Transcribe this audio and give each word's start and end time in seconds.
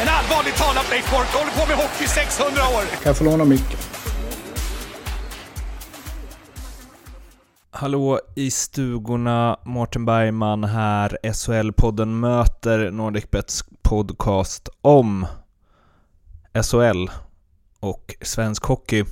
En 0.00 0.08
allvarligt 0.08 0.56
talat 0.56 0.90
Leif 0.90 1.10
Boork 1.10 1.28
håller 1.34 1.50
på 1.50 1.68
med 1.68 1.76
hockey 1.76 2.04
i 2.04 2.08
600 2.08 2.62
år! 2.62 2.82
Kan 2.82 3.02
jag 3.04 3.16
få 3.16 3.24
låna 3.24 3.44
micken? 3.44 3.78
Hallå 7.70 8.20
i 8.36 8.50
stugorna, 8.50 9.58
Mårten 9.64 10.04
Bergman 10.04 10.64
här. 10.64 11.18
SHL-podden 11.22 12.20
möter 12.20 12.90
NordicBets 12.90 13.64
podcast 13.82 14.68
om 14.80 15.26
SHL 16.62 17.10
och 17.80 18.14
svensk 18.22 18.64
hockey. 18.64 19.04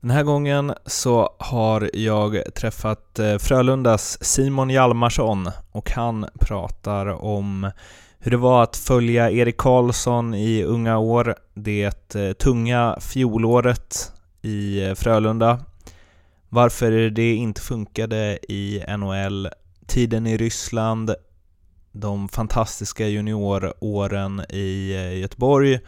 Den 0.00 0.10
här 0.10 0.22
gången 0.22 0.74
så 0.86 1.36
har 1.38 1.90
jag 1.94 2.54
träffat 2.54 3.18
eh, 3.18 3.38
Frölundas 3.38 4.24
Simon 4.24 4.70
Hjalmarsson 4.70 5.50
och 5.72 5.90
han 5.90 6.26
pratar 6.40 7.06
om 7.06 7.70
hur 8.24 8.30
det 8.30 8.36
var 8.36 8.62
att 8.62 8.76
följa 8.76 9.30
Erik 9.30 9.56
Karlsson 9.56 10.34
i 10.34 10.62
unga 10.62 10.98
år, 10.98 11.34
det 11.54 12.14
eh, 12.14 12.32
tunga 12.32 12.98
fjolåret 13.00 14.12
i 14.42 14.84
eh, 14.84 14.94
Frölunda. 14.94 15.60
Varför 16.48 16.90
det 17.10 17.34
inte 17.34 17.60
funkade 17.60 18.38
i 18.48 18.84
NHL, 18.98 19.48
tiden 19.86 20.26
i 20.26 20.36
Ryssland, 20.36 21.14
de 21.92 22.28
fantastiska 22.28 23.08
junioråren 23.08 24.42
i 24.48 24.94
eh, 24.94 25.18
Göteborg, 25.18 25.80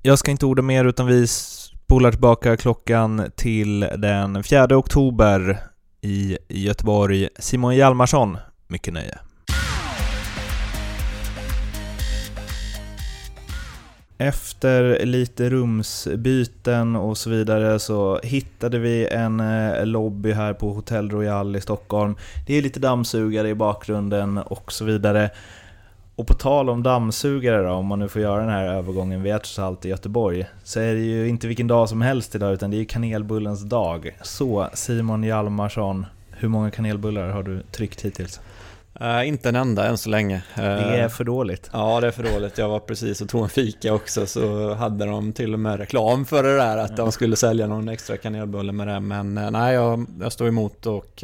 Jag 0.01 0.19
ska 0.19 0.31
inte 0.31 0.45
orda 0.45 0.61
mer 0.61 0.85
utan 0.85 1.07
vi 1.07 1.27
spolar 1.27 2.11
tillbaka 2.11 2.57
klockan 2.57 3.31
till 3.35 3.79
den 3.79 4.43
4 4.43 4.77
oktober 4.77 5.59
i 6.01 6.37
Göteborg. 6.49 7.29
Simon 7.39 7.75
Hjalmarsson, 7.75 8.37
mycket 8.67 8.93
nöje. 8.93 9.17
Efter 14.19 15.05
lite 15.05 15.49
rumsbyten 15.49 16.95
och 16.95 17.17
så 17.17 17.29
vidare 17.29 17.79
så 17.79 18.19
hittade 18.23 18.79
vi 18.79 19.07
en 19.07 19.39
eh, 19.39 19.85
lobby 19.85 20.31
här 20.31 20.53
på 20.53 20.73
Hotel 20.73 21.09
Royal 21.09 21.55
i 21.55 21.61
Stockholm. 21.61 22.15
Det 22.47 22.57
är 22.57 22.61
lite 22.61 22.79
dammsugare 22.79 23.49
i 23.49 23.55
bakgrunden 23.55 24.37
och 24.37 24.71
så 24.71 24.85
vidare. 24.85 25.29
Och 26.15 26.27
på 26.27 26.33
tal 26.33 26.69
om 26.69 26.83
dammsugare 26.83 27.63
då, 27.63 27.69
om 27.69 27.85
man 27.85 27.99
nu 27.99 28.09
får 28.09 28.21
göra 28.21 28.41
den 28.41 28.49
här 28.49 28.65
övergången, 28.65 29.23
vi 29.23 29.29
är 29.29 29.37
trots 29.37 29.59
allt 29.59 29.85
i 29.85 29.89
Göteborg, 29.89 30.45
så 30.63 30.79
är 30.79 30.93
det 30.93 31.01
ju 31.01 31.27
inte 31.27 31.47
vilken 31.47 31.67
dag 31.67 31.89
som 31.89 32.01
helst 32.01 32.35
idag, 32.35 32.53
utan 32.53 32.71
det 32.71 32.77
är 32.77 32.79
ju 32.79 32.85
kanelbullens 32.85 33.61
dag. 33.61 34.15
Så 34.21 34.69
Simon 34.73 35.23
Hjalmarsson, 35.23 36.05
hur 36.31 36.47
många 36.47 36.71
kanelbullar 36.71 37.29
har 37.29 37.43
du 37.43 37.61
tryckt 37.61 38.01
hittills? 38.01 38.39
Uh, 39.01 39.27
inte 39.27 39.49
en 39.49 39.55
enda 39.55 39.87
än 39.87 39.97
så 39.97 40.09
länge. 40.09 40.35
Uh, 40.35 40.63
det 40.63 40.99
är 40.99 41.09
för 41.09 41.23
dåligt. 41.23 41.69
Ja, 41.73 42.01
det 42.01 42.07
är 42.07 42.11
för 42.11 42.23
dåligt. 42.23 42.57
Jag 42.57 42.69
var 42.69 42.79
precis 42.79 43.21
och 43.21 43.29
tog 43.29 43.43
en 43.43 43.49
fika 43.49 43.93
också, 43.93 44.25
så 44.25 44.73
hade 44.73 45.05
de 45.05 45.33
till 45.33 45.53
och 45.53 45.59
med 45.59 45.79
reklam 45.79 46.25
för 46.25 46.43
det 46.43 46.57
där, 46.57 46.77
att 46.77 46.97
de 46.97 47.11
skulle 47.11 47.35
sälja 47.35 47.67
någon 47.67 47.89
extra 47.89 48.17
kanelbulle 48.17 48.71
med 48.71 48.87
det. 48.87 48.99
Men 48.99 49.37
uh, 49.37 49.51
nej, 49.51 49.73
jag, 49.73 50.05
jag 50.19 50.31
står 50.31 50.47
emot 50.47 50.85
och 50.85 51.23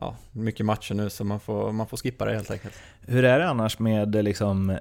ja, 0.00 0.16
mycket 0.32 0.66
matcher 0.66 0.94
nu 0.94 1.10
så 1.10 1.24
man 1.24 1.40
får, 1.40 1.72
man 1.72 1.86
får 1.86 1.96
skippa 1.96 2.24
det 2.24 2.34
helt 2.34 2.50
enkelt. 2.50 2.74
Hur 3.08 3.24
är 3.24 3.38
det 3.38 3.48
annars 3.48 3.78
med 3.78 4.24
liksom, 4.24 4.76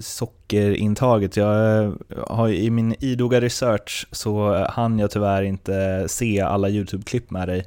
sockerintaget? 0.00 1.36
Jag 1.36 1.92
har, 2.26 2.48
I 2.48 2.70
min 2.70 2.94
idoga 3.00 3.40
research 3.40 4.06
så 4.12 4.64
hann 4.70 4.98
jag 4.98 5.10
tyvärr 5.10 5.42
inte 5.42 6.04
se 6.08 6.40
alla 6.40 6.68
YouTube-klipp 6.68 7.30
med 7.30 7.48
dig. 7.48 7.64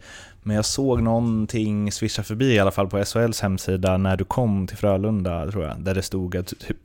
Men 0.49 0.55
jag 0.55 0.65
såg 0.65 1.01
någonting 1.01 1.91
swisha 1.91 2.23
förbi 2.23 2.53
i 2.53 2.59
alla 2.59 2.71
fall 2.71 2.87
på 2.87 3.05
SHLs 3.05 3.41
hemsida 3.41 3.97
när 3.97 4.17
du 4.17 4.23
kom 4.23 4.67
till 4.67 4.77
Frölunda 4.77 5.51
tror 5.51 5.63
jag. 5.63 5.79
Där 5.79 5.95
det 5.95 6.01
stod 6.01 6.35
att 6.35 6.47
typ, 6.47 6.77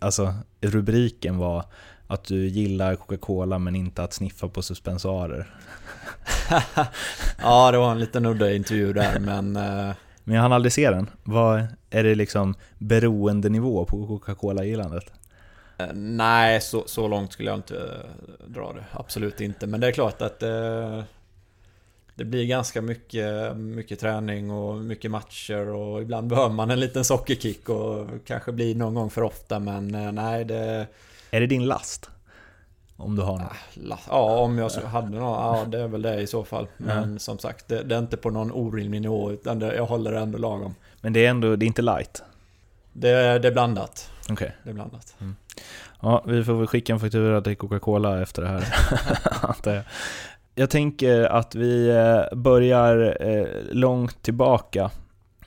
alltså, 0.00 0.34
rubriken 0.60 1.38
var 1.38 1.64
att 2.06 2.24
du 2.24 2.46
gillar 2.46 2.96
Coca-Cola 2.96 3.58
men 3.58 3.76
inte 3.76 4.02
att 4.02 4.12
sniffa 4.12 4.48
på 4.48 4.62
suspensorer. 4.62 5.54
ja, 7.42 7.70
det 7.70 7.78
var 7.78 7.92
en 7.92 7.98
liten 7.98 8.26
udda 8.26 8.52
intervju 8.52 8.92
där, 8.92 9.18
men... 9.20 9.56
Uh... 9.56 9.94
Men 10.24 10.34
jag 10.34 10.42
hann 10.42 10.52
aldrig 10.52 10.72
se 10.72 10.90
den. 10.90 11.10
Vad 11.22 11.66
Är 11.90 12.04
det 12.04 12.14
liksom 12.14 12.54
beroendenivå 12.78 13.84
på 13.84 14.06
Coca-Cola-gillandet? 14.06 15.12
Uh, 15.80 15.92
nej, 15.94 16.60
så, 16.60 16.82
så 16.86 17.08
långt 17.08 17.32
skulle 17.32 17.50
jag 17.50 17.58
inte 17.58 18.06
dra 18.46 18.72
det. 18.72 18.84
Absolut 18.92 19.40
inte. 19.40 19.66
Men 19.66 19.80
det 19.80 19.86
är 19.86 19.92
klart 19.92 20.22
att 20.22 20.42
det 22.14 22.24
blir 22.24 22.46
ganska 22.46 22.82
mycket, 22.82 23.56
mycket 23.56 24.00
träning 24.00 24.50
och 24.50 24.76
mycket 24.76 25.10
matcher 25.10 25.68
och 25.68 26.02
ibland 26.02 26.28
behöver 26.28 26.54
man 26.54 26.70
en 26.70 26.80
liten 26.80 27.04
sockerkick 27.04 27.68
och 27.68 28.08
kanske 28.26 28.52
blir 28.52 28.74
någon 28.74 28.94
gång 28.94 29.10
för 29.10 29.22
ofta 29.22 29.58
men 29.58 29.88
nej 30.14 30.44
det... 30.44 30.86
Är 31.30 31.40
det 31.40 31.46
din 31.46 31.66
last? 31.66 32.10
Om 32.96 33.16
du 33.16 33.22
har 33.22 33.38
något? 33.38 33.98
Ja, 34.08 34.38
om 34.38 34.58
jag 34.58 34.70
hade 34.70 35.08
något. 35.08 35.20
Ja, 35.20 35.64
det 35.68 35.80
är 35.80 35.88
väl 35.88 36.02
det 36.02 36.20
i 36.20 36.26
så 36.26 36.44
fall. 36.44 36.66
Men 36.76 36.98
mm. 36.98 37.18
som 37.18 37.38
sagt, 37.38 37.68
det, 37.68 37.82
det, 37.82 37.94
är 37.94 37.98
inte 37.98 38.16
på 38.16 38.30
någon 38.30 38.52
orimlig 38.52 39.02
nivå 39.02 39.32
utan 39.32 39.58
det, 39.58 39.74
jag 39.74 39.86
håller 39.86 40.12
det 40.12 40.18
ändå 40.18 40.38
lagom. 40.38 40.74
Men 41.00 41.12
det 41.12 41.26
är 41.26 41.30
ändå, 41.30 41.56
det 41.56 41.64
är 41.64 41.66
inte 41.66 41.82
light? 41.82 42.22
Det, 42.92 43.38
det 43.38 43.48
är 43.48 43.52
blandat. 43.52 44.10
Okej. 44.22 44.32
Okay. 44.32 44.50
Det 44.62 44.70
är 44.70 44.74
blandat. 44.74 45.14
Mm. 45.20 45.36
Ja, 46.00 46.24
vi 46.26 46.44
får 46.44 46.52
väl 46.52 46.66
skicka 46.66 46.92
en 46.92 47.00
faktura 47.00 47.40
till 47.40 47.56
Coca-Cola 47.56 48.22
efter 48.22 48.42
det 48.42 48.48
här. 48.48 48.74
jag 49.64 49.82
jag 50.62 50.70
tänker 50.70 51.22
att 51.22 51.54
vi 51.54 51.88
eh, 51.88 52.38
börjar 52.38 53.16
eh, 53.20 53.46
långt 53.70 54.22
tillbaka. 54.22 54.90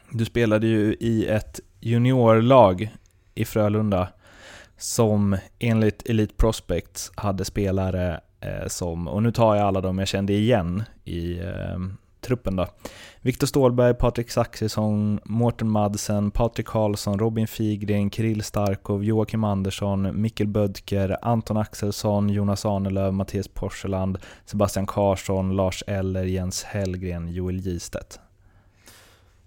Du 0.09 0.25
spelade 0.25 0.67
ju 0.67 0.95
i 0.99 1.27
ett 1.27 1.59
juniorlag 1.79 2.95
i 3.35 3.45
Frölunda 3.45 4.07
som 4.77 5.37
enligt 5.59 6.09
Elite 6.09 6.33
Prospects 6.37 7.11
hade 7.15 7.45
spelare 7.45 8.19
eh, 8.39 8.67
som, 8.67 9.07
och 9.07 9.23
nu 9.23 9.31
tar 9.31 9.55
jag 9.55 9.67
alla 9.67 9.81
de 9.81 9.99
jag 9.99 10.07
kände 10.07 10.33
igen 10.33 10.83
i 11.05 11.39
truppen 12.25 12.55
då. 12.55 12.67
Viktor 13.21 13.47
Stålberg, 13.47 13.93
Patrik 13.93 14.31
Saxisson, 14.31 15.19
Mårten 15.25 15.69
Madsen, 15.69 16.31
Patrik 16.31 16.65
Karlsson, 16.65 17.19
Robin 17.19 17.47
Figren, 17.47 18.11
Kirill 18.11 18.43
Starkov, 18.43 19.03
Joakim 19.03 19.43
Andersson, 19.43 20.21
Mikkel 20.21 20.47
Bödker, 20.47 21.17
Anton 21.21 21.57
Axelsson, 21.57 22.29
Jonas 22.29 22.65
Ahnelöv, 22.65 23.13
Mattias 23.13 23.47
Porseland, 23.47 24.17
Sebastian 24.45 24.85
Karlsson, 24.85 25.55
Lars 25.55 25.83
Eller, 25.87 26.23
Jens 26.23 26.63
Hellgren, 26.63 27.27
Joel 27.27 27.59
Gistedt. 27.59 28.19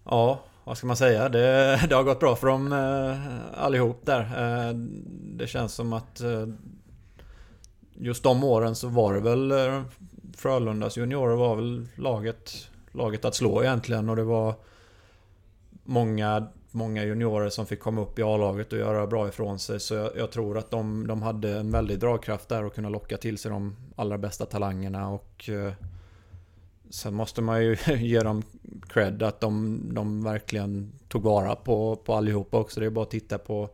Ja, 0.04 0.40
vad 0.64 0.78
ska 0.78 0.86
man 0.86 0.96
säga? 0.96 1.28
Det, 1.28 1.80
det 1.88 1.94
har 1.94 2.02
gått 2.02 2.20
bra 2.20 2.36
för 2.36 2.46
dem 2.46 2.72
eh, 2.72 3.64
allihop 3.64 4.00
där. 4.06 4.20
Eh, 4.20 4.74
det 5.36 5.46
känns 5.46 5.74
som 5.74 5.92
att 5.92 6.20
eh, 6.20 6.46
just 7.94 8.22
de 8.22 8.44
åren 8.44 8.74
så 8.74 8.88
var 8.88 9.14
det 9.14 9.20
väl 9.20 9.50
eh, 9.50 9.82
Frölundas 10.36 10.96
juniorer 10.96 11.36
var 11.36 11.56
väl 11.56 11.86
laget, 11.96 12.67
laget 12.92 13.24
att 13.24 13.34
slå 13.34 13.62
egentligen 13.62 14.08
och 14.08 14.16
det 14.16 14.24
var 14.24 14.54
många, 15.84 16.46
många 16.70 17.04
juniorer 17.04 17.48
som 17.48 17.66
fick 17.66 17.80
komma 17.80 18.00
upp 18.00 18.18
i 18.18 18.22
A-laget 18.22 18.72
och 18.72 18.78
göra 18.78 19.06
bra 19.06 19.28
ifrån 19.28 19.58
sig. 19.58 19.80
Så 19.80 19.94
jag, 19.94 20.10
jag, 20.16 20.30
tror 20.30 20.58
att 20.58 20.70
de, 20.70 21.06
de 21.06 21.22
hade 21.22 21.58
en 21.58 21.70
väldig 21.70 21.98
dragkraft 21.98 22.48
där 22.48 22.64
och 22.64 22.74
kunna 22.74 22.88
locka 22.88 23.16
till 23.16 23.38
sig 23.38 23.50
de 23.50 23.76
allra 23.96 24.18
bästa 24.18 24.46
talangerna 24.46 25.08
och 25.08 25.48
eh, 25.48 25.72
Sen 26.90 27.14
måste 27.14 27.42
man 27.42 27.64
ju 27.64 27.76
ge 27.98 28.20
dem 28.20 28.42
cred 28.88 29.22
att 29.22 29.40
de, 29.40 29.80
de 29.94 30.24
verkligen 30.24 30.92
tog 31.08 31.22
vara 31.22 31.56
på, 31.56 31.96
på 31.96 32.14
allihopa 32.14 32.58
också. 32.58 32.80
Det 32.80 32.86
är 32.86 32.90
bara 32.90 33.02
att 33.02 33.10
titta 33.10 33.38
på, 33.38 33.68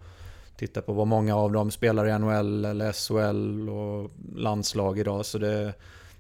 titta 0.57 0.83
på 0.83 0.93
vad 0.93 1.07
många 1.07 1.37
av 1.37 1.53
dem 1.53 1.71
spelar 1.71 2.09
i 2.09 2.19
NHL 2.19 2.65
eller 2.65 2.93
SHL 2.93 3.69
och 3.69 4.11
landslag 4.37 4.99
idag. 4.99 5.27
Så 5.27 5.39
det, 5.39 5.75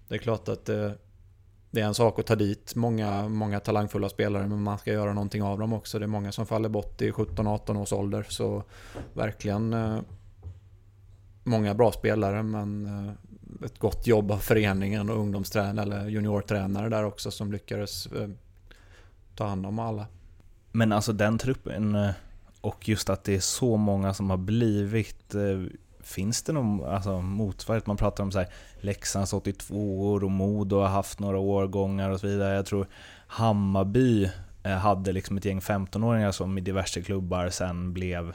det 0.08 0.14
är 0.14 0.18
klart 0.18 0.48
att 0.48 0.64
det, 0.64 0.94
det 1.74 1.80
är 1.80 1.84
en 1.84 1.94
sak 1.94 2.18
att 2.18 2.26
ta 2.26 2.36
dit 2.36 2.74
många, 2.74 3.28
många 3.28 3.60
talangfulla 3.60 4.08
spelare 4.08 4.46
men 4.46 4.62
man 4.62 4.78
ska 4.78 4.92
göra 4.92 5.12
någonting 5.12 5.42
av 5.42 5.58
dem 5.58 5.72
också. 5.72 5.98
Det 5.98 6.04
är 6.04 6.06
många 6.06 6.32
som 6.32 6.46
faller 6.46 6.68
bort 6.68 7.02
i 7.02 7.10
17-18 7.10 7.76
års 7.76 7.92
ålder. 7.92 8.26
Så 8.28 8.62
verkligen 9.12 9.72
eh, 9.72 9.98
många 11.44 11.74
bra 11.74 11.92
spelare 11.92 12.42
men 12.42 12.86
eh, 12.86 13.64
ett 13.64 13.78
gott 13.78 14.06
jobb 14.06 14.30
av 14.30 14.38
föreningen 14.38 15.10
och 15.10 15.18
ungdomstränare 15.18 15.82
eller 15.82 16.08
juniortränare 16.08 16.88
där 16.88 17.04
också 17.04 17.30
som 17.30 17.52
lyckades 17.52 18.06
eh, 18.06 18.28
ta 19.36 19.46
hand 19.46 19.66
om 19.66 19.78
alla. 19.78 20.06
Men 20.72 20.92
alltså 20.92 21.12
den 21.12 21.38
truppen 21.38 22.12
och 22.60 22.88
just 22.88 23.10
att 23.10 23.24
det 23.24 23.34
är 23.34 23.40
så 23.40 23.76
många 23.76 24.14
som 24.14 24.30
har 24.30 24.36
blivit 24.36 25.34
Finns 26.04 26.42
det 26.42 26.52
någon 26.52 26.84
alltså, 26.84 27.20
motsvarighet? 27.20 27.86
Man 27.86 27.96
pratar 27.96 28.24
om 28.24 28.32
så 28.32 28.38
här, 28.38 28.48
Leksands 28.80 29.32
82 29.32 30.10
år 30.10 30.24
och 30.24 30.30
Modo 30.30 30.76
har 30.76 30.88
haft 30.88 31.20
några 31.20 31.38
årgångar 31.38 32.10
och 32.10 32.20
så 32.20 32.26
vidare. 32.26 32.54
Jag 32.54 32.66
tror 32.66 32.86
Hammarby 33.26 34.30
eh, 34.62 34.72
hade 34.72 35.12
liksom 35.12 35.36
ett 35.36 35.44
gäng 35.44 35.60
15-åringar 35.60 36.32
som 36.32 36.58
i 36.58 36.60
diverse 36.60 37.02
klubbar 37.02 37.48
sen 37.48 37.92
blev 37.92 38.34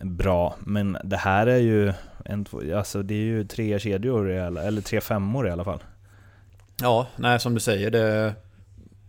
bra. 0.00 0.54
Men 0.58 0.98
det 1.04 1.16
här 1.16 1.46
är 1.46 1.58
ju, 1.58 1.92
en, 2.24 2.46
alltså 2.76 3.02
det 3.02 3.14
är 3.14 3.24
ju 3.24 3.44
tre 3.44 3.78
kedjor, 3.78 4.30
eller 4.30 4.80
tre 4.80 5.00
femmor 5.00 5.48
i 5.48 5.50
alla 5.50 5.64
fall. 5.64 5.82
Ja, 6.80 7.06
nej 7.16 7.40
som 7.40 7.54
du 7.54 7.60
säger, 7.60 7.90
det 7.90 8.00
är 8.00 8.34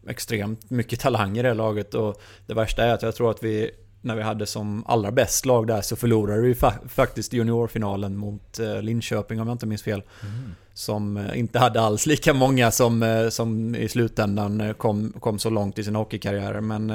extremt 0.08 0.70
mycket 0.70 1.00
talang 1.00 1.38
i 1.38 1.42
det 1.42 1.48
här 1.48 1.56
laget 1.56 1.94
och 1.94 2.22
det 2.46 2.54
värsta 2.54 2.84
är 2.84 2.94
att 2.94 3.02
jag 3.02 3.16
tror 3.16 3.32
att 3.32 3.44
vi 3.44 3.72
när 4.06 4.16
vi 4.16 4.22
hade 4.22 4.46
som 4.46 4.84
allra 4.88 5.12
bäst 5.12 5.46
lag 5.46 5.68
där 5.68 5.82
så 5.82 5.96
förlorade 5.96 6.42
vi 6.42 6.56
fa 6.56 6.74
faktiskt 6.88 7.34
juniorfinalen 7.34 8.18
mot 8.18 8.60
eh, 8.60 8.82
Linköping 8.82 9.42
om 9.42 9.48
jag 9.48 9.56
inte 9.56 9.66
minns 9.66 9.84
fel. 9.84 10.04
Mm. 10.22 10.56
Som 10.74 11.18
eh, 11.18 11.40
inte 11.40 11.60
hade 11.60 11.82
alls 11.82 12.06
lika 12.06 12.34
många 12.34 12.72
som, 12.72 13.04
eh, 13.04 13.30
som 13.30 13.76
i 13.76 13.90
slutändan 13.90 14.74
kom, 14.78 15.14
kom 15.20 15.40
så 15.40 15.50
långt 15.50 15.80
i 15.80 15.84
sin 15.84 15.96
hockeykarriär. 15.96 16.62
Men 16.62 16.88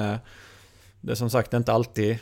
det 1.00 1.12
är 1.12 1.14
som 1.14 1.30
sagt 1.30 1.54
inte 1.54 1.72
alltid 1.72 2.18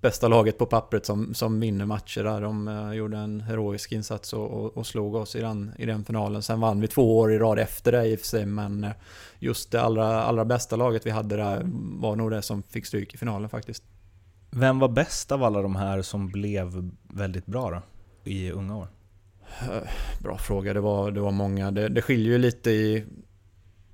bästa 0.00 0.28
laget 0.28 0.58
på 0.58 0.66
pappret 0.66 1.06
som, 1.06 1.34
som 1.34 1.60
vinner 1.60 1.86
matcher 1.86 2.24
där. 2.24 2.40
De 2.40 2.68
uh, 2.68 2.94
gjorde 2.94 3.16
en 3.16 3.40
heroisk 3.40 3.92
insats 3.92 4.32
och, 4.32 4.50
och, 4.50 4.76
och, 4.76 4.86
slog 4.86 5.14
oss 5.14 5.36
i 5.36 5.40
den, 5.40 5.72
i 5.78 5.86
den 5.86 6.04
finalen. 6.04 6.42
Sen 6.42 6.60
vann 6.60 6.80
vi 6.80 6.88
två 6.88 7.18
år 7.18 7.32
i 7.32 7.38
rad 7.38 7.58
efter 7.58 7.92
det 7.92 8.06
i 8.06 8.14
och 8.14 8.18
för 8.18 8.26
sig, 8.26 8.46
men 8.46 8.86
just 9.38 9.70
det 9.70 9.82
allra, 9.82 10.22
allra 10.22 10.44
bästa 10.44 10.76
laget 10.76 11.06
vi 11.06 11.10
hade 11.10 11.36
där 11.36 11.62
var 12.00 12.16
nog 12.16 12.30
det 12.30 12.42
som 12.42 12.62
fick 12.62 12.86
stryk 12.86 13.14
i 13.14 13.16
finalen 13.16 13.48
faktiskt. 13.48 13.82
Vem 14.56 14.78
var 14.78 14.88
bäst 14.88 15.32
av 15.32 15.42
alla 15.42 15.62
de 15.62 15.76
här 15.76 16.02
som 16.02 16.28
blev 16.28 16.90
väldigt 17.02 17.46
bra 17.46 17.70
då, 17.70 17.82
i 18.30 18.50
unga 18.50 18.76
år? 18.76 18.88
Bra 20.22 20.38
fråga, 20.38 20.74
det 20.74 20.80
var, 20.80 21.10
det 21.10 21.20
var 21.20 21.30
många. 21.30 21.70
Det, 21.70 21.88
det 21.88 22.02
skiljer 22.02 22.32
ju 22.32 22.38
lite 22.38 22.70
i, 22.70 23.04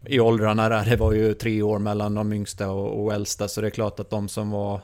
i 0.07 0.21
åldrarna 0.21 0.69
där. 0.69 0.85
Det 0.85 0.97
var 0.97 1.13
ju 1.13 1.35
tre 1.35 1.63
år 1.63 1.79
mellan 1.79 2.15
de 2.15 2.33
yngsta 2.33 2.71
och, 2.71 3.05
och 3.05 3.15
äldsta, 3.15 3.49
så 3.49 3.61
det 3.61 3.67
är 3.67 3.71
klart 3.71 4.01
att 4.01 4.11
de 4.11 4.29
som 4.29 4.51
var 4.51 4.81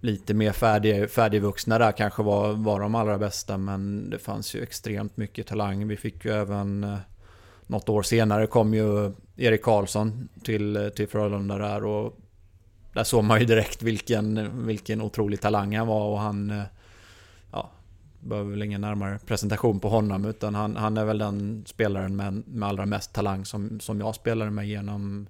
lite 0.00 0.34
mer 0.34 0.52
färdig, 0.52 1.10
färdigvuxna 1.10 1.78
där 1.78 1.92
kanske 1.92 2.22
var, 2.22 2.52
var 2.52 2.80
de 2.80 2.94
allra 2.94 3.18
bästa. 3.18 3.58
Men 3.58 4.10
det 4.10 4.18
fanns 4.18 4.54
ju 4.54 4.62
extremt 4.62 5.16
mycket 5.16 5.46
talang. 5.46 5.88
Vi 5.88 5.96
fick 5.96 6.24
ju 6.24 6.30
även... 6.30 6.84
Eh, 6.84 6.98
något 7.66 7.88
år 7.88 8.02
senare 8.02 8.46
kom 8.46 8.74
ju 8.74 9.12
Erik 9.36 9.62
Karlsson 9.62 10.28
till, 10.42 10.90
till 10.96 11.08
Frölunda 11.08 11.58
där 11.58 11.84
och 11.84 12.18
där 12.94 13.04
såg 13.04 13.24
man 13.24 13.40
ju 13.40 13.46
direkt 13.46 13.82
vilken, 13.82 14.50
vilken 14.66 15.00
otrolig 15.00 15.40
talang 15.40 15.76
han 15.76 15.86
var 15.86 16.08
och 16.08 16.18
han... 16.18 16.50
Eh, 16.50 16.62
ja, 17.52 17.70
behöver 18.20 18.50
väl 18.50 18.62
ingen 18.62 18.80
närmare 18.80 19.18
presentation 19.26 19.80
på 19.80 19.88
honom 19.88 20.24
utan 20.24 20.54
han, 20.54 20.76
han 20.76 20.96
är 20.96 21.04
väl 21.04 21.18
den 21.18 21.64
spelaren 21.66 22.16
med, 22.16 22.42
med 22.46 22.68
allra 22.68 22.86
mest 22.86 23.12
talang 23.12 23.44
som, 23.44 23.80
som 23.80 24.00
jag 24.00 24.14
spelade 24.14 24.50
med 24.50 24.68
genom 24.68 25.26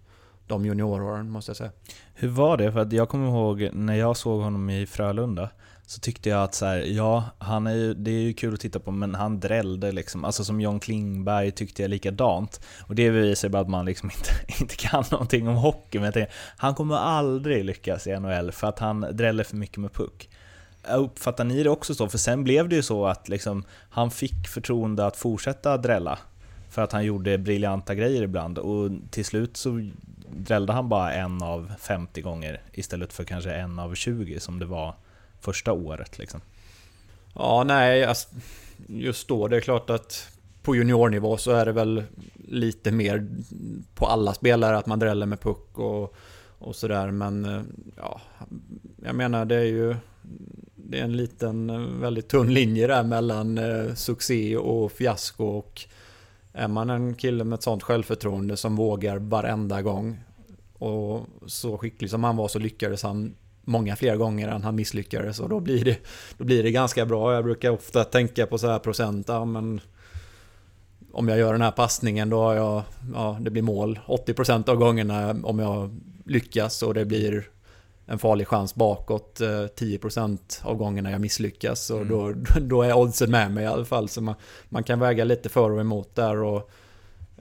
de 0.47 0.65
junioråren 0.67 1.31
måste 1.31 1.51
jag 1.51 1.57
säga. 1.57 1.71
Hur 2.15 2.29
var 2.29 2.57
det? 2.57 2.73
För 2.73 2.81
att 2.81 2.93
jag 2.93 3.09
kommer 3.09 3.29
ihåg 3.29 3.69
när 3.73 3.95
jag 3.95 4.17
såg 4.17 4.43
honom 4.43 4.71
i 4.71 4.87
Frölunda 4.87 5.51
så 5.87 6.01
tyckte 6.01 6.29
jag 6.29 6.43
att 6.43 6.55
så 6.55 6.67
här, 6.67 6.77
ja, 6.77 7.25
han 7.39 7.67
är 7.67 7.75
ju, 7.75 7.95
det 7.95 8.11
är 8.11 8.21
ju 8.21 8.33
kul 8.33 8.55
att 8.55 8.61
titta 8.61 8.81
på 8.81 8.91
men 8.91 9.15
han 9.15 9.41
drällde 9.41 9.93
liksom. 9.93 10.25
Alltså 10.25 10.45
som 10.45 10.61
John 10.61 10.81
Klingberg 10.81 11.51
tyckte 11.51 11.83
jag 11.83 11.89
likadant. 11.89 12.61
Och 12.81 12.95
det 12.95 13.11
bevisar 13.11 13.49
bara 13.49 13.63
att 13.63 13.69
man 13.69 13.85
liksom 13.85 14.11
inte, 14.17 14.61
inte 14.61 14.77
kan 14.77 15.05
någonting 15.11 15.49
om 15.49 15.57
hockey. 15.57 15.99
Men 15.99 16.05
jag 16.05 16.15
tänkte, 16.15 16.35
han 16.57 16.75
kommer 16.75 16.97
aldrig 16.97 17.65
lyckas 17.65 18.07
i 18.07 18.21
NHL 18.21 18.53
för 18.53 18.67
att 18.67 18.79
han 18.79 19.01
dräller 19.13 19.45
för 19.45 19.57
mycket 19.57 19.79
med 19.79 19.93
puck. 19.93 20.29
Uppfattar 20.97 21.45
ni 21.45 21.63
det 21.63 21.71
också 21.71 21.95
så? 21.95 22.09
För 22.09 22.19
sen 22.19 22.45
blev 22.45 22.69
det 22.69 22.77
ju 22.77 22.83
så 22.83 23.07
att 23.07 23.29
liksom, 23.29 23.65
han 23.91 24.11
fick 24.11 24.49
förtroende 24.49 25.07
att 25.07 25.17
fortsätta 25.17 25.77
drälla. 25.77 26.19
För 26.71 26.83
att 26.83 26.93
han 26.93 27.05
gjorde 27.05 27.39
briljanta 27.39 27.95
grejer 27.95 28.23
ibland 28.23 28.59
och 28.59 28.91
till 29.11 29.25
slut 29.25 29.57
så 29.57 29.91
drällde 30.37 30.73
han 30.73 30.89
bara 30.89 31.13
en 31.13 31.43
av 31.43 31.73
50 31.79 32.21
gånger 32.21 32.63
istället 32.73 33.13
för 33.13 33.25
kanske 33.25 33.53
en 33.53 33.79
av 33.79 33.95
20 33.95 34.41
som 34.41 34.59
det 34.59 34.67
var 34.67 34.95
första 35.45 35.73
året 35.73 36.19
liksom. 36.19 36.41
Ja, 37.35 37.65
nej, 37.67 38.05
alltså, 38.05 38.29
just 38.87 39.29
då 39.29 39.49
det 39.49 39.57
är 39.57 39.61
klart 39.61 39.91
att 39.91 40.29
på 40.63 40.77
juniornivå 40.77 41.37
så 41.37 41.51
är 41.51 41.67
det 41.67 41.73
väl 41.73 42.03
lite 42.49 42.93
mer 42.93 43.27
på 43.95 44.07
alla 44.07 44.35
spelare 44.35 44.79
att 44.79 44.87
man 44.87 44.99
dräller 44.99 45.27
med 45.27 45.41
puck 45.41 45.79
och, 45.79 46.15
och 46.59 46.77
sådär. 46.77 47.11
Men 47.11 47.45
eh, 47.45 47.63
ja, 47.97 48.21
jag 49.05 49.15
menar 49.15 49.45
det 49.45 49.57
är 49.57 49.65
ju 49.65 49.97
det 50.75 51.01
är 51.01 51.05
en 51.05 51.17
liten 51.17 52.01
väldigt 52.01 52.29
tunn 52.29 52.55
linje 52.55 52.87
där 52.87 53.03
mellan 53.03 53.59
eh, 53.59 53.95
succé 53.95 54.57
och 54.57 54.93
fiasko. 54.93 55.45
Och 55.45 55.83
är 56.53 56.69
man 56.69 56.91
en 56.91 57.15
kille 57.15 57.45
med 57.45 57.57
ett 57.57 57.63
sånt 57.63 57.83
självförtroende 57.83 58.57
som 58.57 58.77
vågar 58.77 59.17
varenda 59.17 59.83
gång 59.83 60.19
och 60.79 61.27
så 61.47 61.79
skicklig 61.79 62.11
som 62.11 62.25
han 62.25 62.37
var 62.37 62.49
så 62.49 62.59
lyckades 62.59 63.03
han 63.03 63.35
många 63.65 63.97
fler 63.97 64.17
gånger 64.17 64.49
än 64.49 64.63
han 64.63 64.75
misslyckades 64.75 65.41
och 65.41 65.49
då 65.49 65.61
blir 65.61 65.85
det, 65.85 65.99
då 66.39 66.45
blir 66.45 66.63
det 66.63 66.71
ganska 66.71 67.07
bra. 67.07 67.35
Jag 67.35 67.45
brukar 67.45 67.71
ofta 67.71 68.05
tänka 68.05 68.47
på 68.47 68.59
så 68.59 68.67
här 68.67 68.79
procent, 68.79 69.29
ja, 69.29 69.45
men 69.45 69.81
om 71.13 71.29
jag 71.29 71.39
gör 71.39 71.53
den 71.53 71.63
här 71.63 71.71
passningen 71.71 72.31
då 72.31 72.39
har 72.39 72.55
jag, 72.55 72.83
ja 73.15 73.39
det 73.41 73.51
blir 73.51 73.63
mål 73.63 74.01
80% 74.07 74.71
av 74.71 74.77
gångerna 74.77 75.37
om 75.43 75.59
jag 75.59 76.01
lyckas 76.25 76.83
och 76.83 76.95
det 76.95 77.05
blir 77.05 77.49
en 78.07 78.19
farlig 78.19 78.49
chans 78.49 78.75
bakåt 78.75 79.41
10% 79.41 80.39
eh, 80.63 80.67
av 80.67 80.77
gångerna 80.77 81.11
jag 81.11 81.21
misslyckas. 81.21 81.91
Och 81.91 82.01
mm. 82.01 82.09
då, 82.09 82.35
då 82.61 82.83
är 82.83 82.97
oddsen 82.97 83.31
med 83.31 83.51
mig 83.51 83.65
i 83.65 83.67
alla 83.67 83.85
fall. 83.85 84.09
Så 84.09 84.21
man, 84.21 84.35
man 84.69 84.85
kan 84.85 85.01
väga 85.01 85.25
lite 85.25 85.49
för 85.49 85.71
och 85.71 85.81
emot 85.81 86.15
där. 86.15 86.37
Och 86.37 86.71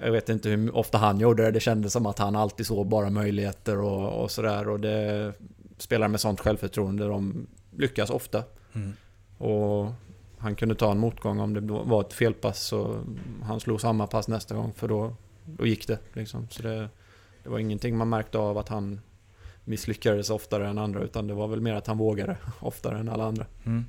jag 0.01 0.11
vet 0.11 0.29
inte 0.29 0.49
hur 0.49 0.75
ofta 0.75 0.97
han 0.97 1.19
gjorde 1.19 1.43
det. 1.43 1.51
Det 1.51 1.59
kändes 1.59 1.93
som 1.93 2.05
att 2.05 2.19
han 2.19 2.35
alltid 2.35 2.65
såg 2.65 2.87
bara 2.87 3.09
möjligheter 3.09 3.79
och, 3.79 4.23
och 4.23 4.31
sådär. 4.31 4.69
Och 4.69 4.79
det 4.79 5.33
spelare 5.83 6.09
med 6.09 6.19
sånt 6.19 6.39
självförtroende, 6.39 7.07
de 7.07 7.47
lyckas 7.77 8.09
ofta. 8.09 8.43
Mm. 8.73 8.93
Och 9.37 9.91
han 10.37 10.55
kunde 10.55 10.75
ta 10.75 10.91
en 10.91 10.99
motgång 10.99 11.39
om 11.39 11.53
det 11.53 11.61
var 11.61 12.01
ett 12.01 12.13
felpass. 12.13 12.63
Så 12.63 13.03
han 13.43 13.59
slog 13.59 13.81
samma 13.81 14.07
pass 14.07 14.27
nästa 14.27 14.55
gång 14.55 14.73
för 14.73 14.87
då, 14.87 15.15
då 15.45 15.65
gick 15.65 15.87
det. 15.87 15.99
Liksom. 16.13 16.47
Så 16.49 16.63
det, 16.63 16.89
det 17.43 17.49
var 17.49 17.59
ingenting 17.59 17.97
man 17.97 18.09
märkte 18.09 18.37
av 18.37 18.57
att 18.57 18.69
han 18.69 18.99
misslyckades 19.65 20.29
oftare 20.29 20.67
än 20.67 20.77
andra 20.77 21.01
utan 21.01 21.27
det 21.27 21.33
var 21.33 21.47
väl 21.47 21.61
mer 21.61 21.73
att 21.73 21.87
han 21.87 21.97
vågade 21.97 22.37
oftare 22.59 22.99
än 22.99 23.09
alla 23.09 23.25
andra. 23.25 23.45
Mm. 23.63 23.85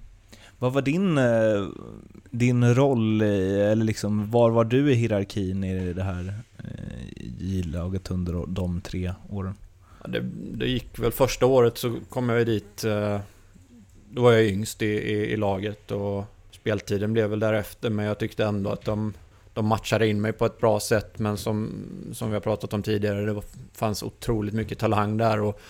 Vad 0.59 0.73
var 0.73 0.83
din, 0.83 1.19
eh, 1.19 1.69
din 2.31 2.75
roll, 2.75 3.23
eller 3.23 3.85
liksom, 3.85 4.31
var 4.31 4.51
var 4.51 4.65
du 4.65 4.93
i 4.93 4.95
hierarkin 4.95 5.65
i 5.65 5.93
det 5.93 6.03
här 6.03 6.35
eh, 6.59 8.11
under 8.11 8.47
de 8.47 8.81
tre 8.81 9.13
åren? 9.29 9.55
Ja, 10.05 10.11
det, 10.11 10.21
det, 10.59 10.67
gick 10.67 10.99
väl 10.99 11.13
första 11.13 11.47
året 11.47 11.79
så 11.79 11.97
kom 12.09 12.29
jag 12.29 12.47
dit, 12.47 12.85
eh, 12.85 13.21
då 14.11 14.23
var 14.23 14.33
jag 14.33 14.45
yngst 14.45 14.83
i, 14.83 14.87
i, 14.87 15.33
i 15.33 15.37
laget 15.37 15.91
och 15.91 16.25
speltiden 16.51 17.13
blev 17.13 17.31
väl 17.31 17.41
därefter 17.41 17.91
men 17.91 18.07
jag 18.07 18.19
tyckte 18.19 18.45
ändå 18.45 18.71
att 18.71 18.85
de 18.85 19.13
de 19.55 19.67
matchade 19.67 20.07
in 20.07 20.21
mig 20.21 20.33
på 20.33 20.47
ett 20.47 20.59
bra 20.59 20.81
sätt 20.81 21.19
men 21.19 21.37
som, 21.37 21.85
som 22.13 22.29
vi 22.29 22.35
har 22.35 22.41
pratat 22.41 22.73
om 22.73 22.83
tidigare, 22.83 23.33
det 23.33 23.43
fanns 23.73 24.03
otroligt 24.03 24.55
mycket 24.55 24.79
talang 24.79 25.17
där 25.17 25.41
och 25.41 25.61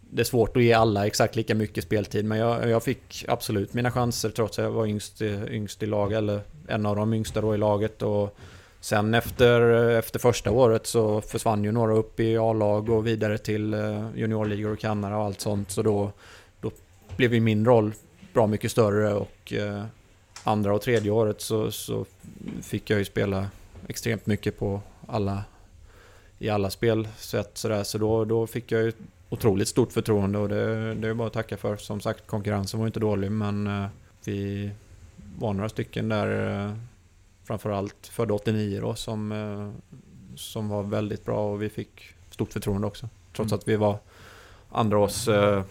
det 0.00 0.22
är 0.22 0.24
svårt 0.24 0.56
att 0.56 0.62
ge 0.62 0.72
alla 0.72 1.06
exakt 1.06 1.36
lika 1.36 1.54
mycket 1.54 1.84
speltid 1.84 2.24
men 2.24 2.38
jag, 2.38 2.70
jag 2.70 2.82
fick 2.82 3.24
absolut 3.28 3.74
mina 3.74 3.90
chanser 3.90 4.30
trots 4.30 4.58
att 4.58 4.64
jag 4.64 4.72
var 4.72 4.86
yngst, 4.86 5.22
yngst 5.22 5.82
i 5.82 5.86
laget, 5.86 6.18
eller 6.18 6.40
en 6.68 6.86
av 6.86 6.96
de 6.96 7.14
yngsta 7.14 7.40
då 7.40 7.54
i 7.54 7.58
laget. 7.58 8.02
Och 8.02 8.38
sen 8.80 9.14
efter, 9.14 9.60
efter 9.90 10.18
första 10.18 10.50
året 10.50 10.86
så 10.86 11.20
försvann 11.20 11.64
ju 11.64 11.72
några 11.72 11.94
upp 11.94 12.20
i 12.20 12.36
A-lag 12.36 12.90
och 12.90 13.06
vidare 13.06 13.38
till 13.38 13.74
eh, 13.74 14.08
juniorligor 14.14 14.72
och 14.72 14.78
Kanada 14.78 15.16
och 15.16 15.24
allt 15.24 15.40
sånt. 15.40 15.70
Så 15.70 15.82
då, 15.82 16.12
då 16.60 16.70
blev 17.16 17.34
ju 17.34 17.40
min 17.40 17.64
roll 17.64 17.92
bra 18.32 18.46
mycket 18.46 18.70
större 18.70 19.14
och 19.14 19.52
eh, 19.52 19.84
andra 20.44 20.74
och 20.74 20.82
tredje 20.82 21.10
året 21.10 21.40
så, 21.40 21.70
så 21.70 22.04
fick 22.62 22.90
jag 22.90 22.98
ju 22.98 23.04
spela 23.04 23.46
extremt 23.88 24.26
mycket 24.26 24.58
på 24.58 24.80
alla 25.06 25.44
i 26.38 26.48
alla 26.48 26.70
spelsätt 26.70 27.58
sådär. 27.58 27.84
Så 27.84 27.98
då, 27.98 28.24
då 28.24 28.46
fick 28.46 28.72
jag 28.72 28.82
ju 28.82 28.92
otroligt 29.28 29.68
stort 29.68 29.92
förtroende 29.92 30.38
och 30.38 30.48
det, 30.48 30.94
det 30.94 31.08
är 31.08 31.14
bara 31.14 31.26
att 31.26 31.32
tacka 31.32 31.56
för. 31.56 31.76
Som 31.76 32.00
sagt, 32.00 32.26
konkurrensen 32.26 32.80
var 32.80 32.86
inte 32.86 33.00
dålig 33.00 33.32
men 33.32 33.66
eh, 33.66 33.86
vi 34.24 34.70
var 35.38 35.52
några 35.52 35.68
stycken 35.68 36.08
där, 36.08 36.76
framförallt 37.46 38.06
födda 38.06 38.34
89 38.34 38.80
då, 38.80 38.94
som, 38.94 39.32
uh, 39.32 39.72
som 40.36 40.68
var 40.68 40.82
väldigt 40.82 41.24
bra 41.24 41.52
och 41.52 41.62
vi 41.62 41.68
fick 41.68 42.14
stort 42.30 42.52
förtroende 42.52 42.86
också. 42.86 43.08
Trots 43.32 43.52
Mm. 43.52 43.58
att 43.58 43.68
vi 43.68 43.76
var 43.76 43.98
andra 44.70 44.98
års 44.98 45.28
eh, 45.28 45.62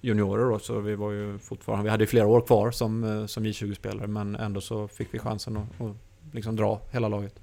juniorer 0.00 0.50
då, 0.50 0.58
så 0.58 0.80
vi 0.80 0.94
var 0.94 1.10
ju 1.10 1.38
fortfarande, 1.38 1.84
vi 1.84 1.90
hade 1.90 2.02
ju 2.02 2.08
flera 2.08 2.26
år 2.26 2.40
kvar 2.40 2.70
som, 2.70 3.04
eh, 3.04 3.26
som 3.26 3.44
J20-spelare 3.46 4.06
men 4.06 4.36
ändå 4.36 4.60
så 4.60 4.88
fick 4.88 5.14
vi 5.14 5.18
chansen 5.18 5.56
att, 5.56 5.80
att 5.80 5.96
liksom 6.32 6.56
dra 6.56 6.80
hela 6.90 7.08
laget. 7.08 7.34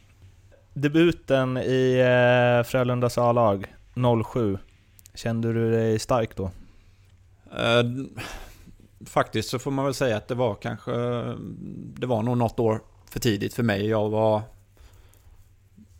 Debuten 0.73 1.57
i 1.57 1.99
eh, 1.99 2.63
Frölundas 2.69 3.17
A-lag 3.17 3.75
07. 4.33 4.57
Kände 5.13 5.53
du 5.53 5.71
dig 5.71 5.99
stark 5.99 6.35
då? 6.35 6.51
Eh, 7.57 7.83
faktiskt 9.05 9.49
så 9.49 9.59
får 9.59 9.71
man 9.71 9.85
väl 9.85 9.93
säga 9.93 10.17
att 10.17 10.27
det 10.27 10.35
var 10.35 10.55
kanske, 10.55 10.91
det 11.95 12.07
var 12.07 12.23
nog 12.23 12.37
något 12.37 12.59
år 12.59 12.81
för 13.17 13.21
tidigt 13.21 13.53
för 13.53 13.63
mig. 13.63 13.87
Jag 13.87 14.09
var 14.09 14.41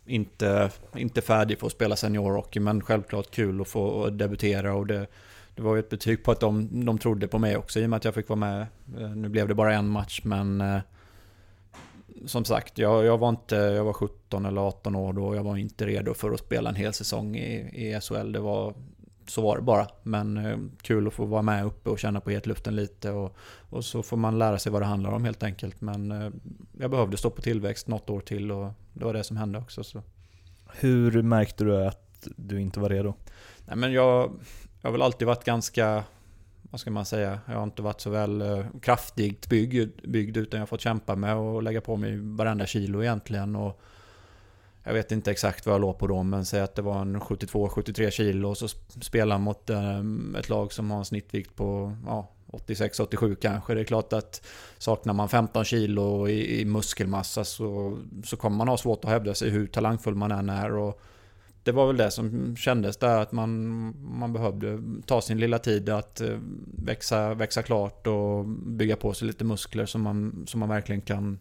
inte, 0.06 0.70
inte 0.96 1.20
färdig 1.20 1.58
för 1.58 1.66
att 1.66 1.72
spela 1.72 1.96
seniorhockey 1.96 2.60
men 2.60 2.80
självklart 2.80 3.30
kul 3.30 3.60
att 3.60 3.68
få 3.68 4.10
debutera 4.10 4.74
och 4.74 4.86
det, 4.86 5.06
det 5.54 5.62
var 5.62 5.74
ju 5.74 5.80
ett 5.80 5.90
betyg 5.90 6.24
på 6.24 6.30
att 6.30 6.40
de, 6.40 6.84
de 6.84 6.98
trodde 6.98 7.28
på 7.28 7.38
mig 7.38 7.56
också 7.56 7.80
i 7.80 7.84
och 7.84 7.90
med 7.90 7.96
att 7.96 8.04
jag 8.04 8.14
fick 8.14 8.28
vara 8.28 8.38
med. 8.38 8.66
Eh, 8.98 9.10
nu 9.10 9.28
blev 9.28 9.48
det 9.48 9.54
bara 9.54 9.74
en 9.74 9.88
match 9.88 10.20
men 10.24 10.60
eh, 10.60 10.78
som 12.26 12.44
sagt, 12.44 12.78
jag, 12.78 13.04
jag 13.04 13.18
var 13.18 13.28
inte, 13.28 13.56
jag 13.56 13.84
var 13.84 13.92
17 13.92 14.46
eller 14.46 14.60
18 14.60 14.96
år 14.96 15.12
då 15.12 15.26
och 15.26 15.36
jag 15.36 15.44
var 15.44 15.56
inte 15.56 15.86
redo 15.86 16.14
för 16.14 16.30
att 16.30 16.40
spela 16.40 16.68
en 16.68 16.76
hel 16.76 16.92
säsong 16.92 17.36
i, 17.36 17.56
i 17.86 18.00
SHL. 18.00 18.32
Det 18.32 18.40
var, 18.40 18.74
så 19.30 19.42
var 19.42 19.56
det 19.56 19.62
bara. 19.62 19.86
Men 20.02 20.36
eh, 20.36 20.58
kul 20.82 21.06
att 21.06 21.12
få 21.12 21.24
vara 21.24 21.42
med 21.42 21.64
uppe 21.64 21.90
och 21.90 21.98
känna 21.98 22.20
på 22.20 22.30
hetluften 22.30 22.76
lite 22.76 23.10
och, 23.10 23.36
och 23.70 23.84
så 23.84 24.02
får 24.02 24.16
man 24.16 24.38
lära 24.38 24.58
sig 24.58 24.72
vad 24.72 24.82
det 24.82 24.86
handlar 24.86 25.10
om 25.10 25.24
helt 25.24 25.42
enkelt. 25.42 25.80
Men 25.80 26.12
eh, 26.12 26.30
jag 26.78 26.90
behövde 26.90 27.16
stå 27.16 27.30
på 27.30 27.42
tillväxt 27.42 27.88
något 27.88 28.10
år 28.10 28.20
till 28.20 28.52
och 28.52 28.72
det 28.92 29.04
var 29.04 29.12
det 29.12 29.24
som 29.24 29.36
hände 29.36 29.58
också. 29.58 29.84
Så. 29.84 30.02
Hur 30.72 31.22
märkte 31.22 31.64
du 31.64 31.86
att 31.86 32.28
du 32.36 32.60
inte 32.60 32.80
var 32.80 32.88
redo? 32.88 33.14
Nej, 33.66 33.76
men 33.76 33.92
jag, 33.92 34.32
jag 34.80 34.88
har 34.88 34.92
väl 34.92 35.02
alltid 35.02 35.28
varit 35.28 35.44
ganska, 35.44 36.04
vad 36.62 36.80
ska 36.80 36.90
man 36.90 37.04
säga, 37.04 37.40
jag 37.46 37.54
har 37.54 37.62
inte 37.62 37.82
varit 37.82 38.00
så 38.00 38.10
väl 38.10 38.40
eh, 38.40 38.66
kraftigt 38.82 39.48
byggd, 39.48 40.00
byggd 40.08 40.36
utan 40.36 40.58
jag 40.58 40.62
har 40.62 40.66
fått 40.66 40.80
kämpa 40.80 41.16
med 41.16 41.34
att 41.34 41.64
lägga 41.64 41.80
på 41.80 41.96
mig 41.96 42.16
varenda 42.16 42.66
kilo 42.66 43.02
egentligen. 43.02 43.56
Och 43.56 43.80
jag 44.88 44.94
vet 44.94 45.12
inte 45.12 45.30
exakt 45.30 45.66
vad 45.66 45.74
jag 45.74 45.80
låg 45.80 45.98
på 45.98 46.06
då, 46.06 46.22
men 46.22 46.44
säg 46.44 46.60
att 46.60 46.74
det 46.74 46.82
var 46.82 47.00
en 47.00 47.20
72-73 47.20 48.10
kilo 48.10 48.48
och 48.48 48.58
så 48.58 48.68
spelar 49.00 49.34
han 49.34 49.42
mot 49.42 49.70
eh, 49.70 50.00
ett 50.38 50.48
lag 50.48 50.72
som 50.72 50.90
har 50.90 50.98
en 50.98 51.04
snittvikt 51.04 51.56
på 51.56 51.96
ja, 52.06 52.30
86-87 52.46 53.34
kanske. 53.34 53.74
Det 53.74 53.80
är 53.80 53.84
klart 53.84 54.12
att 54.12 54.46
saknar 54.78 55.14
man 55.14 55.28
15 55.28 55.64
kilo 55.64 56.28
i, 56.28 56.60
i 56.60 56.64
muskelmassa 56.64 57.44
så, 57.44 57.98
så 58.24 58.36
kommer 58.36 58.56
man 58.56 58.68
ha 58.68 58.76
svårt 58.76 59.04
att 59.04 59.10
hävda 59.10 59.34
sig 59.34 59.50
hur 59.50 59.66
talangfull 59.66 60.14
man 60.14 60.32
än 60.32 60.48
är. 60.48 60.72
Och 60.72 61.00
det 61.62 61.72
var 61.72 61.86
väl 61.86 61.96
det 61.96 62.10
som 62.10 62.56
kändes 62.56 62.96
där, 62.96 63.20
att 63.20 63.32
man, 63.32 63.50
man 64.18 64.32
behövde 64.32 64.82
ta 65.06 65.20
sin 65.20 65.38
lilla 65.38 65.58
tid 65.58 65.88
att 65.88 66.20
eh, 66.20 66.38
växa, 66.84 67.34
växa 67.34 67.62
klart 67.62 68.06
och 68.06 68.44
bygga 68.48 68.96
på 68.96 69.14
sig 69.14 69.26
lite 69.26 69.44
muskler 69.44 69.86
som 69.86 70.02
man, 70.02 70.44
som 70.46 70.60
man 70.60 70.68
verkligen 70.68 71.00
kan 71.00 71.38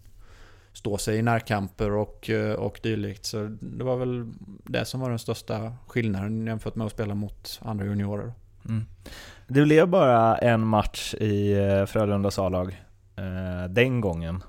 stå 0.77 0.97
sig 0.97 1.17
i 1.17 1.21
närkamper 1.21 1.91
och, 1.91 2.29
eh, 2.29 2.53
och 2.53 2.79
dylikt. 2.83 3.25
Så 3.25 3.57
det 3.61 3.83
var 3.83 3.97
väl 3.97 4.33
det 4.63 4.85
som 4.85 4.99
var 4.99 5.09
den 5.09 5.19
största 5.19 5.73
skillnaden 5.87 6.47
jämfört 6.47 6.75
med 6.75 6.85
att 6.87 6.93
spela 6.93 7.15
mot 7.15 7.59
andra 7.63 7.85
juniorer. 7.85 8.33
Mm. 8.65 8.85
Det 9.47 9.61
blev 9.61 9.87
bara 9.87 10.37
en 10.37 10.67
match 10.67 11.13
i 11.13 11.53
eh, 11.53 11.85
Frölundas 11.85 12.39
A-lag 12.39 12.83
eh, 13.15 13.69
den 13.69 14.01
gången. 14.01 14.43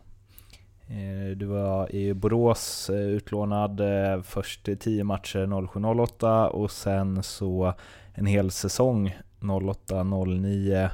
Eh, 0.88 1.36
Du 1.36 1.46
var 1.46 1.94
i 1.94 2.14
Borås 2.14 2.90
eh, 2.90 2.96
utlånad 2.96 3.80
eh, 3.80 4.22
först 4.22 4.68
i 4.68 4.76
10 4.76 5.04
matcher 5.04 5.46
07-08 5.46 6.46
och 6.46 6.70
sen 6.70 7.22
så 7.22 7.74
en 8.14 8.26
hel 8.26 8.50
säsong 8.50 9.18
08-09 9.40 10.88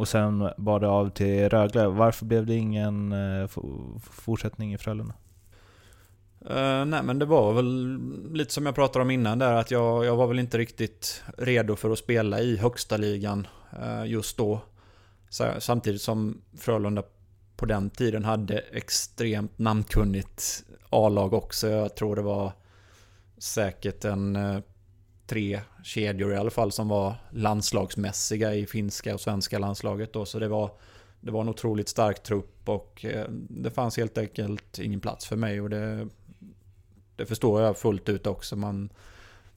och 0.00 0.08
sen 0.08 0.50
bar 0.56 0.80
det 0.80 0.88
av 0.88 1.10
till 1.10 1.48
Rögle. 1.48 1.88
Varför 1.88 2.26
blev 2.26 2.46
det 2.46 2.54
ingen 2.54 3.12
eh, 3.12 3.48
fortsättning 4.02 4.74
i 4.74 4.78
Frölunda? 4.78 5.14
Uh, 6.50 6.84
nej 6.84 7.02
men 7.02 7.18
det 7.18 7.24
var 7.24 7.52
väl 7.52 7.98
lite 8.32 8.52
som 8.52 8.66
jag 8.66 8.74
pratade 8.74 9.02
om 9.02 9.10
innan 9.10 9.38
där 9.38 9.54
att 9.54 9.70
jag, 9.70 10.04
jag 10.04 10.16
var 10.16 10.26
väl 10.26 10.38
inte 10.38 10.58
riktigt 10.58 11.22
redo 11.38 11.76
för 11.76 11.90
att 11.90 11.98
spela 11.98 12.40
i 12.40 12.56
högsta 12.56 12.96
ligan 12.96 13.46
uh, 13.82 14.06
just 14.06 14.36
då. 14.36 14.60
Så, 15.28 15.52
samtidigt 15.58 16.02
som 16.02 16.40
Frölunda 16.58 17.02
på 17.56 17.66
den 17.66 17.90
tiden 17.90 18.24
hade 18.24 18.58
extremt 18.58 19.58
namnkunnigt 19.58 20.64
A-lag 20.90 21.32
också. 21.32 21.68
Jag 21.68 21.96
tror 21.96 22.16
det 22.16 22.22
var 22.22 22.52
säkert 23.38 24.04
en 24.04 24.36
tre 25.30 25.60
kedjor 25.82 26.32
i 26.32 26.36
alla 26.36 26.50
fall 26.50 26.72
som 26.72 26.88
var 26.88 27.14
landslagsmässiga 27.30 28.54
i 28.54 28.66
finska 28.66 29.14
och 29.14 29.20
svenska 29.20 29.58
landslaget 29.58 30.12
då. 30.12 30.24
Så 30.24 30.38
det 30.38 30.48
var, 30.48 30.70
det 31.20 31.30
var 31.30 31.40
en 31.40 31.48
otroligt 31.48 31.88
stark 31.88 32.22
trupp 32.22 32.68
och 32.68 33.04
eh, 33.04 33.26
det 33.48 33.70
fanns 33.70 33.96
helt 33.96 34.18
enkelt 34.18 34.78
ingen 34.78 35.00
plats 35.00 35.26
för 35.26 35.36
mig 35.36 35.60
och 35.60 35.70
det, 35.70 36.08
det 37.16 37.26
förstår 37.26 37.62
jag 37.62 37.78
fullt 37.78 38.08
ut 38.08 38.26
också. 38.26 38.56
Man, 38.56 38.92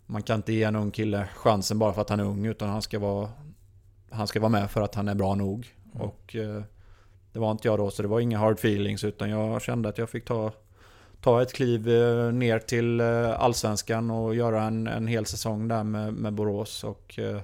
man 0.05 0.23
kan 0.23 0.35
inte 0.35 0.53
ge 0.53 0.63
en 0.63 0.75
ung 0.75 0.91
kille 0.91 1.27
chansen 1.35 1.79
bara 1.79 1.93
för 1.93 2.01
att 2.01 2.09
han 2.09 2.19
är 2.19 2.25
ung 2.25 2.45
utan 2.45 2.69
han 2.69 2.81
ska 2.81 2.99
vara, 2.99 3.29
han 4.09 4.27
ska 4.27 4.39
vara 4.39 4.49
med 4.49 4.71
för 4.71 4.81
att 4.81 4.95
han 4.95 5.07
är 5.07 5.15
bra 5.15 5.35
nog. 5.35 5.75
Mm. 5.95 6.07
Och 6.07 6.35
eh, 6.35 6.63
det 7.31 7.39
var 7.39 7.51
inte 7.51 7.67
jag 7.67 7.79
då 7.79 7.91
så 7.91 8.01
det 8.01 8.07
var 8.07 8.19
inga 8.19 8.37
hard 8.37 8.53
feelings 8.53 9.03
utan 9.03 9.29
jag 9.29 9.61
kände 9.61 9.89
att 9.89 9.97
jag 9.97 10.09
fick 10.09 10.25
ta 10.25 10.51
ta 11.23 11.41
ett 11.41 11.53
kliv 11.53 11.89
eh, 11.89 12.31
ner 12.31 12.59
till 12.59 12.99
eh, 12.99 13.39
Allsvenskan 13.39 14.11
och 14.11 14.35
göra 14.35 14.63
en, 14.63 14.87
en 14.87 15.07
hel 15.07 15.25
säsong 15.25 15.67
där 15.67 15.83
med, 15.83 16.13
med 16.13 16.33
Borås. 16.33 16.83
Och 16.83 17.19
eh, 17.19 17.41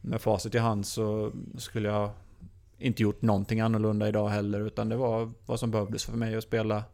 med 0.00 0.20
facit 0.20 0.54
i 0.54 0.58
hand 0.58 0.86
så 0.86 1.32
skulle 1.58 1.88
jag 1.88 2.10
inte 2.78 3.02
gjort 3.02 3.22
någonting 3.22 3.60
annorlunda 3.60 4.08
idag 4.08 4.28
heller. 4.28 4.60
Utan 4.60 4.88
det 4.88 4.96
var 4.96 5.30
vad 5.46 5.60
som 5.60 5.70
behövdes 5.70 6.04
för 6.04 6.12
mig 6.12 6.36
att 6.36 6.44
spela 6.44 6.84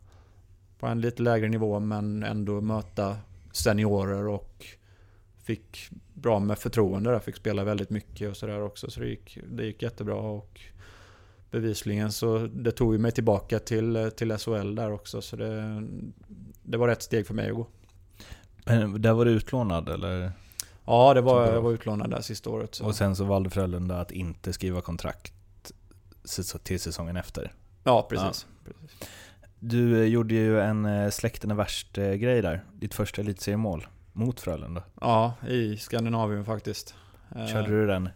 på 0.78 0.86
en 0.86 1.00
lite 1.00 1.22
lägre 1.22 1.48
nivå 1.48 1.80
men 1.80 2.22
ändå 2.22 2.60
möta 2.60 3.16
seniorer 3.52 4.28
och 4.28 4.64
fick 5.42 5.90
bra 6.14 6.38
med 6.38 6.58
förtroende 6.58 7.10
där. 7.10 7.18
Fick 7.18 7.36
spela 7.36 7.64
väldigt 7.64 7.90
mycket 7.90 8.30
och 8.30 8.36
sådär 8.36 8.62
också. 8.62 8.90
Så 8.90 9.00
det 9.00 9.06
gick, 9.06 9.38
det 9.48 9.64
gick 9.64 9.82
jättebra. 9.82 10.14
Och 10.14 10.60
bevisligen 11.50 12.12
så 12.12 12.38
det 12.38 12.72
tog 12.72 12.92
ju 12.92 12.98
mig 12.98 13.12
tillbaka 13.12 13.58
till, 13.58 14.10
till 14.16 14.38
SHL 14.38 14.74
där 14.74 14.92
också. 14.92 15.22
Så 15.22 15.36
det, 15.36 15.82
det 16.62 16.78
var 16.78 16.88
rätt 16.88 17.02
steg 17.02 17.26
för 17.26 17.34
mig 17.34 17.50
att 17.50 17.56
gå. 17.56 17.66
Men 18.64 19.02
där 19.02 19.12
var 19.12 19.24
du 19.24 19.30
utlånad 19.30 19.88
eller? 19.88 20.32
Ja, 20.84 21.14
det 21.14 21.20
var, 21.20 21.46
jag 21.46 21.62
var 21.62 21.72
utlånad 21.72 22.10
där 22.10 22.20
sista 22.20 22.50
året. 22.50 22.74
Så. 22.74 22.84
Och 22.84 22.94
sen 22.94 23.16
så 23.16 23.24
valde 23.24 23.50
Frölunda 23.50 24.00
att 24.00 24.10
inte 24.10 24.52
skriva 24.52 24.80
kontrakt 24.80 25.32
till 26.62 26.80
säsongen 26.80 27.16
efter. 27.16 27.52
ja, 27.84 28.06
precis. 28.10 28.46
precis. 28.64 28.96
Du 29.58 30.00
eh, 30.00 30.06
gjorde 30.06 30.34
ju 30.34 30.60
en 30.60 30.84
eh, 30.84 31.10
släkten 31.10 31.50
är 31.50 31.54
värst-grej 31.54 32.42
där. 32.42 32.64
Ditt 32.72 32.94
första 32.94 33.22
elitseriemål 33.22 33.86
mot 34.12 34.40
Frölunda. 34.40 34.82
Ja, 35.00 35.34
i 35.48 35.76
Skandinavien 35.76 36.44
faktiskt. 36.44 36.94
Eh, 37.36 37.46
Körde 37.46 37.68
du 37.68 37.86
den 37.86 38.08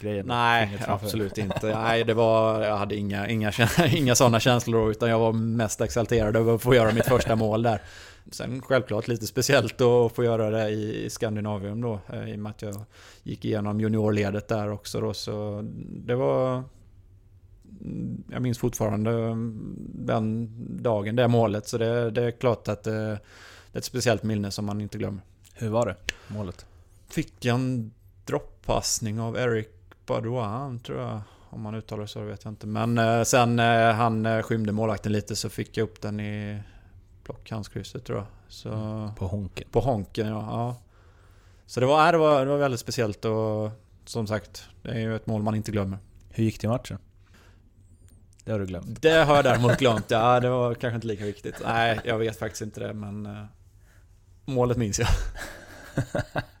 grejen? 0.00 0.26
Nej, 0.26 0.78
absolut 0.86 1.38
inte. 1.38 1.66
Nej, 1.74 2.04
det 2.04 2.14
var, 2.14 2.62
jag 2.62 2.76
hade 2.76 2.96
inga, 2.96 3.28
inga, 3.28 3.52
inga 3.88 4.14
sådana 4.14 4.40
känslor 4.40 4.90
utan 4.90 5.10
jag 5.10 5.18
var 5.18 5.32
mest 5.32 5.80
exalterad 5.80 6.36
över 6.36 6.54
att 6.54 6.62
få 6.62 6.74
göra 6.74 6.92
mitt 6.92 7.06
första 7.06 7.36
mål 7.36 7.62
där. 7.62 7.82
Sen 8.30 8.62
självklart 8.62 9.08
lite 9.08 9.26
speciellt 9.26 9.80
att 9.80 10.12
få 10.12 10.24
göra 10.24 10.50
det 10.50 10.68
i 10.70 11.10
Skandinavium 11.10 11.80
då, 11.80 12.00
eh, 12.12 12.28
i 12.28 12.34
och 12.34 12.38
med 12.38 12.50
att 12.50 12.62
jag 12.62 12.84
gick 13.22 13.44
igenom 13.44 13.80
juniorledet 13.80 14.48
där 14.48 14.70
också 14.70 15.00
då, 15.00 15.14
så 15.14 15.64
det 15.88 16.14
var... 16.14 16.64
Jag 18.30 18.42
minns 18.42 18.58
fortfarande 18.58 19.10
den 19.94 20.48
dagen, 20.82 21.16
det 21.16 21.28
målet, 21.28 21.68
så 21.68 21.78
det, 21.78 22.10
det 22.10 22.22
är 22.22 22.30
klart 22.30 22.68
att 22.68 22.82
det, 22.82 22.90
det 22.90 23.18
är 23.72 23.78
ett 23.78 23.84
speciellt 23.84 24.22
minne 24.22 24.50
som 24.50 24.64
man 24.64 24.80
inte 24.80 24.98
glömmer. 24.98 25.22
Hur 25.54 25.68
var 25.68 25.86
det, 25.86 25.96
målet? 26.28 26.66
Fick 27.08 27.44
en 27.44 27.92
droppassning 28.24 29.20
av 29.20 29.36
Eric 29.36 29.77
Badouin 30.08 30.80
tror 30.80 31.00
jag. 31.00 31.20
Om 31.50 31.60
man 31.60 31.74
uttalar 31.74 32.02
det 32.02 32.08
så 32.08 32.20
vet 32.20 32.44
jag 32.44 32.50
inte. 32.50 32.66
Men 32.66 32.98
eh, 32.98 33.22
sen 33.22 33.58
eh, 33.58 33.92
han 33.92 34.26
eh, 34.26 34.42
skymde 34.42 34.72
målvakten 34.72 35.12
lite 35.12 35.36
så 35.36 35.48
fick 35.48 35.76
jag 35.76 35.84
upp 35.84 36.00
den 36.00 36.20
i 36.20 36.62
blockhandskrysset 37.24 38.04
tror 38.04 38.18
jag. 38.18 38.26
Så, 38.48 38.70
På 39.16 39.26
Honken? 39.26 39.68
På 39.70 39.80
honken 39.80 40.26
ja. 40.26 40.34
ja. 40.34 40.76
Så 41.66 41.80
det 41.80 41.86
var, 41.86 42.12
det, 42.12 42.18
var, 42.18 42.44
det 42.44 42.50
var 42.50 42.58
väldigt 42.58 42.80
speciellt 42.80 43.24
och 43.24 43.70
som 44.04 44.26
sagt, 44.26 44.68
det 44.82 44.90
är 44.90 44.98
ju 44.98 45.16
ett 45.16 45.26
mål 45.26 45.42
man 45.42 45.54
inte 45.54 45.70
glömmer. 45.72 45.98
Hur 46.30 46.44
gick 46.44 46.60
det 46.60 46.64
i 46.64 46.68
matchen? 46.68 46.98
Det 48.44 48.52
har 48.52 48.58
du 48.58 48.66
glömt. 48.66 49.02
Det 49.02 49.24
har 49.24 49.36
jag 49.36 49.44
däremot 49.44 49.78
glömt. 49.78 50.10
Ja, 50.10 50.40
det 50.40 50.48
var 50.48 50.74
kanske 50.74 50.94
inte 50.94 51.06
lika 51.06 51.24
viktigt. 51.24 51.54
Nej, 51.64 52.00
jag 52.04 52.18
vet 52.18 52.38
faktiskt 52.38 52.62
inte 52.62 52.80
det 52.80 52.94
men 52.94 53.26
eh, 53.26 53.44
målet 54.44 54.76
minns 54.76 54.98
jag. 54.98 55.08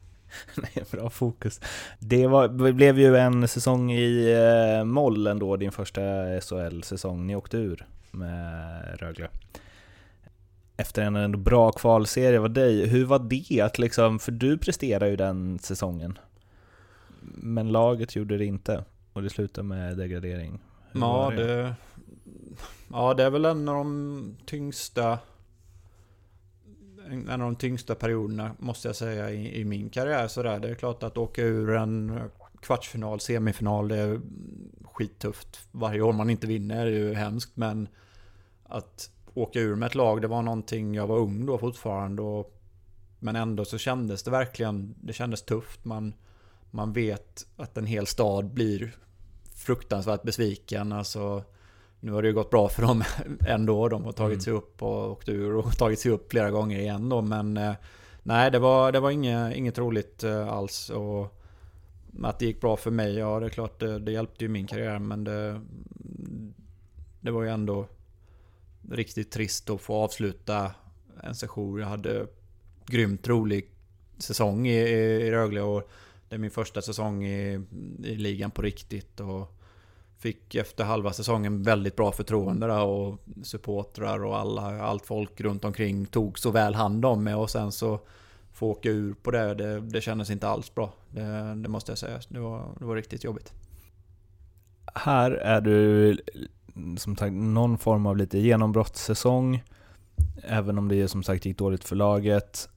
Nej, 0.62 0.84
bra 0.90 1.10
fokus. 1.10 1.60
Det, 1.98 2.26
var, 2.26 2.48
det 2.48 2.72
blev 2.72 2.98
ju 2.98 3.16
en 3.16 3.48
säsong 3.48 3.92
i 3.92 4.32
eh, 4.32 4.84
moll 4.84 5.26
ändå, 5.26 5.56
din 5.56 5.72
första 5.72 6.00
SHL-säsong. 6.40 7.26
Ni 7.26 7.36
åkte 7.36 7.56
ur 7.56 7.86
med 8.10 9.00
Rögle. 9.00 9.28
efter 10.76 11.02
en 11.02 11.16
ändå 11.16 11.38
bra 11.38 11.72
kvalserie 11.72 12.38
var 12.38 12.48
dig. 12.48 12.86
Hur 12.86 13.04
var 13.04 13.18
det 13.18 13.60
att 13.60 13.78
liksom, 13.78 14.18
för 14.18 14.32
du 14.32 14.58
presterade 14.58 15.10
ju 15.10 15.16
den 15.16 15.58
säsongen. 15.58 16.18
Men 17.20 17.72
laget 17.72 18.16
gjorde 18.16 18.38
det 18.38 18.44
inte 18.44 18.84
och 19.12 19.22
det 19.22 19.30
slutade 19.30 19.68
med 19.68 19.96
degradering. 19.96 20.60
Hur 20.92 21.00
Ja 21.00 21.12
var 21.12 21.32
det, 21.32 21.74
ja, 22.92 23.14
det 23.14 23.24
är 23.24 23.30
väl 23.30 23.44
en 23.44 23.68
av 23.68 23.74
de 23.74 24.36
tyngsta 24.46 25.18
en 27.10 27.30
av 27.30 27.38
de 27.38 27.56
tyngsta 27.56 27.94
perioderna 27.94 28.54
måste 28.58 28.88
jag 28.88 28.96
säga 28.96 29.30
i, 29.30 29.60
i 29.60 29.64
min 29.64 29.90
karriär. 29.90 30.28
Sådär. 30.28 30.60
Det 30.60 30.68
är 30.68 30.74
klart 30.74 31.02
att 31.02 31.18
åka 31.18 31.42
ur 31.42 31.70
en 31.70 32.20
kvartsfinal, 32.62 33.20
semifinal, 33.20 33.88
det 33.88 33.96
är 33.96 34.20
skittufft. 34.84 35.68
Varje 35.70 36.00
år 36.00 36.12
man 36.12 36.30
inte 36.30 36.46
vinner 36.46 36.86
är 36.86 36.90
ju 36.90 37.14
hemskt 37.14 37.56
men 37.56 37.88
att 38.64 39.10
åka 39.34 39.60
ur 39.60 39.74
med 39.74 39.86
ett 39.86 39.94
lag, 39.94 40.22
det 40.22 40.28
var 40.28 40.42
någonting, 40.42 40.94
jag 40.94 41.06
var 41.06 41.18
ung 41.18 41.46
då 41.46 41.58
fortfarande 41.58 42.22
och, 42.22 42.60
men 43.18 43.36
ändå 43.36 43.64
så 43.64 43.78
kändes 43.78 44.22
det 44.22 44.30
verkligen, 44.30 44.94
det 45.00 45.12
kändes 45.12 45.42
tufft. 45.42 45.84
Man, 45.84 46.14
man 46.70 46.92
vet 46.92 47.46
att 47.56 47.76
en 47.76 47.86
hel 47.86 48.06
stad 48.06 48.50
blir 48.50 48.96
fruktansvärt 49.54 50.22
besviken. 50.22 50.92
Alltså, 50.92 51.44
nu 52.00 52.12
har 52.12 52.22
det 52.22 52.28
ju 52.28 52.34
gått 52.34 52.50
bra 52.50 52.68
för 52.68 52.82
dem 52.82 53.04
ändå. 53.46 53.88
De 53.88 54.04
har 54.04 54.12
tagit 54.12 54.32
Mm. 54.34 54.40
sig 54.40 54.52
upp 54.52 54.82
och 54.82 55.10
åkt 55.10 55.28
ur 55.28 55.56
och 55.56 55.72
tagit 55.78 55.98
sig 56.00 56.10
upp 56.12 56.30
flera 56.30 56.50
gånger 56.50 56.78
igen 56.78 57.08
då. 57.08 57.22
Men 57.22 57.56
eh, 57.56 57.72
nej, 58.22 58.50
det 58.50 58.58
var, 58.58 58.92
det 58.92 59.00
var 59.00 59.10
inget, 59.10 59.56
inget 59.56 59.78
roligt 59.78 60.24
eh, 60.24 60.48
alls. 60.48 60.90
Och 60.90 61.34
att 62.22 62.38
det 62.38 62.46
gick 62.46 62.60
bra 62.60 62.76
för 62.76 62.90
mig, 62.90 63.14
ja 63.14 63.40
det 63.40 63.46
är 63.46 63.50
klart 63.50 63.80
det, 63.80 63.98
det 63.98 64.12
hjälpte 64.12 64.44
ju 64.44 64.48
min 64.48 64.66
karriär. 64.66 64.98
Men 64.98 65.24
det, 65.24 65.60
det 67.20 67.30
var 67.30 67.42
ju 67.42 67.48
ändå 67.48 67.86
riktigt 68.90 69.30
trist 69.30 69.70
att 69.70 69.80
få 69.80 69.94
avsluta 69.94 70.70
en 71.22 71.34
session. 71.34 71.80
Jag 71.80 71.86
hade 71.86 72.26
grymt 72.86 73.28
rolig 73.28 73.70
säsong 74.18 74.66
i, 74.66 74.78
i, 74.78 75.26
i 75.26 75.30
Rögle 75.30 75.60
och 75.60 75.90
det 76.28 76.34
är 76.34 76.38
min 76.38 76.50
första 76.50 76.82
säsong 76.82 77.24
i, 77.26 77.60
i 78.04 78.14
ligan 78.14 78.50
på 78.50 78.62
riktigt. 78.62 79.20
Och 79.20 79.57
fick 80.18 80.54
efter 80.54 80.84
halva 80.84 81.12
säsongen 81.12 81.62
väldigt 81.62 81.96
bra 81.96 82.12
förtroende 82.12 82.66
där 82.66 82.84
och 82.84 83.18
supportrar 83.42 84.24
och 84.24 84.38
alla, 84.38 84.82
allt 84.82 85.06
folk 85.06 85.40
runt 85.40 85.64
omkring 85.64 86.06
tog 86.06 86.38
så 86.38 86.50
väl 86.50 86.74
hand 86.74 87.04
om 87.04 87.24
mig 87.24 87.34
och 87.34 87.50
sen 87.50 87.72
så 87.72 88.00
få 88.52 88.70
åka 88.70 88.90
ur 88.90 89.14
på 89.14 89.30
det, 89.30 89.54
det, 89.54 89.80
det 89.80 90.00
kändes 90.00 90.30
inte 90.30 90.48
alls 90.48 90.74
bra. 90.74 90.92
Det, 91.10 91.54
det 91.56 91.68
måste 91.68 91.92
jag 91.92 91.98
säga. 91.98 92.20
Det 92.28 92.40
var, 92.40 92.68
det 92.78 92.84
var 92.84 92.96
riktigt 92.96 93.24
jobbigt. 93.24 93.52
Här 94.94 95.30
är 95.30 95.60
du 95.60 96.16
som 96.98 97.16
sagt 97.16 97.32
någon 97.32 97.78
form 97.78 98.06
av 98.06 98.16
lite 98.16 98.38
genombrottssäsong. 98.38 99.62
Även 100.42 100.78
om 100.78 100.88
det 100.88 101.08
som 101.08 101.22
sagt 101.22 101.46
gick 101.46 101.58
dåligt 101.58 101.84
för 101.84 101.96
laget. 101.96 102.68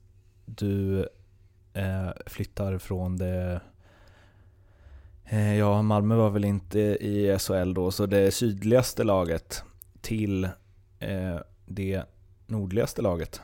Du 0.44 1.08
eh, 1.72 2.10
flyttar 2.26 2.78
från 2.78 3.16
det... 3.16 3.60
Eh, 5.32 5.58
ja, 5.58 5.82
Malmö 5.82 6.14
var 6.16 6.30
väl 6.30 6.44
inte 6.44 6.80
i 6.80 7.38
SHL 7.38 7.74
då, 7.74 7.90
så 7.90 8.06
det 8.06 8.30
sydligaste 8.30 9.04
laget 9.04 9.64
till 10.00 10.44
eh, 10.98 11.38
det 11.66 12.02
nordligaste 12.46 13.02
laget. 13.02 13.40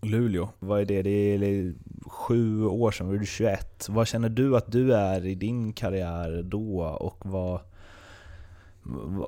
Luleå, 0.00 0.48
vad 0.58 0.80
är 0.80 0.84
det? 0.84 1.02
Det 1.02 1.10
är 1.10 1.74
sju 2.06 2.64
år 2.64 2.90
sedan, 2.90 3.06
var 3.06 3.14
du 3.14 3.26
21. 3.26 3.88
Vad 3.88 4.06
känner 4.06 4.28
du 4.28 4.56
att 4.56 4.72
du 4.72 4.94
är 4.94 5.26
i 5.26 5.34
din 5.34 5.72
karriär 5.72 6.42
då 6.42 6.82
och 6.82 7.18
vad, 7.26 7.60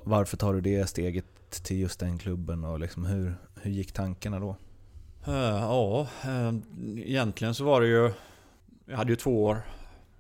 varför 0.04 0.36
tar 0.36 0.54
du 0.54 0.60
det 0.60 0.86
steget 0.88 1.50
till 1.64 1.80
just 1.80 2.00
den 2.00 2.18
klubben 2.18 2.64
och 2.64 2.80
liksom 2.80 3.04
hur, 3.04 3.34
hur 3.62 3.70
gick 3.70 3.92
tankarna 3.92 4.40
då? 4.40 4.56
Eh, 5.26 5.58
ja, 5.60 6.06
egentligen 6.96 7.54
så 7.54 7.64
var 7.64 7.80
det 7.80 7.86
ju... 7.86 8.10
Jag 8.86 8.96
hade 8.96 9.12
ju 9.12 9.16
två 9.16 9.44
år 9.44 9.62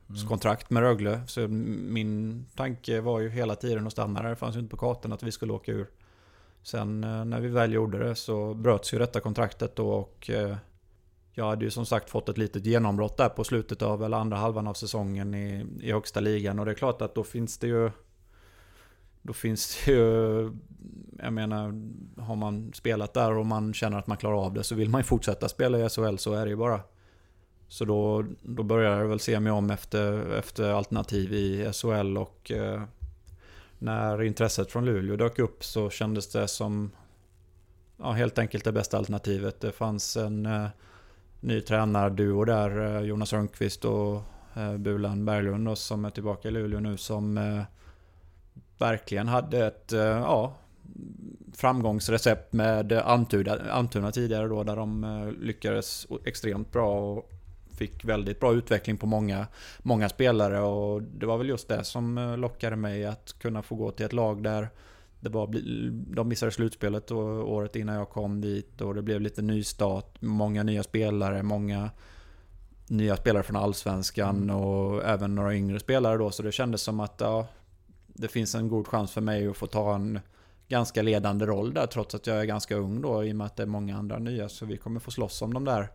Mm. 0.08 0.26
kontrakt 0.28 0.70
med 0.70 0.82
Rögle. 0.82 1.20
Så 1.26 1.48
min 1.48 2.46
tanke 2.54 3.00
var 3.00 3.20
ju 3.20 3.28
hela 3.28 3.54
tiden 3.54 3.86
att 3.86 3.92
stanna 3.92 4.22
där. 4.22 4.30
Det 4.30 4.36
fanns 4.36 4.56
ju 4.56 4.60
inte 4.60 4.70
på 4.70 4.76
kartan 4.76 5.12
att 5.12 5.22
vi 5.22 5.32
skulle 5.32 5.52
åka 5.52 5.72
ur. 5.72 5.86
Sen 6.62 7.04
eh, 7.04 7.24
när 7.24 7.40
vi 7.40 7.48
väl 7.48 7.72
gjorde 7.72 7.98
det 7.98 8.14
så 8.14 8.54
bröts 8.54 8.94
ju 8.94 8.98
detta 8.98 9.20
kontraktet 9.20 9.76
då 9.76 9.90
och 9.90 10.30
eh, 10.30 10.56
jag 11.36 11.44
hade 11.44 11.64
ju 11.64 11.70
som 11.70 11.86
sagt 11.86 12.10
fått 12.10 12.28
ett 12.28 12.38
litet 12.38 12.66
genombrott 12.66 13.16
där 13.16 13.28
på 13.28 13.44
slutet 13.44 13.82
av, 13.82 14.04
eller 14.04 14.16
andra 14.16 14.36
halvan 14.36 14.66
av 14.66 14.74
säsongen 14.74 15.34
i, 15.34 15.66
i 15.80 15.92
högsta 15.92 16.20
ligan. 16.20 16.58
Och 16.58 16.64
det 16.64 16.70
är 16.70 16.74
klart 16.74 17.02
att 17.02 17.14
då 17.14 17.24
finns 17.24 17.58
det 17.58 17.66
ju... 17.66 17.90
Då 19.22 19.32
finns 19.32 19.84
det 19.84 19.92
ju... 19.92 20.52
Jag 21.18 21.32
menar, 21.32 21.64
har 22.22 22.36
man 22.36 22.72
spelat 22.72 23.14
där 23.14 23.36
och 23.36 23.46
man 23.46 23.74
känner 23.74 23.98
att 23.98 24.06
man 24.06 24.16
klarar 24.16 24.44
av 24.44 24.54
det 24.54 24.64
så 24.64 24.74
vill 24.74 24.88
man 24.88 24.98
ju 24.98 25.04
fortsätta 25.04 25.48
spela 25.48 25.78
i 25.78 25.88
SHL, 25.88 26.16
så 26.16 26.32
är 26.32 26.44
det 26.44 26.50
ju 26.50 26.56
bara. 26.56 26.80
Så 27.68 27.84
då, 27.84 28.24
då 28.42 28.62
började 28.62 28.96
jag 28.96 29.08
väl 29.08 29.20
se 29.20 29.40
mig 29.40 29.52
om 29.52 29.70
efter, 29.70 30.32
efter 30.38 30.72
alternativ 30.72 31.32
i 31.32 31.72
SHL 31.72 32.18
och 32.18 32.50
eh, 32.50 32.82
när 33.78 34.22
intresset 34.22 34.70
från 34.70 34.84
Luleå 34.84 35.16
dök 35.16 35.38
upp 35.38 35.64
så 35.64 35.90
kändes 35.90 36.32
det 36.32 36.48
som 36.48 36.90
ja, 37.96 38.12
helt 38.12 38.38
enkelt 38.38 38.64
det 38.64 38.72
bästa 38.72 38.98
alternativet. 38.98 39.60
Det 39.60 39.72
fanns 39.72 40.16
en 40.16 40.46
eh, 40.46 40.66
ny 41.40 41.60
tränarduo 41.60 42.44
där, 42.44 42.96
eh, 42.96 43.02
Jonas 43.02 43.32
Rönnqvist 43.32 43.84
och 43.84 44.22
eh, 44.54 44.76
Bulan 44.76 45.24
Berglund 45.24 45.66
då, 45.66 45.76
som 45.76 46.04
är 46.04 46.10
tillbaka 46.10 46.48
i 46.48 46.50
Luleå 46.50 46.80
nu 46.80 46.96
som 46.96 47.38
eh, 47.38 47.62
verkligen 48.78 49.28
hade 49.28 49.66
ett 49.66 49.92
eh, 49.92 50.00
ja, 50.00 50.54
framgångsrecept 51.52 52.52
med 52.52 52.92
Antuna, 52.92 53.58
Antuna 53.70 54.12
tidigare 54.12 54.48
då 54.48 54.62
där 54.62 54.76
de 54.76 55.04
eh, 55.04 55.32
lyckades 55.32 56.06
extremt 56.24 56.72
bra 56.72 57.00
och 57.00 57.30
fick 57.74 58.04
väldigt 58.04 58.40
bra 58.40 58.52
utveckling 58.52 58.96
på 58.96 59.06
många, 59.06 59.46
många 59.78 60.08
spelare. 60.08 60.60
Och 60.60 61.02
det 61.02 61.26
var 61.26 61.38
väl 61.38 61.48
just 61.48 61.68
det 61.68 61.84
som 61.84 62.18
eh, 62.18 62.36
lockade 62.36 62.76
mig 62.76 63.06
att 63.06 63.38
kunna 63.38 63.62
få 63.62 63.74
gå 63.74 63.90
till 63.90 64.06
ett 64.06 64.12
lag 64.12 64.42
där 64.42 64.68
det 65.20 65.30
var, 65.30 65.48
de 66.14 66.28
missade 66.28 66.52
slutspelet 66.52 67.10
året 67.10 67.76
innan 67.76 67.94
jag 67.94 68.10
kom 68.10 68.40
dit. 68.40 68.80
Och 68.80 68.94
det 68.94 69.02
blev 69.02 69.20
lite 69.20 69.42
nystart, 69.42 70.22
många 70.22 70.62
nya 70.62 70.82
spelare, 70.82 71.42
många 71.42 71.90
nya 72.88 73.16
spelare 73.16 73.42
från 73.42 73.56
Allsvenskan 73.56 74.50
och 74.50 75.04
även 75.04 75.34
några 75.34 75.54
yngre 75.54 75.80
spelare 75.80 76.18
då. 76.18 76.30
Så 76.30 76.42
det 76.42 76.52
kändes 76.52 76.82
som 76.82 77.00
att 77.00 77.14
ja, 77.18 77.46
det 78.06 78.28
finns 78.28 78.54
en 78.54 78.68
god 78.68 78.88
chans 78.88 79.12
för 79.12 79.20
mig 79.20 79.48
att 79.48 79.56
få 79.56 79.66
ta 79.66 79.94
en 79.94 80.20
ganska 80.68 81.02
ledande 81.02 81.46
roll 81.46 81.74
där 81.74 81.86
trots 81.86 82.14
att 82.14 82.26
jag 82.26 82.40
är 82.40 82.44
ganska 82.44 82.76
ung 82.76 83.02
då 83.02 83.24
i 83.24 83.32
och 83.32 83.36
med 83.36 83.46
att 83.46 83.56
det 83.56 83.62
är 83.62 83.66
många 83.66 83.96
andra 83.96 84.18
nya. 84.18 84.48
Så 84.48 84.66
vi 84.66 84.76
kommer 84.76 85.00
få 85.00 85.10
slåss 85.10 85.42
om 85.42 85.54
de 85.54 85.64
där 85.64 85.88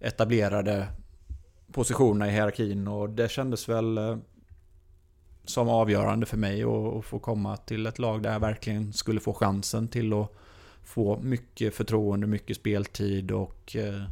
etablerade 0.00 0.88
positionerna 1.72 2.28
i 2.28 2.30
hierarkin 2.30 2.88
och 2.88 3.10
det 3.10 3.30
kändes 3.30 3.68
väl 3.68 3.98
eh, 3.98 4.16
som 5.44 5.68
avgörande 5.68 6.26
för 6.26 6.36
mig 6.36 6.62
att 6.62 7.04
få 7.04 7.18
komma 7.18 7.56
till 7.56 7.86
ett 7.86 7.98
lag 7.98 8.22
där 8.22 8.32
jag 8.32 8.40
verkligen 8.40 8.92
skulle 8.92 9.20
få 9.20 9.34
chansen 9.34 9.88
till 9.88 10.12
att 10.12 10.32
få 10.82 11.20
mycket 11.22 11.74
förtroende, 11.74 12.26
mycket 12.26 12.56
speltid 12.56 13.30
och 13.30 13.76
eh, 13.76 14.02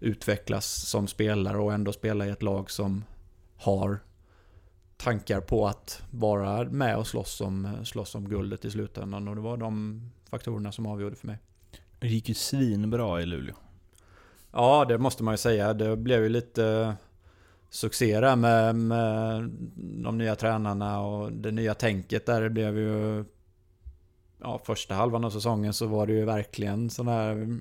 utvecklas 0.00 0.88
som 0.88 1.06
spelare 1.06 1.58
och 1.58 1.72
ändå 1.72 1.92
spela 1.92 2.26
i 2.26 2.30
ett 2.30 2.42
lag 2.42 2.70
som 2.70 3.04
har 3.56 3.98
tankar 4.96 5.40
på 5.40 5.66
att 5.66 6.02
vara 6.10 6.64
med 6.64 6.96
och 6.96 7.06
slåss 7.06 7.40
om, 7.40 7.64
eh, 7.64 7.82
slåss 7.82 8.14
om 8.14 8.28
guldet 8.28 8.64
i 8.64 8.70
slutändan 8.70 9.28
och 9.28 9.34
det 9.36 9.42
var 9.42 9.56
de 9.56 10.02
faktorerna 10.30 10.72
som 10.72 10.86
avgjorde 10.86 11.16
för 11.16 11.26
mig. 11.26 11.38
Det 11.98 12.08
gick 12.08 12.28
ju 12.28 12.34
svinbra 12.34 13.22
i 13.22 13.26
Luleå. 13.26 13.54
Ja, 14.52 14.84
det 14.88 14.98
måste 14.98 15.22
man 15.22 15.34
ju 15.34 15.38
säga. 15.38 15.74
Det 15.74 15.96
blev 15.96 16.22
ju 16.22 16.28
lite 16.28 16.94
succé 17.70 18.20
där 18.20 18.36
med, 18.36 18.76
med 18.76 19.50
de 19.76 20.18
nya 20.18 20.36
tränarna 20.36 21.00
och 21.00 21.32
det 21.32 21.50
nya 21.50 21.74
tänket 21.74 22.26
där. 22.26 22.42
Det 22.42 22.50
blev 22.50 22.78
ju... 22.78 23.24
Ja, 24.42 24.60
första 24.64 24.94
halvan 24.94 25.24
av 25.24 25.30
säsongen 25.30 25.72
så 25.72 25.86
var 25.86 26.06
det 26.06 26.12
ju 26.12 26.24
verkligen 26.24 26.90
sån 26.90 27.08
här... 27.08 27.58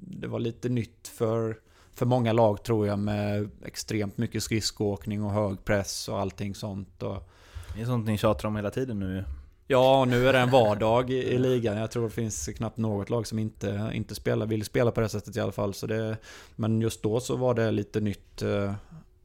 Det 0.00 0.26
var 0.26 0.38
lite 0.38 0.68
nytt 0.68 1.08
för, 1.08 1.56
för 1.94 2.06
många 2.06 2.32
lag 2.32 2.62
tror 2.62 2.86
jag 2.86 2.98
med 2.98 3.50
extremt 3.64 4.18
mycket 4.18 4.42
skridskoåkning 4.42 5.24
och 5.24 5.30
hög 5.30 5.64
press 5.64 6.08
och 6.08 6.20
allting 6.20 6.54
sånt. 6.54 7.02
Och, 7.02 7.28
Det 7.74 7.80
är 7.82 7.86
sånt 7.86 8.06
ni 8.06 8.18
tjatar 8.18 8.48
om 8.48 8.56
hela 8.56 8.70
tiden 8.70 8.98
nu. 8.98 9.24
Ja, 9.66 10.04
nu 10.04 10.28
är 10.28 10.32
det 10.32 10.38
en 10.38 10.50
vardag 10.50 11.10
i, 11.10 11.14
i 11.14 11.38
ligan. 11.38 11.76
Jag 11.76 11.90
tror 11.90 12.04
det 12.04 12.10
finns 12.10 12.46
knappt 12.46 12.76
något 12.76 13.10
lag 13.10 13.26
som 13.26 13.38
inte, 13.38 13.90
inte 13.94 14.14
spelar, 14.14 14.46
vill 14.46 14.64
spela 14.64 14.90
på 14.90 15.00
det 15.00 15.08
sättet 15.08 15.36
i 15.36 15.40
alla 15.40 15.52
fall. 15.52 15.74
Så 15.74 15.86
det, 15.86 16.16
men 16.56 16.80
just 16.80 17.02
då 17.02 17.20
så 17.20 17.36
var 17.36 17.54
det 17.54 17.70
lite 17.70 18.00
nytt. 18.00 18.42
Eh, 18.42 18.74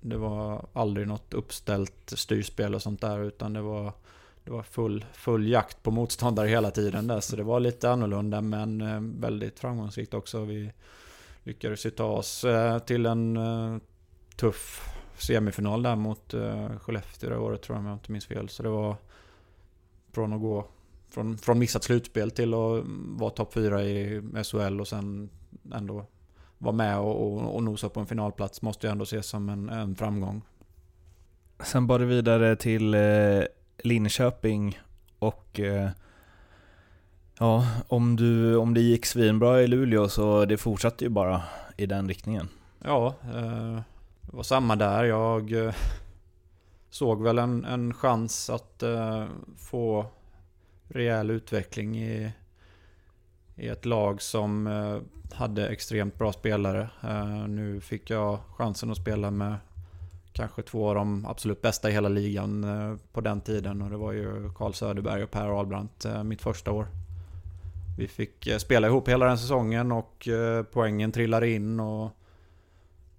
det 0.01 0.17
var 0.17 0.65
aldrig 0.73 1.07
något 1.07 1.33
uppställt 1.33 2.13
styrspel 2.15 2.75
och 2.75 2.81
sånt 2.81 3.01
där, 3.01 3.19
utan 3.19 3.53
det 3.53 3.61
var, 3.61 3.93
det 4.43 4.51
var 4.51 4.63
full, 4.63 5.05
full 5.13 5.47
jakt 5.47 5.83
på 5.83 5.91
motståndare 5.91 6.47
hela 6.47 6.71
tiden 6.71 7.07
där. 7.07 7.19
Så 7.19 7.35
det 7.35 7.43
var 7.43 7.59
lite 7.59 7.89
annorlunda, 7.89 8.41
men 8.41 8.81
eh, 8.81 8.99
väldigt 9.01 9.59
framgångsrikt 9.59 10.13
också. 10.13 10.43
Vi 10.45 10.71
lyckades 11.43 11.85
ju 11.85 11.89
ta 11.89 12.05
oss 12.05 12.43
eh, 12.43 12.79
till 12.79 13.05
en 13.05 13.39
tuff 14.35 14.89
semifinal 15.17 15.83
där 15.83 15.95
mot 15.95 16.33
Skellefteå 16.81 17.29
det 17.29 17.37
året 17.37 17.61
tror 17.61 17.75
jag, 17.75 17.79
om 17.79 17.85
jag 17.85 17.95
inte 17.95 18.11
minns 18.11 18.25
fel. 18.25 18.49
Så 18.49 18.63
det 18.63 18.69
var 18.69 18.95
från 20.11 20.33
att 20.33 20.41
gå 20.41 20.67
från, 21.09 21.37
från 21.37 21.59
missat 21.59 21.83
slutspel 21.83 22.31
till 22.31 22.53
att 22.53 22.83
vara 23.17 23.29
topp 23.29 23.53
4 23.53 23.83
i 23.83 24.21
SHL 24.43 24.81
och 24.81 24.87
sen 24.87 25.29
ändå 25.73 26.05
vara 26.57 26.75
med 26.75 26.99
och, 26.99 27.23
och, 27.23 27.55
och 27.55 27.63
nosa 27.63 27.89
på 27.89 27.99
en 27.99 28.05
finalplats 28.05 28.61
måste 28.61 28.87
jag 28.87 28.91
ändå 28.91 29.03
ses 29.03 29.25
som 29.25 29.49
en, 29.49 29.69
en 29.69 29.95
framgång. 29.95 30.41
Sen 31.63 31.87
bar 31.87 31.99
det 31.99 32.05
vidare 32.05 32.55
till 32.55 32.93
eh, 32.93 33.43
Linköping 33.77 34.79
och 35.19 35.59
eh, 35.59 35.89
ja, 37.39 37.67
om, 37.87 38.15
du, 38.15 38.55
om 38.55 38.73
det 38.73 38.81
gick 38.81 39.05
svinbra 39.05 39.61
i 39.61 39.67
Luleå 39.67 40.09
så 40.09 40.45
det 40.45 40.57
fortsatte 40.57 41.03
ju 41.03 41.09
bara 41.09 41.41
i 41.77 41.85
den 41.85 42.07
riktningen. 42.07 42.47
Ja, 42.83 43.15
eh, 43.35 43.79
det 44.21 44.35
var 44.35 44.43
samma 44.43 44.75
där. 44.75 45.03
Jag 45.03 45.65
eh, 45.65 45.73
såg 46.89 47.23
väl 47.23 47.37
en, 47.37 47.65
en 47.65 47.93
chans 47.93 48.49
att 48.49 48.83
eh, 48.83 49.25
få 49.57 50.05
rejäl 50.87 51.29
utveckling 51.29 51.97
i, 51.97 52.31
i 53.55 53.67
ett 53.67 53.85
lag 53.85 54.21
som 54.21 54.67
eh, 54.67 54.97
hade 55.37 55.67
extremt 55.67 56.17
bra 56.17 56.33
spelare. 56.33 56.89
Eh, 57.03 57.47
nu 57.47 57.81
fick 57.81 58.09
jag 58.09 58.39
chansen 58.57 58.91
att 58.91 58.97
spela 58.97 59.31
med 59.31 59.55
kanske 60.33 60.61
två 60.61 60.89
av 60.89 60.95
de 60.95 61.25
absolut 61.25 61.61
bästa 61.61 61.89
i 61.89 61.93
hela 61.93 62.09
ligan 62.09 62.63
eh, 62.63 62.97
på 63.11 63.21
den 63.21 63.41
tiden 63.41 63.81
och 63.81 63.89
det 63.89 63.97
var 63.97 64.11
ju 64.11 64.53
Carl 64.55 64.73
Söderberg 64.73 65.23
och 65.23 65.31
Per 65.31 65.59
Ahlbrandt 65.59 66.05
eh, 66.05 66.23
mitt 66.23 66.41
första 66.41 66.71
år. 66.71 66.87
Vi 67.97 68.07
fick 68.07 68.47
eh, 68.47 68.57
spela 68.57 68.87
ihop 68.87 69.09
hela 69.09 69.25
den 69.25 69.37
säsongen 69.37 69.91
och 69.91 70.27
eh, 70.27 70.63
poängen 70.63 71.11
trillade 71.11 71.49
in 71.49 71.79
och 71.79 72.11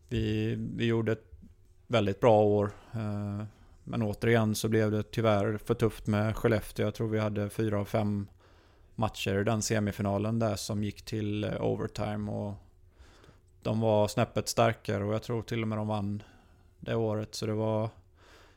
vi, 0.08 0.54
vi 0.76 0.84
gjorde 0.84 1.12
ett 1.12 1.26
väldigt 1.86 2.20
bra 2.20 2.42
år. 2.42 2.70
Men 3.90 4.02
återigen 4.02 4.54
så 4.54 4.68
blev 4.68 4.90
det 4.90 5.02
tyvärr 5.02 5.58
för 5.64 5.74
tufft 5.74 6.06
med 6.06 6.36
Skellefteå. 6.36 6.86
Jag 6.86 6.94
tror 6.94 7.08
vi 7.08 7.18
hade 7.18 7.50
fyra 7.50 7.80
av 7.80 7.84
fem 7.84 8.26
matcher 8.94 9.40
i 9.40 9.44
den 9.44 9.62
semifinalen 9.62 10.38
där 10.38 10.56
som 10.56 10.84
gick 10.84 11.02
till 11.02 11.44
eh, 11.44 11.62
overtime. 11.62 12.30
Och 12.30 12.54
de 13.62 13.80
var 13.80 14.08
snäppet 14.08 14.48
starkare 14.48 15.04
och 15.04 15.14
jag 15.14 15.22
tror 15.22 15.42
till 15.42 15.62
och 15.62 15.68
med 15.68 15.78
de 15.78 15.88
vann 15.88 16.22
det 16.80 16.94
året. 16.94 17.34
Så 17.34 17.46
det 17.46 17.54
var, 17.54 17.90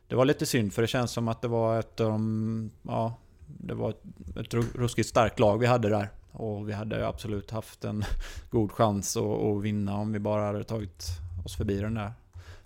det 0.08 0.16
var 0.16 0.26
lite 0.26 0.46
synd 0.46 0.74
för 0.74 0.82
det 0.82 0.88
känns 0.88 1.12
som 1.12 1.28
att 1.28 1.42
det 1.42 1.48
var 1.48 1.80
ett 1.80 2.00
um, 2.00 2.72
ja, 2.82 3.18
det 3.46 3.74
var 3.74 3.90
ett, 3.90 4.04
ett 4.38 4.54
ruskigt 4.54 5.10
starkt 5.10 5.40
lag 5.40 5.58
vi 5.58 5.66
hade 5.66 5.90
där. 5.90 6.10
Och 6.32 6.70
vi 6.70 6.74
hade 6.74 7.08
absolut 7.08 7.52
haft 7.52 7.84
en 7.84 8.04
god 8.50 8.72
chans 8.72 9.18
att, 9.18 9.24
att 9.24 9.64
vinna 9.64 9.96
om 9.98 10.12
vi 10.12 10.20
bara 10.20 10.46
hade 10.46 10.64
tagit 10.64 11.06
oss 11.46 11.56
förbi 11.56 11.80
den 11.80 11.94
där 11.94 12.14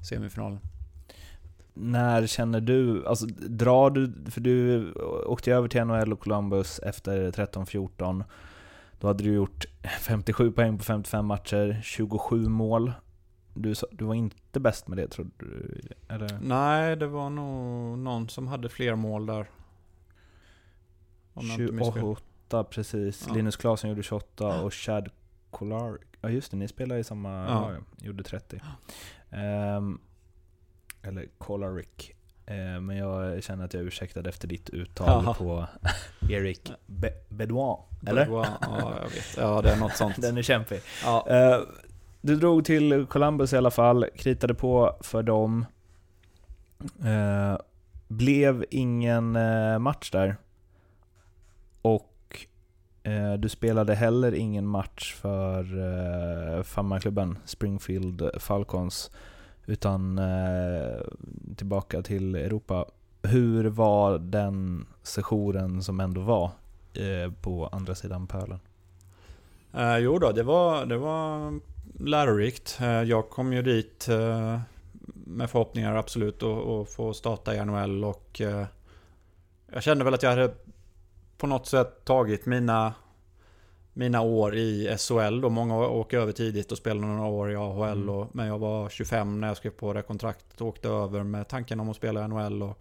semifinalen 0.09 0.59
när 1.79 2.27
känner 2.27 2.61
du, 2.61 3.07
alltså 3.07 3.25
drar 3.35 3.89
du, 3.89 4.31
för 4.31 4.41
du 4.41 4.91
åkte 5.25 5.51
över 5.51 5.67
till 5.67 5.85
NHL 5.85 6.13
och 6.13 6.19
Columbus 6.19 6.79
efter 6.79 7.31
13-14. 7.31 8.23
Då 8.99 9.07
hade 9.07 9.23
du 9.23 9.33
gjort 9.33 9.65
57 10.01 10.51
poäng 10.51 10.77
på 10.77 10.83
55 10.83 11.25
matcher, 11.25 11.81
27 11.83 12.47
mål. 12.47 12.93
Du, 13.53 13.73
du 13.91 14.05
var 14.05 14.13
inte 14.13 14.59
bäst 14.59 14.87
med 14.87 14.97
det 14.97 15.07
trodde 15.07 15.31
du? 15.37 15.81
Eller? 16.07 16.39
Nej, 16.41 16.95
det 16.95 17.07
var 17.07 17.29
nog 17.29 17.97
någon 17.97 18.29
som 18.29 18.47
hade 18.47 18.69
fler 18.69 18.95
mål 18.95 19.25
där. 19.25 19.49
28 21.93 22.63
precis. 22.63 23.25
Ja. 23.27 23.33
Linus 23.33 23.55
Klasen 23.55 23.89
gjorde 23.89 24.03
28 24.03 24.27
ja. 24.37 24.61
och 24.61 24.73
Chad 24.73 25.09
Kolar, 25.51 25.97
ja 26.21 26.29
just 26.29 26.51
det, 26.51 26.57
ni 26.57 26.67
spelade 26.67 26.99
i 26.99 27.03
samma, 27.03 27.29
ja. 27.29 27.71
gjorde 27.97 28.23
30. 28.23 28.61
Um, 29.77 29.99
eller 31.07 31.27
Colaric. 31.37 32.11
Eh, 32.45 32.81
men 32.81 32.97
jag 32.97 33.43
känner 33.43 33.65
att 33.65 33.73
jag 33.73 33.83
är 33.83 33.87
ursäktad 33.87 34.29
efter 34.29 34.47
ditt 34.47 34.69
uttal 34.69 35.09
Aha. 35.09 35.33
på 35.33 35.67
Erik 36.29 36.71
Be 36.85 37.13
Bedouin. 37.29 37.77
Eller? 38.07 38.25
Bedouin, 38.25 38.49
ja 38.61 38.93
jag 39.01 39.09
vet. 39.09 39.37
Ja 39.37 39.61
det 39.61 39.71
är 39.71 39.77
något 39.77 39.95
sånt. 39.95 40.15
Den 40.21 40.37
är 40.37 40.41
kämpig. 40.41 40.81
Ja. 41.03 41.27
Eh, 41.29 41.59
du 42.21 42.35
drog 42.35 42.65
till 42.65 43.05
Columbus 43.05 43.53
i 43.53 43.57
alla 43.57 43.71
fall, 43.71 44.05
kritade 44.15 44.53
på 44.53 44.95
för 45.01 45.23
dem. 45.23 45.65
Eh, 47.03 47.57
blev 48.07 48.65
ingen 48.69 49.31
match 49.81 50.11
där. 50.11 50.35
Och 51.81 52.13
du 53.37 53.49
spelade 53.49 53.95
heller 53.95 54.35
ingen 54.35 54.67
match 54.67 55.15
för 55.15 55.77
uh, 55.77 56.63
Fammarklubben 56.63 57.37
Springfield 57.45 58.29
Falcons 58.39 59.11
utan 59.67 60.19
eh, 60.19 61.01
tillbaka 61.55 62.01
till 62.01 62.35
Europa. 62.35 62.85
Hur 63.21 63.65
var 63.65 64.19
den 64.19 64.85
sessionen 65.03 65.83
som 65.83 65.99
ändå 65.99 66.21
var 66.21 66.51
eh, 66.93 67.31
på 67.41 67.67
andra 67.67 67.95
sidan 67.95 68.27
pölen? 68.27 68.59
Eh, 69.73 69.97
jo 69.97 70.19
då, 70.19 70.31
det 70.31 70.43
var, 70.43 70.85
det 70.85 70.97
var 70.97 71.59
lärorikt. 71.99 72.77
Eh, 72.81 73.01
jag 73.01 73.29
kom 73.29 73.53
ju 73.53 73.61
dit 73.61 74.07
eh, 74.07 74.59
med 75.25 75.49
förhoppningar 75.49 75.95
absolut 75.95 76.43
att 76.43 76.89
få 76.89 77.13
starta 77.13 77.55
i 77.55 77.65
NHL 77.65 78.03
och 78.03 78.41
eh, 78.41 78.65
jag 79.73 79.83
kände 79.83 80.03
väl 80.03 80.13
att 80.13 80.23
jag 80.23 80.29
hade 80.29 80.53
på 81.37 81.47
något 81.47 81.67
sätt 81.67 82.05
tagit 82.05 82.45
mina 82.45 82.93
mina 83.97 84.21
år 84.21 84.55
i 84.55 84.97
SHL 84.97 85.41
då. 85.41 85.49
Många 85.49 85.77
åker 85.77 86.17
över 86.17 86.31
tidigt 86.31 86.71
och 86.71 86.77
spelar 86.77 87.01
några 87.01 87.25
år 87.25 87.51
i 87.51 87.55
AHL. 87.55 88.01
Mm. 88.01 88.09
Och, 88.09 88.35
men 88.35 88.47
jag 88.47 88.59
var 88.59 88.89
25 88.89 89.41
när 89.41 89.47
jag 89.47 89.57
skrev 89.57 89.71
på 89.71 89.93
det 89.93 90.01
kontraktet 90.01 90.61
och 90.61 90.67
åkte 90.67 90.89
över 90.89 91.23
med 91.23 91.47
tanken 91.47 91.79
om 91.79 91.89
att 91.89 91.95
spela 91.95 92.25
i 92.25 92.27
NHL. 92.27 92.63
Och 92.63 92.79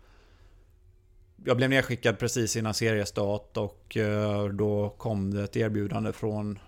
jag 1.44 1.56
blev 1.56 1.70
nedskickad 1.70 2.18
precis 2.18 2.56
innan 2.56 2.74
seriestart 2.74 3.56
och 3.56 3.96
eh, 3.96 4.44
då 4.44 4.88
kom 4.88 5.34
det 5.34 5.44
ett 5.44 5.56
erbjudande 5.56 6.12
från 6.12 6.58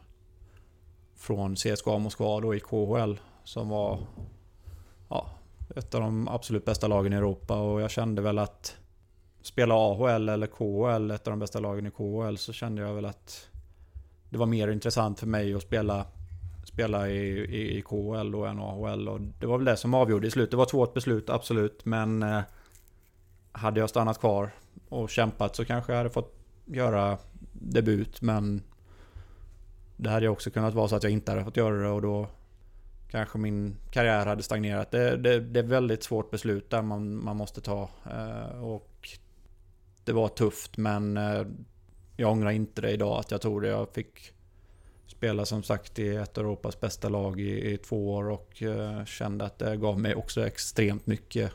från 1.17 1.57
CSKA 1.57 1.99
Moskva 1.99 2.41
då 2.41 2.55
i 2.55 2.61
KHL 2.61 3.15
som 3.45 3.69
var 3.69 3.99
ja, 5.09 5.31
ett 5.77 5.95
av 5.95 6.01
de 6.01 6.29
absolut 6.29 6.65
bästa 6.65 6.87
lagen 6.87 7.13
i 7.13 7.17
Europa 7.17 7.61
och 7.61 7.81
jag 7.81 7.91
kände 7.91 8.23
väl 8.23 8.39
att 8.39 8.77
spela 9.43 9.75
AHL 9.75 10.29
eller 10.29 10.47
KHL, 10.47 11.11
ett 11.11 11.27
av 11.27 11.31
de 11.31 11.39
bästa 11.39 11.61
lagen 11.61 11.87
i 11.87 11.91
KHL, 11.91 12.37
så 12.37 12.53
kände 12.53 12.83
jag 12.83 12.95
väl 12.95 13.05
att 13.05 13.49
det 14.31 14.39
var 14.39 14.47
mer 14.47 14.69
intressant 14.69 15.21
för 15.21 15.27
mig 15.27 15.55
att 15.55 15.63
spela, 15.63 16.07
spela 16.65 17.09
i, 17.09 17.39
i, 17.39 17.79
i 17.79 17.83
KHL 17.83 18.31
då 18.31 18.45
än 18.45 18.59
AHL. 18.59 19.09
Och 19.09 19.21
det 19.21 19.47
var 19.47 19.59
väl 19.59 19.65
det 19.65 19.77
som 19.77 19.95
avgjorde 19.95 20.27
i 20.27 20.31
slut. 20.31 20.51
Det 20.51 20.57
var 20.57 20.65
ett 20.65 20.71
svårt 20.71 20.95
beslut, 20.95 21.31
absolut. 21.31 21.85
Men 21.85 22.23
eh, 22.23 22.41
hade 23.53 23.81
jag 23.81 23.91
stannat 23.91 24.21
kvar 24.21 24.51
och 24.89 25.11
kämpat 25.11 25.57
så 25.57 25.65
kanske 25.65 25.93
jag 25.93 25.97
hade 25.97 26.11
fått 26.11 26.35
göra 26.65 27.19
debut. 27.53 28.23
Men 28.23 28.63
det 29.97 30.11
hade 30.11 30.29
också 30.29 30.51
kunnat 30.51 30.75
vara 30.75 30.89
så 30.89 30.97
att 30.97 31.03
jag 31.03 31.13
inte 31.13 31.33
hade 31.33 31.45
fått 31.45 31.57
göra 31.57 31.83
det 31.83 31.89
och 31.89 32.03
då 32.03 32.27
kanske 33.11 33.39
min 33.39 33.77
karriär 33.91 34.27
hade 34.27 34.43
stagnerat. 34.43 34.91
Det, 34.91 35.17
det, 35.17 35.41
det 35.41 35.61
är 35.61 35.65
ett 35.65 35.71
väldigt 35.71 36.03
svårt 36.03 36.31
beslut 36.31 36.71
där 36.71 36.83
man, 36.83 37.25
man 37.25 37.37
måste 37.37 37.61
ta. 37.61 37.91
Eh, 38.11 38.65
och 38.65 39.09
det 40.05 40.13
var 40.13 40.29
tufft 40.29 40.77
men 40.77 41.17
eh, 41.17 41.47
jag 42.21 42.33
ångrar 42.33 42.51
inte 42.51 42.81
det 42.81 42.91
idag 42.91 43.19
att 43.19 43.31
jag 43.31 43.41
tog 43.41 43.63
det. 43.63 43.69
Jag 43.69 43.89
fick 43.95 44.33
spela 45.07 45.45
som 45.45 45.63
sagt 45.63 45.99
i 45.99 46.17
ett 46.17 46.39
av 46.39 46.45
Europas 46.45 46.81
bästa 46.81 47.09
lag 47.09 47.41
i, 47.41 47.73
i 47.73 47.77
två 47.77 48.15
år 48.15 48.31
och 48.31 48.63
eh, 48.63 49.05
kände 49.05 49.45
att 49.45 49.59
det 49.59 49.77
gav 49.77 50.01
mig 50.01 50.15
också 50.15 50.47
extremt 50.47 51.07
mycket. 51.07 51.53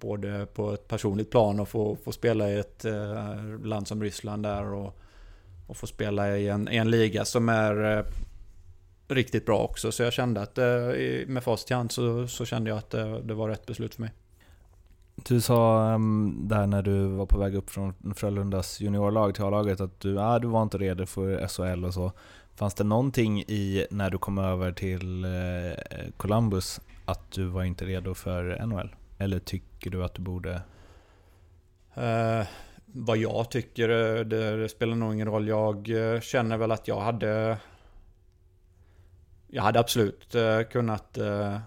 Både 0.00 0.46
på 0.46 0.72
ett 0.72 0.88
personligt 0.88 1.30
plan 1.30 1.60
och 1.60 1.68
få, 1.68 1.96
få 1.96 2.12
spela 2.12 2.50
i 2.50 2.58
ett 2.58 2.84
eh, 2.84 3.58
land 3.64 3.88
som 3.88 4.02
Ryssland 4.02 4.42
där 4.42 4.64
och, 4.64 4.98
och 5.66 5.76
få 5.76 5.86
spela 5.86 6.38
i 6.38 6.48
en, 6.48 6.68
i 6.72 6.76
en 6.76 6.90
liga 6.90 7.24
som 7.24 7.48
är 7.48 7.98
eh, 7.98 8.04
riktigt 9.08 9.46
bra 9.46 9.58
också. 9.58 9.92
Så 9.92 10.02
jag 10.02 10.12
kände 10.12 10.42
att 10.42 10.58
eh, 10.58 10.66
med 11.26 11.42
facit 11.44 11.70
i 11.70 11.74
hand 11.74 11.92
så, 11.92 12.28
så 12.28 12.44
kände 12.44 12.70
jag 12.70 12.78
att 12.78 12.90
det, 12.90 13.22
det 13.22 13.34
var 13.34 13.48
rätt 13.48 13.66
beslut 13.66 13.94
för 13.94 14.02
mig. 14.02 14.12
Du 15.14 15.40
sa 15.40 15.92
um, 15.94 16.48
där 16.48 16.66
när 16.66 16.82
du 16.82 17.06
var 17.06 17.26
på 17.26 17.38
väg 17.38 17.54
upp 17.54 17.70
från 17.70 18.14
Frölundas 18.14 18.80
juniorlag 18.80 19.34
till 19.34 19.44
A-laget 19.44 19.80
att 19.80 20.00
du, 20.00 20.20
ah, 20.20 20.38
du 20.38 20.48
var 20.48 20.62
inte 20.62 20.78
redo 20.78 21.06
för 21.06 21.48
SHL 21.48 21.84
och 21.84 21.94
så. 21.94 22.12
Fanns 22.54 22.74
det 22.74 22.84
någonting 22.84 23.40
i 23.40 23.86
när 23.90 24.10
du 24.10 24.18
kom 24.18 24.38
över 24.38 24.72
till 24.72 25.24
eh, 25.24 26.10
Columbus 26.16 26.80
att 27.04 27.30
du 27.30 27.44
var 27.44 27.64
inte 27.64 27.84
redo 27.84 28.14
för 28.14 28.66
NHL? 28.66 28.94
Eller 29.18 29.38
tycker 29.38 29.90
du 29.90 30.04
att 30.04 30.14
du 30.14 30.22
borde? 30.22 30.62
Eh, 31.94 32.46
vad 32.86 33.16
jag 33.16 33.50
tycker, 33.50 33.88
det, 33.88 34.24
det, 34.56 34.68
spelar 34.68 34.94
nog 34.94 35.14
ingen 35.14 35.28
roll. 35.28 35.48
Jag 35.48 35.90
eh, 36.14 36.20
känner 36.20 36.56
väl 36.56 36.72
att 36.72 36.88
jag 36.88 37.00
hade... 37.00 37.58
Jag 39.48 39.62
hade 39.62 39.80
absolut 39.80 40.34
eh, 40.34 40.62
kunnat 40.62 41.18
eh, 41.18 41.58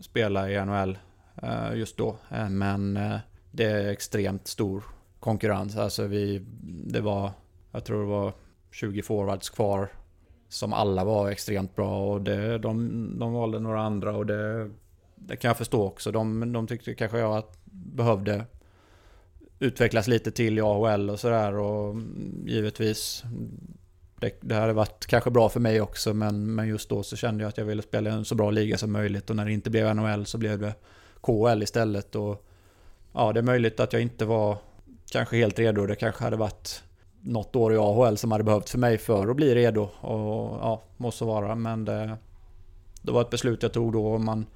spela 0.00 0.50
i 0.50 0.64
NHL 0.64 0.98
Eh, 1.42 1.74
just 1.74 1.96
då. 1.96 2.16
Eh, 2.30 2.48
men 2.48 2.96
eh, 2.96 3.18
det 3.50 3.64
är 3.64 3.88
extremt 3.88 4.46
stor 4.46 4.84
konkurrens. 5.20 5.76
Alltså 5.76 6.06
vi, 6.06 6.42
det 6.86 7.00
var, 7.00 7.30
jag 7.72 7.84
tror 7.84 8.00
det 8.00 8.08
var 8.08 8.32
20 8.70 9.02
forwards 9.02 9.50
kvar 9.50 9.88
som 10.48 10.72
alla 10.72 11.04
var 11.04 11.30
extremt 11.30 11.76
bra 11.76 12.12
och 12.12 12.22
det, 12.22 12.58
de, 12.58 13.18
de 13.18 13.32
valde 13.32 13.58
några 13.58 13.80
andra 13.80 14.16
och 14.16 14.26
det, 14.26 14.70
det 15.14 15.36
kan 15.36 15.48
jag 15.48 15.58
förstå 15.58 15.86
också. 15.86 16.12
De, 16.12 16.52
de 16.52 16.66
tyckte 16.66 16.94
kanske 16.94 17.18
jag 17.18 17.36
att 17.36 17.58
behövde 17.72 18.44
utvecklas 19.58 20.08
lite 20.08 20.30
till 20.30 20.58
i 20.58 20.60
AHL 20.60 21.10
och 21.10 21.20
sådär 21.20 21.54
och 21.54 21.96
givetvis 22.46 23.24
det, 24.20 24.38
det 24.40 24.54
hade 24.54 24.72
varit 24.72 25.06
kanske 25.06 25.30
bra 25.30 25.48
för 25.48 25.60
mig 25.60 25.80
också 25.80 26.14
men, 26.14 26.54
men 26.54 26.68
just 26.68 26.88
då 26.88 27.02
så 27.02 27.16
kände 27.16 27.44
jag 27.44 27.48
att 27.48 27.58
jag 27.58 27.64
ville 27.64 27.82
spela 27.82 28.10
i 28.10 28.12
en 28.12 28.24
så 28.24 28.34
bra 28.34 28.50
liga 28.50 28.78
som 28.78 28.92
möjligt 28.92 29.30
och 29.30 29.36
när 29.36 29.44
det 29.44 29.52
inte 29.52 29.70
blev 29.70 29.96
NHL 29.96 30.26
så 30.26 30.38
blev 30.38 30.58
det 30.58 30.74
KL 31.22 31.62
istället 31.62 32.14
och 32.14 32.46
ja, 33.12 33.32
det 33.32 33.40
är 33.40 33.44
möjligt 33.44 33.80
att 33.80 33.92
jag 33.92 34.02
inte 34.02 34.24
var 34.24 34.58
kanske 35.12 35.36
helt 35.36 35.58
redo. 35.58 35.86
Det 35.86 35.96
kanske 35.96 36.24
hade 36.24 36.36
varit 36.36 36.82
något 37.20 37.56
år 37.56 37.74
i 37.74 37.76
AHL 37.76 38.16
som 38.16 38.32
hade 38.32 38.44
behövts 38.44 38.70
för 38.70 38.78
mig 38.78 38.98
för 38.98 39.28
att 39.28 39.36
bli 39.36 39.54
redo 39.54 39.82
och 40.00 40.58
ja, 40.60 40.82
måste 40.96 41.24
vara 41.24 41.54
men 41.54 41.84
det, 41.84 42.16
det 43.02 43.12
var 43.12 43.20
ett 43.20 43.30
beslut 43.30 43.62
jag 43.62 43.72
tog 43.72 43.92
då 43.92 44.06
och 44.06 44.20
man 44.20 44.46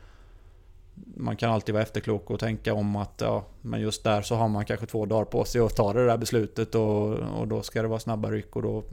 man 1.17 1.37
kan 1.37 1.51
alltid 1.51 1.73
vara 1.73 1.83
efterklok 1.83 2.31
och 2.31 2.41
tänka 2.41 2.75
om 2.75 2.97
att 2.97 3.21
ja, 3.21 3.45
men 3.63 3.81
just 3.81 4.05
där 4.05 4.23
så 4.23 4.35
har 4.35 4.49
man 4.49 4.65
kanske 4.65 4.87
två 4.87 5.07
dagar 5.07 5.25
på 5.25 5.45
sig 5.45 5.61
att 5.61 5.77
ta 5.77 5.93
det 5.93 6.07
där 6.07 6.17
beslutet 6.17 6.75
och, 6.75 7.13
och 7.13 7.49
då 7.49 7.63
ska 7.63 7.83
det 7.83 7.89
vara 7.89 8.01
snabba 8.01 8.31
ryck 8.31 8.57
och 8.57 8.63
då 8.63 8.85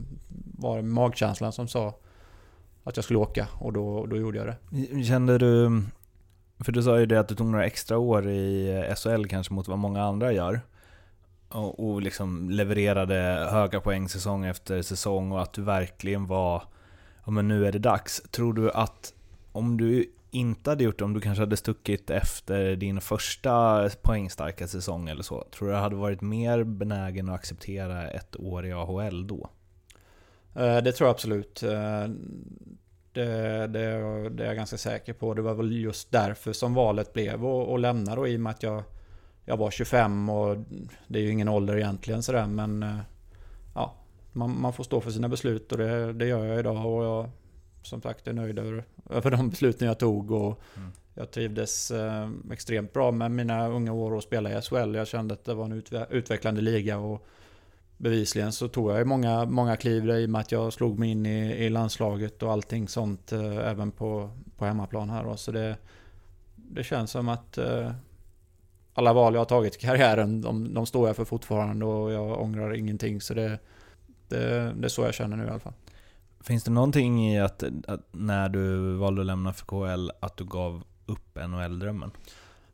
var 0.58 0.76
det 0.76 0.82
magkänslan 0.82 1.52
som 1.52 1.68
sa 1.68 1.94
att 2.84 2.96
jag 2.96 3.04
skulle 3.04 3.18
åka 3.18 3.48
och 3.58 3.72
då, 3.72 4.06
då 4.06 4.16
gjorde 4.16 4.38
jag 4.38 4.46
det. 4.46 5.04
Kände 5.04 5.38
du, 5.38 5.82
för 6.64 6.72
du 6.72 6.82
sa 6.82 6.98
ju 6.98 7.06
det 7.06 7.20
att 7.20 7.28
du 7.28 7.34
tog 7.34 7.46
några 7.46 7.66
extra 7.66 7.98
år 7.98 8.28
i 8.28 8.94
SHL 8.96 9.26
kanske 9.26 9.54
mot 9.54 9.68
vad 9.68 9.78
många 9.78 10.02
andra 10.02 10.32
gör 10.32 10.60
och, 11.48 11.88
och 11.88 12.02
liksom 12.02 12.50
levererade 12.50 13.48
höga 13.50 13.80
poäng 13.80 14.08
säsong 14.08 14.44
efter 14.44 14.82
säsong 14.82 15.32
och 15.32 15.42
att 15.42 15.52
du 15.52 15.62
verkligen 15.62 16.26
var, 16.26 16.62
ja 17.24 17.30
men 17.30 17.48
nu 17.48 17.66
är 17.66 17.72
det 17.72 17.78
dags. 17.78 18.22
Tror 18.30 18.52
du 18.52 18.70
att 18.70 19.14
om 19.52 19.76
du 19.76 20.12
inte 20.30 20.70
hade 20.70 20.84
gjort 20.84 20.98
det, 20.98 21.04
om 21.04 21.12
du 21.12 21.20
kanske 21.20 21.42
hade 21.42 21.56
stuckit 21.56 22.10
efter 22.10 22.76
din 22.76 23.00
första 23.00 23.88
poängstarka 24.02 24.68
säsong 24.68 25.08
eller 25.08 25.22
så, 25.22 25.44
tror 25.50 25.68
du 25.68 25.74
hade 25.74 25.96
varit 25.96 26.20
mer 26.20 26.64
benägen 26.64 27.28
att 27.28 27.34
acceptera 27.34 28.10
ett 28.10 28.36
år 28.36 28.66
i 28.66 28.72
AHL 28.72 29.26
då? 29.26 29.50
Eh, 30.54 30.76
det 30.76 30.92
tror 30.92 31.08
jag 31.08 31.14
absolut. 31.14 31.62
Eh, 31.62 32.08
Eh, 33.16 33.24
det, 33.24 33.66
det, 33.66 34.28
det, 34.28 34.42
är 34.42 34.46
jag 34.46 34.56
ganska 34.56 34.76
säker 34.76 35.12
på. 35.12 35.34
Det 35.34 35.42
var 35.42 35.54
väl 35.54 35.72
just 35.72 36.12
därför 36.12 36.52
som 36.52 36.74
valet 36.74 37.12
blev 37.12 37.46
att 37.46 37.80
lämna 37.80 38.16
då 38.16 38.28
i 38.28 38.36
och 38.36 38.40
med 38.40 38.50
att 38.50 38.62
jag, 38.62 38.82
jag 39.44 39.56
var 39.56 39.70
25 39.70 40.28
och 40.28 40.56
det 41.06 41.18
är 41.18 41.22
ju 41.22 41.30
ingen 41.30 41.48
ålder 41.48 41.76
egentligen 41.76 42.22
sådär 42.22 42.46
men 42.46 42.82
eh, 42.82 42.98
ja, 43.74 43.94
man, 44.32 44.60
man 44.60 44.72
får 44.72 44.84
stå 44.84 45.00
för 45.00 45.10
sina 45.10 45.28
beslut 45.28 45.72
och 45.72 45.78
det, 45.78 46.12
det 46.12 46.26
gör 46.26 46.44
jag 46.44 46.58
idag 46.58 46.86
och 46.86 47.04
jag 47.04 47.30
som 47.82 48.02
sagt 48.02 48.28
är 48.28 48.32
nöjd 48.32 48.58
över, 48.58 48.84
över 49.10 49.30
de 49.30 49.50
besluten 49.50 49.88
jag 49.88 49.98
tog 49.98 50.30
och 50.30 50.60
mm. 50.76 50.92
jag 51.14 51.30
trivdes 51.30 51.90
eh, 51.90 52.30
extremt 52.52 52.92
bra 52.92 53.10
med 53.10 53.30
mina 53.30 53.68
unga 53.68 53.92
år 53.92 54.14
och 54.14 54.22
spela 54.22 54.58
i 54.58 54.62
SHL. 54.62 54.94
Jag 54.94 55.06
kände 55.06 55.34
att 55.34 55.44
det 55.44 55.54
var 55.54 55.64
en 55.64 55.72
utve 55.72 56.06
utvecklande 56.10 56.60
liga 56.60 56.98
och 56.98 57.26
bevisligen 58.02 58.52
så 58.52 58.68
tog 58.68 58.90
jag 58.90 59.06
många, 59.06 59.44
många 59.44 59.76
kliv 59.76 60.10
i 60.10 60.26
och 60.26 60.30
med 60.30 60.40
att 60.40 60.52
jag 60.52 60.72
slog 60.72 60.98
mig 60.98 61.10
in 61.10 61.26
i, 61.26 61.64
i 61.64 61.70
landslaget 61.70 62.42
och 62.42 62.52
allting 62.52 62.88
sånt 62.88 63.32
eh, 63.32 63.68
även 63.68 63.90
på, 63.90 64.30
på 64.56 64.64
hemmaplan 64.64 65.10
här. 65.10 65.24
Då. 65.24 65.36
Så 65.36 65.52
det, 65.52 65.76
det 66.56 66.84
känns 66.84 67.10
som 67.10 67.28
att 67.28 67.58
eh, 67.58 67.92
alla 68.94 69.12
val 69.12 69.34
jag 69.34 69.40
har 69.40 69.44
tagit 69.44 69.76
i 69.76 69.78
karriären, 69.78 70.40
de, 70.40 70.74
de 70.74 70.86
står 70.86 71.06
jag 71.06 71.16
för 71.16 71.24
fortfarande 71.24 71.86
och 71.86 72.12
jag 72.12 72.40
ångrar 72.40 72.74
ingenting. 72.74 73.20
Så 73.20 73.34
det, 73.34 73.58
det, 74.28 74.72
det 74.76 74.86
är 74.86 74.88
så 74.88 75.02
jag 75.02 75.14
känner 75.14 75.36
nu 75.36 75.44
i 75.44 75.48
alla 75.48 75.58
fall. 75.58 75.74
Finns 76.40 76.64
det 76.64 76.70
någonting 76.70 77.32
i 77.32 77.40
att, 77.40 77.64
att, 77.86 78.00
när 78.10 78.48
du 78.48 78.94
valde 78.94 79.20
att 79.20 79.26
lämna 79.26 79.52
för 79.52 79.66
KL 79.66 80.10
att 80.20 80.36
du 80.36 80.44
gav 80.44 80.82
upp 81.06 81.38
NHL-drömmen? 81.48 82.10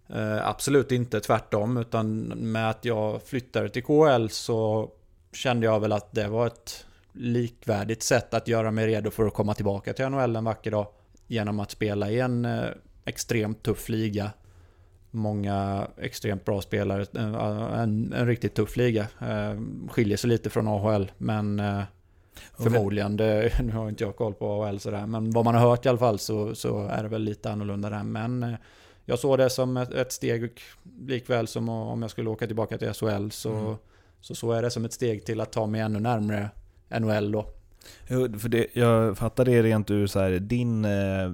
Eh, 0.06 0.48
absolut 0.48 0.92
inte, 0.92 1.20
tvärtom. 1.20 1.76
Utan 1.76 2.20
med 2.26 2.70
att 2.70 2.84
jag 2.84 3.22
flyttade 3.22 3.68
till 3.68 3.82
KL 3.82 4.28
så 4.28 4.90
kände 5.32 5.66
jag 5.66 5.80
väl 5.80 5.92
att 5.92 6.12
det 6.12 6.28
var 6.28 6.46
ett 6.46 6.86
likvärdigt 7.12 8.02
sätt 8.02 8.34
att 8.34 8.48
göra 8.48 8.70
mig 8.70 8.86
redo 8.86 9.10
för 9.10 9.26
att 9.26 9.34
komma 9.34 9.54
tillbaka 9.54 9.92
till 9.92 10.08
NHL 10.08 10.36
en 10.36 10.44
vacker 10.44 10.70
dag. 10.70 10.86
Genom 11.26 11.60
att 11.60 11.70
spela 11.70 12.10
i 12.10 12.20
en 12.20 12.44
eh, 12.44 12.64
extremt 13.04 13.62
tuff 13.62 13.88
liga. 13.88 14.30
Många 15.10 15.86
extremt 15.96 16.44
bra 16.44 16.60
spelare. 16.60 17.06
Eh, 17.14 17.80
en, 17.80 18.12
en 18.12 18.26
riktigt 18.26 18.54
tuff 18.54 18.76
liga. 18.76 19.06
Eh, 19.20 19.60
skiljer 19.88 20.16
sig 20.16 20.30
lite 20.30 20.50
från 20.50 20.68
AHL 20.68 21.12
men 21.18 21.60
eh, 21.60 21.82
Förmodligen, 22.58 23.16
det, 23.16 23.52
nu 23.62 23.72
har 23.72 23.88
inte 23.88 24.04
jag 24.04 24.16
koll 24.16 24.34
på 24.34 24.62
AHL 24.62 24.80
sådär, 24.80 25.06
men 25.06 25.30
vad 25.30 25.44
man 25.44 25.54
har 25.54 25.70
hört 25.70 25.86
i 25.86 25.88
alla 25.88 25.98
fall 25.98 26.18
så, 26.18 26.54
så 26.54 26.86
är 26.86 27.02
det 27.02 27.08
väl 27.08 27.22
lite 27.22 27.50
annorlunda 27.50 27.90
där. 27.90 28.02
Men 28.02 28.56
jag 29.04 29.18
såg 29.18 29.38
det 29.38 29.50
som 29.50 29.76
ett, 29.76 29.92
ett 29.92 30.12
steg, 30.12 30.52
likväl 30.98 31.46
som 31.46 31.68
om 31.68 32.02
jag 32.02 32.10
skulle 32.10 32.30
åka 32.30 32.46
tillbaka 32.46 32.78
till 32.78 32.92
SHL, 32.92 33.30
så, 33.30 33.52
mm 33.52 33.76
så 34.20 34.34
såg 34.34 34.54
jag 34.54 34.64
det 34.64 34.70
som 34.70 34.84
ett 34.84 34.92
steg 34.92 35.24
till 35.24 35.40
att 35.40 35.52
ta 35.52 35.66
mig 35.66 35.80
ännu 35.80 36.00
närmre 36.00 36.50
NHL 37.00 37.32
då. 37.32 37.46
Jo, 38.08 38.38
för 38.38 38.48
det, 38.48 38.66
jag 38.72 39.18
fattar 39.18 39.44
det 39.44 39.62
rent 39.62 39.90
ur 39.90 40.06
så 40.06 40.20
här, 40.20 40.30
din, 40.30 40.84
eh, 40.84 41.32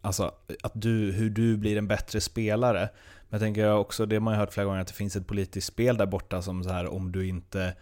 alltså 0.00 0.32
att 0.62 0.72
du, 0.74 1.12
hur 1.12 1.30
du 1.30 1.56
blir 1.56 1.78
en 1.78 1.88
bättre 1.88 2.20
spelare. 2.20 2.80
Men 3.28 3.40
jag 3.40 3.40
tänker 3.40 3.72
också, 3.72 4.06
det 4.06 4.20
man 4.20 4.34
har 4.34 4.40
hört 4.40 4.52
flera 4.52 4.64
gånger, 4.64 4.80
att 4.80 4.86
det 4.86 4.94
finns 4.94 5.16
ett 5.16 5.26
politiskt 5.26 5.66
spel 5.66 5.96
där 5.96 6.06
borta 6.06 6.42
som 6.42 6.64
så 6.64 6.70
här, 6.70 6.86
om 6.86 7.12
du 7.12 7.28
inte 7.28 7.74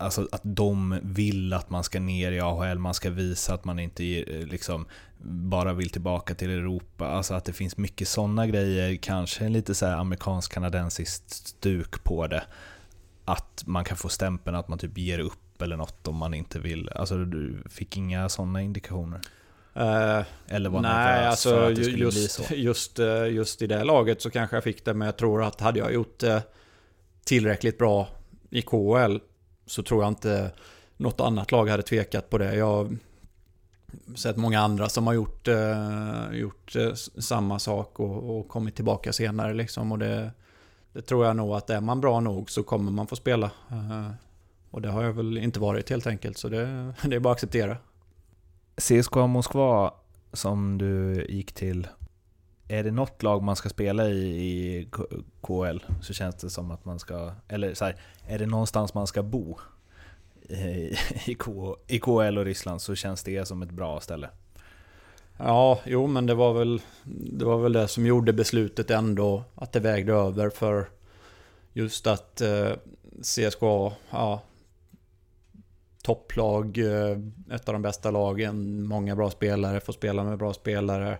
Alltså 0.00 0.28
att 0.32 0.40
de 0.44 1.00
vill 1.02 1.52
att 1.52 1.70
man 1.70 1.84
ska 1.84 2.00
ner 2.00 2.32
i 2.32 2.40
AHL, 2.40 2.78
man 2.78 2.94
ska 2.94 3.10
visa 3.10 3.54
att 3.54 3.64
man 3.64 3.78
inte 3.78 4.22
eh, 4.22 4.46
liksom 4.46 4.86
bara 5.22 5.72
vill 5.72 5.90
tillbaka 5.90 6.34
till 6.34 6.50
Europa. 6.50 7.06
Alltså 7.06 7.34
att 7.34 7.44
det 7.44 7.52
finns 7.52 7.76
mycket 7.76 8.08
sådana 8.08 8.46
grejer, 8.46 8.96
kanske 8.96 9.44
en 9.44 9.52
lite 9.52 9.74
så 9.74 9.86
amerikansk-kanadensiskt 9.86 11.30
stuk 11.30 12.04
på 12.04 12.26
det. 12.26 12.42
Att 13.24 13.62
man 13.66 13.84
kan 13.84 13.96
få 13.96 14.08
stämpeln 14.08 14.56
att 14.56 14.68
man 14.68 14.78
typ 14.78 14.98
ger 14.98 15.18
upp 15.18 15.62
eller 15.62 15.76
något 15.76 16.08
om 16.08 16.16
man 16.16 16.34
inte 16.34 16.58
vill. 16.58 16.88
Alltså 16.88 17.24
du 17.24 17.62
fick 17.68 17.96
inga 17.96 18.28
sådana 18.28 18.62
indikationer? 18.62 19.20
Uh, 19.76 20.22
Eller 20.46 20.70
var 20.70 20.80
nej, 20.80 21.26
alltså 21.26 21.48
för 21.48 21.70
att 21.70 21.76
det 21.76 21.82
just, 21.82 22.16
bli 22.16 22.28
så? 22.28 22.54
Just, 22.54 22.98
eh, 22.98 23.26
just 23.26 23.62
i 23.62 23.66
det 23.66 23.84
laget 23.84 24.22
så 24.22 24.30
kanske 24.30 24.56
jag 24.56 24.64
fick 24.64 24.84
det, 24.84 24.94
men 24.94 25.06
jag 25.06 25.16
tror 25.16 25.42
att 25.42 25.60
hade 25.60 25.78
jag 25.78 25.92
gjort 25.92 26.18
det 26.18 26.42
tillräckligt 27.24 27.78
bra 27.78 28.08
i 28.50 28.62
KHL 28.62 29.18
så 29.66 29.82
tror 29.82 30.02
jag 30.02 30.10
inte 30.10 30.50
något 30.96 31.20
annat 31.20 31.52
lag 31.52 31.68
hade 31.68 31.82
tvekat 31.82 32.30
på 32.30 32.38
det. 32.38 32.54
Jag 32.54 32.66
har 32.66 32.96
sett 34.16 34.36
många 34.36 34.60
andra 34.60 34.88
som 34.88 35.06
har 35.06 35.14
gjort, 35.14 35.48
eh, 35.48 36.32
gjort 36.32 36.76
eh, 36.76 36.92
samma 37.18 37.58
sak 37.58 38.00
och, 38.00 38.38
och, 38.38 38.48
kommit 38.48 38.74
tillbaka 38.74 39.12
senare. 39.12 39.54
Liksom. 39.54 39.92
Och 39.92 39.98
det, 39.98 40.30
det, 40.92 41.02
tror 41.02 41.26
jag 41.26 41.36
nog 41.36 41.54
att 41.54 41.70
är 41.70 41.80
man 41.80 42.00
bra 42.00 42.20
nog 42.20 42.50
så 42.50 42.62
kommer 42.62 42.92
man 42.92 43.06
få 43.06 43.16
spela. 43.16 43.50
Eh, 43.70 44.10
och 44.70 44.82
det 44.82 44.88
har 44.88 45.02
jag 45.02 45.12
väl 45.12 45.38
inte 45.38 45.60
varit 45.60 45.90
helt 45.90 46.06
enkelt, 46.06 46.38
så 46.38 46.48
det, 46.48 46.94
det 47.02 47.16
är 47.16 47.20
bara 47.20 47.32
att 47.32 47.36
acceptera. 47.36 47.76
CSKA 48.76 49.26
Moskva 49.26 49.94
som 50.32 50.78
du 50.78 51.26
gick 51.28 51.52
till, 51.52 51.88
är 52.68 52.84
det 52.84 52.90
något 52.90 53.22
lag 53.22 53.42
man 53.42 53.56
ska 53.56 53.68
spela 53.68 54.08
i 54.08 54.50
i 54.80 54.88
KL 55.40 55.78
så 56.00 56.12
känns 56.12 56.34
det 56.34 56.50
som 56.50 56.70
att 56.70 56.84
man 56.84 56.98
ska, 56.98 57.32
eller 57.48 57.74
så 57.74 57.84
här, 57.84 57.96
är 58.26 58.38
det 58.38 58.46
någonstans 58.46 58.94
man 58.94 59.06
ska 59.06 59.22
bo 59.22 59.58
i, 60.48 60.96
i 61.86 61.98
KL 61.98 62.38
och 62.38 62.44
Ryssland 62.44 62.82
så 62.82 62.94
känns 62.94 63.22
det 63.22 63.48
som 63.48 63.62
ett 63.62 63.70
bra 63.70 64.00
ställe. 64.00 64.30
Ja, 65.42 65.80
jo 65.84 66.06
men 66.06 66.26
det 66.26 66.34
var 66.34 66.52
väl 66.52 66.82
det, 67.04 67.44
var 67.44 67.58
väl 67.58 67.72
det 67.72 67.88
som 67.88 68.06
gjorde 68.06 68.32
beslutet 68.32 68.90
ändå 68.90 69.44
att 69.54 69.72
det 69.72 69.80
vägde 69.80 70.12
över 70.12 70.50
för 70.50 70.88
just 71.72 72.06
att 72.06 72.40
eh, 72.40 72.72
CSKA, 73.22 73.92
ja, 74.10 74.42
topplag, 76.02 76.78
eh, 76.78 77.18
ett 77.54 77.68
av 77.68 77.72
de 77.72 77.82
bästa 77.82 78.10
lagen, 78.10 78.86
många 78.86 79.16
bra 79.16 79.30
spelare, 79.30 79.80
får 79.80 79.92
spela 79.92 80.24
med 80.24 80.38
bra 80.38 80.52
spelare 80.52 81.18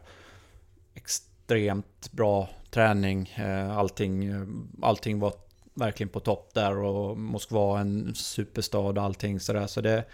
extremt 0.95 2.13
bra 2.13 2.49
träning. 2.71 3.29
Eh, 3.37 3.77
allting, 3.77 4.25
eh, 4.25 4.47
allting 4.83 5.21
var 5.21 5.33
verkligen 5.75 6.11
på 6.11 6.21
topp 6.21 6.51
där 6.55 6.77
och 6.79 7.19
Moskva 7.19 7.81
en 7.81 8.15
superstad 8.15 8.79
och 8.79 9.05
allting 9.05 9.41
sådär. 9.41 9.67
Så 9.67 9.81
det, 9.81 10.05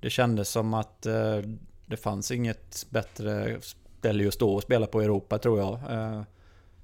det 0.00 0.10
kändes 0.10 0.48
som 0.48 0.74
att 0.74 1.06
eh, 1.06 1.38
det 1.86 1.96
fanns 1.96 2.30
inget 2.30 2.86
bättre 2.90 3.60
ställe 3.60 4.24
just 4.24 4.40
då 4.40 4.58
att 4.58 4.64
spela 4.64 4.86
på 4.86 5.02
i 5.02 5.04
Europa 5.04 5.38
tror 5.38 5.58
jag. 5.58 5.78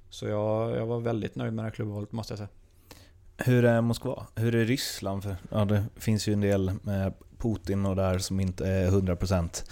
Så 0.09 0.27
jag, 0.27 0.77
jag 0.77 0.85
var 0.85 0.99
väldigt 0.99 1.35
nöjd 1.35 1.53
med 1.53 1.63
det 1.63 1.67
här 1.67 1.75
klubbvalet 1.75 2.11
måste 2.11 2.31
jag 2.31 2.37
säga. 2.37 2.49
Hur 3.37 3.65
är 3.65 3.81
Moskva? 3.81 4.27
Hur 4.35 4.55
är 4.55 4.65
Ryssland? 4.65 5.23
För, 5.23 5.35
ja, 5.51 5.65
det 5.65 5.85
finns 5.95 6.27
ju 6.27 6.33
en 6.33 6.41
del 6.41 6.71
med 6.81 7.13
Putin 7.37 7.85
och 7.85 7.95
där 7.95 8.17
som 8.19 8.39
inte 8.39 8.67
är 8.67 8.91
100% 8.91 9.63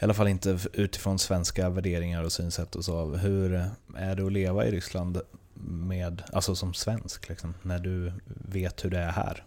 i 0.00 0.04
alla 0.04 0.14
fall 0.14 0.28
inte 0.28 0.58
utifrån 0.72 1.18
svenska 1.18 1.68
värderingar 1.68 2.24
och 2.24 2.32
synsätt 2.32 2.76
och 2.76 2.84
så. 2.84 3.04
Hur 3.04 3.54
är 3.96 4.16
det 4.16 4.26
att 4.26 4.32
leva 4.32 4.66
i 4.66 4.70
Ryssland 4.70 5.20
med, 5.64 6.22
alltså 6.32 6.54
som 6.54 6.74
svensk, 6.74 7.28
liksom, 7.28 7.54
när 7.62 7.78
du 7.78 8.12
vet 8.26 8.84
hur 8.84 8.90
det 8.90 8.98
är 8.98 9.10
här? 9.10 9.44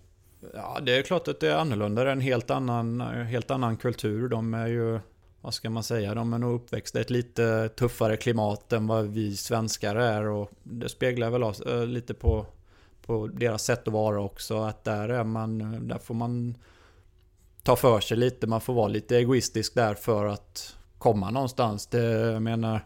Ja, 0.53 0.79
det 0.81 0.97
är 0.97 1.01
klart 1.01 1.27
att 1.27 1.39
det 1.39 1.51
är 1.51 1.55
annorlunda. 1.55 2.03
Det 2.03 2.09
är 2.09 2.13
en 2.13 2.21
helt 2.21 2.49
annan, 2.49 3.01
helt 3.01 3.51
annan 3.51 3.77
kultur. 3.77 4.29
De 4.29 4.53
är 4.53 4.67
ju, 4.67 4.99
vad 5.41 5.53
ska 5.53 5.69
man 5.69 5.83
säga, 5.83 6.15
de 6.15 6.33
är 6.33 6.37
nog 6.37 6.55
uppväxta 6.55 6.99
i 6.99 7.01
ett 7.01 7.09
lite 7.09 7.69
tuffare 7.69 8.17
klimat 8.17 8.73
än 8.73 8.87
vad 8.87 9.05
vi 9.05 9.37
svenskar 9.37 9.95
är. 9.95 10.27
Och 10.27 10.51
det 10.63 10.89
speglar 10.89 11.29
väl 11.29 11.43
oss, 11.43 11.61
äh, 11.61 11.85
lite 11.85 12.13
på, 12.13 12.45
på 13.05 13.27
deras 13.27 13.63
sätt 13.63 13.87
att 13.87 13.93
vara 13.93 14.21
också. 14.21 14.57
Att 14.61 14.83
där 14.83 15.09
är 15.09 15.23
man, 15.23 15.61
eh, 15.61 15.79
där 15.79 15.97
får 15.97 16.13
man 16.15 16.57
ta 17.63 17.75
för 17.75 17.99
sig 17.99 18.17
lite. 18.17 18.47
Man 18.47 18.61
får 18.61 18.73
vara 18.73 18.87
lite 18.87 19.17
egoistisk 19.17 19.75
där 19.75 19.93
för 19.93 20.25
att 20.25 20.75
komma 20.97 21.31
någonstans. 21.31 21.87
Det, 21.87 22.03
jag 22.03 22.41
menar, 22.41 22.85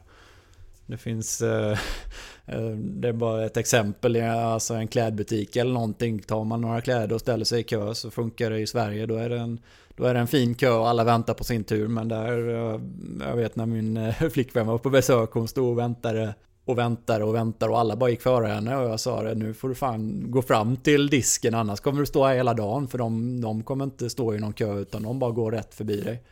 det 0.86 0.98
finns... 0.98 1.42
Eh, 1.42 1.72
eh 2.46 2.70
det 2.76 3.08
är 3.08 3.14
bara 3.14 3.46
ett 3.46 3.58
exempel. 3.58 4.22
Alltså 4.22 4.74
en 4.74 4.88
klädbutik 4.88 5.56
eller 5.56 5.74
någonting. 5.74 6.20
Tar 6.20 6.44
man 6.44 6.62
några 6.62 6.82
kläder 6.82 7.16
och 7.16 7.22
ställer 7.22 7.46
sig 7.46 7.60
i 7.60 7.64
kö 7.64 7.96
så 7.96 8.12
funkar 8.12 8.50
det 8.50 8.60
i 8.60 8.68
Sverige. 8.68 9.06
Då 9.06 9.16
är 9.16 9.30
det 9.30 9.38
en, 9.38 9.60
då 9.96 10.04
är 10.04 10.14
det 10.14 10.20
en 10.20 10.28
fin 10.28 10.56
kö 10.56 10.72
och 10.72 10.90
alla 10.90 11.04
väntar 11.04 11.34
på 11.34 11.44
sin 11.44 11.64
tur. 11.64 11.88
Men 11.88 12.08
där, 12.08 12.50
eh, 12.50 12.82
jag 13.28 13.36
vet 13.36 13.56
när 13.56 13.66
min 13.66 13.98
eh, 13.98 14.30
flickvän 14.30 14.68
var 14.68 14.78
på 14.78 14.90
besök, 14.90 15.32
hon 15.32 15.48
stod 15.48 15.72
och 15.72 15.78
väntade 15.78 16.34
och 16.66 16.78
väntade 16.78 17.24
och 17.24 17.36
väntade 17.36 17.72
och 17.72 17.80
alla 17.80 17.96
bara 17.96 18.10
gick 18.10 18.22
före 18.22 18.48
henne 18.48 18.78
och 18.78 18.90
jag 18.90 19.00
sa 19.00 19.24
det 19.24 19.36
nu 19.36 19.54
får 19.54 19.70
du 19.70 19.76
fan 19.76 20.32
gå 20.32 20.42
fram 20.42 20.78
till 20.78 21.08
disken 21.08 21.56
annars 21.56 21.80
kommer 21.80 22.00
du 22.00 22.06
stå 22.06 22.26
här 22.26 22.36
hela 22.36 22.54
dagen 22.54 22.88
för 22.88 22.98
de, 22.98 23.42
de 23.42 23.64
kommer 23.64 23.86
inte 23.86 24.10
stå 24.10 24.34
i 24.34 24.40
någon 24.40 24.54
kö 24.54 24.80
utan 24.80 25.04
de 25.04 25.20
bara 25.20 25.32
går 25.32 25.52
rätt 25.52 25.76
förbi 25.76 26.02
dig. 26.02 26.24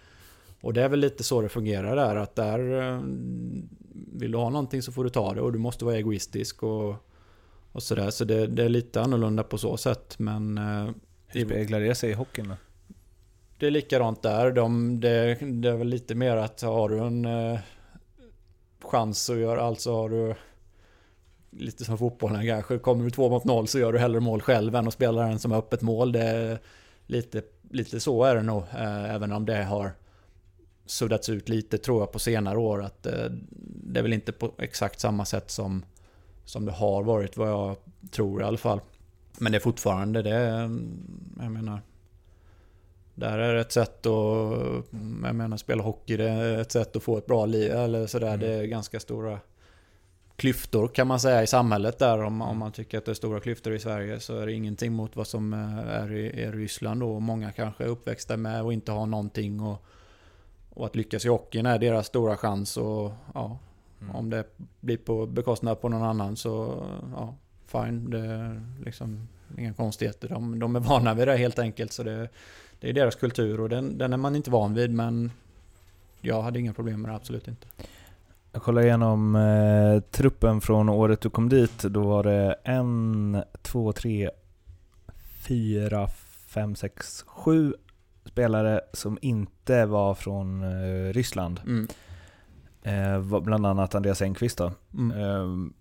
Och 0.62 0.74
det 0.74 0.84
är 0.84 0.90
väl 0.90 1.00
lite 1.00 1.24
så 1.24 1.42
det 1.42 1.50
fungerar 1.50 1.96
där 1.96 2.16
att 2.16 2.36
där 2.36 2.94
eh, 2.94 3.02
vill 4.14 4.32
du 4.32 4.38
ha 4.38 4.50
någonting 4.50 4.82
så 4.82 4.92
får 4.92 5.04
du 5.04 5.10
ta 5.10 5.34
det 5.34 5.42
och 5.42 5.54
du 5.54 5.60
måste 5.60 5.86
vara 5.86 5.96
egoistisk 5.96 6.64
och, 6.64 6.96
och 7.72 7.84
sådär 7.84 8.10
så 8.10 8.26
det, 8.26 8.48
det 8.48 8.64
är 8.64 8.70
lite 8.70 9.02
annorlunda 9.02 9.44
på 9.44 9.58
så 9.58 9.78
sätt 9.78 10.20
men 10.20 10.58
Hur 11.28 11.46
speglar 11.46 11.80
det 11.80 11.96
sig 11.96 12.10
i 12.10 12.14
hockeyn 12.14 12.48
då? 12.48 12.56
Det 13.62 13.68
är 13.68 13.72
likadant 13.72 14.22
där. 14.22 14.52
De, 14.52 15.00
det, 15.00 15.38
det 15.42 15.70
är 15.70 15.76
väl 15.76 15.88
lite 15.88 16.16
mer 16.16 16.38
att 16.38 16.62
har 16.62 16.90
du 16.90 17.00
en 17.00 17.26
eh, 17.26 17.60
chans 18.84 19.30
att 19.30 19.38
göra 19.38 19.62
allt 19.62 19.80
så 19.80 19.96
har 19.96 20.10
du 20.10 20.36
lite 21.50 21.86
som 21.86 21.98
fotbollen 21.98 22.48
kanske. 22.48 22.78
Kommer 22.78 23.04
du 23.04 23.12
två 23.12 23.30
mot 23.30 23.44
noll 23.44 23.68
så 23.68 23.80
gör 23.80 23.94
du 23.94 24.00
hellre 24.00 24.20
mål 24.20 24.42
själv 24.42 24.76
än 24.76 24.88
att 24.88 24.94
spela 24.94 25.22
den 25.22 25.40
som 25.40 25.52
öppet 25.52 25.82
mål. 25.82 26.12
Det 26.12 26.22
är 26.22 26.60
lite, 27.06 27.42
lite 27.70 28.00
så 28.00 28.24
är 28.24 28.36
det 28.36 28.42
nog. 28.42 28.64
Eh, 28.74 29.16
även 29.16 29.32
om 29.32 29.46
det 29.46 29.64
har 29.64 29.92
suddats 30.86 31.30
ut 31.30 31.50
lite 31.50 31.78
tror 31.78 32.02
jag 32.02 32.12
på 32.12 32.20
senare 32.20 32.58
år. 32.58 32.84
Att 32.84 33.06
eh, 33.06 33.26
det 33.84 34.00
är 34.00 34.04
väl 34.04 34.14
inte 34.14 34.32
på 34.32 34.52
exakt 34.58 35.00
samma 35.00 35.26
sätt 35.26 35.52
som, 35.52 35.86
som 36.46 36.66
det 36.66 36.72
har 36.72 37.04
varit 37.04 37.38
vad 37.38 37.50
jag 37.50 37.76
tror 38.12 38.42
i 38.42 38.46
alla 38.46 38.58
fall. 38.58 38.82
Men 39.40 39.52
det 39.52 39.58
är 39.58 39.60
fortfarande 39.60 40.22
det. 40.22 40.38
Eh, 40.38 40.70
jag 41.40 41.52
menar. 41.52 41.82
Där 43.22 43.38
är 43.38 43.56
ett 43.56 43.72
sätt 43.72 44.06
att, 44.06 44.86
jag 45.24 45.36
menar 45.36 45.58
spela 45.58 45.84
hockey, 45.84 46.18
det 46.18 46.30
är 46.30 46.62
ett 46.62 46.72
sätt 46.72 46.96
att 46.96 47.04
få 47.04 47.18
ett 47.18 47.26
bra 47.26 47.46
liv 47.46 47.72
eller 47.72 48.08
sådär. 48.08 48.28
Mm. 48.28 48.40
Det 48.40 48.48
är 48.48 48.64
ganska 48.66 49.00
stora 49.00 49.40
klyftor 50.36 50.88
kan 50.88 51.08
man 51.08 51.20
säga 51.20 51.44
i 51.44 51.48
samhället 51.48 52.00
där. 52.00 52.24
Om, 52.24 52.42
om 52.42 52.58
man 52.58 52.72
tycker 52.72 52.98
att 52.98 53.06
det 53.06 53.12
är 53.12 53.16
stora 53.16 53.40
klyftor 53.40 53.74
i 53.74 53.80
Sverige 53.80 54.20
så 54.20 54.38
är 54.38 54.46
det 54.46 54.54
ingenting 54.54 54.94
mot 54.94 55.16
vad 55.16 55.28
som 55.28 55.54
är 55.90 56.12
i, 56.12 56.26
i 56.26 56.52
Ryssland 56.52 57.00
då. 57.00 57.20
Många 57.20 57.52
kanske 57.52 57.84
är 57.84 57.88
uppväxta 57.88 58.38
med 58.38 58.64
och 58.64 58.74
inte 58.74 58.92
har 58.92 59.06
någonting. 59.06 59.62
Och, 59.62 59.86
och 60.70 60.86
att 60.86 60.96
lyckas 60.96 61.26
i 61.26 61.28
hockeyn 61.28 61.66
är 61.66 61.80
deras 61.80 62.08
stora 62.08 62.38
chans. 62.38 62.78
Och, 62.78 63.12
ja, 63.34 63.58
mm. 64.02 64.16
Om 64.16 64.30
det 64.30 64.46
blir 64.80 64.98
på 64.98 65.26
bekostnad 65.26 65.82
på 65.82 65.90
någon 65.90 66.04
annan 66.04 66.36
så 66.36 66.84
ja, 67.16 67.36
fine. 67.66 68.10
Det 68.10 68.20
är 68.20 68.62
liksom 68.86 69.28
inga 69.58 69.74
konstigheter. 69.74 70.30
De, 70.30 70.60
de 70.60 70.76
är 70.76 70.80
vana 70.80 71.14
vid 71.14 71.28
det 71.28 71.38
helt 71.38 71.60
enkelt. 71.60 71.94
Så 71.94 72.04
det, 72.04 72.30
det 72.82 72.90
är 72.90 72.94
deras 72.94 73.16
kultur 73.16 73.60
och 73.60 73.70
den, 73.70 73.98
den 73.98 74.14
är 74.14 74.18
man 74.18 74.36
inte 74.36 74.52
van 74.52 74.74
vid 74.74 74.94
men 74.94 75.32
jag 76.22 76.42
hade 76.42 76.60
inga 76.60 76.74
problem 76.74 77.02
med 77.02 77.12
det, 77.12 77.16
absolut 77.16 77.48
inte. 77.48 77.68
Jag 78.52 78.64
kollar 78.64 78.82
igenom 78.82 79.36
eh, 79.36 80.00
truppen 80.00 80.62
från 80.62 80.90
året 80.90 81.22
du 81.22 81.30
kom 81.30 81.50
dit. 81.50 81.84
Då 81.84 82.02
var 82.02 82.24
det 82.24 82.56
en, 82.64 83.44
två, 83.62 83.94
tre, 83.94 84.30
fyra, 85.48 86.08
fem, 86.48 86.76
sex, 86.76 87.24
sju 87.28 87.74
spelare 88.26 88.82
som 88.94 89.18
inte 89.22 89.86
var 89.86 90.16
från 90.16 90.64
eh, 90.64 91.14
Ryssland. 91.14 91.62
Mm. 91.66 91.88
Eh, 92.84 93.40
bland 93.42 93.66
annat 93.66 93.96
Andreas 93.96 94.22
Engqvist 94.22 94.58
då. 94.58 94.72
Mm. 94.94 95.74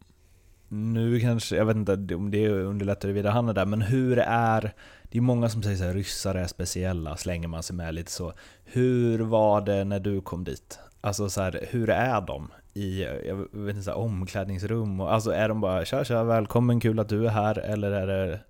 Nu 0.73 1.21
kanske, 1.21 1.57
jag 1.57 1.67
vet 1.67 1.77
inte 1.77 2.15
om 2.15 2.31
det 2.31 2.49
underlättar 2.49 3.09
huruvida 3.09 3.31
han 3.31 3.49
är 3.49 3.53
där, 3.53 3.67
men 3.67 3.83
hur 3.83 4.19
är 4.19 4.73
det 5.03 5.19
är 5.19 5.23
många 5.23 5.49
som 5.49 5.63
säger 5.63 5.89
att 5.89 5.95
ryssar 5.95 6.35
är 6.35 6.47
speciella, 6.47 7.17
slänger 7.17 7.49
man 7.49 7.63
sig 7.63 7.77
med 7.77 7.95
lite 7.95 8.11
så. 8.11 8.33
Hur 8.65 9.19
var 9.19 9.61
det 9.61 9.85
när 9.85 10.01
du 10.01 10.21
kom 10.21 10.45
dit? 10.45 10.79
Alltså 11.01 11.31
så 11.31 11.41
här, 11.41 11.67
hur 11.71 11.91
är 11.91 12.21
de 12.21 12.51
i 12.75 13.03
jag 13.03 13.37
vet 13.53 13.75
inte, 13.75 13.83
så 13.83 13.91
här, 13.91 13.99
omklädningsrum? 13.99 15.01
Och, 15.01 15.13
alltså 15.13 15.31
är 15.31 15.49
de 15.49 15.61
bara 15.61 15.85
tja 15.85 16.05
tja, 16.05 16.25
välkommen, 16.25 16.81
kul 16.81 16.99
att 16.99 17.09
du 17.09 17.27
är 17.27 17.31
här, 17.31 17.59
eller 17.59 17.91
är 17.91 18.07
det 18.07 18.41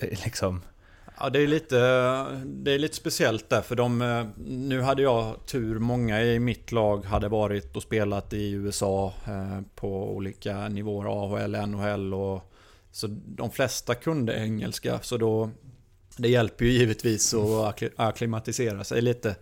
liksom 0.00 0.60
Ja, 1.22 1.30
det 1.30 1.38
är 1.38 1.46
lite, 1.46 1.76
det 2.44 2.72
är 2.72 2.78
lite 2.78 2.96
speciellt 2.96 3.48
där 3.48 3.62
för 3.62 3.76
de, 3.76 3.98
nu 4.46 4.80
hade 4.80 5.02
jag 5.02 5.46
tur, 5.46 5.78
många 5.78 6.22
i 6.22 6.38
mitt 6.38 6.72
lag 6.72 7.04
hade 7.04 7.28
varit 7.28 7.76
och 7.76 7.82
spelat 7.82 8.32
i 8.32 8.50
USA 8.50 9.14
eh, 9.26 9.60
på 9.74 10.16
olika 10.16 10.68
nivåer, 10.68 11.06
AHL, 11.06 11.66
NHL 11.66 12.14
och 12.14 12.52
så 12.90 13.06
de 13.26 13.50
flesta 13.50 13.94
kunde 13.94 14.34
engelska 14.34 14.98
så 15.02 15.16
då 15.16 15.50
det 16.16 16.28
hjälper 16.28 16.64
ju 16.64 16.70
givetvis 16.70 17.34
att 17.34 17.82
akklimatisera 17.96 18.84
sig 18.84 19.02
lite. 19.02 19.36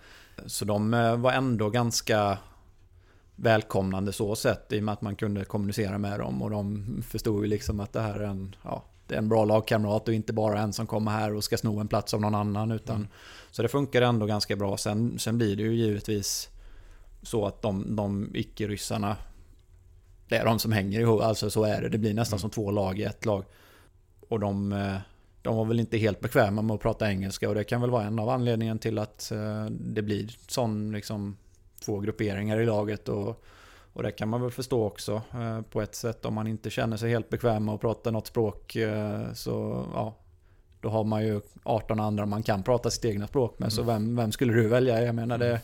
Så 0.47 0.65
de 0.65 0.95
eh, 0.95 1.17
var 1.17 1.33
ändå 1.33 1.71
ganska 1.71 2.39
välkomnande 3.37 4.13
så 4.13 4.37
sett 4.37 4.73
i 4.73 4.79
och 4.79 4.85
med 4.85 4.93
att 4.93 5.03
man 5.03 5.17
kunde 5.17 5.45
kommunicera 5.45 5.99
med 5.99 6.21
dem 6.21 6.43
och 6.43 6.51
de 6.51 6.87
förstod 7.09 7.43
ju 7.43 7.49
liksom 7.49 7.81
att 7.81 7.93
det 7.93 8.01
här 8.01 8.21
är 8.21 8.25
en, 8.25 8.57
ja, 8.63 8.85
en 9.13 9.29
bra 9.29 9.45
lagkamrat 9.45 10.09
och 10.09 10.15
inte 10.15 10.33
bara 10.33 10.61
en 10.61 10.73
som 10.73 10.87
kommer 10.87 11.11
här 11.11 11.35
och 11.35 11.45
ska 11.45 11.57
sno 11.57 11.81
en 11.81 11.89
plats 11.89 12.15
av 12.15 12.21
någon 12.21 12.35
annan. 12.35 12.71
Utan, 12.71 12.97
mm. 12.97 13.09
Så 13.51 13.63
det 13.63 13.69
funkar 13.69 14.03
ändå 14.03 14.27
ganska 14.27 14.57
bra. 14.57 14.77
Sen, 14.77 15.19
sen 15.19 15.39
blir 15.39 15.57
det 15.57 15.63
ju 15.63 15.75
givetvis 15.75 16.49
så 17.23 17.47
att 17.47 17.63
de, 17.63 17.97
de 17.97 18.31
icke-ryssarna, 18.35 19.17
det 20.29 20.37
är 20.37 20.45
de 20.45 20.59
som 20.59 20.73
hänger 20.73 21.01
ihop. 21.01 21.23
Alltså 21.23 21.51
så 21.51 21.65
är 21.65 21.83
det. 21.83 21.89
Det 21.89 21.99
blir 21.99 22.15
nästan 22.15 22.37
mm. 22.37 22.41
som 22.41 22.51
två 22.51 22.71
lag 22.71 22.99
i 22.99 23.03
ett 23.03 23.27
lag. 23.27 23.45
Och 24.29 24.41
de, 24.41 24.73
eh, 24.73 24.97
de 25.43 25.57
var 25.57 25.65
väl 25.65 25.81
inte 25.81 25.99
helt 25.99 26.21
bekväma 26.21 26.63
med 26.63 26.75
att 26.75 26.81
prata 26.81 27.11
engelska 27.11 27.49
och 27.49 27.55
det 27.55 27.65
kan 27.65 27.81
väl 27.81 27.91
vara 27.91 28.05
en 28.05 28.19
av 28.19 28.29
anledningarna 28.29 28.79
till 28.79 28.99
att 28.99 29.31
eh, 29.31 29.65
det 29.71 30.03
blir 30.03 30.37
sån 30.49 30.93
liksom 30.93 31.37
två 31.85 32.01
grupperingar 32.01 32.61
i 32.61 32.67
laget. 32.67 33.09
Och, 33.09 33.45
och 33.93 34.03
det 34.03 34.13
kan 34.13 34.29
man 34.29 34.43
väl 34.43 34.51
förstå 34.51 34.85
också 34.85 35.23
eh, 35.35 35.61
på 35.61 35.83
ett 35.83 35.95
sätt 35.95 36.25
om 36.25 36.35
man 36.35 36.47
inte 36.47 36.71
känner 36.71 36.97
sig 36.97 37.11
helt 37.11 37.29
bekväm 37.29 37.65
med 37.65 37.75
att 37.75 37.81
prata 37.81 38.11
något 38.11 38.27
språk 38.27 38.77
eh, 38.77 39.33
så 39.33 39.87
ja, 39.95 40.15
då 40.81 40.89
har 40.89 41.05
man 41.05 41.27
ju 41.27 41.41
18 41.63 42.01
andra 42.01 42.27
man 42.27 42.43
kan 42.43 42.63
prata 42.63 42.91
sitt 42.91 43.05
egna 43.05 43.27
språk 43.27 43.59
med. 43.59 43.67
Mm. 43.67 43.71
Så 43.71 43.83
vem, 43.83 44.17
vem 44.17 44.33
skulle 44.33 44.53
du 44.53 44.69
välja? 44.69 45.03
Jag 45.03 45.15
menar 45.15 45.39
det, 45.39 45.61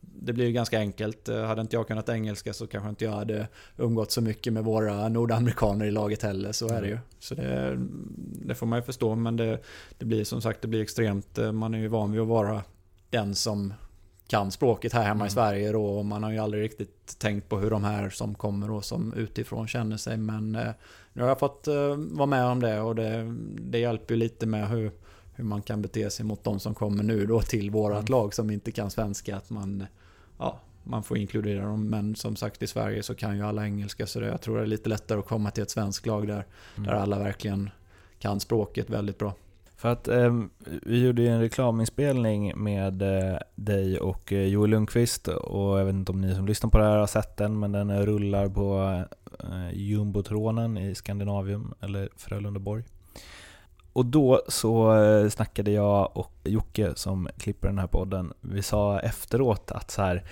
det 0.00 0.32
blir 0.32 0.46
ju 0.46 0.52
ganska 0.52 0.78
enkelt. 0.78 1.28
Eh, 1.28 1.44
hade 1.44 1.60
inte 1.60 1.76
jag 1.76 1.88
kunnat 1.88 2.08
engelska 2.08 2.52
så 2.52 2.66
kanske 2.66 2.88
inte 2.88 3.04
jag 3.04 3.12
hade 3.12 3.48
umgått 3.76 4.10
så 4.10 4.20
mycket 4.20 4.52
med 4.52 4.64
våra 4.64 5.08
nordamerikaner 5.08 5.86
i 5.86 5.90
laget 5.90 6.22
heller. 6.22 6.52
Så 6.52 6.68
är 6.68 6.82
det 6.82 6.88
ju. 6.88 6.98
Så 7.18 7.34
det, 7.34 7.78
det 8.46 8.54
får 8.54 8.66
man 8.66 8.78
ju 8.78 8.82
förstå. 8.82 9.14
Men 9.14 9.36
det, 9.36 9.58
det 9.98 10.04
blir 10.04 10.24
som 10.24 10.42
sagt 10.42 10.62
det 10.62 10.68
blir 10.68 10.82
extremt. 10.82 11.38
Man 11.52 11.74
är 11.74 11.78
ju 11.78 11.88
van 11.88 12.12
vid 12.12 12.20
att 12.20 12.28
vara 12.28 12.62
den 13.10 13.34
som 13.34 13.74
kan 14.32 14.50
språket 14.50 14.92
här 14.92 15.02
hemma 15.02 15.14
mm. 15.14 15.26
i 15.26 15.30
Sverige 15.30 15.72
då. 15.72 15.84
Och 15.84 16.04
man 16.04 16.22
har 16.22 16.30
ju 16.30 16.38
aldrig 16.38 16.62
riktigt 16.62 17.18
tänkt 17.18 17.48
på 17.48 17.58
hur 17.58 17.70
de 17.70 17.84
här 17.84 18.10
som 18.10 18.34
kommer 18.34 18.70
och 18.70 18.84
som 18.84 19.12
utifrån 19.12 19.68
känner 19.68 19.96
sig. 19.96 20.16
Men 20.16 20.54
eh, 20.54 20.72
nu 21.12 21.22
har 21.22 21.28
jag 21.28 21.38
fått 21.38 21.68
eh, 21.68 21.96
vara 21.96 22.26
med 22.26 22.44
om 22.44 22.60
det 22.60 22.80
och 22.80 22.94
det, 22.94 23.34
det 23.60 23.78
hjälper 23.78 24.14
ju 24.14 24.20
lite 24.20 24.46
med 24.46 24.68
hur, 24.68 24.92
hur 25.34 25.44
man 25.44 25.62
kan 25.62 25.82
bete 25.82 26.10
sig 26.10 26.24
mot 26.24 26.44
de 26.44 26.60
som 26.60 26.74
kommer 26.74 27.02
nu 27.02 27.26
då 27.26 27.40
till 27.40 27.70
vårat 27.70 28.08
mm. 28.08 28.10
lag 28.10 28.34
som 28.34 28.50
inte 28.50 28.72
kan 28.72 28.90
svenska. 28.90 29.36
Att 29.36 29.50
man, 29.50 29.86
ja, 30.38 30.60
man 30.82 31.02
får 31.02 31.16
inkludera 31.16 31.64
dem. 31.64 31.88
Men 31.88 32.14
som 32.14 32.36
sagt 32.36 32.62
i 32.62 32.66
Sverige 32.66 33.02
så 33.02 33.14
kan 33.14 33.36
ju 33.36 33.42
alla 33.42 33.64
engelska 33.64 34.06
så 34.06 34.20
det, 34.20 34.26
jag 34.26 34.40
tror 34.40 34.56
det 34.56 34.62
är 34.62 34.66
lite 34.66 34.88
lättare 34.88 35.18
att 35.18 35.26
komma 35.26 35.50
till 35.50 35.62
ett 35.62 35.70
svenskt 35.70 36.06
lag 36.06 36.26
där, 36.26 36.46
mm. 36.76 36.86
där 36.86 36.92
alla 36.92 37.18
verkligen 37.18 37.70
kan 38.18 38.40
språket 38.40 38.90
väldigt 38.90 39.18
bra. 39.18 39.34
För 39.82 39.88
att 39.88 40.08
eh, 40.08 40.34
vi 40.66 41.04
gjorde 41.04 41.22
ju 41.22 41.28
en 41.28 41.40
reklaminspelning 41.40 42.52
med 42.56 43.02
eh, 43.02 43.38
dig 43.54 44.00
och 44.00 44.32
eh, 44.32 44.46
Joel 44.46 44.70
Lundqvist 44.70 45.28
och 45.28 45.80
jag 45.80 45.84
vet 45.84 45.94
inte 45.94 46.12
om 46.12 46.20
ni 46.20 46.34
som 46.34 46.46
lyssnar 46.46 46.70
på 46.70 46.78
det 46.78 46.84
här 46.84 46.96
har 46.96 47.06
sett 47.06 47.36
den 47.36 47.60
men 47.60 47.72
den 47.72 47.90
eh, 47.90 48.00
rullar 48.00 48.48
på 48.48 49.02
eh, 49.40 49.72
jumbotronen 49.72 50.78
i 50.78 50.94
Skandinavium 50.94 51.74
eller 51.80 52.08
Frölundaborg. 52.16 52.84
Och 53.92 54.06
då 54.06 54.42
så 54.48 55.02
eh, 55.02 55.28
snackade 55.28 55.70
jag 55.70 56.16
och 56.16 56.32
Jocke 56.44 56.92
som 56.94 57.28
klipper 57.38 57.68
den 57.68 57.78
här 57.78 57.86
podden, 57.86 58.32
vi 58.40 58.62
sa 58.62 59.00
efteråt 59.00 59.70
att 59.70 59.90
så 59.90 60.02
här, 60.02 60.24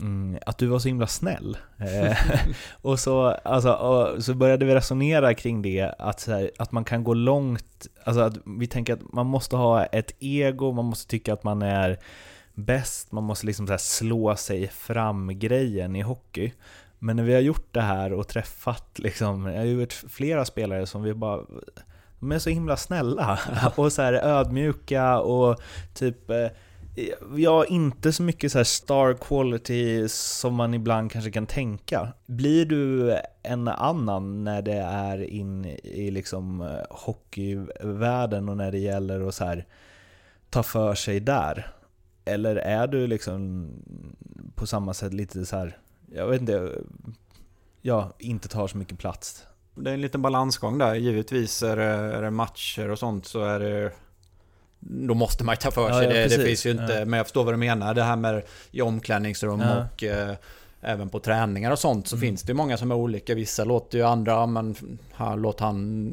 Mm, 0.00 0.38
att 0.46 0.58
du 0.58 0.66
var 0.66 0.78
så 0.78 0.88
himla 0.88 1.06
snäll. 1.06 1.56
Eh, 1.78 2.16
och 2.82 3.00
så, 3.00 3.26
alltså, 3.26 3.72
och 3.72 4.24
så 4.24 4.34
började 4.34 4.64
vi 4.64 4.74
resonera 4.74 5.34
kring 5.34 5.62
det, 5.62 5.94
att, 5.98 6.26
här, 6.26 6.50
att 6.58 6.72
man 6.72 6.84
kan 6.84 7.04
gå 7.04 7.14
långt, 7.14 7.86
alltså 8.04 8.20
att 8.20 8.34
vi 8.44 8.66
tänker 8.66 8.92
att 8.92 9.12
man 9.12 9.26
måste 9.26 9.56
ha 9.56 9.84
ett 9.84 10.12
ego, 10.18 10.72
man 10.72 10.84
måste 10.84 11.10
tycka 11.10 11.32
att 11.32 11.44
man 11.44 11.62
är 11.62 11.98
bäst, 12.54 13.12
man 13.12 13.24
måste 13.24 13.46
liksom 13.46 13.66
så 13.66 13.78
slå 13.78 14.36
sig 14.36 14.68
fram-grejen 14.68 15.96
i 15.96 16.02
hockey. 16.02 16.52
Men 16.98 17.16
när 17.16 17.24
vi 17.24 17.34
har 17.34 17.40
gjort 17.40 17.68
det 17.72 17.80
här 17.80 18.12
och 18.12 18.28
träffat, 18.28 18.98
liksom, 18.98 19.46
jag 19.46 19.58
har 19.58 19.64
gjort 19.64 19.92
flera 19.92 20.44
spelare 20.44 20.86
som 20.86 21.02
vi 21.02 21.14
bara 21.14 21.40
De 22.20 22.32
är 22.32 22.38
så 22.38 22.50
himla 22.50 22.76
snälla 22.76 23.38
och 23.76 23.92
så 23.92 24.02
här 24.02 24.12
ödmjuka 24.12 25.20
och 25.20 25.60
typ 25.94 26.30
eh, 26.30 26.46
Ja, 27.36 27.64
inte 27.64 28.12
så 28.12 28.22
mycket 28.22 28.52
så 28.52 28.58
här 28.58 28.64
star 28.64 29.14
quality 29.14 30.08
som 30.08 30.54
man 30.54 30.74
ibland 30.74 31.12
kanske 31.12 31.30
kan 31.30 31.46
tänka. 31.46 32.12
Blir 32.26 32.66
du 32.66 33.16
en 33.42 33.68
annan 33.68 34.44
när 34.44 34.62
det 34.62 34.78
är 34.78 35.22
in 35.22 35.64
i 35.84 36.10
liksom 36.10 36.60
eh, 36.60 36.68
hockeyvärlden 36.90 38.48
och 38.48 38.56
när 38.56 38.72
det 38.72 38.78
gäller 38.78 39.28
att 39.28 39.34
så 39.34 39.44
här 39.44 39.66
ta 40.50 40.62
för 40.62 40.94
sig 40.94 41.20
där? 41.20 41.72
Eller 42.24 42.56
är 42.56 42.86
du 42.86 43.06
liksom 43.06 43.68
på 44.54 44.66
samma 44.66 44.94
sätt 44.94 45.12
lite 45.12 45.46
så 45.46 45.56
här, 45.56 45.78
jag 46.14 46.26
vet 46.26 46.40
inte, 46.40 46.72
ja, 47.82 48.12
inte 48.18 48.48
tar 48.48 48.66
så 48.66 48.78
mycket 48.78 48.98
plats? 48.98 49.46
Det 49.74 49.90
är 49.90 49.94
en 49.94 50.00
liten 50.00 50.22
balansgång 50.22 50.78
där. 50.78 50.94
Givetvis 50.94 51.62
är 51.62 51.76
det, 51.76 51.84
är 51.84 52.22
det 52.22 52.30
matcher 52.30 52.90
och 52.90 52.98
sånt 52.98 53.26
så 53.26 53.44
är 53.44 53.60
det 53.60 53.92
då 54.88 55.14
måste 55.14 55.44
man 55.44 55.56
ta 55.56 55.70
för 55.70 55.92
sig. 55.92 56.04
Ja, 56.04 56.14
ja, 56.14 56.28
det, 56.28 56.36
det, 56.36 56.44
finns 56.44 56.66
ju 56.66 56.70
inte, 56.70 56.92
ja. 56.92 57.04
men 57.04 57.16
jag 57.16 57.26
förstår 57.26 57.44
vad 57.44 57.54
du 57.54 57.58
menar. 57.58 57.94
Det 57.94 58.02
här 58.02 58.16
med 58.16 58.42
i 58.70 58.82
omklädningsrum 58.82 59.60
och 59.60 60.04
eh, 60.04 60.34
även 60.80 61.08
på 61.08 61.20
träningar 61.20 61.70
och 61.70 61.78
sånt 61.78 62.08
så 62.08 62.16
mm. 62.16 62.20
finns 62.20 62.42
det 62.42 62.54
många 62.54 62.76
som 62.76 62.90
är 62.90 62.94
olika. 62.94 63.34
Vissa 63.34 63.64
låter 63.64 63.98
ju 63.98 64.04
andra, 64.04 64.46
men 64.46 64.76
här, 65.14 65.36
låt 65.36 65.60
han 65.60 66.12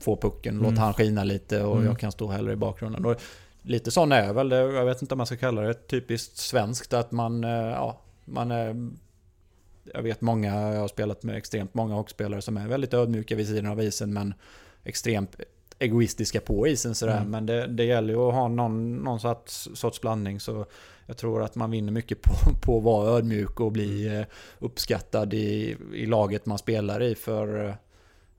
få 0.00 0.16
pucken, 0.16 0.58
mm. 0.58 0.70
låt 0.70 0.78
han 0.78 0.94
skina 0.94 1.24
lite 1.24 1.62
och 1.62 1.76
mm. 1.76 1.86
jag 1.86 1.98
kan 1.98 2.12
stå 2.12 2.28
hellre 2.28 2.52
i 2.52 2.56
bakgrunden. 2.56 3.04
Och 3.04 3.20
lite 3.62 3.90
sån 3.90 4.12
är 4.12 4.32
väl 4.32 4.48
det, 4.48 4.56
jag 4.56 4.84
vet 4.84 5.02
inte 5.02 5.14
om 5.14 5.18
man 5.18 5.26
ska 5.26 5.36
kalla 5.36 5.62
det 5.62 5.74
typiskt 5.74 6.36
svenskt 6.36 6.92
att 6.92 7.12
man, 7.12 7.44
eh, 7.44 7.50
ja, 7.50 8.00
man 8.24 8.50
är 8.50 8.90
jag 9.94 10.02
vet 10.02 10.20
många, 10.20 10.72
jag 10.72 10.80
har 10.80 10.88
spelat 10.88 11.22
med 11.22 11.36
extremt 11.36 11.74
många 11.74 11.94
hockeyspelare 11.94 12.42
som 12.42 12.56
är 12.56 12.68
väldigt 12.68 12.94
ödmjuka 12.94 13.36
vid 13.36 13.48
sidan 13.48 13.66
av 13.66 13.82
isen 13.82 14.12
men 14.12 14.34
extremt 14.84 15.40
egoistiska 15.78 16.40
på 16.40 16.66
isen 16.66 16.94
sådär. 16.94 17.16
Mm. 17.16 17.30
Men 17.30 17.46
det, 17.46 17.66
det 17.66 17.84
gäller 17.84 18.14
ju 18.14 18.20
att 18.20 18.34
ha 18.34 18.48
någon, 18.48 18.96
någon 18.96 19.20
sorts, 19.20 19.68
sorts 19.74 20.00
blandning. 20.00 20.40
Så 20.40 20.66
jag 21.06 21.16
tror 21.16 21.42
att 21.42 21.54
man 21.54 21.70
vinner 21.70 21.92
mycket 21.92 22.22
på, 22.22 22.32
på 22.62 22.78
att 22.78 22.84
vara 22.84 23.10
ödmjuk 23.10 23.60
och 23.60 23.72
bli 23.72 24.06
mm. 24.08 24.20
Eh, 24.20 24.26
uppskattad 24.58 25.34
i, 25.34 25.76
i 25.94 26.06
laget 26.06 26.46
man 26.46 26.58
spelar 26.58 27.02
i. 27.02 27.14
För 27.14 27.68
eh, 27.68 27.74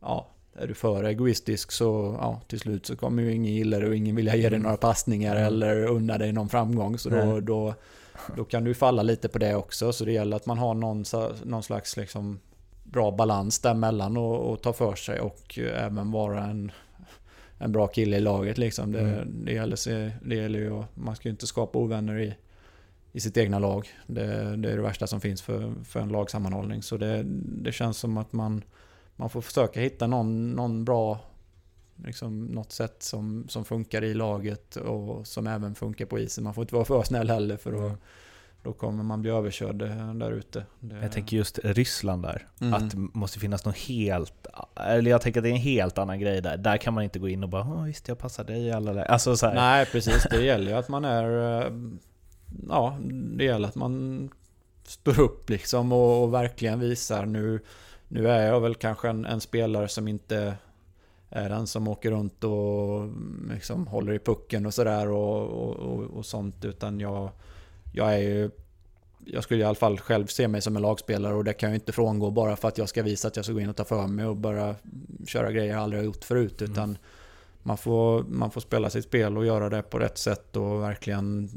ja, 0.01 0.27
är 0.53 0.67
du 0.67 0.73
för 0.73 1.03
egoistisk 1.03 1.71
så 1.71 2.17
ja, 2.19 2.41
till 2.47 2.59
slut 2.59 2.85
så 2.85 2.95
kommer 2.95 3.23
ju 3.23 3.33
ingen 3.33 3.53
gilla 3.53 3.79
det 3.79 3.87
och 3.87 3.95
ingen 3.95 4.15
vilja 4.15 4.35
ge 4.35 4.41
dig 4.41 4.47
mm. 4.47 4.61
några 4.61 4.77
passningar 4.77 5.35
mm. 5.35 5.47
eller 5.47 5.85
unna 5.85 6.17
dig 6.17 6.31
någon 6.31 6.49
framgång. 6.49 6.97
Så 6.97 7.09
då, 7.09 7.39
då, 7.39 7.73
då 8.35 8.43
kan 8.43 8.63
du 8.63 8.73
falla 8.73 9.03
lite 9.03 9.29
på 9.29 9.37
det 9.37 9.55
också. 9.55 9.93
Så 9.93 10.05
det 10.05 10.11
gäller 10.11 10.37
att 10.37 10.45
man 10.45 10.57
har 10.57 10.73
någon, 10.73 11.05
någon 11.43 11.63
slags 11.63 11.97
liksom 11.97 12.39
bra 12.83 13.11
balans 13.11 13.59
däremellan 13.59 14.17
och, 14.17 14.51
och 14.51 14.61
ta 14.61 14.73
för 14.73 14.95
sig 14.95 15.19
och 15.19 15.59
även 15.59 16.11
vara 16.11 16.43
en 16.43 16.71
en 17.59 17.71
bra 17.71 17.87
kille 17.87 18.17
i 18.17 18.19
laget 18.19 18.57
liksom. 18.57 18.91
Det, 18.91 18.99
mm. 18.99 19.45
det, 19.45 19.53
gäller, 19.53 19.77
det 20.29 20.35
gäller 20.35 20.59
ju 20.59 20.83
man 20.93 21.15
ska 21.15 21.27
ju 21.27 21.31
inte 21.31 21.47
skapa 21.47 21.79
ovänner 21.79 22.19
i, 22.19 22.35
i 23.11 23.19
sitt 23.19 23.37
egna 23.37 23.59
lag. 23.59 23.87
Det, 24.07 24.55
det, 24.55 24.71
är 24.71 24.75
det 24.75 24.81
värsta 24.81 25.07
som 25.07 25.21
finns 25.21 25.41
för, 25.41 25.73
för 25.83 25.99
en 25.99 26.09
lagsammanhållning. 26.09 26.83
Så 26.83 26.97
det, 26.97 27.23
det 27.63 27.71
känns 27.71 27.97
som 27.97 28.17
att 28.17 28.33
man, 28.33 28.63
man 29.15 29.29
får 29.29 29.41
försöka 29.41 29.79
hitta 29.79 30.07
någon, 30.07 30.51
någon 30.51 30.85
bra, 30.85 31.19
liksom 32.05 32.45
något 32.45 32.71
sätt 32.71 33.03
som, 33.03 33.45
som 33.47 33.65
funkar 33.65 34.03
i 34.03 34.13
laget 34.13 34.75
och 34.75 35.27
som 35.27 35.47
även 35.47 35.75
funkar 35.75 36.05
på 36.05 36.19
isen. 36.19 36.43
Man 36.43 36.53
får 36.53 36.61
inte 36.61 36.75
vara 36.75 36.85
för 36.85 37.03
snäll 37.03 37.29
heller 37.29 37.57
för 37.57 37.73
att 37.73 37.79
mm 37.79 37.97
då 38.63 38.73
kommer 38.73 39.03
man 39.03 39.21
bli 39.21 39.31
överkörd 39.31 39.81
eh, 39.81 40.13
där 40.13 40.31
ute. 40.31 40.65
Jag 41.01 41.11
tänker 41.11 41.37
just 41.37 41.59
Ryssland 41.63 42.23
där, 42.23 42.47
mm. 42.61 42.73
att 42.73 42.91
det 42.91 42.97
måste 42.97 43.39
finnas 43.39 43.65
något 43.65 43.77
helt, 43.77 44.47
eller 44.75 45.11
jag 45.11 45.21
tänker 45.21 45.39
att 45.39 45.43
det 45.43 45.49
är 45.49 45.53
en 45.53 45.57
helt 45.57 45.97
annan 45.97 46.19
grej 46.19 46.41
där. 46.41 46.57
Där 46.57 46.77
kan 46.77 46.93
man 46.93 47.03
inte 47.03 47.19
gå 47.19 47.29
in 47.29 47.43
och 47.43 47.49
bara 47.49 47.61
Åh, 47.61 47.83
visst 47.83 48.07
jag 48.07 48.17
passar 48.17 48.43
dig 48.43 48.61
i 48.61 48.71
alla 48.71 48.91
lägen. 48.91 49.11
Alltså, 49.11 49.37
så 49.37 49.47
här. 49.47 49.55
Nej 49.55 49.85
precis, 49.85 50.27
det 50.31 50.43
gäller 50.43 50.71
ju 50.71 50.77
att 50.77 50.89
man 50.89 51.05
är, 51.05 51.61
eh, 51.61 51.71
ja 52.69 52.97
det 53.37 53.43
gäller 53.43 53.67
att 53.67 53.75
man 53.75 54.29
står 54.83 55.19
upp 55.19 55.49
liksom 55.49 55.91
och, 55.91 56.23
och 56.23 56.33
verkligen 56.33 56.79
visar 56.79 57.25
nu, 57.25 57.59
nu 58.07 58.29
är 58.29 58.47
jag 58.47 58.59
väl 58.61 58.75
kanske 58.75 59.09
en, 59.09 59.25
en 59.25 59.41
spelare 59.41 59.87
som 59.87 60.07
inte 60.07 60.55
är 61.29 61.49
den 61.49 61.67
som 61.67 61.87
åker 61.87 62.11
runt 62.11 62.43
och 62.43 63.09
liksom 63.53 63.87
håller 63.87 64.13
i 64.13 64.19
pucken 64.19 64.65
och 64.65 64.73
sådär 64.73 65.09
och, 65.09 65.47
och, 65.47 65.75
och, 65.75 66.03
och 66.03 66.25
sånt 66.25 66.65
utan 66.65 66.99
jag 66.99 67.29
jag 67.91 68.13
är 68.13 68.17
ju... 68.17 68.51
Jag 69.25 69.43
skulle 69.43 69.61
i 69.61 69.63
alla 69.63 69.75
fall 69.75 69.99
själv 69.99 70.27
se 70.27 70.47
mig 70.47 70.61
som 70.61 70.75
en 70.75 70.81
lagspelare 70.81 71.33
och 71.33 71.43
det 71.43 71.53
kan 71.53 71.69
jag 71.69 71.77
inte 71.77 71.91
frångå 71.91 72.31
bara 72.31 72.55
för 72.55 72.67
att 72.67 72.77
jag 72.77 72.89
ska 72.89 73.03
visa 73.03 73.27
att 73.27 73.35
jag 73.35 73.45
ska 73.45 73.53
gå 73.53 73.59
in 73.59 73.69
och 73.69 73.75
ta 73.75 73.83
för 73.83 74.07
mig 74.07 74.25
och 74.25 74.35
bara 74.35 74.75
köra 75.27 75.51
grejer 75.51 75.73
jag 75.73 75.81
aldrig 75.81 76.01
har 76.01 76.05
gjort 76.05 76.23
förut. 76.23 76.61
Mm. 76.61 76.71
Utan 76.71 76.97
man 77.63 77.77
får, 77.77 78.23
man 78.23 78.51
får 78.51 78.61
spela 78.61 78.89
sitt 78.89 79.05
spel 79.05 79.37
och 79.37 79.45
göra 79.45 79.69
det 79.69 79.81
på 79.81 79.99
rätt 79.99 80.17
sätt 80.17 80.55
och 80.55 80.83
verkligen 80.83 81.49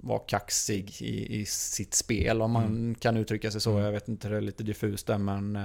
vara 0.00 0.18
kaxig 0.18 0.96
i, 1.00 1.40
i 1.40 1.46
sitt 1.46 1.94
spel 1.94 2.42
om 2.42 2.50
man 2.50 2.64
mm. 2.64 2.94
kan 2.94 3.16
uttrycka 3.16 3.50
sig 3.50 3.60
så. 3.60 3.70
Mm. 3.70 3.84
Jag 3.84 3.92
vet 3.92 4.08
inte, 4.08 4.28
det 4.28 4.36
är 4.36 4.40
lite 4.40 4.62
diffust 4.62 5.06
där 5.06 5.18
men 5.18 5.56
eh, 5.56 5.64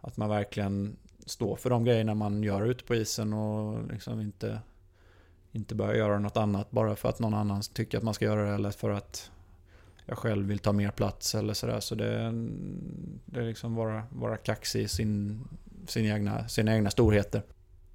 att 0.00 0.16
man 0.16 0.28
verkligen 0.28 0.96
står 1.26 1.56
för 1.56 1.70
de 1.70 1.84
grejerna 1.84 2.14
man 2.14 2.42
gör 2.42 2.66
ute 2.66 2.84
på 2.84 2.94
isen 2.94 3.32
och 3.32 3.92
liksom 3.92 4.20
inte 4.20 4.58
inte 5.52 5.74
börja 5.74 5.96
göra 5.96 6.18
något 6.18 6.36
annat 6.36 6.70
bara 6.70 6.96
för 6.96 7.08
att 7.08 7.18
någon 7.18 7.34
annan 7.34 7.62
tycker 7.72 7.98
att 7.98 8.04
man 8.04 8.14
ska 8.14 8.24
göra 8.24 8.44
det 8.44 8.54
eller 8.54 8.70
för 8.70 8.90
att 8.90 9.30
jag 10.06 10.18
själv 10.18 10.46
vill 10.46 10.58
ta 10.58 10.72
mer 10.72 10.90
plats 10.90 11.34
eller 11.34 11.54
sådär. 11.54 11.80
Så 11.80 11.94
det, 11.94 12.32
det 13.24 13.40
är 13.40 13.44
liksom 13.44 13.74
vara, 13.74 14.02
vara 14.10 14.36
kaxig 14.36 14.82
i 14.82 14.88
sin, 14.88 15.44
sin 15.86 16.06
egna, 16.06 16.48
sina 16.48 16.74
egna 16.74 16.90
storheter. 16.90 17.42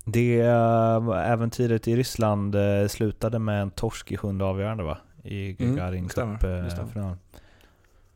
Det 0.05 0.39
äh, 0.41 1.31
äventyret 1.31 1.87
i 1.87 1.95
Ryssland 1.95 2.55
äh, 2.55 2.87
slutade 2.87 3.39
med 3.39 3.61
en 3.61 3.71
torsk 3.71 4.11
i 4.11 4.17
sjunde 4.17 4.45
avgörande 4.45 4.83
va? 4.83 4.97
I 5.23 5.53
Gagarin 5.53 6.09
mm, 6.17 6.39
Cup-finalen. 6.39 7.17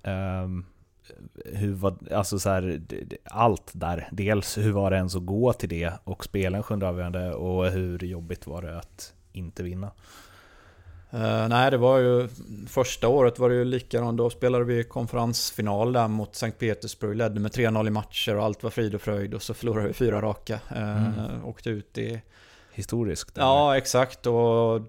Äh, 0.04 0.44
um, 0.44 0.66
hur 1.46 1.74
var, 1.74 1.98
alltså 2.12 2.40
så 2.40 2.50
här, 2.50 2.82
allt 3.24 3.72
där. 3.74 4.10
Dels 4.12 4.58
hur 4.58 4.72
var 4.72 4.92
det 4.92 4.98
ens 4.98 5.16
att 5.16 5.26
gå 5.26 5.54
till 5.54 5.70
det 5.70 5.94
och 6.04 6.26
spela 6.26 6.58
en 6.58 6.64
sjunde 6.64 6.88
avgörande 6.88 7.34
och 7.34 7.66
hur 7.66 8.04
jobbigt 8.04 8.48
var 8.48 8.62
det 8.62 8.78
att 8.78 9.14
inte 9.38 9.64
vinna? 9.64 9.92
Uh, 11.14 11.48
nej, 11.48 11.72
det 11.72 11.78
var 11.78 12.00
ju 12.00 12.28
första 12.68 13.08
året 13.08 13.40
var 13.40 13.50
det 13.50 13.56
ju 13.56 13.66
likadant. 13.66 14.18
Då 14.18 14.30
spelade 14.30 14.66
vi 14.66 14.84
konferensfinal 14.84 15.94
där 15.94 16.08
mot 16.08 16.36
Sankt 16.36 16.60
Petersburg. 16.60 17.18
Ledde 17.18 17.40
med 17.40 17.52
3-0 17.52 17.88
i 17.88 17.90
matcher 17.90 18.36
och 18.36 18.44
allt 18.44 18.64
var 18.64 18.70
frid 18.70 18.96
och 18.96 19.02
fröjd. 19.02 19.34
Och 19.34 19.42
så 19.42 19.54
förlorade 19.54 19.88
vi 19.88 19.94
fyra 19.94 20.22
raka. 20.22 20.60
Uh, 20.72 21.18
mm. 21.18 21.46
Åkte 21.46 21.70
ut 21.70 21.98
i... 21.98 22.22
Historiskt? 22.74 23.38
Eller? 23.38 23.48
Ja, 23.48 23.78
exakt. 23.78 24.26
Och 24.26 24.82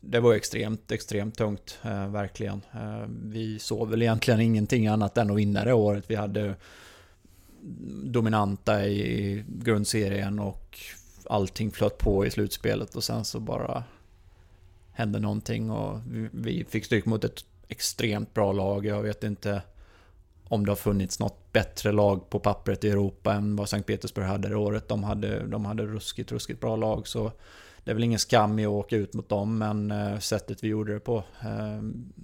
det 0.00 0.20
var 0.20 0.34
extremt, 0.34 0.92
extremt 0.92 1.36
tungt. 1.36 1.78
Uh, 1.84 2.08
verkligen. 2.08 2.62
vi 3.08 3.58
såg 3.58 3.90
väl 3.90 4.02
egentligen 4.02 4.40
ingenting 4.40 4.86
annat 4.86 5.18
än 5.18 5.30
att 5.30 5.36
vinna 5.36 5.64
det 5.64 5.72
året. 5.72 6.04
Vi 6.06 6.14
hade 6.14 6.54
dominanta 8.04 8.86
i 8.86 9.44
grundserien 9.48 10.38
och 10.38 10.78
allting 11.26 11.70
flöt 11.70 11.98
på 11.98 12.26
i 12.26 12.30
slutspelet 12.30 12.96
och 12.96 13.04
sen 13.04 13.24
så 13.24 13.40
bara 13.40 13.84
hände 14.94 15.18
någonting 15.18 15.70
och 15.70 16.00
vi 16.32 16.64
fick 16.64 16.84
stryk 16.84 17.06
mot 17.06 17.24
ett 17.24 17.44
extremt 17.68 18.34
bra 18.34 18.52
lag. 18.52 18.86
Jag 18.86 19.02
vet 19.02 19.24
inte 19.24 19.62
om 20.48 20.66
det 20.66 20.70
har 20.70 20.76
funnits 20.76 21.18
något 21.18 21.52
bättre 21.52 21.92
lag 21.92 22.30
på 22.30 22.38
pappret 22.38 22.84
i 22.84 22.90
Europa 22.90 23.32
än 23.32 23.56
vad 23.56 23.68
Sankt 23.68 23.86
Petersburg 23.86 24.26
hade 24.26 24.48
det 24.48 24.56
året. 24.56 24.88
De 24.88 25.04
hade, 25.04 25.46
de 25.46 25.64
hade 25.64 25.86
ruskigt, 25.86 26.32
ruskigt 26.32 26.60
bra 26.60 26.76
lag 26.76 27.08
så 27.08 27.32
det 27.84 27.90
är 27.90 27.94
väl 27.94 28.04
ingen 28.04 28.18
skam 28.18 28.58
i 28.58 28.64
att 28.64 28.70
åka 28.70 28.96
ut 28.96 29.14
mot 29.14 29.28
dem 29.28 29.58
men 29.58 29.90
eh, 29.90 30.18
sättet 30.18 30.64
vi 30.64 30.68
gjorde 30.68 30.94
det 30.94 31.00
på 31.00 31.16
eh, 31.40 31.82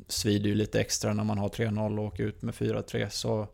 svider 0.08 0.48
ju 0.48 0.54
lite 0.54 0.80
extra 0.80 1.14
när 1.14 1.24
man 1.24 1.38
har 1.38 1.48
3-0 1.48 1.98
och 1.98 2.04
åker 2.04 2.24
ut 2.24 2.42
med 2.42 2.54
4-3 2.54 3.08
så 3.08 3.48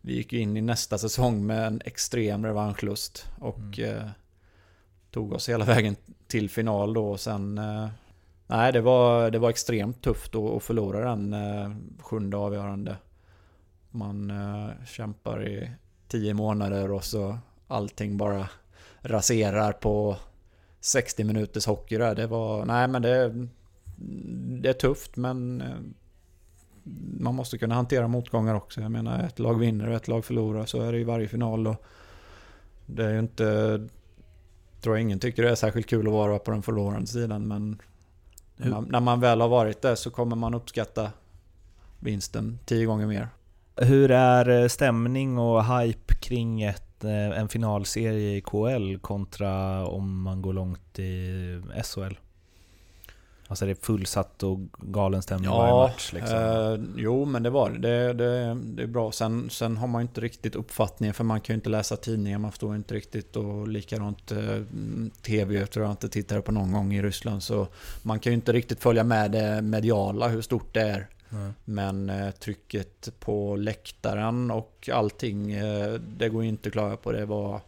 vi 0.00 0.14
gick 0.14 0.32
in 0.32 0.56
i 0.56 0.60
nästa 0.60 0.98
säsong 0.98 1.46
med 1.46 1.66
en 1.66 1.80
extrem 1.84 2.46
revanschlust 2.46 3.26
och 3.40 3.78
mm. 3.78 3.96
eh, 3.96 4.08
tog 5.10 5.32
oss 5.32 5.48
hela 5.48 5.64
vägen 5.64 5.96
till 6.26 6.50
final 6.50 6.94
då 6.94 7.10
och 7.10 7.20
sen 7.20 7.58
eh, 7.58 7.88
Nej, 8.46 8.72
det 8.72 8.80
var, 8.80 9.30
det 9.30 9.38
var 9.38 9.50
extremt 9.50 10.02
tufft 10.02 10.34
att 10.34 10.62
förlora 10.62 11.10
den 11.10 11.32
eh, 11.32 11.70
sjunde 11.98 12.36
avgörande. 12.36 12.96
Man 13.90 14.30
eh, 14.30 14.84
kämpar 14.86 15.48
i 15.48 15.70
tio 16.08 16.34
månader 16.34 16.92
och 16.92 17.04
så 17.04 17.38
allting 17.68 18.16
bara 18.16 18.48
raserar 19.00 19.72
på 19.72 20.16
60 20.80 21.24
minuters 21.24 21.66
hockey 21.66 21.98
där. 21.98 22.14
Det 22.14 22.26
var, 22.26 22.64
nej 22.64 22.88
men 22.88 23.02
det, 23.02 23.46
det 24.62 24.68
är 24.68 24.72
tufft 24.72 25.16
men 25.16 25.60
eh, 25.60 25.76
man 27.20 27.34
måste 27.34 27.58
kunna 27.58 27.74
hantera 27.74 28.08
motgångar 28.08 28.54
också. 28.54 28.80
Jag 28.80 28.90
menar 28.90 29.24
ett 29.24 29.38
lag 29.38 29.58
vinner 29.58 29.88
och 29.88 29.94
ett 29.94 30.08
lag 30.08 30.24
förlorar 30.24 30.66
så 30.66 30.80
är 30.82 30.92
det 30.92 30.98
i 30.98 31.04
varje 31.04 31.28
final. 31.28 31.66
Och 31.66 31.84
det 32.86 33.04
är 33.04 33.12
ju 33.12 33.18
inte... 33.18 33.88
Tror 34.80 34.96
jag 34.96 35.02
ingen 35.02 35.18
tycker 35.18 35.42
det 35.42 35.50
är 35.50 35.54
särskilt 35.54 35.86
kul 35.86 36.06
att 36.06 36.12
vara 36.12 36.38
på 36.38 36.50
den 36.50 36.62
förlorande 36.62 37.06
sidan 37.06 37.48
men 37.48 37.78
när 38.56 38.70
man, 38.70 38.84
när 38.84 39.00
man 39.00 39.20
väl 39.20 39.40
har 39.40 39.48
varit 39.48 39.82
där 39.82 39.94
så 39.94 40.10
kommer 40.10 40.36
man 40.36 40.54
uppskatta 40.54 41.10
vinsten 42.00 42.58
tio 42.64 42.86
gånger 42.86 43.06
mer. 43.06 43.28
Hur 43.76 44.10
är 44.10 44.62
eh, 44.62 44.68
stämning 44.68 45.38
och 45.38 45.64
hype 45.64 46.14
kring 46.14 46.62
ett 46.62 47.04
eh, 47.04 47.38
en 47.38 47.48
finalserie 47.48 48.36
i 48.36 48.40
KL 48.40 48.98
kontra 48.98 49.84
om 49.86 50.22
man 50.22 50.42
går 50.42 50.52
långt 50.52 50.98
i 50.98 51.62
SHL? 51.84 52.14
Alltså 53.54 53.66
det 53.66 53.72
är 53.72 53.84
fullsatt 53.86 54.42
och 54.42 54.58
galen 54.78 55.22
stämning 55.22 55.50
Ja, 55.50 55.58
varje 55.58 55.72
match 55.72 56.12
liksom. 56.12 56.38
eh, 56.38 57.02
jo 57.02 57.24
men 57.24 57.42
det 57.42 57.50
var 57.50 57.70
det. 57.70 58.12
Det, 58.12 58.12
det. 58.12 58.82
är 58.82 58.86
bra. 58.86 59.12
Sen, 59.12 59.50
sen 59.50 59.76
har 59.76 59.86
man 59.86 60.02
inte 60.02 60.20
riktigt 60.20 60.54
uppfattningen 60.54 61.14
för 61.14 61.24
man 61.24 61.40
kan 61.40 61.54
ju 61.54 61.56
inte 61.56 61.70
läsa 61.70 61.96
tidningar, 61.96 62.38
man 62.38 62.50
förstår 62.50 62.76
inte 62.76 62.94
riktigt 62.94 63.36
och 63.36 63.68
likadant 63.68 64.32
eh, 64.32 64.38
TV 65.22 65.66
tror 65.66 65.84
jag 65.84 65.92
inte 65.92 66.08
tittar 66.08 66.40
på 66.40 66.52
någon 66.52 66.72
gång 66.72 66.94
i 66.94 67.02
Ryssland 67.02 67.42
så 67.42 67.66
man 68.02 68.20
kan 68.20 68.32
ju 68.32 68.34
inte 68.34 68.52
riktigt 68.52 68.82
följa 68.82 69.04
med 69.04 69.30
det 69.30 69.62
mediala 69.62 70.28
hur 70.28 70.42
stort 70.42 70.74
det 70.74 70.82
är. 70.82 71.08
Nej. 71.28 71.52
Men 71.64 72.10
eh, 72.10 72.30
trycket 72.30 73.20
på 73.20 73.56
läktaren 73.56 74.50
och 74.50 74.88
allting, 74.92 75.52
eh, 75.52 75.92
det 75.92 76.28
går 76.28 76.42
ju 76.42 76.48
inte 76.48 76.68
att 76.68 76.72
klaga 76.72 76.96
på. 76.96 77.12
Det 77.12 77.26
var 77.26 77.60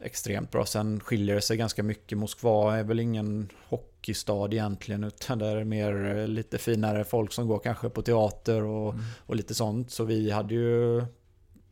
extremt 0.00 0.50
bra. 0.50 0.66
Sen 0.66 1.00
skiljer 1.00 1.34
det 1.34 1.40
sig 1.40 1.56
ganska 1.56 1.82
mycket. 1.82 2.18
Moskva 2.18 2.76
är 2.76 2.84
väl 2.84 3.00
ingen 3.00 3.48
hockeystad 4.04 4.52
egentligen, 4.52 5.04
utan 5.04 5.38
det 5.38 5.46
är 5.46 5.64
mer 5.64 6.16
eh, 6.16 6.26
lite 6.26 6.58
finare 6.58 7.04
folk 7.04 7.32
som 7.32 7.48
går 7.48 7.58
kanske 7.58 7.88
på 7.88 8.02
teater 8.02 8.62
och, 8.62 8.94
och 9.26 9.36
lite 9.36 9.54
sånt. 9.54 9.90
Så 9.90 10.04
vi 10.04 10.30
hade 10.30 10.54
ju 10.54 11.04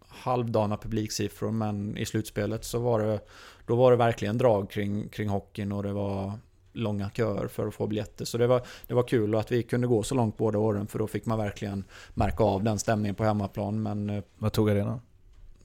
halvdana 0.08 0.76
publiksiffror, 0.76 1.50
men 1.50 1.96
i 1.96 2.06
slutspelet 2.06 2.64
så 2.64 2.78
var 2.78 3.00
det, 3.00 3.20
då 3.66 3.76
var 3.76 3.90
det 3.90 3.96
verkligen 3.96 4.38
drag 4.38 4.70
kring, 4.70 5.08
kring 5.08 5.28
hockeyn 5.28 5.72
och 5.72 5.82
det 5.82 5.92
var 5.92 6.32
långa 6.72 7.10
köer 7.10 7.48
för 7.48 7.68
att 7.68 7.74
få 7.74 7.86
biljetter. 7.86 8.24
Så 8.24 8.38
det 8.38 8.46
var, 8.46 8.62
det 8.86 8.94
var 8.94 9.02
kul 9.02 9.34
att 9.34 9.52
vi 9.52 9.62
kunde 9.62 9.86
gå 9.86 10.02
så 10.02 10.14
långt 10.14 10.36
båda 10.36 10.58
åren 10.58 10.86
för 10.86 10.98
då 10.98 11.06
fick 11.06 11.26
man 11.26 11.38
verkligen 11.38 11.84
märka 12.14 12.44
av 12.44 12.62
den 12.64 12.78
stämningen 12.78 13.14
på 13.14 13.24
hemmaplan. 13.24 13.82
Men 13.82 14.10
eh, 14.10 14.22
Vad 14.38 14.52
tog 14.52 14.70
arenan? 14.70 15.00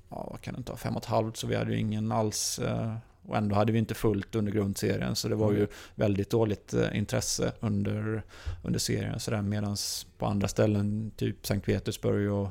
ja, 0.10 0.28
vad 0.32 0.42
kan 0.42 0.54
det 0.54 0.58
inte 0.58 0.72
ha, 0.72 0.78
fem 0.78 0.96
och 0.96 1.04
ett 1.04 1.10
halvt 1.10 1.38
så 1.38 1.48
vi 1.48 1.56
hade 1.56 1.72
ju 1.72 1.80
ingen 1.80 2.12
alls 2.12 2.60
eh, 2.60 2.94
och 3.28 3.38
ändå 3.38 3.56
hade 3.56 3.72
vi 3.72 3.80
inte 3.80 3.94
fullt 3.94 4.36
under 4.36 4.52
grundserien 4.52 5.16
så 5.16 5.28
det 5.28 5.36
var 5.36 5.52
ju 5.52 5.68
väldigt 5.96 6.30
dåligt 6.30 6.74
eh, 6.74 6.98
intresse 6.98 7.52
under, 7.60 8.24
under 8.64 8.80
serien 8.80 9.20
så 9.20 9.32
där 9.32 9.42
medans 9.42 10.08
på 10.18 10.26
andra 10.26 10.48
ställen 10.48 11.12
typ 11.16 11.48
Sankt 11.48 11.66
Petersburg 11.66 12.32
och 12.32 12.50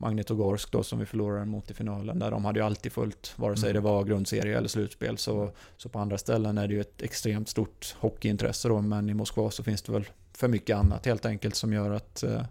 Magnitogorsk 0.00 0.72
då 0.72 0.82
som 0.82 0.98
vi 0.98 1.06
förlorade 1.06 1.46
mot 1.46 1.70
i 1.70 1.74
finalen 1.74 2.18
där 2.18 2.30
de 2.30 2.44
hade 2.44 2.58
ju 2.58 2.66
alltid 2.66 2.92
fullt 2.92 3.32
vare 3.36 3.56
sig 3.56 3.72
det 3.72 3.80
var 3.80 4.04
grundserie 4.04 4.58
eller 4.58 4.68
slutspel 4.68 5.18
så, 5.18 5.50
så 5.76 5.88
på 5.88 5.98
andra 5.98 6.18
ställen 6.18 6.58
är 6.58 6.68
det 6.68 6.74
ju 6.74 6.80
ett 6.80 7.02
extremt 7.02 7.48
stort 7.48 7.96
hockeyintresse 7.98 8.68
då. 8.68 8.80
Men 8.80 9.10
i 9.10 9.14
Moskva 9.14 9.50
så 9.50 9.62
finns 9.62 9.82
det 9.82 9.92
väl 9.92 10.08
för 10.32 10.48
mycket 10.48 10.76
annat 10.76 11.06
helt 11.06 11.26
enkelt 11.26 11.54
som 11.54 11.72
gör 11.72 11.90
att 11.90 12.22
eh, 12.22 12.42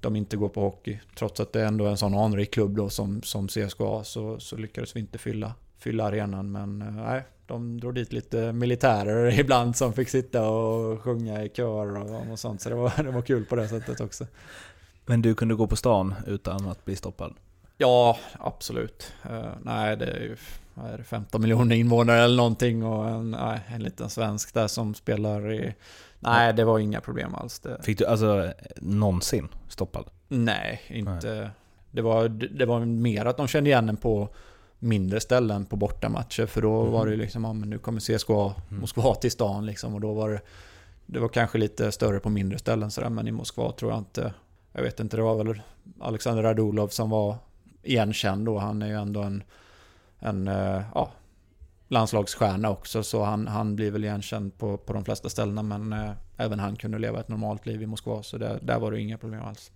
de 0.00 0.16
inte 0.16 0.36
går 0.36 0.48
på 0.48 0.60
hockey. 0.60 1.00
Trots 1.18 1.40
att 1.40 1.52
det 1.52 1.64
ändå 1.64 1.86
är 1.86 1.90
en 1.90 1.96
sån 1.96 2.14
anrik 2.14 2.50
klubb 2.54 2.76
då 2.76 2.88
som, 2.88 3.22
som 3.22 3.48
CSKA 3.48 4.04
så, 4.04 4.40
så 4.40 4.56
lyckades 4.56 4.96
vi 4.96 5.00
inte 5.00 5.18
fylla, 5.18 5.54
fylla 5.80 6.04
arenan. 6.04 6.52
Men 6.52 6.82
eh, 6.82 6.92
nej, 6.92 7.22
de 7.46 7.80
drog 7.80 7.94
dit 7.94 8.12
lite 8.12 8.52
militärer 8.52 9.38
ibland 9.40 9.76
som 9.76 9.92
fick 9.92 10.08
sitta 10.08 10.48
och 10.48 11.02
sjunga 11.02 11.44
i 11.44 11.48
kör 11.48 11.96
och, 11.96 12.30
och 12.30 12.38
sånt. 12.38 12.60
Så 12.60 12.68
det 12.68 12.74
var, 12.74 13.02
det 13.02 13.10
var 13.10 13.22
kul 13.22 13.44
på 13.44 13.56
det 13.56 13.68
sättet 13.68 14.00
också. 14.00 14.26
Men 15.06 15.22
du 15.22 15.34
kunde 15.34 15.54
gå 15.54 15.66
på 15.66 15.76
stan 15.76 16.14
utan 16.26 16.68
att 16.68 16.84
bli 16.84 16.96
stoppad? 16.96 17.34
Ja, 17.76 18.18
absolut. 18.38 19.12
Eh, 19.30 19.52
nej, 19.62 19.96
det 19.96 20.06
är 20.06 20.20
ju 20.20 20.36
är 20.74 20.98
det, 20.98 21.04
15 21.04 21.42
miljoner 21.42 21.76
invånare 21.76 22.18
eller 22.18 22.36
någonting 22.36 22.84
och 22.84 23.08
en, 23.08 23.30
nej, 23.30 23.60
en 23.68 23.82
liten 23.82 24.10
svensk 24.10 24.54
där 24.54 24.66
som 24.66 24.94
spelar 24.94 25.52
i... 25.52 25.74
Nej, 26.18 26.52
det 26.52 26.64
var 26.64 26.78
inga 26.78 27.00
problem 27.00 27.34
alls. 27.34 27.60
Det, 27.60 27.82
Fick 27.82 27.98
du 27.98 28.06
alltså 28.06 28.52
någonsin 28.76 29.48
stoppad? 29.68 30.04
Nej, 30.28 30.80
inte. 30.88 31.50
Det, 31.90 32.02
var, 32.02 32.28
det 32.28 32.66
var 32.66 32.80
mer 32.80 33.24
att 33.26 33.36
de 33.36 33.48
kände 33.48 33.70
igen 33.70 33.88
en 33.88 33.96
på 33.96 34.28
mindre 34.80 35.20
ställen 35.20 35.66
på 35.66 35.76
bortamatcher. 35.76 36.46
För 36.46 36.62
då 36.62 36.84
var 36.84 37.06
det 37.06 37.12
ju 37.12 37.18
liksom, 37.18 37.44
ja 37.44 37.52
men 37.52 37.70
nu 37.70 37.78
kommer 37.78 38.00
CSKA 38.00 38.54
Moskva 38.68 39.14
till 39.14 39.30
stan 39.30 39.66
liksom. 39.66 39.94
Och 39.94 40.00
då 40.00 40.12
var 40.12 40.30
det, 40.30 40.40
det 41.06 41.20
var 41.20 41.28
kanske 41.28 41.58
lite 41.58 41.92
större 41.92 42.20
på 42.20 42.30
mindre 42.30 42.58
ställen 42.58 42.90
sådär. 42.90 43.10
Men 43.10 43.28
i 43.28 43.32
Moskva 43.32 43.72
tror 43.72 43.90
jag 43.90 43.98
inte, 43.98 44.34
jag 44.72 44.82
vet 44.82 45.00
inte, 45.00 45.16
det 45.16 45.22
var 45.22 45.44
väl 45.44 45.62
Alexander 46.00 46.42
Radulov 46.42 46.88
som 46.88 47.10
var 47.10 47.36
igenkänd 47.82 48.46
då. 48.46 48.58
Han 48.58 48.82
är 48.82 48.86
ju 48.86 48.94
ändå 48.94 49.22
en, 49.22 49.42
en 50.18 50.48
eh, 50.48 50.82
ja, 50.94 51.10
landslagsstjärna 51.88 52.70
också. 52.70 53.02
Så 53.02 53.24
han, 53.24 53.46
han 53.46 53.76
blir 53.76 53.90
väl 53.90 54.04
igenkänd 54.04 54.58
på, 54.58 54.76
på 54.76 54.92
de 54.92 55.04
flesta 55.04 55.28
ställena. 55.28 55.62
Men 55.62 55.92
eh, 55.92 56.10
även 56.36 56.58
han 56.58 56.76
kunde 56.76 56.98
leva 56.98 57.20
ett 57.20 57.28
normalt 57.28 57.66
liv 57.66 57.82
i 57.82 57.86
Moskva. 57.86 58.22
Så 58.22 58.38
det, 58.38 58.58
där 58.62 58.78
var 58.78 58.90
det 58.90 59.00
inga 59.00 59.18
problem 59.18 59.42
alls. 59.42 59.70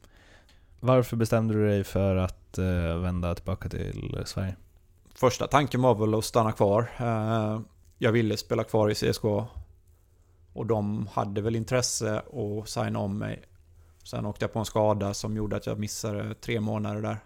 Varför 0.80 1.16
bestämde 1.16 1.55
du 1.55 1.68
dig 1.68 1.84
för 1.84 2.16
att 2.16 2.59
eh, 2.59 2.98
vända 2.98 3.34
tillbaka 3.34 3.68
till 3.68 4.22
Sverige? 4.24 4.55
Första 5.14 5.46
tanken 5.46 5.82
var 5.82 5.94
väl 5.94 6.14
att 6.14 6.24
stanna 6.24 6.52
kvar. 6.52 6.90
Eh, 6.98 7.60
jag 7.98 8.12
ville 8.12 8.36
spela 8.36 8.64
kvar 8.64 8.90
i 8.90 8.94
CSKA. 8.94 9.46
Och 10.52 10.66
de 10.66 11.06
hade 11.06 11.40
väl 11.40 11.56
intresse 11.56 12.18
att 12.18 12.68
signa 12.68 12.98
om 12.98 13.18
mig. 13.18 13.42
Sen 14.04 14.26
åkte 14.26 14.44
jag 14.44 14.52
på 14.52 14.58
en 14.58 14.64
skada 14.64 15.14
som 15.14 15.36
gjorde 15.36 15.56
att 15.56 15.66
jag 15.66 15.78
missade 15.78 16.34
tre 16.34 16.60
månader 16.60 17.02
där. 17.02 17.16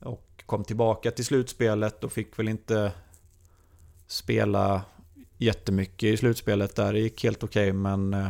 Och 0.00 0.42
kom 0.46 0.64
tillbaka 0.64 1.10
till 1.10 1.24
slutspelet 1.24 2.04
och 2.04 2.12
fick 2.12 2.38
väl 2.38 2.48
inte 2.48 2.92
spela 4.06 4.82
jättemycket 5.36 6.06
i 6.06 6.16
slutspelet 6.16 6.76
där. 6.76 6.92
Det 6.92 7.00
gick 7.00 7.24
helt 7.24 7.42
okej 7.42 7.72
men 7.72 8.14
eh, 8.14 8.28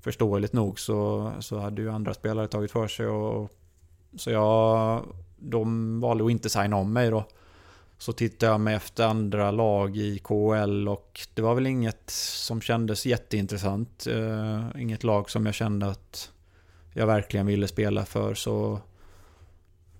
förståeligt 0.00 0.52
nog 0.52 0.80
så, 0.80 1.32
så 1.40 1.58
hade 1.58 1.82
ju 1.82 1.90
andra 1.90 2.14
spelare 2.14 2.48
tagit 2.48 2.70
för 2.70 2.88
sig. 2.88 3.06
Och, 3.06 3.50
så 4.16 4.30
jag, 4.30 5.02
de 5.36 6.00
valde 6.00 6.24
att 6.24 6.30
inte 6.30 6.50
signa 6.50 6.76
om 6.76 6.92
mig 6.92 7.10
då. 7.10 7.24
Så 7.98 8.12
tittade 8.12 8.52
jag 8.52 8.60
mig 8.60 8.74
efter 8.74 9.06
andra 9.06 9.50
lag 9.50 9.96
i 9.96 10.18
KHL 10.18 10.88
och 10.88 11.20
det 11.34 11.42
var 11.42 11.54
väl 11.54 11.66
inget 11.66 12.10
som 12.10 12.60
kändes 12.60 13.06
jätteintressant. 13.06 14.06
Uh, 14.10 14.66
inget 14.78 15.04
lag 15.04 15.30
som 15.30 15.46
jag 15.46 15.54
kände 15.54 15.86
att 15.86 16.32
jag 16.92 17.06
verkligen 17.06 17.46
ville 17.46 17.68
spela 17.68 18.04
för. 18.04 18.34
Så 18.34 18.80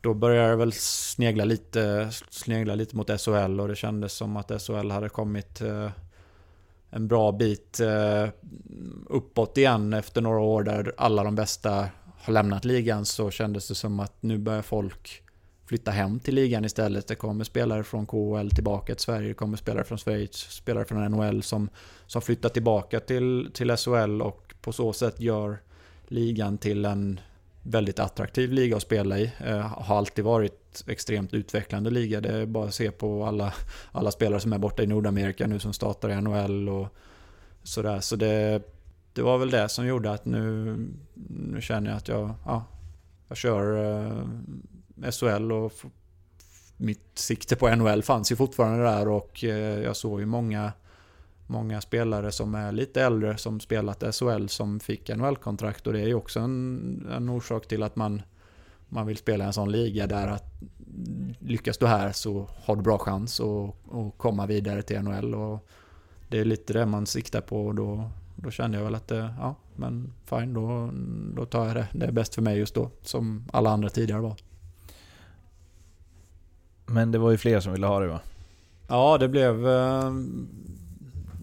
då 0.01 0.15
började 0.15 0.49
jag 0.49 0.57
väl 0.57 0.73
snegla 0.73 1.45
lite, 1.45 2.11
snegla 2.31 2.75
lite 2.75 2.97
mot 2.97 3.21
SHL 3.21 3.61
och 3.61 3.69
det 3.69 3.77
kändes 3.77 4.13
som 4.13 4.37
att 4.37 4.63
SHL 4.63 4.91
hade 4.91 5.09
kommit 5.09 5.63
uh, 5.63 5.91
en 6.91 7.09
bra 7.09 7.33
bit 7.33 7.81
uh, 7.81 8.29
uppåt 9.07 9.59
igen 9.59 9.93
efter 9.93 10.21
några 10.21 10.41
år 10.41 10.63
där 10.63 10.93
alla 10.97 11.25
de 11.25 11.35
bästa 11.35 11.89
har 12.19 12.33
lämnat 12.33 12.65
ligan 12.65 13.05
så 13.05 13.31
kändes 13.31 13.69
det 13.69 13.75
som 13.75 14.01
att 14.01 14.23
nu 14.23 14.39
börjar 14.39 14.63
folk 14.63 15.24
flytta 15.67 15.91
hem 15.91 16.21
till 16.21 16.35
ligan 16.35 16.65
istället. 16.65 17.07
Det 17.07 17.15
kommer 17.15 17.45
spelare 17.45 17.85
från 17.85 18.07
KHL 18.07 18.51
tillbaka 18.51 18.95
till 18.95 19.05
Sverige, 19.05 19.29
det 19.29 19.35
kommer 19.35 19.57
spelare 19.57 19.85
från 19.85 19.99
Schweiz, 19.99 20.37
spelare 20.37 20.85
från 20.85 21.05
NHL 21.05 21.43
som, 21.43 21.69
som 22.07 22.23
flyttar 22.23 22.49
tillbaka 22.49 23.01
till, 23.01 23.51
till 23.55 23.77
SHL 23.77 24.23
och 24.23 24.55
på 24.61 24.73
så 24.73 24.93
sätt 24.93 25.21
gör 25.21 25.59
ligan 26.09 26.59
till 26.59 26.85
en 26.85 27.21
väldigt 27.62 27.99
attraktiv 27.99 28.53
liga 28.53 28.77
att 28.77 28.83
spela 28.83 29.19
i. 29.19 29.33
Eh, 29.39 29.59
har 29.59 29.97
alltid 29.97 30.25
varit 30.25 30.85
extremt 30.87 31.35
utvecklande 31.35 31.91
liga. 31.91 32.21
Det 32.21 32.29
är 32.29 32.47
bara 32.47 32.67
att 32.67 32.75
se 32.75 32.91
på 32.91 33.25
alla, 33.25 33.55
alla 33.93 34.11
spelare 34.11 34.41
som 34.41 34.53
är 34.53 34.59
borta 34.59 34.83
i 34.83 34.87
Nordamerika 34.87 35.47
nu 35.47 35.59
som 35.59 35.73
startar 35.73 36.11
i 36.11 36.21
NHL 36.21 36.69
och 36.69 36.89
sådär. 37.62 38.01
Så 38.01 38.17
det, 38.17 38.62
det 39.12 39.23
var 39.23 39.39
väl 39.39 39.51
det 39.51 39.69
som 39.69 39.87
gjorde 39.87 40.11
att 40.12 40.25
nu, 40.25 40.77
nu 41.29 41.61
känner 41.61 41.91
jag 41.91 41.97
att 41.97 42.09
jag, 42.09 42.35
ja, 42.45 42.65
jag 43.29 43.37
kör 43.37 43.85
eh, 43.85 44.19
SHL 45.13 45.53
och 45.53 45.73
mitt 46.77 47.19
sikte 47.19 47.57
på 47.57 47.75
NHL 47.75 48.03
fanns 48.03 48.33
ju 48.33 48.37
fortfarande 48.37 48.85
där 48.85 49.09
och 49.09 49.45
eh, 49.45 49.83
jag 49.83 49.97
såg 49.97 50.21
ju 50.21 50.27
många 50.27 50.73
Många 51.47 51.81
spelare 51.81 52.33
som 52.33 52.55
är 52.55 52.73
lite 52.73 53.03
äldre 53.03 53.37
som 53.37 53.61
spelat 53.61 54.17
SHL 54.17 54.47
som 54.47 54.81
fick 54.81 55.09
NHL-kontrakt 55.09 55.87
och 55.87 55.93
det 55.93 56.01
är 56.01 56.07
ju 56.07 56.15
också 56.15 56.41
en, 56.41 57.07
en 57.13 57.29
orsak 57.29 57.69
till 57.69 57.83
att 57.83 57.97
man, 57.97 58.23
man 58.89 59.07
vill 59.07 59.17
spela 59.17 59.45
i 59.45 59.47
en 59.47 59.53
sån 59.53 59.73
liga 59.73 60.07
där 60.07 60.29
att 60.29 60.55
lyckas 61.39 61.79
du 61.79 61.87
här 61.87 62.13
så 62.13 62.49
har 62.65 62.77
du 62.77 62.83
bra 62.83 62.99
chans 62.99 63.41
att, 63.41 63.95
att 63.95 64.19
komma 64.19 64.47
vidare 64.47 64.83
till 64.83 65.01
NHL 65.03 65.35
och 65.35 65.69
det 66.29 66.39
är 66.39 66.45
lite 66.45 66.73
det 66.73 66.87
man 66.87 67.07
siktar 67.07 67.41
på 67.41 67.67
och 67.67 67.75
då, 67.75 68.11
då 68.37 68.51
kände 68.51 68.79
jag 68.79 68.85
väl 68.85 68.95
att 68.95 69.09
det, 69.09 69.35
ja 69.39 69.55
men 69.77 70.13
fine 70.25 70.55
då, 70.55 70.91
då 71.37 71.47
tar 71.47 71.67
jag 71.67 71.77
det. 71.77 71.89
Det 71.93 72.07
är 72.07 72.13
bäst 72.13 72.35
för 72.35 72.43
mig 72.43 72.59
just 72.59 72.75
då 72.75 72.91
som 73.03 73.45
alla 73.53 73.71
andra 73.71 73.89
tidigare 73.89 74.21
var. 74.21 74.37
Men 76.87 77.12
det 77.12 77.18
var 77.18 77.30
ju 77.30 77.37
fler 77.39 77.61
som 77.61 77.72
ville 77.72 77.87
ha 77.87 78.01
dig 78.01 78.09
va? 78.09 78.20
Ja, 78.89 79.18
det 79.18 79.28
blev, 79.28 79.68
eh, 79.68 80.11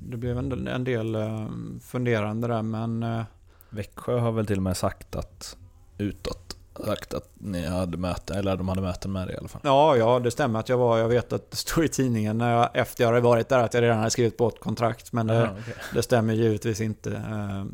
det 0.02 0.18
blev 0.18 0.38
en, 0.38 0.68
en 0.68 0.84
del 0.84 1.16
eh, 1.16 1.48
funderande 1.84 2.48
där 2.48 2.62
men 2.62 3.04
eh, 3.04 3.22
Växjö 3.70 4.20
har 4.20 4.32
väl 4.32 4.46
till 4.46 4.58
och 4.58 4.64
med 4.64 4.78
sagt 4.78 5.16
att 5.16 5.58
utåt 5.98 6.58
sagt 6.86 7.14
att 7.14 7.30
ni 7.34 7.66
hade 7.68 7.98
möten, 7.98 8.38
eller 8.38 8.58
de 8.58 8.70
hade 8.70 8.82
möten 8.82 9.12
med 9.12 9.28
dig 9.28 9.36
i 9.36 9.38
alla 9.38 9.48
fall. 9.48 9.62
Ja, 9.64 9.98
ja, 9.98 10.20
det 10.20 10.32
stämmer 10.32 10.60
att 10.60 10.70
jag 10.70 10.78
var. 10.78 10.98
Jag 10.98 11.08
vet 11.10 11.34
att 11.34 11.52
det 11.52 11.58
stod 11.58 11.84
i 11.84 11.88
tidningen 11.88 12.38
när 12.38 12.54
jag, 12.54 12.70
efter 12.74 13.04
jag 13.04 13.10
hade 13.10 13.22
varit 13.22 13.50
där 13.50 13.60
att 13.64 13.74
jag 13.74 13.84
redan 13.84 13.98
hade 13.98 14.10
skrivit 14.10 14.38
på 14.38 14.48
ett 14.48 14.60
kontrakt. 14.60 15.14
Men 15.14 15.28
det, 15.28 15.34
Ja, 15.36 15.48
okej. 15.62 15.74
det 15.94 16.04
stämmer 16.04 16.34
givetvis 16.34 16.82
inte. 16.82 17.22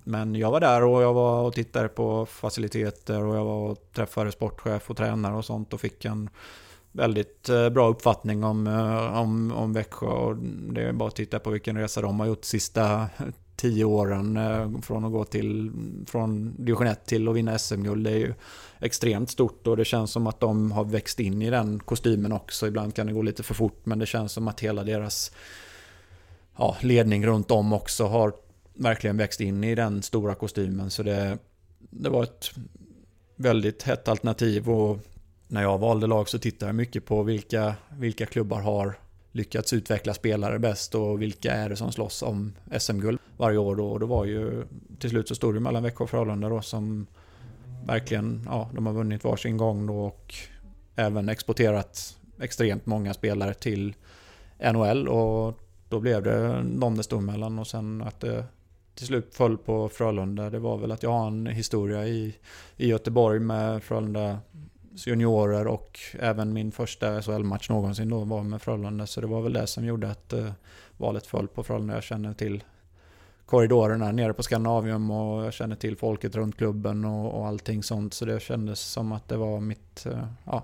Men 0.04 0.36
jag 0.36 0.52
var 0.52 0.60
där 0.60 0.84
och 0.84 1.02
jag 1.02 1.14
var 1.14 1.42
och 1.44 1.54
tittade 1.54 1.88
på 1.88 2.26
faciliteter 2.26 3.24
och 3.24 3.36
jag 3.36 3.46
var 3.46 3.70
och 3.72 3.78
träffade 3.94 4.32
sportchef 4.32 4.90
och 4.90 4.98
tränare 4.98 5.36
och 5.36 5.46
sånt 5.46 5.74
och 5.74 5.82
fick 5.82 6.06
en 6.06 6.30
väldigt 6.98 7.50
eh, 7.50 7.70
bra 7.70 7.90
uppfattning 7.90 8.44
om, 8.44 8.68
eh, 8.68 9.20
om, 9.20 9.52
om 9.52 9.74
Växjö. 9.74 10.08
Och 10.08 10.38
det 10.74 10.82
är 10.82 10.94
bara 10.94 11.08
att 11.08 11.16
titta 11.16 11.40
på 11.40 11.50
vilken 11.50 11.78
resa 11.78 12.02
de 12.02 12.20
har 12.20 12.28
gjort 12.28 12.42
de 12.42 12.48
sista 12.48 13.08
tio 13.56 13.86
åren. 13.86 14.38
Eh, 14.38 14.82
från 14.82 15.06
att 15.06 15.12
gå 15.12 15.26
till, 15.26 15.72
från 16.08 16.56
division 16.66 16.88
1 16.88 17.06
till 17.06 17.28
att 17.28 17.36
vinna 17.36 17.58
SM-guld. 17.58 18.04
Det 18.04 18.12
är 18.12 18.18
ju 18.18 18.34
extremt 18.80 19.30
stort 19.30 19.68
och 19.68 19.78
det 19.78 19.86
känns 19.86 20.12
som 20.12 20.28
att 20.28 20.40
de 20.40 20.72
har 20.72 20.86
växt 20.86 21.20
in 21.20 21.42
i 21.42 21.50
den 21.50 21.80
kostymen 21.80 22.32
också. 22.32 22.68
Ibland 22.68 22.96
kan 22.96 23.08
det 23.08 23.14
gå 23.14 23.22
lite 23.22 23.44
för 23.44 23.54
fort 23.54 23.86
men 23.86 24.00
det 24.00 24.06
känns 24.06 24.32
som 24.32 24.48
att 24.48 24.60
hela 24.60 24.84
deras 24.84 25.32
ja, 26.58 26.78
ledning 26.82 27.26
runt 27.28 27.52
om 27.52 27.74
också 27.74 28.06
har 28.06 28.34
verkligen 28.74 29.18
växt 29.18 29.42
in 29.42 29.64
i 29.64 29.76
den 29.76 30.02
stora 30.02 30.36
kostymen. 30.36 30.90
Så 30.90 31.04
det, 31.04 31.38
det 31.80 32.10
var 32.10 32.24
ett 32.24 32.52
väldigt 33.36 33.84
hett 33.84 34.08
alternativ 34.08 34.70
och 34.70 35.00
när 35.48 35.62
jag 35.62 35.78
valde 35.78 36.08
lag 36.08 36.30
så 36.30 36.40
tittade 36.40 36.70
jag 36.70 36.76
mycket 36.76 37.06
på 37.06 37.24
vilka, 37.24 37.76
vilka 37.90 38.26
klubbar 38.26 38.62
har 38.62 38.96
lyckats 39.32 39.74
utveckla 39.74 40.14
spelare 40.14 40.60
bäst 40.60 40.96
och 40.96 41.22
vilka 41.22 41.54
är 41.54 41.70
det 41.70 41.76
som 41.76 41.92
slåss 41.92 42.24
om 42.24 42.54
SM-guld 42.80 43.20
varje 43.38 43.58
år 43.58 43.76
då. 43.76 43.88
Och 43.88 44.00
det 44.00 44.06
var 44.06 44.26
ju 44.26 44.64
till 45.00 45.10
slut 45.10 45.28
så 45.28 45.36
stod 45.36 45.54
det 45.54 45.60
mellan 45.60 45.84
Växjö 45.84 46.04
och 46.04 46.10
Frölunda 46.10 46.50
då 46.50 46.62
som 46.62 47.08
verkligen, 47.86 48.42
ja, 48.46 48.70
de 48.74 48.86
har 48.86 48.94
vunnit 48.94 49.24
varsin 49.24 49.58
gång 49.58 49.88
då 49.88 50.00
och 50.00 50.34
även 50.96 51.30
exporterat 51.30 52.18
extremt 52.42 52.86
många 52.86 53.14
spelare 53.14 53.54
till 53.54 53.96
NHL 54.74 55.08
och 55.08 55.60
då 55.90 56.00
blev 56.00 56.24
det 56.24 56.64
de 56.64 56.98
det 56.98 57.04
stod 57.04 57.24
mellan 57.24 57.60
och 57.60 57.68
sen 57.68 58.02
att 58.02 58.20
det 58.20 58.46
till 58.96 59.08
slut 59.08 59.36
föll 59.36 59.58
på 59.58 59.90
Frölunda. 59.90 60.50
Det 60.50 60.60
var 60.60 60.78
väl 60.78 60.92
att 60.92 61.04
jag 61.04 61.12
har 61.12 61.28
en 61.28 61.48
historia 61.48 62.08
i, 62.08 62.36
i 62.78 62.88
Göteborg 62.88 63.40
med 63.40 63.84
Frölunda 63.84 64.40
juniorer 65.06 65.68
och 65.68 66.00
även 66.20 66.54
min 66.54 66.72
första 66.72 67.22
SHL-match 67.22 67.70
någonsin 67.70 68.10
då 68.10 68.24
var 68.24 68.44
med 68.44 68.62
Frölunda. 68.62 69.08
Så 69.08 69.22
det 69.22 69.28
var 69.28 69.42
väl 69.42 69.54
det 69.54 69.68
som 69.68 69.86
gjorde 69.86 70.12
att 70.12 70.34
eh, 70.34 70.52
valet 70.98 71.28
föll 71.28 71.48
på 71.48 71.64
Frölunda. 71.64 71.94
Jag 71.94 72.04
känner 72.04 72.34
till 72.34 72.64
korridorerna 73.46 74.12
nere 74.12 74.34
på 74.34 74.44
Skandinavium 74.44 75.12
och 75.12 75.46
jag 75.46 75.54
känner 75.54 75.76
till 75.76 75.98
folket 75.98 76.36
runt 76.36 76.58
klubben 76.58 77.06
och, 77.06 77.40
och 77.40 77.48
allting 77.48 77.84
sånt. 77.84 78.14
Så 78.14 78.26
det 78.26 78.40
kändes 78.40 78.80
som 78.80 79.12
att 79.12 79.28
det 79.28 79.38
var 79.38 79.60
mitt 79.60 80.06
eh, 80.06 80.28
ja, 80.46 80.64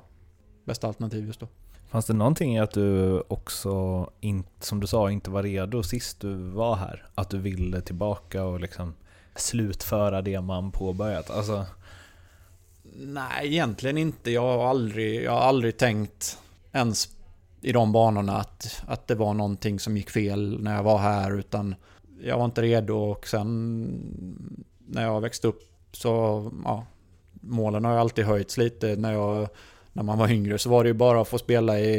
bästa 0.63 0.87
alternativ 0.87 1.25
just 1.25 1.39
då. 1.39 1.47
Fanns 1.89 2.05
det 2.05 2.13
någonting 2.13 2.55
i 2.55 2.59
att 2.59 2.71
du 2.71 3.19
också, 3.27 4.09
in, 4.19 4.43
som 4.59 4.79
du 4.79 4.87
sa, 4.87 5.11
inte 5.11 5.29
var 5.29 5.43
redo 5.43 5.83
sist 5.83 6.19
du 6.19 6.35
var 6.35 6.75
här? 6.75 7.05
Att 7.15 7.29
du 7.29 7.37
ville 7.37 7.81
tillbaka 7.81 8.43
och 8.43 8.59
liksom 8.59 8.93
slutföra 9.35 10.21
det 10.21 10.41
man 10.41 10.71
påbörjat? 10.71 11.29
Alltså, 11.29 11.65
Nej, 12.95 13.47
egentligen 13.47 13.97
inte. 13.97 14.31
Jag 14.31 14.41
har 14.41 14.69
aldrig, 14.69 15.23
jag 15.23 15.31
har 15.31 15.41
aldrig 15.41 15.77
tänkt 15.77 16.37
ens 16.71 17.09
i 17.61 17.71
de 17.71 17.91
banorna 17.91 18.37
att, 18.37 18.81
att 18.87 19.07
det 19.07 19.15
var 19.15 19.33
någonting 19.33 19.79
som 19.79 19.97
gick 19.97 20.09
fel 20.09 20.63
när 20.63 20.75
jag 20.75 20.83
var 20.83 20.97
här. 20.97 21.39
Utan 21.39 21.75
jag 22.23 22.37
var 22.37 22.45
inte 22.45 22.61
redo 22.61 22.95
och 22.95 23.27
sen 23.27 23.87
när 24.87 25.03
jag 25.03 25.21
växte 25.21 25.47
upp 25.47 25.61
så, 25.91 26.51
ja, 26.65 26.85
målen 27.31 27.85
har 27.85 27.93
ju 27.93 27.99
alltid 27.99 28.25
höjts 28.25 28.57
lite. 28.57 28.95
När, 28.95 29.13
jag, 29.13 29.47
när 29.93 30.03
man 30.03 30.17
var 30.17 30.31
yngre 30.31 30.57
så 30.57 30.69
var 30.69 30.83
det 30.83 30.87
ju 30.87 30.93
bara 30.93 31.21
att 31.21 31.27
få 31.27 31.37
spela 31.37 31.79
i, 31.79 31.93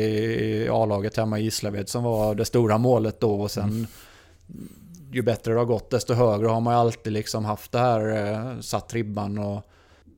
i 0.64 0.68
A-laget 0.68 1.16
hemma 1.16 1.38
i 1.38 1.42
Gislaved 1.42 1.88
som 1.88 2.04
var 2.04 2.34
det 2.34 2.44
stora 2.44 2.78
målet 2.78 3.20
då. 3.20 3.40
Och 3.40 3.50
sen 3.50 3.86
ju 5.12 5.22
bättre 5.22 5.52
det 5.52 5.58
har 5.58 5.64
gått 5.64 5.90
desto 5.90 6.14
högre 6.14 6.46
har 6.46 6.60
man 6.60 6.74
ju 6.74 6.78
alltid 6.78 7.12
liksom 7.12 7.44
haft 7.44 7.72
det 7.72 7.78
här, 7.78 8.32
eh, 8.32 8.60
satt 8.60 8.94
ribban. 8.94 9.38
och 9.38 9.66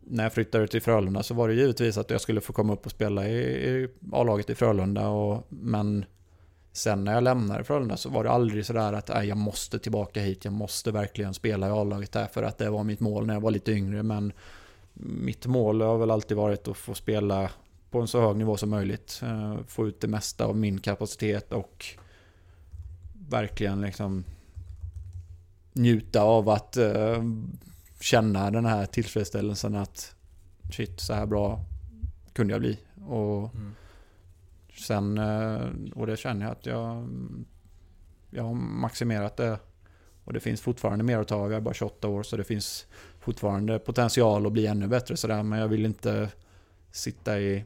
när 0.09 0.23
jag 0.23 0.33
flyttade 0.33 0.69
till 0.69 0.83
Frölunda 0.83 1.23
så 1.23 1.35
var 1.35 1.49
det 1.49 1.55
givetvis 1.55 1.99
att 1.99 2.11
jag 2.11 2.21
skulle 2.21 2.41
få 2.41 2.53
komma 2.53 2.73
upp 2.73 2.87
och 2.87 2.93
spela 2.93 3.29
i, 3.29 3.39
i 3.39 3.89
A-laget 4.13 4.51
i 4.51 4.55
Frölunda. 4.55 5.09
Och, 5.09 5.47
men 5.49 6.05
sen 6.73 7.05
när 7.05 7.15
jag 7.15 7.23
lämnade 7.23 7.65
Frölunda 7.65 7.97
så 7.97 8.09
var 8.09 8.25
det 8.25 8.31
aldrig 8.31 8.67
sådär 8.67 8.93
att 8.93 9.11
äh, 9.11 9.23
jag 9.23 9.37
måste 9.37 9.79
tillbaka 9.79 10.21
hit. 10.21 10.45
Jag 10.45 10.55
måste 10.55 10.93
verkligen 10.93 11.35
spela 11.35 11.69
i 11.69 11.71
A-laget 11.71 12.13
där 12.13 12.27
för 12.27 12.43
att 12.43 12.59
det 12.59 12.71
var 12.71 12.85
mitt 12.85 13.01
mål 13.01 13.27
när 13.27 13.35
jag 13.35 13.41
var 13.41 13.51
lite 13.51 13.73
yngre. 13.73 14.03
Men 14.03 14.33
mitt 14.95 15.47
mål 15.47 15.81
har 15.81 15.99
väl 15.99 16.11
alltid 16.11 16.37
varit 16.37 16.69
att 16.69 16.77
få 16.77 16.95
spela 16.95 17.51
på 17.91 18.01
en 18.01 18.09
så 18.09 18.21
hög 18.21 18.37
nivå 18.37 18.57
som 18.57 18.71
möjligt. 18.71 19.21
Eh, 19.23 19.57
få 19.67 19.89
ut 19.89 20.01
det 20.01 20.09
mesta 20.09 20.45
av 20.45 20.57
min 20.57 20.79
kapacitet 20.79 21.53
och 21.53 21.87
verkligen 23.29 23.81
liksom 23.81 24.25
njuta 25.73 26.23
av 26.23 26.49
att 26.49 26.77
eh, 26.77 27.23
känna 28.01 28.51
den 28.51 28.67
här 28.67 28.87
tillfredsställelsen 28.87 29.75
att 29.75 30.15
shit, 30.73 31.01
så 31.01 31.15
här 31.15 31.27
bra 31.27 31.61
kunde 32.33 32.55
jag 32.55 32.61
bli. 32.61 32.79
Och 33.07 33.51
sen, 34.79 35.19
eh, 35.19 35.69
och 35.95 36.07
det 36.07 36.17
känner 36.17 36.47
jag 36.47 36.53
att 36.53 36.67
jag, 36.67 37.09
jag 38.31 38.43
har 38.43 38.55
maximerat 38.55 39.37
det. 39.37 39.59
Och 40.25 40.33
det 40.33 40.41
finns 40.41 40.61
fortfarande 40.61 41.05
mer 41.05 41.19
att 41.19 41.29
ta 41.29 41.35
av. 41.35 41.51
Jag 41.51 41.57
är 41.57 41.61
bara 41.61 41.75
28 41.75 42.09
år 42.09 42.23
så 42.23 42.37
det 42.37 42.45
finns 42.45 42.87
fortfarande 43.21 43.79
potential 43.79 44.47
att 44.47 44.53
bli 44.53 44.67
ännu 44.67 44.87
bättre 44.87 45.17
sådär. 45.17 45.43
Men 45.43 45.59
jag 45.59 45.69
vill 45.69 45.85
inte 45.85 46.29
sitta 46.91 47.41
i 47.41 47.65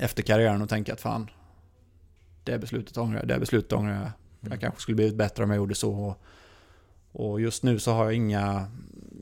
efter 0.00 0.22
karriären 0.22 0.62
och 0.62 0.68
tänka 0.68 0.92
att 0.92 1.00
fan, 1.00 1.30
det 2.44 2.58
beslutet 2.58 2.96
ångrar 2.96 3.18
jag, 3.18 3.28
det 3.28 3.38
beslutet 3.38 3.72
ångrar 3.72 3.94
jag. 3.94 4.10
Jag 4.52 4.60
kanske 4.60 4.80
skulle 4.80 4.94
blivit 4.94 5.14
bättre 5.14 5.44
om 5.44 5.50
jag 5.50 5.56
gjorde 5.56 5.74
så. 5.74 6.16
Och 7.12 7.40
just 7.40 7.62
nu 7.62 7.78
så 7.78 7.92
har 7.92 8.04
jag 8.04 8.14
inga, 8.14 8.66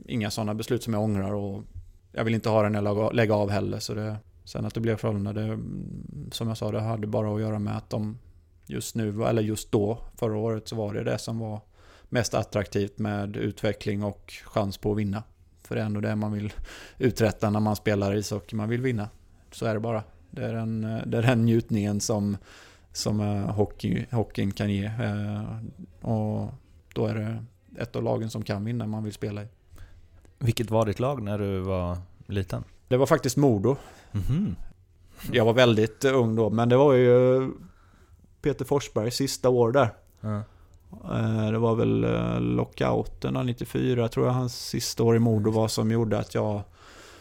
inga 0.09 0.31
sådana 0.31 0.53
beslut 0.53 0.83
som 0.83 0.93
jag 0.93 1.03
ångrar 1.03 1.33
och 1.33 1.63
jag 2.11 2.23
vill 2.23 2.35
inte 2.35 2.49
ha 2.49 2.63
den 2.63 2.75
eller 2.75 3.13
lägga 3.13 3.35
av 3.35 3.49
heller. 3.49 3.79
Så 3.79 3.93
det, 3.93 4.17
sen 4.43 4.65
att 4.65 4.73
det 4.73 4.79
blev 4.79 4.95
Frölunda, 4.95 5.33
det, 5.33 5.59
som 6.31 6.47
jag 6.47 6.57
sa, 6.57 6.71
det 6.71 6.81
hade 6.81 7.07
bara 7.07 7.35
att 7.35 7.41
göra 7.41 7.59
med 7.59 7.77
att 7.77 7.89
de 7.89 8.17
just 8.65 8.95
nu, 8.95 9.23
eller 9.23 9.41
just 9.41 9.71
då, 9.71 9.97
förra 10.15 10.37
året, 10.37 10.67
så 10.67 10.75
var 10.75 10.93
det 10.93 11.03
det 11.03 11.17
som 11.17 11.39
var 11.39 11.61
mest 12.09 12.33
attraktivt 12.33 12.97
med 12.97 13.37
utveckling 13.37 14.03
och 14.03 14.33
chans 14.45 14.77
på 14.77 14.91
att 14.91 14.97
vinna. 14.97 15.23
För 15.63 15.75
det 15.75 15.81
är 15.81 15.85
ändå 15.85 16.01
det 16.01 16.15
man 16.15 16.31
vill 16.31 16.53
uträtta 16.97 17.49
när 17.49 17.59
man 17.59 17.75
spelar 17.75 18.15
ishockey, 18.15 18.55
man 18.55 18.69
vill 18.69 18.81
vinna. 18.81 19.09
Så 19.51 19.65
är 19.65 19.73
det 19.73 19.79
bara. 19.79 20.03
Det 20.31 20.45
är 20.45 20.53
den, 20.53 20.81
det 20.81 21.17
är 21.17 21.21
den 21.21 21.45
njutningen 21.45 21.99
som, 21.99 22.37
som 22.91 23.19
eh, 23.19 23.55
hockey, 23.55 24.05
hockeyn 24.11 24.51
kan 24.51 24.71
ge. 24.71 24.85
Eh, 24.85 25.57
och 26.01 26.49
då 26.93 27.05
är 27.05 27.15
det 27.15 27.45
ett 27.81 27.95
av 27.95 28.03
lagen 28.03 28.29
som 28.29 28.43
kan 28.43 28.65
vinna 28.65 28.87
man 28.87 29.03
vill 29.03 29.13
spela 29.13 29.43
i 29.43 29.47
vilket 30.39 30.71
var 30.71 30.85
ditt 30.85 30.99
lag 30.99 31.21
när 31.23 31.37
du 31.39 31.59
var 31.59 31.97
liten? 32.27 32.63
Det 32.87 32.97
var 32.97 33.05
faktiskt 33.05 33.37
Modo. 33.37 33.75
Mhm. 34.11 34.55
Jag 35.31 35.45
var 35.45 35.53
väldigt 35.53 36.05
eh, 36.05 36.15
ung 36.17 36.35
då, 36.35 36.49
men 36.49 36.69
det 36.69 36.77
var 36.77 36.93
ju 36.93 37.49
Peter 38.41 38.65
Forsbergs 38.65 39.15
sista 39.15 39.49
år 39.49 39.71
där. 39.71 39.93
Eh, 41.03 41.51
Det 41.51 41.57
var 41.57 41.75
väl 41.75 42.03
eh, 42.03 42.39
lockouten 42.41 43.33
då, 43.33 43.43
94 43.43 44.07
tror 44.07 44.25
jag 44.25 44.33
hans 44.33 44.55
sista 44.67 45.03
år 45.03 45.15
i 45.15 45.19
Modo 45.19 45.51
var 45.51 45.67
som 45.67 45.91
gjorde 45.91 46.19
att 46.19 46.35
jag 46.35 46.61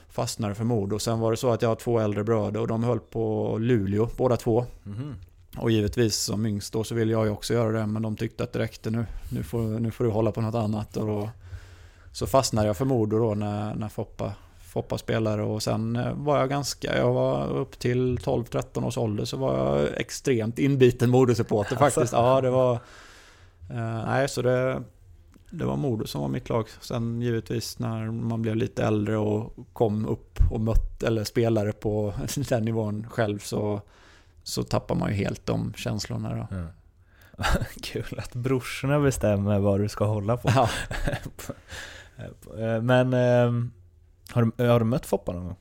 fastnade 0.09 0.55
för 0.55 0.65
Modo. 0.65 0.99
Sen 0.99 1.21
var 1.21 1.31
det 1.31 1.37
så 1.37 1.51
att 1.51 1.63
jag 1.63 1.69
har 1.69 1.77
två 1.77 1.99
äldre 1.99 2.25
bröder 2.25 2.61
och 2.61 2.67
de 2.69 2.85
höll 2.85 3.01
på 3.01 3.57
Luleå 3.61 4.09
båda 4.17 4.37
två. 4.37 4.65
Mhm. 4.85 5.15
Och 5.59 5.71
givetvis 5.71 6.17
som 6.17 6.47
yngst 6.47 6.73
då 6.73 6.85
så 6.85 6.95
ville 6.95 7.13
jag 7.13 7.25
ju 7.27 7.31
också 7.33 7.55
göra 7.55 7.73
det 7.81 7.87
men 7.87 8.03
de 8.03 8.17
tyckte 8.17 8.45
att 8.45 8.53
det 8.53 8.59
räckte 8.59 8.91
nu. 8.91 9.07
Nu 9.33 9.43
får, 9.43 9.61
nu 9.63 9.91
får 9.91 10.05
du 10.05 10.11
hålla 10.11 10.33
på 10.33 10.41
något 10.41 10.55
annat. 10.55 10.97
Och 10.97 11.07
då, 11.07 11.31
så 12.13 12.27
fastnade 12.27 12.67
jag 12.67 12.77
för 12.77 12.85
Modo 12.85 13.19
då 13.19 13.35
när, 13.35 13.75
när 13.75 13.89
Foppa, 13.89 14.33
Foppa 14.61 14.99
spelade 14.99 15.43
och 15.43 15.63
sen 15.63 15.97
eh, 15.97 16.13
var 16.13 16.39
jag 16.39 16.49
ganska, 16.49 16.99
jag 16.99 17.13
var 17.13 17.49
upp 17.49 17.79
till 17.79 18.19
12-13 18.19 18.87
års 18.87 18.99
ålder 18.99 19.25
så 19.25 19.37
var 19.37 19.59
jag 19.59 20.01
extremt 20.01 20.59
inbiten 20.59 21.11
Modo-supporter 21.11 21.77
faktiskt. 21.77 22.13
Ja, 22.13 22.41
det 22.41 22.51
var... 22.51 22.73
Eh, 23.71 24.07
nej, 24.07 24.29
så 24.29 24.43
det, 24.43 24.83
det 25.51 25.65
var 25.65 25.77
Modo 25.77 26.07
som 26.07 26.21
var 26.21 26.29
mitt 26.29 26.49
lag. 26.49 26.69
Sen 26.81 27.23
givetvis 27.23 27.79
när 27.79 28.11
man 28.11 28.43
blev 28.43 28.57
lite 28.57 28.85
äldre 28.85 29.17
och 29.17 29.57
kom 29.73 30.07
upp 30.07 30.39
och 30.51 30.61
mött 30.61 31.03
eller 31.03 31.25
spelade 31.25 31.73
på 31.73 32.15
den 32.49 32.65
nivån 32.65 33.07
själv 33.11 33.39
så, 33.39 33.81
så 34.43 34.63
tappar 34.63 34.95
man 34.95 35.11
ju 35.11 35.15
helt 35.15 35.47
de 35.47 35.73
känslorna 35.77 36.35
då. 36.35 36.57
Ja. 36.57 36.65
Kul 37.83 38.19
att 38.19 38.35
brorsorna 38.35 39.01
bestämmer 39.01 39.59
vad 39.59 39.81
du 39.81 39.89
ska 39.89 40.05
hålla 40.05 40.37
på. 40.37 40.51
Ja. 40.55 40.71
Eh, 42.59 42.83
Men 42.83 43.15
ehm, 43.15 43.71
har 44.33 44.43
du, 44.57 44.65
har 44.69 44.79
du 44.79 44.85
mött 44.85 45.07
Foppa 45.07 45.33
någon 45.33 45.45
gång? 45.45 45.57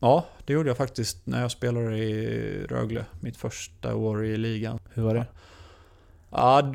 Ja, 0.00 0.24
det 0.44 0.52
gjorde 0.52 0.70
jag 0.70 0.76
faktiskt 0.76 1.26
när 1.26 1.40
jag 1.40 1.50
spelade 1.50 1.98
i 1.98 2.66
Rögle. 2.66 3.04
Mitt 3.20 3.36
första 3.36 3.94
år 3.94 4.24
i 4.24 4.36
ligan. 4.36 4.78
Hur 4.94 5.02
var 5.02 5.14
det? 5.14 5.26
Ja, 6.30 6.72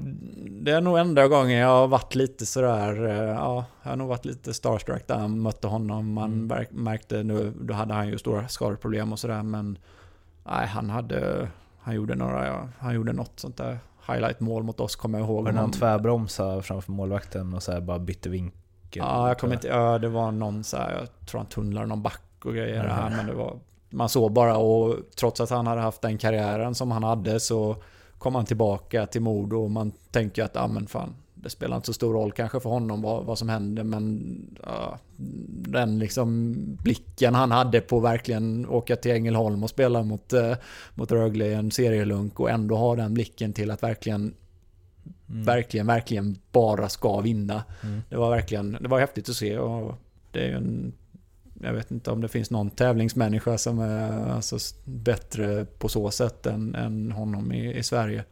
det 0.49 0.71
är 0.71 0.81
nog 0.81 0.97
enda 0.97 1.27
gången 1.27 1.57
jag 1.57 1.67
har 1.67 1.87
varit 1.87 2.15
lite 2.15 2.45
sådär, 2.45 3.05
eh, 3.07 3.15
ja, 3.35 3.65
jag 3.83 3.89
har 3.89 3.95
nog 3.97 4.07
varit 4.07 4.25
lite 4.25 4.53
starstruck 4.53 5.07
där 5.07 5.19
jag 5.19 5.29
mötte 5.29 5.67
honom. 5.67 6.13
Man 6.13 6.33
Mm. 6.51 6.65
märkte 6.71 7.23
nu, 7.23 7.53
då 7.61 7.73
hade 7.73 7.93
han 7.93 8.07
ju 8.07 8.17
stora 8.17 8.47
skadeproblem 8.47 9.11
och 9.13 9.19
sådär 9.19 9.43
men 9.43 9.77
nej, 10.45 10.67
han 10.67 10.89
hade, 10.89 11.47
han 11.79 11.95
gjorde 11.95 12.15
några, 12.15 12.69
han 12.79 12.95
gjorde 12.95 13.13
något 13.13 13.39
sånt 13.39 13.57
där 13.57 13.79
highlight-mål 14.07 14.63
mot 14.63 14.79
oss 14.79 14.95
kommer 14.95 15.19
jag 15.19 15.27
ihåg. 15.27 15.43
När 15.43 15.51
han 15.61 15.71
tvärbromsade 15.71 16.61
framför 16.61 16.91
målvakten 16.91 17.53
och 17.53 17.63
så 17.63 17.81
bara 17.81 17.99
bytte 17.99 18.29
vinkel? 18.29 18.61
Ja, 18.95 19.27
jag 19.27 19.39
kommer 19.39 19.53
inte, 19.53 19.67
ja, 19.67 19.99
det 19.99 20.09
var 20.09 20.31
någon 20.31 20.63
så 20.63 20.77
här, 20.77 20.91
jag 20.91 21.25
tror 21.27 21.39
han 21.39 21.47
tunnlade 21.47 21.87
någon 21.87 22.01
back 22.01 22.45
och 22.45 22.53
grejer 22.53 22.85
Ja. 22.85 22.93
här, 22.93 23.09
men 23.09 23.25
det 23.25 23.33
var 23.33 23.59
man 23.89 24.09
såg 24.09 24.31
bara 24.31 24.57
och 24.57 24.95
trots 25.19 25.41
att 25.41 25.49
han 25.49 25.67
hade 25.67 25.81
haft 25.81 26.01
den 26.01 26.17
karriären 26.17 26.75
som 26.75 26.91
han 26.91 27.03
hade 27.03 27.39
så 27.39 27.75
kom 28.17 28.35
han 28.35 28.45
tillbaka 28.45 29.05
till 29.05 29.21
Modo 29.21 29.57
och 29.57 29.71
man 29.71 29.91
tänker 30.11 30.43
att, 30.43 30.57
ah, 30.57 30.67
men 30.67 30.87
fan, 30.87 31.15
det 31.33 31.49
spelar 31.49 31.75
inte 31.75 31.85
så 31.85 31.93
stor 31.93 32.13
roll 32.13 32.31
kanske 32.31 32.59
för 32.59 32.69
honom 32.69 33.01
vad, 33.01 33.25
vad 33.25 33.37
som 33.37 33.49
hände 33.49 33.83
men 33.83 34.35
ja, 34.63 34.97
den 35.49 35.99
liksom 35.99 36.55
blicken 36.83 37.35
han 37.35 37.51
hade 37.51 37.81
på 37.81 37.99
verkligen 37.99 38.69
åka 38.69 38.95
till 38.95 39.11
Ängelholm 39.11 39.63
och 39.63 39.69
spela 39.69 40.03
mot, 40.03 40.33
eh, 40.33 40.53
mot 40.95 41.11
Rögle 41.11 41.45
i 41.45 41.53
en 41.53 41.71
serielunk 41.71 42.39
och 42.39 42.49
ändå 42.49 42.75
ha 42.75 42.95
den 42.95 43.13
blicken 43.13 43.53
till 43.53 43.71
att 43.71 43.83
verkligen 43.83 44.33
mm. 45.29 45.43
verkligen, 45.43 45.87
verkligen 45.87 46.37
bara 46.51 46.89
ska 46.89 47.21
vinna. 47.21 47.63
Mm. 47.83 48.01
Det 48.09 48.17
var 48.17 48.29
verkligen, 48.29 48.77
det 48.81 48.87
var 48.87 48.99
häftigt 48.99 49.29
att 49.29 49.35
se 49.35 49.57
och 49.57 49.95
det 50.31 50.47
är 50.47 50.55
en 50.55 50.93
jag 51.61 51.73
vet 51.73 51.91
inte 51.91 52.11
om 52.11 52.21
det 52.21 52.27
finns 52.27 52.51
någon 52.51 52.69
tävlingsmänniska 52.69 53.57
som 53.57 53.79
är 53.79 54.29
alltså 54.29 54.57
bättre 54.83 55.65
på 55.65 55.89
så 55.89 56.11
sätt 56.11 56.45
än, 56.45 56.75
än 56.75 57.11
honom 57.11 57.51
i, 57.51 57.77
i 57.77 57.83
Sverige. 57.83 58.23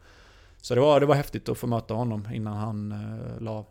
Så 0.62 0.76
det 0.76 0.82
var, 0.82 1.00
det 1.00 1.06
var 1.06 1.16
häftigt 1.16 1.50
att 1.50 1.58
få 1.58 1.68
möta 1.68 1.94
honom 1.94 2.28
innan 2.34 2.58
han 2.58 2.92
eh, 2.92 3.42
la 3.42 3.52
av. 3.52 3.66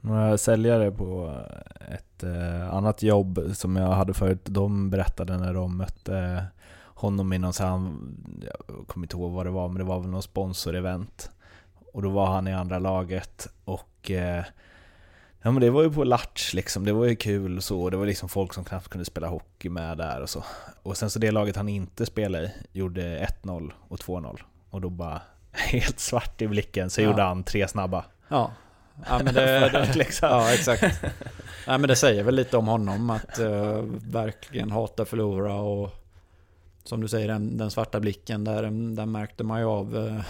Några 0.00 0.38
säljare 0.38 0.90
på 0.90 1.40
ett 1.88 2.22
eh, 2.22 2.74
annat 2.74 3.02
jobb 3.02 3.40
som 3.52 3.76
jag 3.76 3.92
hade 3.92 4.14
förut, 4.14 4.40
de 4.44 4.90
berättade 4.90 5.38
när 5.38 5.54
de 5.54 5.76
mötte 5.76 6.44
honom 6.84 7.32
i 7.32 7.38
någon 7.38 7.52
sån 7.52 8.16
jag 8.44 8.86
kommer 8.86 9.04
inte 9.04 9.16
ihåg 9.16 9.32
vad 9.32 9.46
det 9.46 9.50
var, 9.50 9.68
men 9.68 9.78
det 9.78 9.84
var 9.84 10.00
väl 10.00 10.10
någon 10.10 10.22
sponsorevent. 10.22 11.30
Och 11.92 12.02
då 12.02 12.10
var 12.10 12.26
han 12.26 12.48
i 12.48 12.54
andra 12.54 12.78
laget 12.78 13.48
och 13.64 14.10
eh, 14.10 14.44
Ja 15.42 15.50
men 15.50 15.60
det 15.60 15.70
var 15.70 15.82
ju 15.82 15.90
på 15.90 16.04
latch 16.04 16.54
liksom, 16.54 16.84
det 16.84 16.92
var 16.92 17.04
ju 17.04 17.16
kul 17.16 17.56
och 17.56 17.64
så. 17.64 17.90
Det 17.90 17.96
var 17.96 18.06
liksom 18.06 18.28
folk 18.28 18.54
som 18.54 18.64
knappt 18.64 18.88
kunde 18.88 19.04
spela 19.04 19.28
hockey 19.28 19.68
med 19.68 19.98
där 19.98 20.20
och 20.22 20.30
så. 20.30 20.44
Och 20.82 20.96
sen 20.96 21.10
så 21.10 21.18
det 21.18 21.30
laget 21.30 21.56
han 21.56 21.68
inte 21.68 22.06
spelade 22.06 22.52
i 22.72 22.78
gjorde 22.78 23.28
1-0 23.42 23.72
och 23.88 23.98
2-0. 23.98 24.40
Och 24.70 24.80
då 24.80 24.90
bara 24.90 25.20
helt 25.52 26.00
svart 26.00 26.42
i 26.42 26.48
blicken 26.48 26.90
så 26.90 27.00
ja. 27.00 27.04
gjorde 27.04 27.22
han 27.22 27.42
tre 27.42 27.68
snabba. 27.68 28.04
Ja, 28.28 28.52
ja 29.08 29.20
men 29.24 29.34
det, 29.34 29.68
det 29.72 29.96
liksom. 29.96 30.28
ja 30.28 30.52
exakt. 30.52 31.02
Nej 31.66 31.78
men 31.78 31.88
det 31.88 31.96
säger 31.96 32.22
väl 32.22 32.34
lite 32.34 32.56
om 32.56 32.66
honom 32.68 33.10
att 33.10 33.38
uh, 33.40 33.82
verkligen 34.10 34.70
hata 34.70 35.04
förlora 35.04 35.54
och 35.54 35.90
som 36.88 37.00
du 37.00 37.08
säger 37.08 37.28
den, 37.28 37.56
den 37.56 37.70
svarta 37.70 38.00
blicken 38.00 38.44
där, 38.44 38.62
den 38.96 39.12
märkte 39.12 39.44
man 39.44 39.60
ju 39.60 39.66
av 39.66 39.96
uh, 39.96 40.22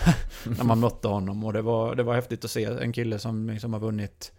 när 0.58 0.64
man 0.64 0.80
mötte 0.80 1.08
honom 1.08 1.44
och 1.44 1.52
det 1.52 1.62
var, 1.62 1.94
det 1.94 2.02
var 2.02 2.14
häftigt 2.14 2.44
att 2.44 2.50
se 2.50 2.64
en 2.64 2.92
kille 2.92 3.18
som 3.18 3.50
liksom 3.50 3.72
har 3.72 3.80
vunnit 3.80 4.32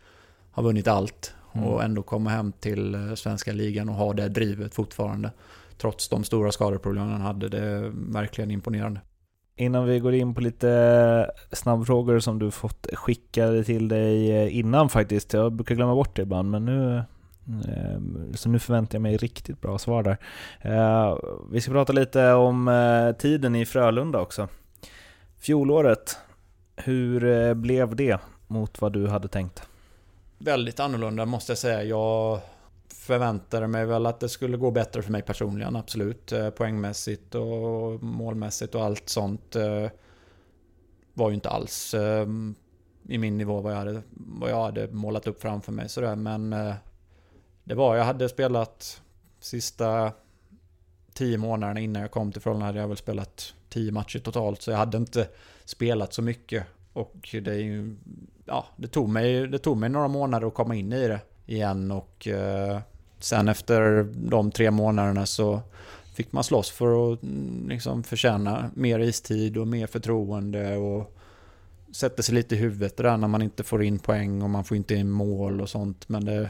har 0.51 0.63
vunnit 0.63 0.87
allt 0.87 1.33
mm. 1.53 1.67
och 1.67 1.83
ändå 1.83 2.03
komma 2.03 2.29
hem 2.29 2.51
till 2.51 2.95
eh, 2.95 3.13
svenska 3.13 3.51
ligan 3.51 3.89
och 3.89 3.95
ha 3.95 4.13
det 4.13 4.29
drivet 4.29 4.75
fortfarande. 4.75 5.31
Trots 5.77 6.09
de 6.09 6.23
stora 6.23 6.51
skadeproblemen 6.51 7.11
han 7.11 7.21
hade. 7.21 7.49
Det 7.49 7.59
är 7.59 7.91
verkligen 8.13 8.51
imponerande. 8.51 9.01
Innan 9.55 9.85
vi 9.85 9.99
går 9.99 10.13
in 10.13 10.33
på 10.33 10.41
lite 10.41 11.31
snabbfrågor 11.51 12.19
som 12.19 12.39
du 12.39 12.51
fått 12.51 12.87
skickade 12.93 13.63
till 13.63 13.87
dig 13.87 14.31
eh, 14.31 14.57
innan 14.57 14.89
faktiskt. 14.89 15.33
Jag 15.33 15.53
brukar 15.53 15.75
glömma 15.75 15.95
bort 15.95 16.15
det 16.15 16.21
ibland 16.21 16.51
men 16.51 16.65
nu 16.65 16.97
eh, 16.97 17.03
Ehm, 17.49 18.33
så 18.35 18.49
nu 18.49 18.59
förväntar 18.59 18.95
jag 18.95 19.01
mig 19.01 19.17
riktigt 19.17 19.61
bra 19.61 19.77
svar 19.77 20.03
där. 20.03 20.17
Ehm, 20.61 21.17
vi 21.51 21.61
ska 21.61 21.71
prata 21.71 21.93
lite 21.93 22.33
om 22.33 22.67
eh, 22.67 23.11
tiden 23.11 23.55
i 23.55 23.65
Frölunda 23.65 24.19
också. 24.19 24.47
Fjolåret, 25.37 26.17
hur 26.75 27.23
eh, 27.25 27.53
blev 27.53 27.95
det 27.95 28.19
mot 28.47 28.81
vad 28.81 28.93
du 28.93 29.07
hade 29.07 29.27
tänkt? 29.27 29.63
väldigt 30.41 30.79
annorlunda 30.79 31.25
måste 31.25 31.51
jag 31.51 31.57
säga. 31.57 31.83
Jag 31.83 32.39
förväntade 32.87 33.67
mig 33.67 33.85
väl 33.85 34.05
att 34.05 34.19
det 34.19 34.29
skulle 34.29 34.57
gå 34.57 34.71
bättre 34.71 35.01
för 35.01 35.11
mig 35.11 35.21
personligen, 35.21 35.75
absolut. 35.75 36.31
Eh, 36.31 36.49
poängmässigt 36.49 37.35
och 37.35 38.03
målmässigt 38.03 38.75
och 38.75 38.83
allt 38.83 39.09
sånt 39.09 39.55
var 41.13 41.29
ju 41.29 41.35
inte 41.35 41.49
alls 41.49 41.95
i 43.09 43.17
min 43.17 43.37
nivå 43.37 43.61
vad 43.61 43.73
jag 43.73 43.77
hade, 43.77 44.01
vad 44.11 44.49
jag 44.49 44.63
hade 44.63 44.87
målat 44.87 45.27
upp 45.27 45.41
framför 45.41 45.71
mig. 45.71 45.89
Sådär. 45.89 46.15
Men 46.15 46.53
det 47.69 47.75
var, 47.75 47.95
jag 47.95 48.03
hade 48.03 48.29
spelat 48.29 49.01
sista 49.39 50.11
tio 51.13 51.37
månaderna 51.37 51.79
innan 51.79 52.01
jag 52.01 52.11
kom 52.11 52.31
till 52.31 52.41
Frölunda 52.41 52.65
hade 52.65 52.79
jag 52.79 52.87
väl 52.87 52.97
spelat 52.97 53.53
tio 53.69 53.91
matcher 53.91 54.19
totalt. 54.19 54.61
Så 54.61 54.71
jag 54.71 54.77
hade 54.77 54.97
inte 54.97 55.27
spelat 55.65 56.13
så 56.13 56.21
mycket. 56.21 56.63
Och 56.93 57.35
det 57.43 57.51
är 57.51 57.59
ju 57.59 57.95
ja, 58.45 58.65
det 58.77 58.87
tog, 58.87 59.09
mig, 59.09 59.47
det 59.47 59.57
tog 59.57 59.77
mig 59.77 59.89
några 59.89 60.07
månader 60.07 60.47
att 60.47 60.53
komma 60.53 60.75
in 60.75 60.93
i 60.93 61.07
det 61.07 61.19
igen 61.45 61.91
och 61.91 62.27
eh, 62.27 62.79
sen 63.19 63.47
efter 63.47 64.07
de 64.29 64.51
tre 64.51 64.71
månaderna 64.71 65.25
så 65.25 65.61
fick 66.15 66.31
man 66.31 66.43
slåss 66.43 66.69
för 66.69 67.13
att 67.13 67.23
mm, 67.23 67.69
liksom 67.69 68.03
förtjäna 68.03 68.71
mer 68.73 68.99
istid 68.99 69.57
och 69.57 69.67
mer 69.67 69.87
förtroende 69.87 70.77
och 70.77 71.15
sätta 71.91 72.23
sig 72.23 72.35
lite 72.35 72.55
i 72.55 72.57
huvudet 72.57 72.97
där 72.97 73.17
när 73.17 73.27
man 73.27 73.41
inte 73.41 73.63
får 73.63 73.83
in 73.83 73.99
poäng 73.99 74.41
och 74.41 74.49
man 74.49 74.63
får 74.63 74.77
inte 74.77 74.95
in 74.95 75.09
mål 75.09 75.61
och 75.61 75.69
sånt. 75.69 76.09
Men 76.09 76.25
det, 76.25 76.49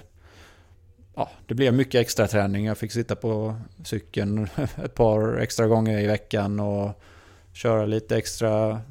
ja, 1.20 1.30
det 1.48 1.54
blev 1.54 1.74
mycket 1.74 2.02
extra 2.02 2.28
träning. 2.28 2.66
Jag 2.66 2.78
fick 2.78 2.92
sitta 2.92 3.16
på 3.16 3.56
cykeln 3.84 4.48
ett 4.84 4.96
par 4.96 5.38
extra 5.38 5.68
gånger 5.68 6.00
i 6.00 6.08
veckan 6.08 6.60
och 6.60 7.02
köra 7.54 7.86
lite 7.86 8.18
extra 8.18 8.82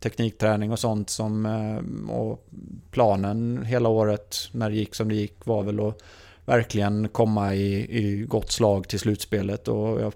teknikträning 0.00 0.72
och 0.72 0.78
sånt 0.78 1.10
som... 1.10 1.46
Eh, 1.46 2.10
och 2.14 2.46
planen 2.90 3.64
hela 3.64 3.88
året 3.88 4.36
när 4.52 4.70
det 4.70 4.76
gick 4.76 4.94
som 4.94 5.08
det 5.08 5.14
gick 5.14 5.46
var 5.46 5.62
väl 5.62 5.80
att 5.80 6.02
verkligen 6.44 7.08
komma 7.08 7.54
i, 7.54 7.98
i 7.98 8.24
gott 8.24 8.52
slag 8.52 8.88
till 8.88 8.98
slutspelet. 8.98 9.68
Och 9.68 10.00
jag 10.00 10.12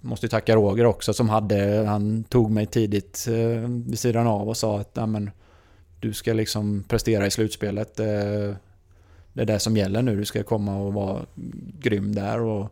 måste 0.00 0.28
tacka 0.28 0.56
Roger 0.56 0.84
också 0.86 1.12
som 1.12 1.28
hade... 1.28 1.84
Han 1.86 2.24
tog 2.24 2.50
mig 2.50 2.66
tidigt 2.66 3.26
eh, 3.28 3.68
vid 3.68 3.98
sidan 3.98 4.26
av 4.26 4.48
och 4.48 4.56
sa 4.56 4.80
att 4.80 4.96
men, 5.08 5.30
du 6.00 6.12
ska 6.12 6.32
liksom 6.32 6.84
prestera 6.88 7.26
i 7.26 7.30
slutspelet. 7.30 8.00
Eh, 8.00 8.54
det, 9.34 9.42
är 9.42 9.46
det 9.46 9.58
som 9.58 9.76
gäller 9.76 10.02
nu. 10.02 10.16
Du 10.16 10.24
ska 10.24 10.42
komma 10.42 10.76
och 10.76 10.92
vara 10.92 11.20
grym 11.80 12.14
där. 12.14 12.40
Och, 12.40 12.68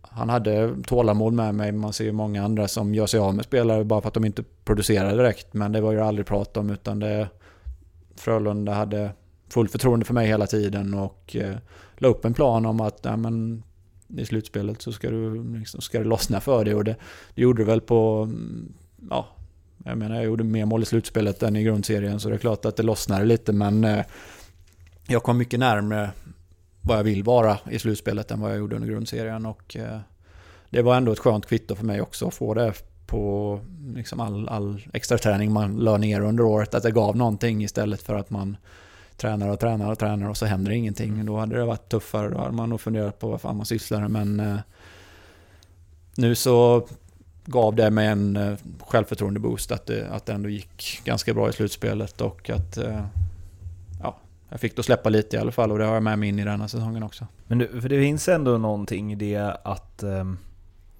han 0.00 0.28
hade 0.28 0.74
tålamod 0.86 1.32
med 1.32 1.54
mig. 1.54 1.72
Man 1.72 1.92
ser 1.92 2.04
ju 2.04 2.12
många 2.12 2.44
andra 2.44 2.68
som 2.68 2.94
gör 2.94 3.06
sig 3.06 3.20
av 3.20 3.34
med 3.34 3.44
spelare 3.44 3.84
bara 3.84 4.00
för 4.00 4.08
att 4.08 4.14
de 4.14 4.24
inte 4.24 4.44
producerar 4.64 5.16
direkt. 5.16 5.54
Men 5.54 5.72
det 5.72 5.80
var 5.80 5.92
ju 5.92 6.00
aldrig 6.00 6.26
prat 6.26 6.56
om 6.56 6.70
utan 6.70 6.98
det... 6.98 7.28
Frölunda 8.16 8.74
hade 8.74 9.10
fullt 9.48 9.72
förtroende 9.72 10.04
för 10.04 10.14
mig 10.14 10.26
hela 10.26 10.46
tiden 10.46 10.94
och 10.94 11.36
eh, 11.36 11.56
la 11.96 12.08
upp 12.08 12.24
en 12.24 12.34
plan 12.34 12.66
om 12.66 12.80
att 12.80 12.98
ja, 13.02 13.16
men, 13.16 13.62
i 14.16 14.24
slutspelet 14.24 14.82
så 14.82 14.92
ska, 14.92 15.10
du, 15.10 15.44
liksom, 15.58 15.80
ska 15.80 15.98
det 15.98 16.04
lossna 16.04 16.40
för 16.40 16.64
dig. 16.64 16.74
Och 16.74 16.84
det, 16.84 16.96
det 17.34 17.42
gjorde 17.42 17.62
det 17.62 17.66
väl 17.66 17.80
på... 17.80 18.22
Mm, 18.22 18.72
ja, 19.10 19.26
jag 19.84 19.98
menar 19.98 20.16
jag 20.16 20.24
gjorde 20.24 20.44
mer 20.44 20.64
mål 20.64 20.82
i 20.82 20.86
slutspelet 20.86 21.42
än 21.42 21.56
i 21.56 21.62
grundserien 21.62 22.20
så 22.20 22.28
det 22.28 22.34
är 22.34 22.38
klart 22.38 22.64
att 22.64 22.76
det 22.76 22.82
lossnade 22.82 23.24
lite 23.24 23.52
men 23.52 23.84
eh, 23.84 24.04
jag 25.10 25.22
kom 25.22 25.38
mycket 25.38 25.60
närmare 25.60 26.10
vad 26.82 26.98
jag 26.98 27.04
vill 27.04 27.24
vara 27.24 27.58
i 27.70 27.78
slutspelet 27.78 28.30
än 28.30 28.40
vad 28.40 28.50
jag 28.50 28.58
gjorde 28.58 28.76
under 28.76 28.88
grundserien. 28.88 29.46
Och 29.46 29.76
eh, 29.76 29.98
det 30.70 30.82
var 30.82 30.96
ändå 30.96 31.12
ett 31.12 31.18
skönt 31.18 31.46
kvitto 31.46 31.74
för 31.74 31.84
mig 31.84 32.00
också 32.00 32.28
att 32.28 32.34
få 32.34 32.54
det 32.54 32.72
på 33.06 33.60
liksom 33.94 34.20
all, 34.20 34.48
all 34.48 34.80
extra 34.92 35.18
träning 35.18 35.52
man 35.52 35.76
la 35.76 35.96
ner 35.96 36.20
under 36.20 36.44
året. 36.44 36.74
Att 36.74 36.82
det 36.82 36.90
gav 36.90 37.16
någonting 37.16 37.64
istället 37.64 38.02
för 38.02 38.14
att 38.14 38.30
man 38.30 38.56
tränar 39.16 39.48
och 39.48 39.60
tränar 39.60 39.90
och 39.90 39.98
tränar 39.98 40.28
och 40.28 40.36
så 40.36 40.46
händer 40.46 40.72
ingenting. 40.72 41.26
Då 41.26 41.36
hade 41.36 41.56
det 41.56 41.64
varit 41.64 41.88
tuffare. 41.88 42.30
Då 42.30 42.38
hade 42.38 42.52
man 42.52 42.70
nog 42.70 42.80
funderat 42.80 43.18
på 43.18 43.28
vad 43.28 43.40
fan 43.40 43.56
man 43.56 43.66
sysslar 43.66 44.08
med. 44.08 44.10
Men 44.10 44.40
eh, 44.40 44.60
nu 46.16 46.34
så 46.34 46.86
gav 47.44 47.74
det 47.74 47.90
mig 47.90 48.06
en 48.06 48.36
eh, 48.36 48.58
självförtroende-boost 48.80 49.72
att 49.72 49.86
det, 49.86 50.08
att 50.10 50.26
det 50.26 50.32
ändå 50.32 50.48
gick 50.48 51.00
ganska 51.04 51.34
bra 51.34 51.48
i 51.48 51.52
slutspelet 51.52 52.20
och 52.20 52.50
att 52.50 52.78
jag 54.48 54.60
fick 54.60 54.76
då 54.76 54.82
släppa 54.82 55.08
lite 55.08 55.36
i 55.36 55.40
alla 55.40 55.52
fall 55.52 55.72
och 55.72 55.78
det 55.78 55.84
har 55.84 55.94
jag 55.94 56.02
med 56.02 56.18
mig 56.18 56.28
in 56.28 56.38
i 56.38 56.44
denna 56.44 56.68
säsongen 56.68 57.02
också. 57.02 57.26
Men 57.46 57.58
du, 57.58 57.80
för 57.80 57.88
det 57.88 58.00
finns 58.00 58.28
ändå 58.28 58.58
någonting 58.58 59.12
i 59.12 59.14
det 59.14 59.56
att 59.62 60.02
um, 60.02 60.38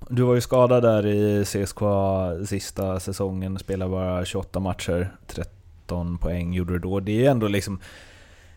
du 0.08 0.22
var 0.22 0.34
ju 0.34 0.40
skadad 0.40 0.82
där 0.82 1.06
i 1.06 1.44
CSKA 1.44 2.46
sista 2.46 3.00
säsongen, 3.00 3.58
spelade 3.58 3.90
bara 3.90 4.24
28 4.24 4.60
matcher, 4.60 5.12
13 5.26 6.18
poäng 6.18 6.52
gjorde 6.54 6.72
du 6.72 6.78
då. 6.78 7.00
Det 7.00 7.12
är 7.12 7.16
ju 7.16 7.26
ändå 7.26 7.48
liksom 7.48 7.80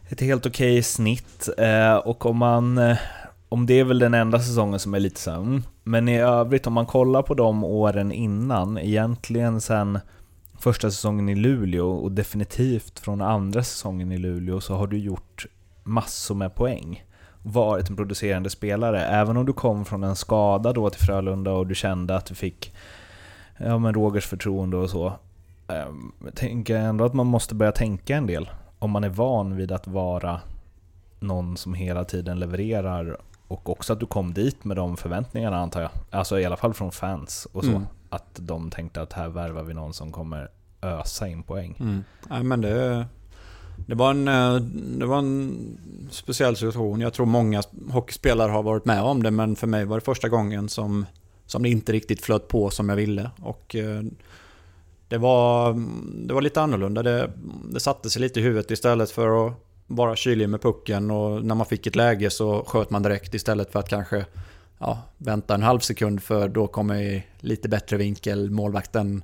ett 0.10 0.22
helt 0.22 0.46
okej 0.46 0.72
okay 0.72 0.84
snitt 0.84 1.50
uh, 1.60 1.96
och 1.96 2.26
om 2.26 2.38
man 2.38 2.78
uh, 2.78 2.98
om 3.50 3.66
det 3.66 3.80
är 3.80 3.84
väl 3.84 4.00
den 4.00 4.14
enda 4.14 4.40
säsongen 4.40 4.80
som 4.80 4.94
är 4.94 5.00
lite 5.00 5.20
så. 5.20 5.62
Men 5.84 6.10
i 6.10 6.20
övrigt, 6.20 6.68
om 6.68 6.74
man 6.74 6.86
kollar 6.86 7.22
på 7.22 7.34
de 7.34 7.64
åren 7.64 8.12
innan, 8.12 8.78
egentligen 8.78 9.62
sen 9.62 10.00
första 10.62 10.92
säsongen 10.92 11.30
i 11.30 11.36
Luleå 11.36 11.92
och 11.92 12.12
definitivt 12.12 13.00
från 13.00 13.22
andra 13.22 13.64
säsongen 13.64 14.12
i 14.12 14.18
Luleå 14.18 14.62
så 14.62 14.76
har 14.76 14.88
du 14.88 14.98
gjort 14.98 15.46
massor 15.84 16.36
med 16.36 16.56
poäng. 16.56 17.06
Varit 17.44 17.90
en 17.90 17.96
producerande 17.96 18.50
spelare. 18.50 19.06
Även 19.06 19.38
om 19.38 19.46
du 19.46 19.54
kom 19.54 19.86
från 19.86 20.04
en 20.04 20.16
skada 20.16 20.74
då 20.74 20.90
till 20.90 21.02
Frölunda 21.02 21.52
och 21.52 21.68
du 21.68 21.76
kände 21.76 22.16
att 22.16 22.26
du 22.26 22.36
fick 22.36 22.74
ja, 23.58 23.78
men 23.78 23.94
Rogers 23.94 24.26
förtroende 24.26 24.78
och 24.78 24.90
så. 24.90 25.14
Ehm, 25.68 26.12
jag 26.24 26.36
tänker 26.36 26.76
ändå 26.76 27.06
att 27.06 27.14
man 27.14 27.28
måste 27.28 27.56
börja 27.56 27.72
tänka 27.72 28.16
en 28.16 28.28
del. 28.28 28.50
Om 28.80 28.92
man 28.92 29.04
är 29.04 29.10
van 29.10 29.56
vid 29.56 29.72
att 29.72 29.88
vara 29.88 30.42
någon 31.20 31.58
som 31.58 31.74
hela 31.74 32.04
tiden 32.04 32.40
levererar 32.40 33.18
och 33.48 33.70
också 33.70 33.94
att 33.94 34.00
du 34.00 34.06
kom 34.06 34.34
dit 34.34 34.64
med 34.64 34.78
de 34.78 34.98
förväntningarna 34.98 35.58
antar 35.58 35.82
jag. 35.82 35.92
Alltså 36.10 36.40
i 36.40 36.46
alla 36.46 36.58
fall 36.58 36.74
från 36.74 36.92
fans 36.92 37.48
och 37.52 37.64
så. 37.64 37.70
Mm. 37.70 37.86
Att 38.12 38.40
de 38.40 38.70
tänkte 38.70 39.02
att 39.02 39.14
här 39.14 39.30
värvar 39.30 39.64
vi 39.64 39.74
någon 39.74 39.94
som 39.94 40.12
kommer 40.12 40.50
ösa 40.82 41.28
in 41.28 41.44
poäng. 41.44 41.78
Mm. 41.80 42.04
Nej, 42.30 42.44
men 42.44 42.62
det, 42.62 43.06
det, 43.88 43.96
var 43.96 44.12
en, 44.12 44.28
eh, 44.28 44.56
det 45.00 45.06
var 45.06 45.18
en 45.18 45.58
speciell 46.12 46.56
situation. 46.56 47.02
Jag 47.02 47.14
tror 47.14 47.26
många 47.26 47.64
hockeyspelare 47.90 48.52
har 48.52 48.64
varit 48.64 48.86
med 48.86 49.02
om 49.02 49.24
det, 49.24 49.32
men 49.32 49.56
för 49.56 49.68
mig 49.68 49.86
var 49.86 49.98
det 49.98 50.06
första 50.06 50.30
gången 50.30 50.70
som, 50.70 51.06
som 51.46 51.64
det 51.64 51.70
inte 51.70 51.92
riktigt 51.92 52.22
flöt 52.22 52.48
på 52.48 52.70
som 52.70 52.90
jag 52.90 52.96
ville. 52.96 53.32
Och 53.42 53.76
eh, 53.76 54.02
det 55.08 55.18
var, 55.18 55.74
det 56.28 56.34
var 56.34 56.42
lite 56.42 56.62
annorlunda. 56.62 57.04
Det, 57.04 57.32
det 57.74 57.80
satte 57.80 58.10
sig 58.10 58.22
lite 58.22 58.40
i 58.40 58.44
huvudet 58.44 58.72
istället 58.72 59.12
för 59.12 59.48
att 59.48 59.54
vara 59.88 60.16
kylig 60.16 60.50
med 60.50 60.62
pucken 60.62 61.12
och 61.12 61.46
när 61.46 61.56
man 61.56 61.66
fick 61.66 61.88
ett 61.88 61.96
läge 61.96 62.30
så 62.30 62.64
sköt 62.68 62.90
man 62.90 63.04
direkt 63.04 63.34
istället 63.34 63.72
för 63.72 63.80
att 63.80 63.90
kanske 63.90 64.26
ja, 64.82 65.04
vänta 65.18 65.54
en 65.56 65.64
halv 65.64 65.80
sekund 65.80 66.24
för 66.24 66.50
då 66.50 66.68
kommer 66.68 66.96
i 67.02 67.24
lite 67.40 67.70
bättre 67.70 67.98
vinkel. 67.98 68.50
Målvakten 68.50 69.24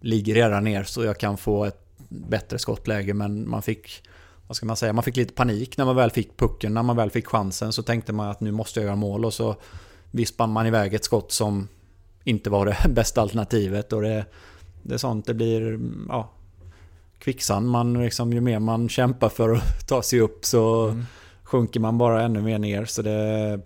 ligger 0.00 0.34
redan 0.34 0.64
ner 0.64 0.84
så 0.84 1.04
jag 1.04 1.18
kan 1.18 1.36
få 1.36 1.64
ett 1.64 1.80
bättre 2.08 2.58
skottläge 2.58 3.14
men 3.14 3.48
man 3.50 3.62
fick 3.62 4.02
vad 4.46 4.56
ska 4.56 4.66
man 4.66 4.76
säga, 4.76 4.92
man 4.92 5.04
fick 5.04 5.16
lite 5.16 5.34
panik 5.34 5.76
när 5.76 5.84
man 5.84 5.96
väl 5.96 6.10
fick 6.10 6.36
pucken, 6.36 6.74
när 6.74 6.82
man 6.82 6.96
väl 6.96 7.10
fick 7.10 7.26
chansen 7.26 7.72
så 7.72 7.82
tänkte 7.82 8.12
man 8.12 8.28
att 8.28 8.40
nu 8.40 8.52
måste 8.52 8.80
jag 8.80 8.84
göra 8.84 8.96
mål 8.96 9.24
och 9.24 9.34
så 9.34 9.56
vispade 10.10 10.52
man 10.52 10.66
iväg 10.66 10.94
ett 10.94 11.04
skott 11.04 11.32
som 11.32 11.68
inte 12.24 12.50
var 12.50 12.66
det 12.66 12.76
bästa 12.88 13.20
alternativet 13.20 13.92
och 13.92 14.02
det, 14.02 14.24
det 14.82 14.94
är 14.94 14.98
sånt, 14.98 15.26
det 15.26 15.34
blir 15.34 15.80
ja, 16.08 16.30
kvicksand. 17.18 17.68
Man 17.68 18.02
liksom, 18.04 18.32
ju 18.32 18.40
mer 18.40 18.58
man 18.58 18.88
kämpar 18.88 19.28
för 19.28 19.52
att 19.52 19.88
ta 19.88 20.02
sig 20.02 20.20
upp 20.20 20.44
så 20.44 20.88
Mm. 20.88 21.04
sjunker 21.42 21.80
man 21.80 21.98
bara 21.98 22.22
ännu 22.22 22.42
mer 22.42 22.58
ner. 22.58 22.84
Så 22.84 23.02
det, 23.02 23.60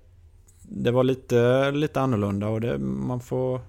det 0.75 0.91
var 0.91 1.05
lite, 1.05 1.71
lite 1.71 2.01
annorlunda 2.01 2.49
och 2.49 2.61
det, 2.61 2.79
man 2.79 3.21
får... 3.21 3.61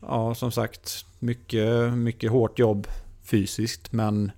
Ja, 0.00 0.34
som 0.34 0.50
sagt, 0.50 1.06
mycket, 1.18 1.92
mycket 1.92 2.30
hårt 2.30 2.58
jobb 2.58 2.86
fysiskt 3.22 3.92
men 3.92 4.32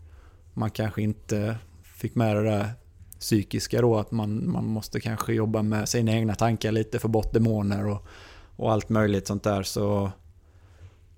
man 0.54 0.70
kanske 0.70 1.02
inte 1.02 1.56
fick 1.82 2.14
med 2.14 2.36
det 2.36 2.42
där 2.42 2.70
psykiska 3.20 3.80
då 3.80 3.96
att 3.98 4.10
man, 4.10 4.50
man 4.50 4.64
måste 4.64 5.00
kanske 5.00 5.32
jobba 5.32 5.62
med 5.62 5.88
sina 5.88 6.12
egna 6.12 6.34
tankar 6.34 6.72
lite, 6.72 6.98
få 6.98 7.08
bort 7.08 7.32
demoner 7.32 7.86
och, 7.86 8.06
och 8.56 8.72
allt 8.72 8.88
möjligt 8.88 9.26
sånt 9.26 9.42
där. 9.42 9.62
Så, 9.62 10.10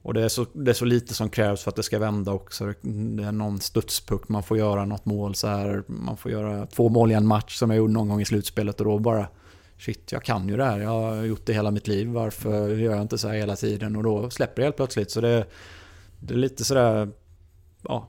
och 0.03 0.15
det 0.15 0.25
är, 0.25 0.29
så, 0.29 0.47
det 0.53 0.71
är 0.71 0.75
så 0.75 0.85
lite 0.85 1.15
som 1.15 1.31
krävs 1.31 1.63
för 1.63 1.71
att 1.71 1.77
det 1.77 1.83
ska 1.83 1.99
vända 1.99 2.33
också. 2.33 2.65
Det 2.83 3.25
är 3.25 3.33
någon 3.33 3.61
studspuck, 3.61 4.29
man 4.29 4.43
får 4.43 4.59
göra 4.59 4.85
något 4.85 5.05
mål 5.05 5.35
så 5.35 5.49
här. 5.49 5.83
Man 5.87 6.17
får 6.17 6.31
göra 6.31 6.67
två 6.67 6.89
mål 6.89 7.11
i 7.11 7.15
en 7.15 7.27
match 7.27 7.57
som 7.57 7.71
jag 7.71 7.77
gjorde 7.77 7.93
någon 7.93 8.09
gång 8.09 8.21
i 8.21 8.25
slutspelet 8.25 8.81
och 8.81 8.87
då 8.87 8.99
bara 8.99 9.29
Shit, 9.85 10.13
jag 10.13 10.23
kan 10.23 10.49
ju 10.49 10.57
det 10.57 10.65
här. 10.65 10.81
Jag 10.81 10.91
har 10.91 11.25
gjort 11.25 11.47
det 11.47 11.53
hela 11.53 11.71
mitt 11.71 11.89
liv. 11.89 12.09
Varför 12.09 12.69
gör 12.77 12.93
jag 12.93 13.03
inte 13.03 13.19
så 13.19 13.29
här 13.29 13.35
hela 13.35 13.57
tiden? 13.57 13.97
Och 13.97 14.03
då 14.03 14.31
släpper 14.31 14.63
det 14.63 14.67
helt 14.67 14.77
plötsligt. 14.77 15.11
Så 15.11 15.21
det, 15.21 15.47
det 16.21 16.35
är 16.35 16.39
lite 16.39 16.65
sådär... 16.65 17.09
Ja, 17.83 18.09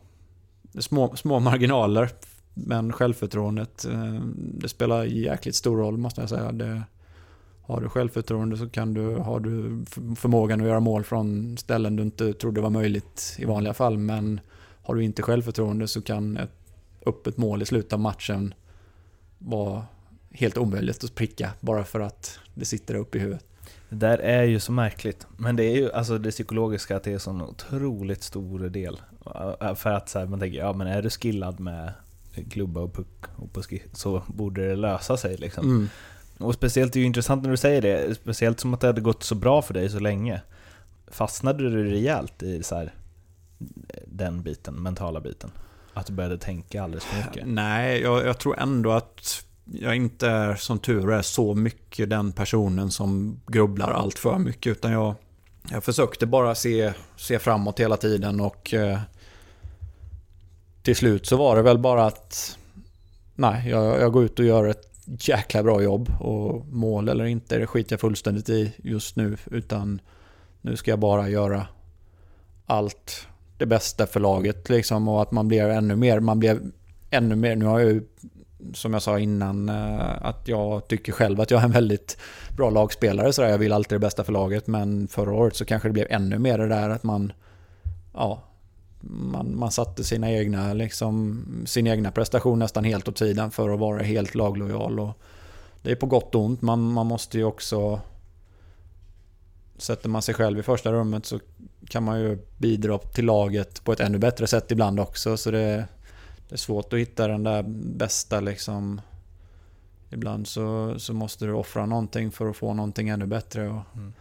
små, 0.79 1.15
små 1.15 1.39
marginaler. 1.39 2.09
Men 2.53 2.93
självförtroendet, 2.93 3.85
eh, 3.85 4.21
det 4.35 4.69
spelar 4.69 5.03
jäkligt 5.03 5.55
stor 5.55 5.77
roll 5.77 5.97
måste 5.97 6.21
jag 6.21 6.29
säga. 6.29 6.51
Det, 6.51 6.83
har 7.61 7.81
du 7.81 7.89
självförtroende 7.89 8.57
så 8.57 8.69
kan 8.69 8.93
du, 8.93 9.15
har 9.15 9.39
du 9.39 9.85
förmågan 10.15 10.61
att 10.61 10.67
göra 10.67 10.79
mål 10.79 11.03
från 11.03 11.57
ställen 11.57 11.95
du 11.95 12.03
inte 12.03 12.33
trodde 12.33 12.61
var 12.61 12.69
möjligt 12.69 13.35
i 13.39 13.45
vanliga 13.45 13.73
fall. 13.73 13.97
Men 13.97 14.39
har 14.83 14.95
du 14.95 15.03
inte 15.03 15.21
självförtroende 15.21 15.87
så 15.87 16.01
kan 16.01 16.37
ett 16.37 16.51
öppet 17.05 17.37
mål 17.37 17.61
i 17.61 17.65
slutet 17.65 17.93
av 17.93 17.99
matchen 17.99 18.53
vara 19.37 19.85
helt 20.33 20.57
omöjligt 20.57 21.03
att 21.03 21.15
pricka 21.15 21.51
bara 21.59 21.83
för 21.83 21.99
att 21.99 22.39
det 22.53 22.65
sitter 22.65 22.95
uppe 22.95 23.17
i 23.17 23.21
huvudet. 23.21 23.45
Det 23.89 23.95
där 23.95 24.17
är 24.17 24.43
ju 24.43 24.59
så 24.59 24.71
märkligt. 24.71 25.27
Men 25.37 25.55
det 25.55 25.63
är 25.63 25.75
ju 25.75 25.91
alltså 25.91 26.17
det 26.17 26.31
psykologiska 26.31 26.95
att 26.95 27.03
det 27.03 27.09
är 27.09 27.13
en 27.13 27.19
sån 27.19 27.41
otroligt 27.41 28.23
stor 28.23 28.59
del. 28.59 29.01
För 29.75 29.89
att 29.89 30.09
så 30.09 30.19
här, 30.19 30.25
man 30.25 30.39
tänker, 30.39 30.57
ja 30.57 30.73
men 30.73 30.87
är 30.87 31.01
du 31.01 31.09
skillad 31.09 31.59
med 31.59 31.93
klubba 32.51 32.81
och 32.81 32.93
puck 32.93 33.25
och 33.35 33.53
på 33.53 33.63
ski, 33.63 33.83
så 33.93 34.23
borde 34.27 34.67
det 34.67 34.75
lösa 34.75 35.17
sig 35.17 35.37
liksom. 35.37 35.65
Mm. 35.65 35.89
Och 36.37 36.53
speciellt, 36.53 36.93
det 36.93 36.99
är 36.99 37.01
ju 37.01 37.07
intressant 37.07 37.43
när 37.43 37.51
du 37.51 37.57
säger 37.57 37.81
det, 37.81 38.15
speciellt 38.15 38.59
som 38.59 38.73
att 38.73 38.81
det 38.81 38.87
hade 38.87 39.01
gått 39.01 39.23
så 39.23 39.35
bra 39.35 39.61
för 39.61 39.73
dig 39.73 39.89
så 39.89 39.99
länge. 39.99 40.41
Fastnade 41.07 41.69
du 41.69 41.91
rejält 41.91 42.43
i 42.43 42.63
så 42.63 42.75
här, 42.75 42.93
den 44.07 44.41
biten, 44.41 44.83
mentala 44.83 45.19
biten? 45.19 45.51
Att 45.93 46.05
du 46.05 46.13
började 46.13 46.37
tänka 46.37 46.83
alldeles 46.83 47.05
för 47.05 47.17
mycket? 47.17 47.47
Nej, 47.47 48.01
jag, 48.01 48.25
jag 48.25 48.37
tror 48.39 48.59
ändå 48.59 48.91
att 48.91 49.45
jag 49.65 49.95
inte 49.95 50.27
är 50.27 50.55
som 50.55 50.79
tur 50.79 51.11
är 51.11 51.21
så 51.21 51.55
mycket 51.55 52.09
den 52.09 52.31
personen 52.31 52.91
som 52.91 53.39
grubblar 53.47 53.91
allt 53.91 54.19
för 54.19 54.37
mycket. 54.37 54.71
Utan 54.71 54.91
jag, 54.91 55.15
jag 55.71 55.83
försökte 55.83 56.25
bara 56.25 56.55
se, 56.55 56.93
se 57.17 57.39
framåt 57.39 57.79
hela 57.79 57.97
tiden 57.97 58.39
och 58.39 58.73
eh, 58.73 58.99
till 60.83 60.95
slut 60.95 61.25
så 61.25 61.37
var 61.37 61.55
det 61.55 61.61
väl 61.61 61.77
bara 61.77 62.05
att 62.05 62.57
nej, 63.35 63.69
jag, 63.69 64.01
jag 64.01 64.11
går 64.11 64.23
ut 64.23 64.39
och 64.39 64.45
gör 64.45 64.67
ett 64.67 64.89
jäkla 65.05 65.63
bra 65.63 65.81
jobb. 65.81 66.09
Och 66.19 66.65
mål 66.67 67.09
eller 67.09 67.25
inte, 67.25 67.57
det 67.57 67.67
skiter 67.67 67.93
jag 67.93 67.99
fullständigt 67.99 68.49
i 68.49 68.73
just 68.77 69.15
nu. 69.15 69.37
Utan 69.51 70.01
nu 70.61 70.75
ska 70.75 70.91
jag 70.91 70.99
bara 70.99 71.29
göra 71.29 71.67
allt 72.65 73.27
det 73.57 73.65
bästa 73.65 74.07
för 74.07 74.19
laget 74.19 74.69
liksom 74.69 75.07
och 75.07 75.21
att 75.21 75.31
man 75.31 75.47
blir 75.47 75.63
ännu 75.63 75.95
mer, 75.95 76.19
man 76.19 76.39
blir 76.39 76.61
ännu 77.09 77.35
mer, 77.35 77.55
nu 77.55 77.65
har 77.65 77.79
jag 77.79 77.91
ju 77.91 78.03
som 78.73 78.93
jag 78.93 79.01
sa 79.01 79.19
innan 79.19 79.69
eh, 79.69 80.25
att 80.25 80.47
jag 80.47 80.87
tycker 80.87 81.11
själv 81.11 81.41
att 81.41 81.51
jag 81.51 81.59
är 81.61 81.65
en 81.65 81.71
väldigt 81.71 82.17
bra 82.57 82.69
lagspelare 82.69 83.33
så 83.33 83.41
där. 83.41 83.49
jag 83.49 83.57
vill 83.57 83.73
alltid 83.73 83.95
det 83.95 83.99
bästa 83.99 84.23
för 84.23 84.33
laget 84.33 84.67
men 84.67 85.07
förra 85.07 85.33
året 85.33 85.55
så 85.55 85.65
kanske 85.65 85.89
det 85.89 85.93
blev 85.93 86.07
ännu 86.09 86.39
mer 86.39 86.57
det 86.57 86.67
där 86.67 86.89
att 86.89 87.03
man 87.03 87.33
ja 88.13 88.43
man, 89.05 89.57
man 89.57 89.71
satte 89.71 90.03
sina 90.03 90.31
egna 90.31 90.73
liksom 90.73 91.45
sin 91.65 91.87
egna 91.87 92.11
prestation 92.11 92.59
nästan 92.59 92.83
helt 92.83 93.07
åt 93.07 93.17
sidan 93.17 93.51
för 93.51 93.69
att 93.69 93.79
vara 93.79 94.03
helt 94.03 94.35
laglojal 94.35 94.99
och 94.99 95.21
det 95.81 95.91
är 95.91 95.95
på 95.95 96.05
gott 96.05 96.35
och 96.35 96.41
ont 96.41 96.61
man, 96.61 96.91
man 96.91 97.05
måste 97.05 97.37
ju 97.37 97.43
också 97.43 97.99
Sätter 99.77 100.09
man 100.09 100.21
sig 100.21 100.35
själv 100.35 100.59
i 100.59 100.63
första 100.63 100.91
rummet 100.91 101.25
så 101.25 101.39
kan 101.87 102.03
man 102.03 102.19
ju 102.19 102.37
bidra 102.57 102.97
till 102.97 103.25
laget 103.25 103.83
på 103.83 103.93
ett 103.93 103.99
ännu 103.99 104.17
bättre 104.17 104.47
sätt 104.47 104.71
ibland 104.71 104.99
också. 104.99 105.37
Så 105.37 105.51
det, 105.51 105.85
det 106.53 106.55
är 106.55 106.59
svårt 106.59 106.93
att 106.93 106.99
hitta 106.99 107.27
den 107.27 107.43
där 107.43 107.63
bästa 107.97 108.39
liksom. 108.39 109.01
Ibland 110.09 110.47
så, 110.47 110.99
så 110.99 111.13
måste 111.13 111.45
du 111.45 111.51
offra 111.53 111.85
någonting 111.85 112.31
för 112.31 112.49
att 112.49 112.55
få 112.57 112.73
någonting 112.73 113.09
ännu 113.09 113.25
bättre. 113.25 113.69
Och, 113.69 113.81
Mm. 113.95 114.13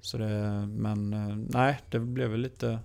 så 0.00 0.18
det, 0.18 0.68
men 0.68 1.12
eh, 1.12 1.36
nej, 1.48 1.80
det 1.90 1.98
blev 1.98 2.30
väl 2.30 2.40
lite, 2.40 2.78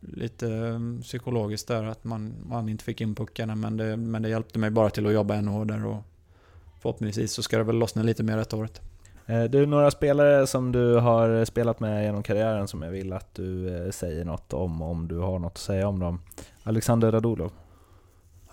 lite 0.00 0.48
eh, 0.48 1.00
psykologiskt 1.02 1.68
där 1.68 1.84
att 1.84 2.04
man, 2.04 2.32
man 2.46 2.68
inte 2.68 2.84
fick 2.84 3.00
in 3.00 3.14
puckarna. 3.14 3.54
Men 3.54 3.76
det, 3.76 3.96
men 3.96 4.22
det 4.22 4.28
hjälpte 4.28 4.58
mig 4.58 4.70
bara 4.70 4.90
till 4.90 5.06
att 5.06 5.12
jobba 5.12 5.34
ännu 5.34 5.50
hårdare. 5.50 5.84
Och 5.86 6.02
förhoppningsvis 6.80 7.32
så 7.32 7.42
ska 7.42 7.58
det 7.58 7.64
väl 7.64 7.76
lossna 7.78 8.02
lite 8.02 8.22
mer 8.22 8.36
detta 8.36 8.56
året. 8.56 8.80
Eh, 9.26 9.44
Du, 9.44 9.66
några 9.66 9.90
spelare 9.90 10.46
som 10.46 10.72
du 10.72 10.94
har 10.96 11.44
spelat 11.44 11.80
med 11.80 12.04
genom 12.04 12.22
karriären 12.22 12.68
som 12.68 12.82
jag 12.82 12.90
vill 12.90 13.12
att 13.12 13.34
du 13.34 13.76
eh, 13.84 13.90
säger 13.90 14.24
något 14.24 14.52
om, 14.52 14.82
om 14.82 15.08
du 15.08 15.18
har 15.18 15.38
något 15.38 15.52
att 15.52 15.58
säga 15.58 15.88
om 15.88 15.98
dem. 15.98 16.20
Alexander 16.62 17.12
Radulov. 17.12 17.52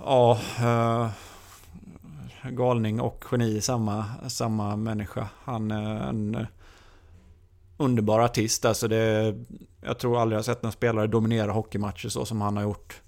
Ja, 0.03 0.39
eh, 0.59 1.09
galning 2.51 3.01
och 3.01 3.25
geni 3.31 3.57
i 3.57 3.61
samma, 3.61 4.05
samma 4.27 4.75
människa. 4.75 5.29
Han 5.43 5.71
är 5.71 6.09
en 6.09 6.47
underbar 7.77 8.19
artist. 8.19 8.65
Alltså 8.65 8.87
det, 8.87 9.35
jag 9.81 9.99
tror 9.99 10.21
aldrig 10.21 10.35
jag 10.35 10.39
har 10.39 10.43
sett 10.43 10.63
en 10.63 10.71
spelare 10.71 11.07
dominera 11.07 11.51
hockeymatcher 11.51 12.09
så 12.09 12.25
som 12.25 12.41
han 12.41 12.57
har 12.57 12.63
gjort. 12.63 13.01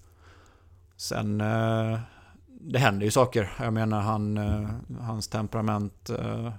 Sen, 0.97 1.41
eh, 1.41 1.99
det 2.47 2.79
händer 2.79 3.05
ju 3.05 3.11
saker. 3.11 3.51
Jag 3.59 3.73
menar, 3.73 4.01
han, 4.01 4.37
eh, 4.37 4.69
hans 4.99 5.27
temperament 5.27 6.09
eh, 6.09 6.51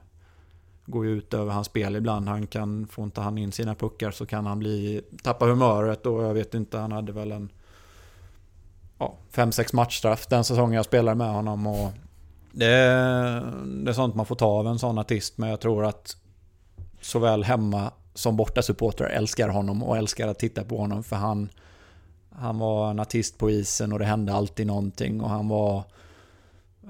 går 0.87 1.07
ju 1.07 1.13
ut 1.13 1.35
över 1.35 1.53
hans 1.53 1.67
spel 1.67 1.97
ibland. 1.97 2.29
Han 2.29 2.47
kan, 2.47 2.87
får 2.87 3.05
inte 3.05 3.21
han 3.21 3.39
in 3.39 3.53
sina 3.53 3.75
puckar 3.75 4.11
så 4.11 4.27
kan 4.27 4.47
han 4.47 4.59
bli, 4.59 5.03
tappa 5.23 5.47
humöret 5.47 6.07
och 6.07 6.23
jag 6.23 6.35
vet 6.35 6.55
inte, 6.55 6.79
han 6.79 6.93
hade 6.93 7.13
väl 7.13 7.33
en 7.33 7.51
ja, 9.03 9.15
5-6 9.45 9.75
matchstraff 9.75 10.27
den 10.27 10.45
säsongen 10.45 10.77
jag 10.77 10.85
spelade 10.85 11.15
med 11.15 11.33
honom. 11.33 11.67
Och 11.67 11.93
det, 12.53 12.67
är, 12.67 13.41
det 13.85 13.91
är 13.91 13.95
sånt 13.95 14.15
man 14.15 14.27
får 14.27 14.35
ta 14.35 14.47
av 14.47 14.67
en 14.67 14.79
sån 14.79 14.99
artist, 14.99 15.39
men 15.39 15.51
jag 15.51 15.61
tror 15.61 15.85
att 15.85 16.17
såväl 17.01 17.45
hemma 17.45 17.93
som 18.15 18.37
borta 18.37 18.63
supportrar 18.63 19.09
älskar 19.09 19.49
honom 19.49 19.83
och 19.83 19.97
älskar 19.97 20.29
att 20.29 20.39
titta 20.39 20.65
på 20.65 20.79
honom 20.79 21.05
för 21.05 21.17
han, 21.17 21.49
han 22.31 22.59
var 22.59 22.91
en 22.91 23.01
artist 23.01 23.39
på 23.39 23.51
isen 23.51 23.93
och 23.93 23.99
det 23.99 24.05
hände 24.05 24.35
alltid 24.35 24.67
någonting 24.67 25.21
och 25.21 25.31
han 25.31 25.49
var 25.49 25.85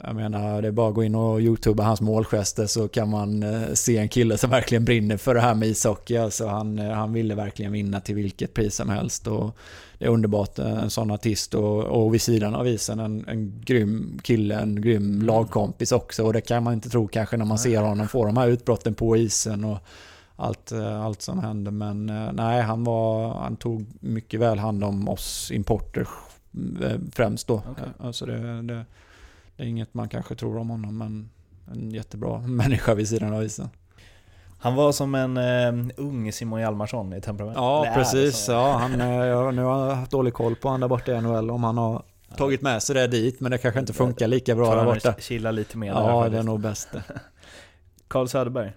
jag 0.05 0.17
menar, 0.17 0.63
det 0.63 0.69
är 0.69 0.73
bara 0.73 0.89
att 0.89 0.95
gå 0.95 1.05
in 1.05 1.15
och 1.15 1.41
youtuba 1.41 1.83
hans 1.83 2.01
målgester 2.01 2.67
så 2.67 2.89
kan 2.89 3.09
man 3.09 3.43
eh, 3.43 3.73
se 3.73 3.99
en 3.99 4.09
kille 4.09 4.39
som 4.39 4.51
verkligen 4.51 4.85
brinner 4.85 5.17
för 5.17 5.35
det 5.35 5.41
här 5.41 5.55
med 5.55 5.69
ishockey. 5.69 6.17
Alltså 6.17 6.47
han, 6.47 6.79
eh, 6.79 6.91
han 6.91 7.13
ville 7.13 7.35
verkligen 7.35 7.73
vinna 7.73 8.01
till 8.01 8.15
vilket 8.15 8.55
pris 8.55 8.75
som 8.75 8.89
helst. 8.89 9.27
Och 9.27 9.57
det 9.99 10.05
är 10.05 10.09
underbart, 10.09 10.59
eh, 10.59 10.83
en 10.83 10.91
sån 10.91 11.11
artist 11.11 11.55
och, 11.55 11.85
och 11.85 12.15
vid 12.15 12.23
sidan 12.23 12.55
av 12.55 12.69
isen 12.69 13.01
en, 13.01 13.29
en 13.29 13.63
grym 13.65 14.21
kille, 14.23 14.61
en 14.61 14.81
grym 14.83 15.23
lagkompis 15.23 15.93
också. 15.93 16.25
Och 16.25 16.33
det 16.33 16.41
kan 16.41 16.63
man 16.63 16.75
inte 16.75 16.89
tro 16.89 17.09
kanske 17.09 17.37
när 17.37 17.45
man 17.45 17.59
ser 17.59 17.81
honom 17.81 18.09
få 18.09 18.25
de 18.25 18.37
här 18.37 18.49
utbrotten 18.49 18.95
på 18.95 19.17
isen 19.17 19.65
och 19.65 19.79
allt, 20.37 20.73
allt 21.03 21.23
som 21.23 21.39
händer. 21.39 21.71
Men 21.71 22.07
nej, 22.33 22.63
han, 22.63 22.85
var, 22.85 23.35
han 23.35 23.57
tog 23.57 23.87
mycket 24.01 24.41
väl 24.41 24.59
hand 24.59 24.85
om 24.85 25.09
oss 25.09 25.51
importer 25.51 26.09
främst 27.13 27.47
då. 27.47 27.55
Okay. 27.55 27.89
Alltså 27.99 28.27
det, 28.27 28.63
det 28.63 28.85
det 29.57 29.63
är 29.63 29.67
inget 29.67 29.95
man 29.95 30.09
kanske 30.09 30.35
tror 30.35 30.59
om 30.59 30.71
honom, 30.71 30.99
men 30.99 31.31
en 31.73 31.91
jättebra 31.91 32.39
människa 32.47 32.95
vid 32.95 33.09
sidan 33.09 33.35
av 33.35 33.45
isen. 33.45 33.69
Han 34.59 34.75
var 34.75 34.93
som 34.93 35.15
en 35.15 35.37
uh, 35.37 35.91
ung 35.97 36.33
Simon 36.33 36.61
Hjalmarsson 36.61 37.13
i 37.13 37.21
temperament. 37.21 37.57
Ja, 37.57 37.87
Eller 37.87 37.95
precis. 37.95 38.49
Ja, 38.49 38.73
han, 38.73 39.01
uh, 39.01 39.27
jag, 39.27 39.55
nu 39.55 39.63
har 39.63 39.89
jag 39.89 39.95
haft 39.95 40.11
dålig 40.11 40.35
koll 40.35 40.57
på 40.57 40.69
han 40.69 40.81
där 40.81 40.89
borta 40.89 41.13
i 41.13 41.21
NHL, 41.21 41.51
om 41.51 41.65
han 41.65 41.79
har 41.79 42.03
ja. 42.29 42.37
tagit 42.37 42.63
med 42.63 42.83
sig 42.83 42.95
det 42.95 43.07
dit, 43.07 43.41
men 43.41 43.51
det 43.51 43.59
kanske 43.59 43.81
inte 43.81 43.93
funkar 43.93 44.29
lika 44.29 44.55
bra 44.55 44.75
där 44.75 44.85
borta. 44.85 45.15
Chilla 45.19 45.51
lite 45.51 45.79
mer 45.79 45.89
Ja, 45.89 46.29
det 46.29 46.39
är 46.39 46.43
nog 46.43 46.61
bäst 46.61 46.89
Carl 48.09 48.29
Söderberg? 48.29 48.73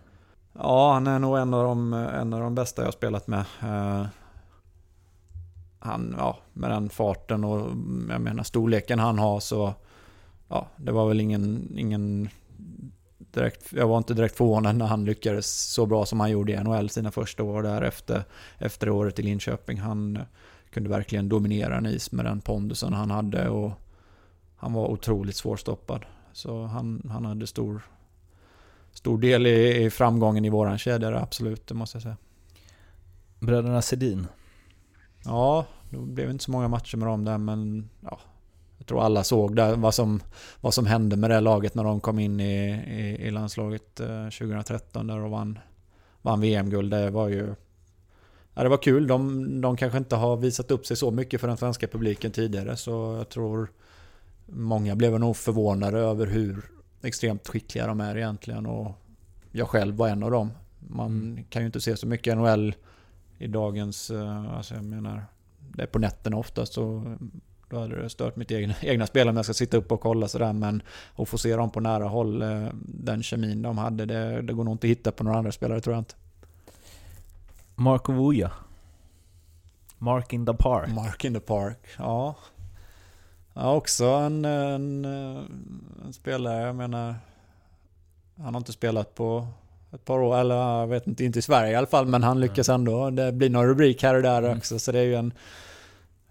Ja, 0.54 0.94
han 0.94 1.08
är 1.08 1.20
nog 1.20 1.38
en 1.38 1.54
av 1.54 1.64
de, 1.64 1.94
en 1.94 2.34
av 2.34 2.40
de 2.40 2.56
bästa 2.56 2.82
jag 2.82 2.88
har 2.88 2.92
spelat 2.92 3.28
med. 3.28 3.46
Uh, 3.64 4.06
han, 5.80 6.16
ja, 6.18 6.38
med 6.54 6.70
den 6.70 6.90
farten 6.90 7.44
och 7.44 7.60
jag 8.10 8.22
menar 8.22 8.44
storleken 8.44 9.00
han 9.00 9.20
har 9.20 9.40
så 9.40 9.74
ja, 10.48 10.68
det 10.78 10.92
var 10.92 11.08
väl 11.08 11.20
ingen, 11.20 11.74
ingen 11.78 12.30
direkt, 13.18 13.74
jag 13.74 13.88
var 13.88 13.98
inte 13.98 14.14
direkt 14.14 14.38
förvånad 14.38 14.76
när 14.76 14.86
han 14.86 15.06
lyckades 15.06 15.72
så 15.74 15.86
bra 15.86 16.06
som 16.06 16.20
han 16.20 16.32
gjorde 16.32 16.52
i 16.52 16.64
NHL 16.64 16.90
sina 16.90 17.12
första 17.12 17.44
år 17.44 17.64
där 17.64 17.82
efter, 17.82 18.24
efter 18.58 18.90
året 18.90 19.20
i 19.20 19.24
Linköping. 19.24 19.80
Han 19.80 20.20
kunde 20.70 20.90
verkligen 20.90 21.30
dominera 21.30 21.78
en 21.78 21.86
is 21.86 22.12
med 22.12 22.26
den 22.26 22.42
pondusen 22.42 22.94
han 22.94 23.12
hade 23.12 23.50
och 23.50 23.72
han 24.56 24.74
var 24.74 24.88
otroligt 24.88 25.36
svårstoppad. 25.36 26.06
Så 26.34 26.66
han, 26.66 27.10
han 27.12 27.26
hade 27.26 27.48
stor, 27.48 27.82
stor 28.92 29.18
del 29.18 29.48
i, 29.48 29.84
i 29.86 29.90
framgången 29.90 30.46
i 30.46 30.50
våran 30.50 30.78
kedja, 30.78 31.20
absolut, 31.20 31.68
det 31.68 31.74
måste 31.74 31.96
jag 31.96 32.04
säga. 32.04 32.18
Bröderna 33.40 33.82
Sedin? 33.82 34.28
Ja, 35.26 35.66
det 35.90 35.98
blev 35.98 36.30
inte 36.30 36.44
så 36.44 36.52
många 36.52 36.68
matcher 36.68 36.98
med 36.98 37.08
dem 37.08 37.26
där, 37.26 37.38
men 37.38 37.90
ja, 38.02 38.20
jag 38.78 38.88
tror 38.88 39.04
alla 39.04 39.24
såg 39.24 39.56
där, 39.56 39.76
vad, 39.76 39.94
som, 39.94 40.22
vad 40.62 40.74
som 40.74 40.86
hände 40.86 41.18
med 41.18 41.30
det 41.30 41.40
laget 41.40 41.76
när 41.76 41.84
de 41.84 42.00
kom 42.00 42.20
in 42.20 42.40
i, 42.40 42.70
i, 42.88 43.28
i 43.28 43.32
landslaget 43.32 43.96
2013 43.96 45.10
eh, 45.10 45.16
där 45.16 45.24
och 45.24 45.32
vann, 45.32 45.60
vann 46.22 46.42
VM-guld. 46.42 46.92
Det 46.92 47.10
var 47.10 47.28
ju... 47.28 47.56
Ja, 48.54 48.64
det 48.64 48.70
var 48.70 48.78
kul. 48.78 49.08
De, 49.08 49.62
de 49.62 49.78
kanske 49.78 49.98
inte 49.98 50.16
har 50.16 50.38
visat 50.38 50.72
upp 50.72 50.86
sig 50.86 50.98
så 50.98 51.12
mycket 51.12 51.42
för 51.42 51.48
den 51.48 51.58
svenska 51.58 51.88
publiken 51.88 52.32
tidigare 52.32 52.78
så 52.78 53.16
jag 53.18 53.30
tror 53.30 53.72
många 54.46 54.96
blev 54.96 55.20
nog 55.20 55.38
förvånade 55.38 56.00
över 56.00 56.28
hur 56.28 56.66
extremt 57.02 57.48
skickliga 57.48 57.88
de 57.88 58.02
är 58.02 58.18
egentligen 58.18 58.66
och 58.66 58.92
jag 59.52 59.70
själv 59.70 59.96
var 59.96 60.08
en 60.08 60.24
av 60.24 60.32
dem. 60.32 60.52
Man 60.80 61.12
mm. 61.12 61.44
kan 61.44 61.62
ju 61.62 61.66
inte 61.66 61.82
se 61.82 61.98
så 61.98 62.08
mycket 62.08 62.38
NHL 62.38 62.76
i 63.38 63.48
dagens, 63.48 64.12
eh, 64.12 64.56
alltså 64.56 64.76
jag 64.76 64.84
menar, 64.84 65.26
det 65.60 65.84
är 65.84 65.88
på 65.88 66.00
nätterna 66.00 66.38
oftast 66.38 66.74
så 66.74 67.18
då 67.76 67.82
hade 67.82 68.02
det 68.02 68.10
stört 68.10 68.36
mitt 68.36 68.52
egna, 68.52 68.74
egna 68.82 69.08
spel 69.08 69.30
om 69.30 69.36
jag 69.36 69.46
ska 69.46 69.54
sitta 69.54 69.78
upp 69.78 69.92
och 69.92 70.02
kolla 70.02 70.28
sådär. 70.28 70.54
Men 70.54 70.82
att 71.16 71.30
få 71.30 71.38
se 71.38 71.56
dem 71.56 71.72
på 71.72 71.80
nära 71.80 72.04
håll, 72.04 72.42
eh, 72.42 72.68
den 72.82 73.24
kemin 73.24 73.62
de 73.62 73.78
hade, 73.78 74.06
det, 74.06 74.42
det 74.42 74.54
går 74.54 74.64
nog 74.64 74.74
inte 74.74 74.88
att 74.88 74.92
hitta 74.92 75.12
på 75.12 75.24
några 75.24 75.38
andra 75.38 75.52
spelare 75.52 75.82
tror 75.82 75.96
jag 75.96 76.02
inte. 76.02 76.16
Marco 77.76 78.14
Vuja. 78.14 78.52
Mark 79.98 80.34
in 80.34 80.46
the 80.46 80.54
park. 80.54 80.90
Mark 80.90 81.26
in 81.26 81.34
the 81.34 81.40
park, 81.40 81.80
ja. 81.98 82.36
Ja, 83.54 83.74
också 83.74 84.06
en, 84.06 84.46
en, 84.46 85.06
en 86.06 86.14
spelare, 86.14 86.66
jag 86.66 86.76
menar... 86.76 87.16
Han 88.38 88.54
har 88.54 88.62
inte 88.62 88.72
spelat 88.72 89.16
på 89.16 89.48
ett 89.92 90.06
par 90.06 90.20
år, 90.20 90.38
eller 90.38 90.56
jag 90.56 90.88
vet 90.88 91.08
inte, 91.08 91.26
inte 91.26 91.40
i 91.40 91.42
Sverige 91.42 91.72
i 91.72 91.76
alla 91.76 91.88
fall, 91.88 92.06
men 92.06 92.24
han 92.24 92.40
lyckas 92.40 92.70
ändå. 92.70 93.10
Det 93.10 93.32
blir 93.32 93.50
någon 93.50 93.68
rubrik 93.68 94.04
här 94.04 94.16
och 94.16 94.22
där 94.22 94.44
mm. 94.44 94.58
också, 94.58 94.80
så 94.80 94.92
det 94.92 95.00
är 95.00 95.04
ju 95.04 95.16
en 95.16 95.34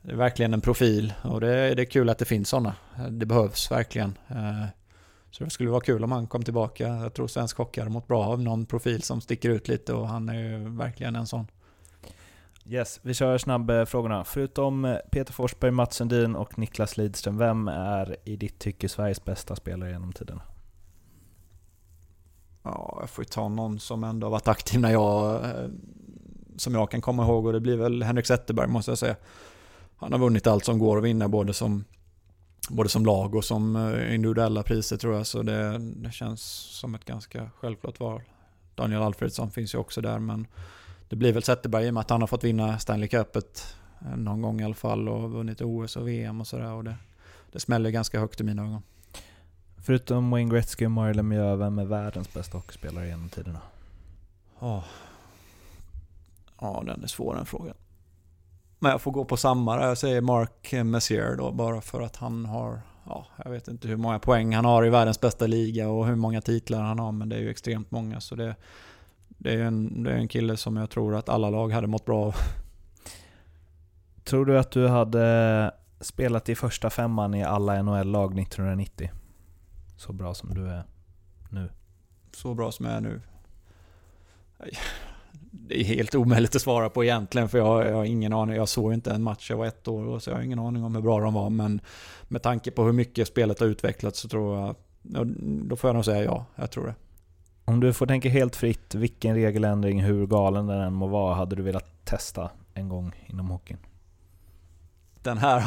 det 0.04 0.12
är 0.12 0.16
verkligen 0.16 0.54
en 0.54 0.60
profil 0.60 1.12
och 1.22 1.40
det 1.40 1.48
är, 1.48 1.74
det 1.74 1.82
är 1.82 1.86
kul 1.86 2.08
att 2.08 2.18
det 2.18 2.24
finns 2.24 2.48
sådana. 2.48 2.74
Det 3.10 3.26
behövs 3.26 3.70
verkligen. 3.70 4.18
Eh, 4.28 4.64
så 5.30 5.44
det 5.44 5.50
skulle 5.50 5.70
vara 5.70 5.80
kul 5.80 6.04
om 6.04 6.12
han 6.12 6.26
kom 6.26 6.42
tillbaka. 6.42 6.86
Jag 6.86 7.14
tror 7.14 7.28
svensk 7.28 7.56
hockey 7.56 7.80
hade 7.80 7.92
mått 7.92 8.08
bra 8.08 8.24
av 8.24 8.42
någon 8.42 8.66
profil 8.66 9.02
som 9.02 9.20
sticker 9.20 9.50
ut 9.50 9.68
lite 9.68 9.92
och 9.92 10.08
han 10.08 10.28
är 10.28 10.34
ju 10.34 10.68
verkligen 10.68 11.16
en 11.16 11.26
sån. 11.26 11.46
Yes, 12.66 13.00
vi 13.02 13.14
kör 13.14 13.38
snabbfrågorna. 13.38 14.24
Förutom 14.24 14.84
eh, 14.84 14.96
Peter 15.10 15.32
Forsberg, 15.32 15.70
Mats 15.70 15.96
Sundin 15.96 16.36
och 16.36 16.58
Niklas 16.58 16.96
Lidström, 16.96 17.38
vem 17.38 17.68
är 17.68 18.16
i 18.24 18.36
ditt 18.36 18.58
tycke 18.58 18.88
Sveriges 18.88 19.24
bästa 19.24 19.56
spelare 19.56 19.90
genom 19.90 20.12
tiden? 20.12 20.40
Ja, 22.62 22.98
jag 23.00 23.10
får 23.10 23.24
ju 23.24 23.28
ta 23.28 23.48
någon 23.48 23.78
som 23.78 24.04
ändå 24.04 24.26
har 24.26 24.30
varit 24.30 24.48
aktiv 24.48 24.80
när 24.80 24.92
jag, 24.92 25.44
eh, 25.44 25.68
som 26.56 26.74
jag 26.74 26.90
kan 26.90 27.00
komma 27.00 27.24
ihåg 27.24 27.46
och 27.46 27.52
det 27.52 27.60
blir 27.60 27.76
väl 27.76 28.02
Henrik 28.02 28.26
Zetterberg 28.26 28.68
måste 28.68 28.90
jag 28.90 28.98
säga 28.98 29.16
han 30.04 30.12
har 30.12 30.18
vunnit 30.18 30.46
allt 30.46 30.64
som 30.64 30.78
går 30.78 30.98
att 30.98 31.04
vinna 31.04 31.28
både 31.28 31.54
som, 31.54 31.84
både 32.68 32.88
som 32.88 33.06
lag 33.06 33.34
och 33.34 33.44
som 33.44 33.76
eh, 33.76 34.14
individuella 34.14 34.62
priser 34.62 34.96
tror 34.96 35.14
jag. 35.14 35.26
Så 35.26 35.42
det, 35.42 35.78
det 35.78 36.12
känns 36.12 36.42
som 36.80 36.94
ett 36.94 37.04
ganska 37.04 37.50
självklart 37.60 38.00
val. 38.00 38.22
Daniel 38.74 39.02
Alfredsson 39.02 39.50
finns 39.50 39.74
ju 39.74 39.78
också 39.78 40.00
där 40.00 40.18
men 40.18 40.46
det 41.08 41.16
blir 41.16 41.32
väl 41.32 41.42
Zetterberg 41.42 41.86
i 41.86 41.90
och 41.90 41.94
med 41.94 42.00
att 42.00 42.10
han 42.10 42.20
har 42.20 42.26
fått 42.26 42.44
vinna 42.44 42.78
Stanley 42.78 43.08
Cupet 43.08 43.76
eh, 44.00 44.16
någon 44.16 44.42
gång 44.42 44.60
i 44.60 44.64
alla 44.64 44.74
fall 44.74 45.08
och 45.08 45.30
vunnit 45.30 45.60
OS 45.60 45.96
och 45.96 46.08
VM 46.08 46.40
och 46.40 46.46
sådär. 46.46 46.82
Det, 46.82 46.96
det 47.52 47.60
smäller 47.60 47.90
ganska 47.90 48.20
högt 48.20 48.40
i 48.40 48.44
mina 48.44 48.62
ögon. 48.62 48.82
Förutom 49.76 50.30
Wayne 50.30 50.50
Gretzky 50.50 50.86
och 50.86 50.90
Mario 50.90 51.14
Lemieux, 51.14 51.60
vem 51.60 51.78
är 51.78 51.84
världens 51.84 52.32
bästa 52.32 52.58
hockeyspelare 52.58 53.06
genom 53.06 53.28
tiderna? 53.28 53.60
Ja, 54.60 54.76
oh. 54.76 54.84
ja 56.60 56.82
den 56.86 57.02
är 57.02 57.06
svår 57.06 57.34
den 57.34 57.46
frågan. 57.46 57.74
Men 58.84 58.90
jag 58.90 59.00
får 59.00 59.12
gå 59.12 59.24
på 59.24 59.36
samma 59.36 59.80
Jag 59.80 59.98
säger 59.98 60.20
Mark 60.20 60.72
Messier 60.84 61.36
då 61.36 61.52
bara 61.52 61.80
för 61.80 62.00
att 62.00 62.16
han 62.16 62.46
har 62.46 62.80
Ja, 63.06 63.26
jag 63.44 63.50
vet 63.50 63.68
inte 63.68 63.88
hur 63.88 63.96
många 63.96 64.18
poäng 64.18 64.54
han 64.54 64.64
har 64.64 64.86
i 64.86 64.90
världens 64.90 65.20
bästa 65.20 65.46
liga 65.46 65.88
och 65.88 66.06
hur 66.06 66.14
många 66.14 66.40
titlar 66.40 66.82
han 66.82 66.98
har 66.98 67.12
men 67.12 67.28
det 67.28 67.36
är 67.36 67.40
ju 67.40 67.50
extremt 67.50 67.90
många 67.90 68.20
så 68.20 68.34
det, 68.34 68.56
det, 69.28 69.54
är, 69.54 69.62
en, 69.62 70.04
det 70.04 70.10
är 70.10 70.16
en 70.16 70.28
kille 70.28 70.56
som 70.56 70.76
jag 70.76 70.90
tror 70.90 71.16
att 71.16 71.28
alla 71.28 71.50
lag 71.50 71.72
hade 71.72 71.86
mått 71.86 72.04
bra 72.04 72.24
av. 72.24 72.34
Tror 74.24 74.46
du 74.46 74.58
att 74.58 74.70
du 74.70 74.88
hade 74.88 75.70
spelat 76.00 76.48
i 76.48 76.54
första 76.54 76.90
femman 76.90 77.34
i 77.34 77.44
alla 77.44 77.82
NHL-lag 77.82 78.38
1990? 78.38 79.10
Så 79.96 80.12
bra 80.12 80.34
som 80.34 80.54
du 80.54 80.68
är 80.68 80.84
nu? 81.50 81.68
Så 82.32 82.54
bra 82.54 82.72
som 82.72 82.86
jag 82.86 82.94
är 82.94 83.00
nu? 83.00 83.20
Det 85.68 85.80
är 85.80 85.84
helt 85.84 86.14
omöjligt 86.14 86.56
att 86.56 86.62
svara 86.62 86.90
på 86.90 87.04
egentligen 87.04 87.48
för 87.48 87.58
jag, 87.58 87.86
jag 87.86 87.94
har 87.94 88.04
ingen 88.04 88.32
aning. 88.32 88.56
Jag 88.56 88.68
såg 88.68 88.94
inte 88.94 89.10
en 89.10 89.22
match, 89.22 89.50
jag 89.50 89.56
var 89.56 89.66
ett 89.66 89.88
år 89.88 90.18
så 90.18 90.30
jag 90.30 90.36
har 90.36 90.42
ingen 90.42 90.58
aning 90.58 90.84
om 90.84 90.94
hur 90.94 91.02
bra 91.02 91.20
de 91.20 91.34
var. 91.34 91.50
Men 91.50 91.80
med 92.28 92.42
tanke 92.42 92.70
på 92.70 92.84
hur 92.84 92.92
mycket 92.92 93.28
spelet 93.28 93.60
har 93.60 93.66
utvecklats 93.66 94.20
så 94.20 94.28
tror 94.28 94.58
jag, 94.58 94.76
då 95.68 95.76
får 95.76 95.88
jag 95.88 95.94
nog 95.94 96.04
säga 96.04 96.24
ja, 96.24 96.44
jag 96.56 96.70
tror 96.70 96.86
det. 96.86 96.94
Om 97.64 97.80
du 97.80 97.92
får 97.92 98.06
tänka 98.06 98.28
helt 98.28 98.56
fritt, 98.56 98.94
vilken 98.94 99.34
regeländring, 99.34 100.02
hur 100.02 100.26
galen 100.26 100.66
den 100.66 100.80
än 100.80 100.92
må 100.92 101.06
vara, 101.06 101.34
hade 101.34 101.56
du 101.56 101.62
velat 101.62 102.04
testa 102.04 102.50
en 102.74 102.88
gång 102.88 103.12
inom 103.26 103.50
hockeyn? 103.50 103.78
Den 105.22 105.38
här 105.38 105.64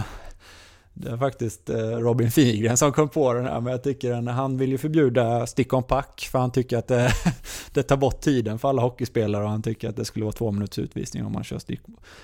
det 1.00 1.10
är 1.10 1.18
faktiskt 1.18 1.70
eh, 1.70 1.78
Robin 1.78 2.32
Figren 2.32 2.78
som 2.78 2.92
kom 2.92 3.10
på 3.10 3.34
den 3.34 3.46
här, 3.46 3.62
men 3.62 3.72
jag 3.72 3.84
tycker 3.84 4.12
att 4.12 4.36
han 4.36 4.58
vill 4.58 4.72
ju 4.72 4.78
förbjuda 4.78 5.48
stick 5.48 5.74
on 5.74 5.84
pack 5.84 6.28
för 6.32 6.40
han 6.40 6.52
tycker 6.52 6.78
att 6.78 6.88
det, 6.88 7.12
det 7.74 7.84
tar 7.84 7.98
bort 7.98 8.22
tiden 8.22 8.60
för 8.60 8.70
alla 8.70 8.82
hockeyspelare 8.82 9.44
och 9.44 9.50
han 9.50 9.62
tycker 9.62 9.90
att 9.90 9.96
det 9.96 10.06
skulle 10.06 10.26
vara 10.26 10.34
två 10.34 10.52
minuters 10.52 10.80
utvisning 10.80 11.26
om 11.26 11.32
man 11.32 11.44
kör 11.44 11.60
stick, 11.60 11.82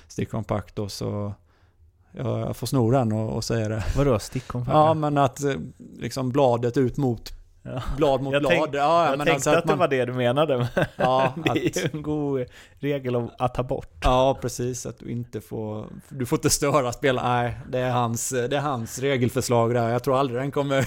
stick 0.08 0.34
on 0.34 0.44
pack 0.44 0.76
då 0.76 0.90
så 0.90 1.34
jag 2.12 2.58
får 2.58 2.68
sno 2.68 2.92
den 2.92 3.12
och, 3.12 3.36
och 3.36 3.44
säga 3.44 3.70
det. 3.70 3.84
Vadå 3.98 4.20
stick 4.20 4.56
on 4.56 4.66
pack? 4.66 4.74
Ja 4.74 4.94
men 4.94 5.18
att 5.18 5.44
eh, 5.44 5.56
liksom 6.00 6.30
bladet 6.30 6.78
ut 6.78 6.98
mot 6.98 7.43
Ja. 7.66 7.82
Blad 7.98 8.22
mot 8.22 8.34
jag 8.34 8.42
blad. 8.42 8.52
Tänk, 8.52 8.76
ja, 8.76 9.10
jag 9.10 9.18
men 9.18 9.28
tänkte 9.28 9.34
alltså 9.34 9.50
att, 9.50 9.58
att 9.58 9.66
man, 9.66 9.78
det 9.78 9.80
var 9.80 9.88
det 9.88 10.06
du 10.06 10.14
menade. 10.14 10.68
Ja, 10.96 11.34
det 11.44 11.50
är 11.50 11.84
ju 11.84 11.90
en 11.94 12.02
god 12.02 12.46
regel 12.80 13.28
att 13.38 13.54
ta 13.56 13.64
bort. 13.64 13.98
Ja, 14.02 14.38
precis. 14.42 14.86
Att 14.86 15.00
du 15.00 15.12
inte 15.12 15.42
får... 15.42 15.86
Du 16.10 16.26
får 16.26 16.38
inte 16.38 16.50
störa 16.50 16.92
spelaren. 16.92 17.30
Nej, 17.30 17.58
det 17.70 17.80
är, 17.80 17.92
hans, 17.92 18.30
det 18.30 18.58
är 18.58 18.62
hans 18.62 19.00
regelförslag 19.00 19.74
där. 19.74 19.90
Jag 19.90 20.04
tror 20.04 20.20
aldrig 20.20 20.42
den 20.42 20.52
kommer 20.52 20.86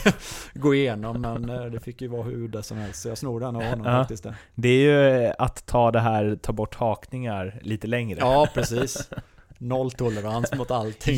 gå 0.59 0.75
igenom, 0.75 1.21
men 1.21 1.51
eh, 1.51 1.65
det 1.65 1.81
fick 1.81 2.01
ju 2.01 2.09
vara 2.09 2.23
hur 2.23 2.45
udda 2.45 2.63
som 2.63 2.79
helst. 2.79 3.03
Så 3.03 3.09
jag 3.09 3.19
snor 3.19 3.41
den 3.41 3.57
av 3.57 3.63
honom 3.63 3.87
ja. 3.87 4.01
faktiskt. 4.01 4.23
Där. 4.23 4.35
Det 4.55 4.69
är 4.69 5.23
ju 5.23 5.33
att 5.39 5.67
ta 5.67 5.91
det 5.91 6.01
här, 6.01 6.39
ta 6.43 6.53
bort 6.53 6.75
hakningar 6.75 7.61
lite 7.63 7.87
längre. 7.87 8.19
Ja, 8.21 8.49
precis. 8.55 9.11
Nolltolerans 9.59 10.55
mot 10.55 10.71
allting. 10.71 11.15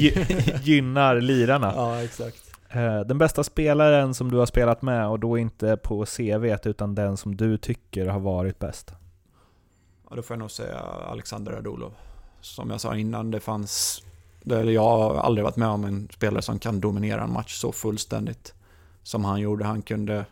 Gynnar 0.62 1.20
lirarna. 1.20 1.72
Ja, 1.76 2.02
exakt. 2.02 2.47
Eh, 2.68 3.00
den 3.00 3.18
bästa 3.18 3.44
spelaren 3.44 4.14
som 4.14 4.30
du 4.30 4.36
har 4.36 4.46
spelat 4.46 4.82
med, 4.82 5.08
och 5.08 5.18
då 5.18 5.38
inte 5.38 5.76
på 5.76 6.06
CV 6.06 6.56
utan 6.64 6.94
den 6.94 7.16
som 7.16 7.36
du 7.36 7.56
tycker 7.56 8.06
har 8.06 8.20
varit 8.20 8.58
bäst? 8.58 8.92
Ja, 10.10 10.16
då 10.16 10.22
får 10.22 10.34
jag 10.34 10.38
nog 10.38 10.50
säga 10.50 10.78
Alexander 11.10 11.52
Radulov. 11.52 11.94
Som 12.40 12.70
jag 12.70 12.80
sa 12.80 12.96
innan, 12.96 13.30
det 13.30 13.40
fanns... 13.40 14.02
Eller 14.44 14.72
jag 14.72 14.82
har 14.82 15.14
aldrig 15.14 15.44
varit 15.44 15.56
med 15.56 15.68
om 15.68 15.84
en 15.84 16.08
spelare 16.14 16.42
som 16.42 16.58
kan 16.58 16.80
dominera 16.80 17.22
en 17.22 17.32
match 17.32 17.54
så 17.54 17.72
fullständigt 17.72 18.54
som 19.02 19.24
han 19.24 19.40
gjorde. 19.40 19.64
Han 19.64 19.82
kunde, 19.82 20.24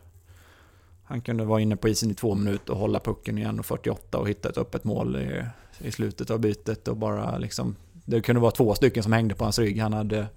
han 1.03 1.21
kunde 1.21 1.45
vara 1.45 1.61
inne 1.61 1.75
på 1.75 1.89
isen 1.89 2.11
i 2.11 2.13
två 2.13 2.35
minuter 2.35 2.73
och 2.73 2.79
hålla 2.79 2.99
pucken 2.99 3.37
i 3.37 3.45
1.48 3.45 4.15
och 4.15 4.29
hitta 4.29 4.49
ett 4.49 4.57
öppet 4.57 4.83
mål 4.83 5.15
i, 5.15 5.43
i 5.79 5.91
slutet 5.91 6.29
av 6.29 6.39
bytet 6.39 6.87
och 6.87 6.97
bara 6.97 7.37
liksom... 7.37 7.75
Det 8.05 8.21
kunde 8.21 8.41
vara 8.41 8.51
två 8.51 8.75
stycken 8.75 9.03
som 9.03 9.13
hängde 9.13 9.35
på 9.35 9.43
hans 9.43 9.59
rygg. 9.59 9.81
Han 9.81 9.93
hade, 9.93 10.27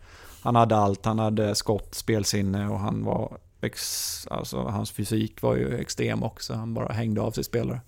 han 0.42 0.56
hade 0.56 0.76
allt. 0.76 1.04
Han 1.04 1.18
hade 1.18 1.54
skott, 1.54 1.94
spelsinne 1.94 2.68
och 2.68 2.78
han 2.78 3.04
var... 3.04 3.38
Ex, 3.60 4.26
alltså, 4.30 4.62
hans 4.62 4.90
fysik 4.90 5.42
var 5.42 5.56
ju 5.56 5.78
extrem 5.78 6.22
också. 6.22 6.54
Han 6.54 6.74
bara 6.74 6.92
hängde 6.92 7.20
av 7.20 7.30
sig 7.30 7.44
spelare. 7.44 7.80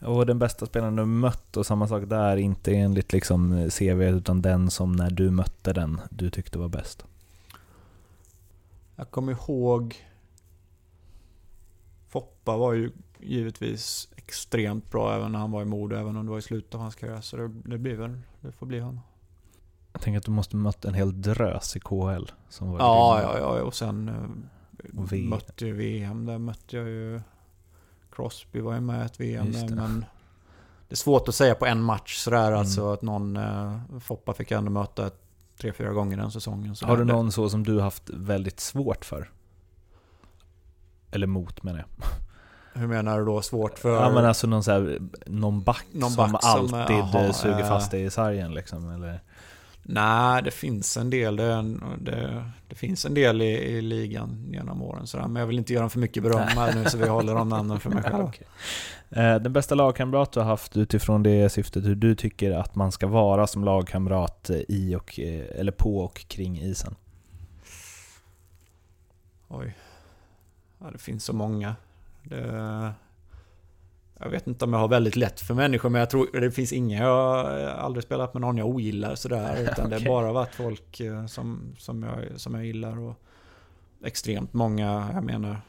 Och 0.00 0.26
den 0.26 0.38
bästa 0.38 0.66
spelaren 0.66 0.96
du 0.96 1.04
mött, 1.04 1.56
och 1.56 1.66
samma 1.66 1.88
sak 1.88 2.02
där, 2.06 2.36
inte 2.36 2.74
enligt 2.74 3.12
liksom 3.12 3.70
CV 3.78 4.02
utan 4.02 4.42
den 4.42 4.70
som 4.70 4.92
när 4.92 5.10
du 5.10 5.30
mötte 5.30 5.72
den 5.72 6.00
du 6.10 6.30
tyckte 6.30 6.58
var 6.58 6.68
bäst. 6.68 7.04
Jag 8.96 9.10
kommer 9.10 9.32
ihåg... 9.32 10.06
Foppa 12.08 12.56
var 12.56 12.72
ju 12.72 12.90
givetvis 13.20 14.08
extremt 14.16 14.90
bra 14.90 15.14
även 15.14 15.32
när 15.32 15.38
han 15.38 15.50
var 15.50 15.62
i 15.62 15.64
Modo, 15.64 15.96
även 15.96 16.16
om 16.16 16.26
det 16.26 16.30
var 16.30 16.38
i 16.38 16.42
slutet 16.42 16.74
av 16.74 16.80
hans 16.80 16.94
karriär. 16.94 17.20
Så 17.20 17.36
det, 17.36 17.48
det 17.48 17.78
blir 17.78 17.94
väl, 17.94 18.18
det 18.40 18.52
får 18.52 18.66
bli 18.66 18.78
honom. 18.78 19.00
Jag 19.92 20.02
tänker 20.02 20.18
att 20.18 20.24
du 20.24 20.30
måste 20.30 20.56
mött 20.56 20.84
en 20.84 20.94
hel 20.94 21.22
drös 21.22 21.76
i 21.76 21.80
KHL. 21.80 22.24
Som 22.48 22.70
var 22.72 22.78
Ja, 22.78 23.20
ja, 23.22 23.38
ja, 23.38 23.62
och 23.62 23.74
sen 23.74 24.08
eh, 24.08 24.98
Och 25.00 25.12
V- 25.12 25.26
mötte 25.28 25.66
jag 25.66 25.74
VM. 25.74 26.26
Där 26.26 26.38
mötte 26.38 26.76
jag 26.76 26.88
ju... 26.88 27.20
Crosby 28.12 28.60
var 28.60 28.74
ju 28.74 28.80
med 28.80 29.02
i 29.02 29.04
ett 29.06 29.20
VM 29.20 29.52
där, 29.52 29.68
men... 29.76 30.04
Det 30.88 30.94
är 30.94 30.96
svårt 30.96 31.28
att 31.28 31.34
säga 31.34 31.54
på 31.54 31.66
en 31.66 31.82
match 31.82 32.16
sådär 32.16 32.46
Mm. 32.48 32.58
alltså 32.60 32.92
att 32.92 33.02
någon... 33.02 33.36
Eh, 33.36 33.76
Foppa 34.00 34.34
fick 34.34 34.50
jag 34.50 34.58
ändå 34.58 34.70
möta 34.70 35.10
tre, 35.60 35.72
fyra 35.72 35.92
gånger 35.92 36.16
den 36.16 36.30
säsongen. 36.30 36.74
Har 36.82 36.96
du 36.96 37.04
någon 37.04 37.32
så 37.32 37.48
som 37.50 37.64
du 37.64 37.80
haft 37.80 38.10
väldigt 38.10 38.60
svårt 38.60 39.04
för? 39.04 39.30
Eller 41.10 41.26
mot 41.26 41.62
menar 41.62 41.78
jag. 41.78 42.06
Hur 42.80 42.86
menar 42.86 43.18
du 43.18 43.24
då? 43.24 43.42
Svårt 43.42 43.78
för... 43.78 44.02
Ja 44.02 44.10
men 44.14 44.24
alltså 44.24 44.46
någon, 44.46 44.64
så 44.64 44.70
här, 44.70 44.98
någon 45.26 45.62
back 45.62 45.86
Någon 45.92 46.10
som 46.10 46.32
back 46.32 46.44
alltid 46.44 46.96
eh, 47.24 47.32
suger 47.32 47.60
eh, 47.60 47.68
fast 47.68 47.90
dig 47.90 48.04
i 48.04 48.10
sargen 48.10 48.54
liksom, 48.54 48.90
eller? 48.90 49.20
Nej, 49.92 50.42
det 50.42 50.50
finns 50.50 50.96
en 50.96 51.10
del. 51.10 51.36
Det, 51.36 51.78
det, 51.98 52.50
det 52.68 52.74
finns 52.74 53.04
en 53.04 53.14
del 53.14 53.42
i, 53.42 53.46
i 53.46 53.80
ligan 53.82 54.46
genom 54.52 54.82
åren. 54.82 55.06
Sådär. 55.06 55.26
Men 55.28 55.40
jag 55.40 55.46
vill 55.46 55.58
inte 55.58 55.72
göra 55.72 55.82
dem 55.82 55.90
för 55.90 55.98
mycket 55.98 56.22
beröm 56.22 56.48
här 56.48 56.74
nu 56.74 56.84
så 56.84 56.98
vi 56.98 57.08
håller 57.08 57.34
de 57.34 57.48
namnen 57.48 57.80
för 57.80 57.90
mig 57.90 58.02
själv. 58.02 58.24
Okej. 58.28 58.46
Eh, 59.10 59.36
Den 59.36 59.52
bästa 59.52 59.74
lagkamrat 59.74 60.32
du 60.32 60.40
har 60.40 60.46
haft 60.46 60.76
utifrån 60.76 61.22
det 61.22 61.50
syftet, 61.50 61.84
hur 61.84 61.94
du 61.94 62.14
tycker 62.14 62.50
att 62.52 62.74
man 62.74 62.92
ska 62.92 63.06
vara 63.06 63.46
som 63.46 63.64
lagkamrat 63.64 64.50
i 64.68 64.94
och, 64.94 65.20
eh, 65.20 65.60
eller 65.60 65.72
på 65.72 65.98
och 65.98 66.24
kring 66.28 66.60
isen? 66.60 66.94
Oj. 69.48 69.76
Ja, 70.78 70.90
det 70.92 70.98
finns 70.98 71.24
så 71.24 71.32
många. 71.32 71.76
Det, 72.22 72.92
jag 74.22 74.30
vet 74.30 74.46
inte 74.46 74.64
om 74.64 74.72
jag 74.72 74.80
har 74.80 74.88
väldigt 74.88 75.16
lätt 75.16 75.40
för 75.40 75.54
människor 75.54 75.88
men 75.88 75.98
jag 75.98 76.10
tror 76.10 76.40
det 76.40 76.50
finns 76.50 76.72
inga. 76.72 77.02
Jag 77.02 77.08
har 77.08 77.44
aldrig 77.66 78.04
spelat 78.04 78.34
med 78.34 78.40
någon 78.40 78.58
jag 78.58 78.68
ogillar 78.68 79.14
sådär. 79.14 79.62
Utan 79.72 79.90
det 79.90 79.96
Okej. 79.96 80.08
har 80.08 80.22
bara 80.22 80.32
varit 80.32 80.54
folk 80.54 81.00
eh, 81.00 81.26
som, 81.26 81.74
som, 81.78 82.02
jag, 82.02 82.40
som 82.40 82.54
jag 82.54 82.64
gillar. 82.64 82.98
Och 82.98 83.14
extremt 84.04 84.52
många, 84.52 85.10
jag 85.14 85.24
menar. 85.24 85.60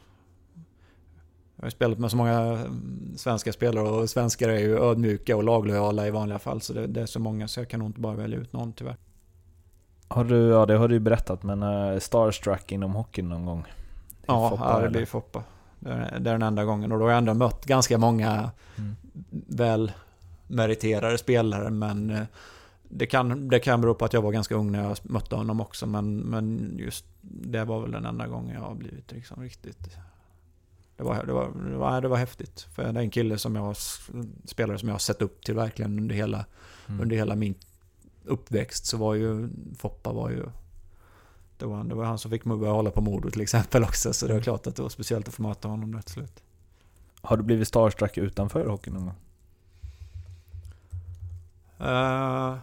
Jag 1.56 1.66
har 1.66 1.70
spelat 1.70 2.00
med 2.00 2.12
så 2.12 2.18
många 2.18 2.40
mm, 2.40 3.14
svenska 3.18 3.54
spelare 3.54 3.90
och 3.90 4.10
svenskar 4.10 4.50
är 4.50 4.60
ju 4.60 4.80
ödmjuka 4.80 5.38
och 5.38 5.44
laglojala 5.44 6.08
i 6.08 6.12
vanliga 6.12 6.40
fall. 6.40 6.62
Så 6.62 6.74
det, 6.74 6.88
det 6.88 7.02
är 7.02 7.06
så 7.06 7.20
många 7.20 7.48
så 7.48 7.60
jag 7.60 7.70
kan 7.70 7.80
nog 7.80 7.90
inte 7.90 8.00
bara 8.00 8.16
välja 8.16 8.38
ut 8.38 8.54
någon 8.54 8.74
tyvärr. 8.74 8.98
Har 10.08 10.24
du, 10.24 10.36
ja 10.36 10.66
det 10.66 10.78
har 10.78 10.88
du 10.88 10.94
ju 10.94 11.00
berättat, 11.00 11.44
men 11.44 11.64
uh, 11.64 12.00
starstruck 12.00 12.72
inom 12.72 12.96
hockeyn 12.96 13.30
någon 13.30 13.46
gång? 13.46 13.62
Det 13.62 14.26
Ja, 14.26 14.50
Foppa, 14.50 14.74
ja 14.74 14.80
det 14.80 14.90
blir 14.90 15.06
Foppa. 15.06 15.44
Det 15.82 15.90
är, 15.92 16.20
den 16.20 16.42
enda 16.42 16.66
gången. 16.66 16.92
Och 16.92 17.00
då 17.00 17.06
har 17.06 17.10
jag 17.12 17.18
ändå 17.18 17.34
mött 17.34 17.66
ganska 17.66 17.98
många 17.98 18.52
Mm. 18.78 18.96
väl 19.48 19.92
meriterade 20.48 21.18
spelare. 21.18 21.70
Men 21.70 22.10
eh, 22.10 22.24
det 22.84 23.06
kan, 23.06 23.48
det 23.50 23.60
kan 23.60 23.82
bero 23.82 23.94
på 23.96 24.06
att 24.06 24.14
jag 24.14 24.22
var 24.22 24.32
ganska 24.32 24.56
ung 24.56 24.72
när 24.72 24.84
jag 24.84 24.98
mötte 25.04 25.36
honom 25.36 25.62
också. 25.62 25.86
Men, 25.88 26.18
men 26.18 26.76
just 26.80 27.06
det 27.22 27.64
var 27.66 27.82
väl 27.82 27.92
den 27.92 28.06
enda 28.06 28.28
gången 28.28 28.56
jag 28.56 28.62
har 28.62 28.76
blivit 28.76 29.12
liksom 29.12 29.42
riktigt... 29.44 29.98
Det 30.98 31.04
var, 31.04 31.24
det, 31.26 31.34
var, 31.34 31.52
det, 31.72 31.78
var, 31.78 32.02
det 32.02 32.08
var 32.08 32.18
häftigt. 32.18 32.62
För 32.62 32.84
det 32.84 33.00
är 33.00 33.04
en 33.04 33.10
kille 33.10 33.38
som 33.38 33.56
jag 33.56 33.76
spelare 34.46 34.78
som 34.78 34.88
jag 34.88 34.94
har 34.94 35.00
sett 35.00 35.22
upp 35.22 35.44
till 35.44 35.56
verkligen 35.56 36.00
under 36.00 36.16
hela, 36.16 36.46
Mm. 36.88 37.02
under 37.02 37.16
hela 37.16 37.36
min 37.36 37.56
uppväxt. 38.26 38.86
Så 38.86 38.98
var 38.98 39.14
ju 39.16 39.50
Foppa 39.78 40.14
var 40.14 40.30
ju... 40.30 40.44
Det 41.62 41.68
var, 41.68 41.84
det 41.84 41.96
var 41.96 42.06
han 42.06 42.18
som 42.18 42.32
fick 42.32 42.46
mig 42.46 42.54
att 42.54 42.60
börja 42.60 42.74
hålla 42.74 42.92
på 42.92 43.02
Modo 43.02 43.30
till 43.30 43.42
exempel 43.42 43.84
också. 43.84 44.14
Så 44.14 44.28
det 44.28 44.34
var 44.34 44.42
klart 44.42 44.68
att 44.68 44.76
det 44.76 44.82
var 44.82 44.90
speciellt 44.90 45.28
att 45.28 45.34
få 45.34 45.42
möta 45.42 45.68
honom 45.68 45.96
rätt 45.96 46.10
slut. 46.10 46.44
Har 47.22 47.38
du 47.38 47.44
blivit 47.44 47.68
starstruck 47.68 48.18
utanför 48.18 48.66
hockeyn 48.66 48.94
någon 48.94 49.06
gång? 49.06 49.16
Eh, 51.90 52.56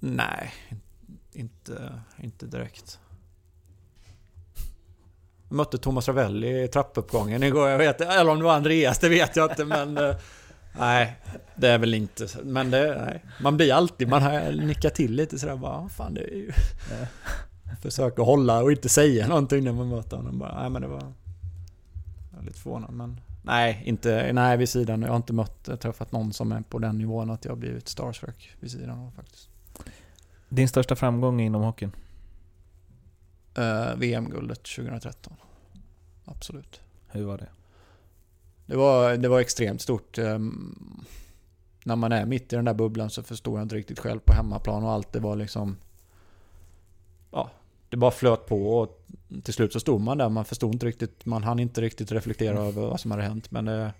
nej, 0.00 0.52
inte, 1.32 2.00
inte 2.18 2.46
direkt. 2.46 2.98
Jag 5.48 5.56
mötte 5.56 5.78
Thomas 5.78 6.08
Ravelli 6.08 6.62
i 6.64 6.68
trappuppgången 6.68 7.42
igår. 7.42 7.68
Jag 7.68 7.78
vet 7.78 8.00
Eller 8.00 8.30
om 8.30 8.38
det 8.38 8.44
var 8.44 8.54
Andreas, 8.54 8.98
det 8.98 9.08
vet 9.08 9.36
jag 9.36 9.50
inte. 9.50 9.64
Men 9.64 9.96
eh, 9.98 10.16
nej, 10.78 11.16
det 11.56 11.68
är 11.68 11.78
väl 11.78 11.94
inte. 11.94 12.28
Men 12.44 12.70
det, 12.70 13.02
nej. 13.06 13.24
Man 13.42 13.56
blir 13.56 13.72
alltid, 13.72 14.08
man 14.08 14.22
har 14.22 14.52
nickat 14.52 14.94
till 14.94 15.12
lite 15.14 15.38
sådär 15.38 15.56
bara, 15.56 15.72
"Ah, 15.76 15.88
fan 15.88 16.14
det 16.14 16.20
är 16.20 16.34
ju... 16.34 16.52
Försöker 17.82 18.22
hålla 18.22 18.62
och 18.62 18.72
inte 18.72 18.88
säga 18.88 19.28
någonting 19.28 19.64
när 19.64 19.72
man 19.72 19.88
möter 19.88 20.16
honom. 20.16 20.38
Bara, 20.38 20.60
nej 20.60 20.70
men 20.70 20.82
det 20.82 20.88
var... 20.88 21.12
Jag 22.32 22.40
är 22.40 22.44
lite 22.44 22.58
förvånad 22.58 22.92
men... 22.92 23.20
Nej, 23.42 23.82
inte, 23.84 24.32
nej 24.32 24.56
vid 24.56 24.68
sidan. 24.68 25.02
Jag 25.02 25.08
har 25.08 25.16
inte 25.16 25.32
mött, 25.32 25.80
träffat 25.80 26.12
någon 26.12 26.32
som 26.32 26.52
är 26.52 26.60
på 26.60 26.78
den 26.78 26.98
nivån 26.98 27.30
att 27.30 27.44
jag 27.44 27.52
har 27.52 27.56
blivit 27.56 27.88
starstruck 27.88 28.56
vid 28.60 28.70
sidan 28.70 28.98
av 28.98 29.12
faktiskt. 29.16 29.48
Din 30.48 30.68
största 30.68 30.96
framgång 30.96 31.40
inom 31.40 31.62
hockeyn? 31.62 31.92
Eh, 33.54 33.96
VM-guldet 33.96 34.62
2013. 34.62 35.34
Absolut. 36.24 36.80
Hur 37.08 37.24
var 37.24 37.38
det? 37.38 37.48
Det 38.66 38.76
var, 38.76 39.16
det 39.16 39.28
var 39.28 39.40
extremt 39.40 39.80
stort. 39.82 40.18
ehm, 40.18 41.04
när 41.84 41.96
man 41.96 42.12
är 42.12 42.26
mitt 42.26 42.52
i 42.52 42.56
den 42.56 42.64
där 42.64 42.74
bubblan 42.74 43.10
så 43.10 43.22
förstår 43.22 43.58
jag 43.58 43.64
inte 43.64 43.74
riktigt 43.74 43.98
själv 43.98 44.20
på 44.20 44.32
hemmaplan 44.32 44.84
och 44.84 44.90
allt 44.90 45.12
det 45.12 45.20
var 45.20 45.36
liksom... 45.36 45.76
Ja, 47.30 47.50
det 47.90 47.96
bara 47.96 48.10
flöt 48.10 48.46
på 48.46 48.78
och 48.78 49.06
till 49.42 49.54
slut 49.54 49.72
så 49.72 49.80
stod 49.80 50.00
man 50.00 50.18
där. 50.18 50.28
Man 50.28 50.44
förstod 50.44 50.72
inte 50.72 50.86
riktigt, 50.86 51.26
man 51.26 51.42
hann 51.42 51.58
inte 51.58 51.80
riktigt 51.80 52.12
reflektera 52.12 52.58
över 52.58 52.82
vad 52.82 53.00
som 53.00 53.10
hade 53.10 53.22
hänt. 53.22 53.50
Men 53.50 53.64
det, 53.64 53.92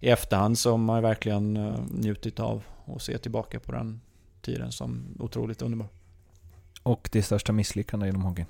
i 0.00 0.08
efterhand 0.08 0.58
så 0.58 0.70
har 0.70 0.78
man 0.78 1.02
verkligen 1.02 1.56
eh, 1.56 1.74
njutit 1.90 2.40
av 2.40 2.62
att 2.86 3.02
se 3.02 3.18
tillbaka 3.18 3.60
på 3.60 3.72
den 3.72 4.00
tiden 4.42 4.72
som 4.72 5.16
otroligt 5.18 5.62
underbar. 5.62 5.88
Och 6.82 7.08
ditt 7.12 7.24
största 7.24 7.52
misslyckande 7.52 8.08
inom 8.08 8.22
hockeyn? 8.22 8.46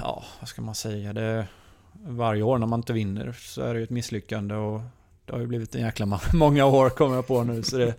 ja, 0.00 0.24
vad 0.40 0.48
ska 0.48 0.62
man 0.62 0.74
säga? 0.74 1.12
Det, 1.12 1.46
varje 1.92 2.42
år 2.42 2.58
när 2.58 2.66
man 2.66 2.78
inte 2.78 2.92
vinner 2.92 3.32
så 3.32 3.62
är 3.62 3.74
det 3.74 3.80
ju 3.80 3.84
ett 3.84 3.90
misslyckande 3.90 4.54
och 4.54 4.80
det 5.24 5.32
har 5.32 5.40
ju 5.40 5.46
blivit 5.46 5.74
en 5.74 5.80
jäkla 5.80 6.20
många 6.32 6.64
år 6.64 6.90
kommer 6.90 7.14
jag 7.14 7.26
på 7.26 7.44
nu 7.44 7.62
så 7.62 7.78
det, 7.78 7.94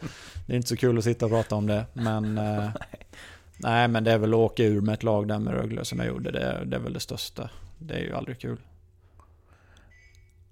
det 0.47 0.53
är 0.53 0.57
inte 0.57 0.69
så 0.69 0.77
kul 0.77 0.97
att 0.97 1.03
sitta 1.03 1.25
och 1.25 1.31
prata 1.31 1.55
om 1.55 1.67
det. 1.67 1.85
Men, 1.93 2.37
eh, 2.37 2.69
nej, 3.59 3.87
men 3.87 4.03
det 4.03 4.11
är 4.11 4.17
väl 4.17 4.33
att 4.33 4.37
åka 4.37 4.63
ur 4.63 4.81
med 4.81 4.93
ett 4.93 5.03
lag 5.03 5.27
där 5.27 5.39
med 5.39 5.53
Rögle 5.53 5.85
som 5.85 5.99
jag 5.99 6.07
gjorde. 6.07 6.31
Det, 6.31 6.63
det 6.65 6.75
är 6.75 6.81
väl 6.81 6.93
det 6.93 6.99
största. 6.99 7.49
Det 7.77 7.93
är 7.93 7.99
ju 7.99 8.13
aldrig 8.13 8.39
kul. 8.39 8.57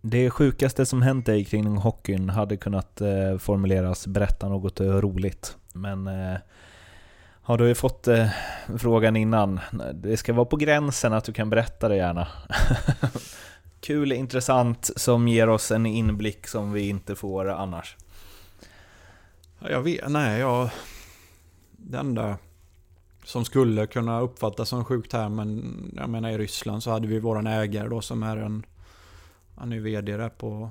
Det 0.01 0.29
sjukaste 0.29 0.85
som 0.85 1.01
hänt 1.01 1.25
dig 1.25 1.45
kring 1.45 1.77
hockeyn 1.77 2.29
hade 2.29 2.57
kunnat 2.57 3.01
eh, 3.01 3.37
formuleras 3.37 4.07
berätta 4.07 4.49
något 4.49 4.79
eh, 4.79 4.87
roligt. 4.87 5.57
Men 5.73 6.07
eh, 6.07 6.37
har 7.41 7.57
du 7.57 7.67
ju 7.67 7.75
fått 7.75 8.07
eh, 8.07 8.29
frågan 8.77 9.15
innan. 9.15 9.59
Det 9.93 10.17
ska 10.17 10.33
vara 10.33 10.45
på 10.45 10.55
gränsen 10.55 11.13
att 11.13 11.23
du 11.23 11.33
kan 11.33 11.49
berätta 11.49 11.89
det 11.89 11.95
gärna. 11.95 12.27
Kul, 13.79 14.11
intressant, 14.11 14.91
som 14.95 15.27
ger 15.27 15.49
oss 15.49 15.71
en 15.71 15.85
inblick 15.85 16.47
som 16.47 16.71
vi 16.71 16.89
inte 16.89 17.15
får 17.15 17.49
annars. 17.49 17.95
Ja, 19.59 19.69
Jag 19.69 19.81
vet, 19.81 20.09
nej 20.09 20.39
jag... 20.39 20.69
Det 21.71 21.97
enda 21.97 22.37
som 23.27 23.45
skulle 23.45 23.87
kunna 23.87 24.19
uppfattas 24.21 24.69
som 24.69 24.85
sjukt 24.85 25.13
här 25.13 25.29
men 25.29 25.91
jag 25.95 26.09
menar 26.09 26.29
i 26.29 26.37
Ryssland 26.37 26.83
så 26.83 26.91
hade 26.91 27.07
vi 27.07 27.19
våran 27.19 27.47
ägare 27.47 27.87
då 27.87 28.01
som 28.01 28.23
är 28.23 28.37
en... 28.37 28.65
Han 29.55 29.73
är 29.73 29.79
VD 29.79 30.17
där 30.17 30.29
på 30.29 30.69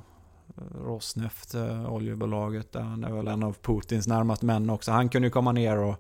eh, 0.57 0.85
Rosneft, 0.85 1.55
eh, 1.55 1.93
oljebolaget. 1.93 2.75
Han 2.75 3.05
är 3.05 3.13
väl 3.13 3.29
en 3.29 3.43
av 3.43 3.57
Putins 3.63 4.07
närmaste 4.07 4.47
män 4.47 4.71
också. 4.71 4.93
Han 4.93 5.09
kunde 5.09 5.27
ju 5.27 5.33
komma 5.33 5.53
ner 5.53 5.79
och 5.79 5.97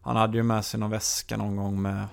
han 0.00 0.16
hade 0.16 0.36
ju 0.36 0.42
med 0.42 0.64
sig 0.64 0.80
någon 0.80 0.90
väska 0.90 1.36
någon 1.36 1.56
gång 1.56 1.82
med 1.82 2.06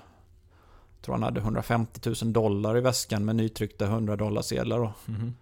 tror 1.02 1.14
han 1.14 1.22
hade 1.22 1.40
150 1.40 2.14
000 2.22 2.32
dollar 2.32 2.78
i 2.78 2.80
väskan 2.80 3.24
med 3.24 3.36
nytryckta 3.36 3.84
100 3.84 4.16
dollarsedlar 4.16 4.78
då. 4.78 4.92
Mhm. 5.04 5.34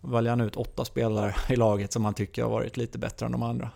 Väljer 0.00 0.30
han 0.30 0.40
ut 0.40 0.56
åtta 0.56 0.84
spelare 0.84 1.34
i 1.48 1.56
laget 1.56 1.92
som 1.92 2.04
han 2.04 2.14
tycker 2.14 2.42
har 2.42 2.50
varit 2.50 2.76
lite 2.76 2.98
bättre 2.98 3.26
än 3.26 3.32
de 3.32 3.42
andra. 3.42 3.70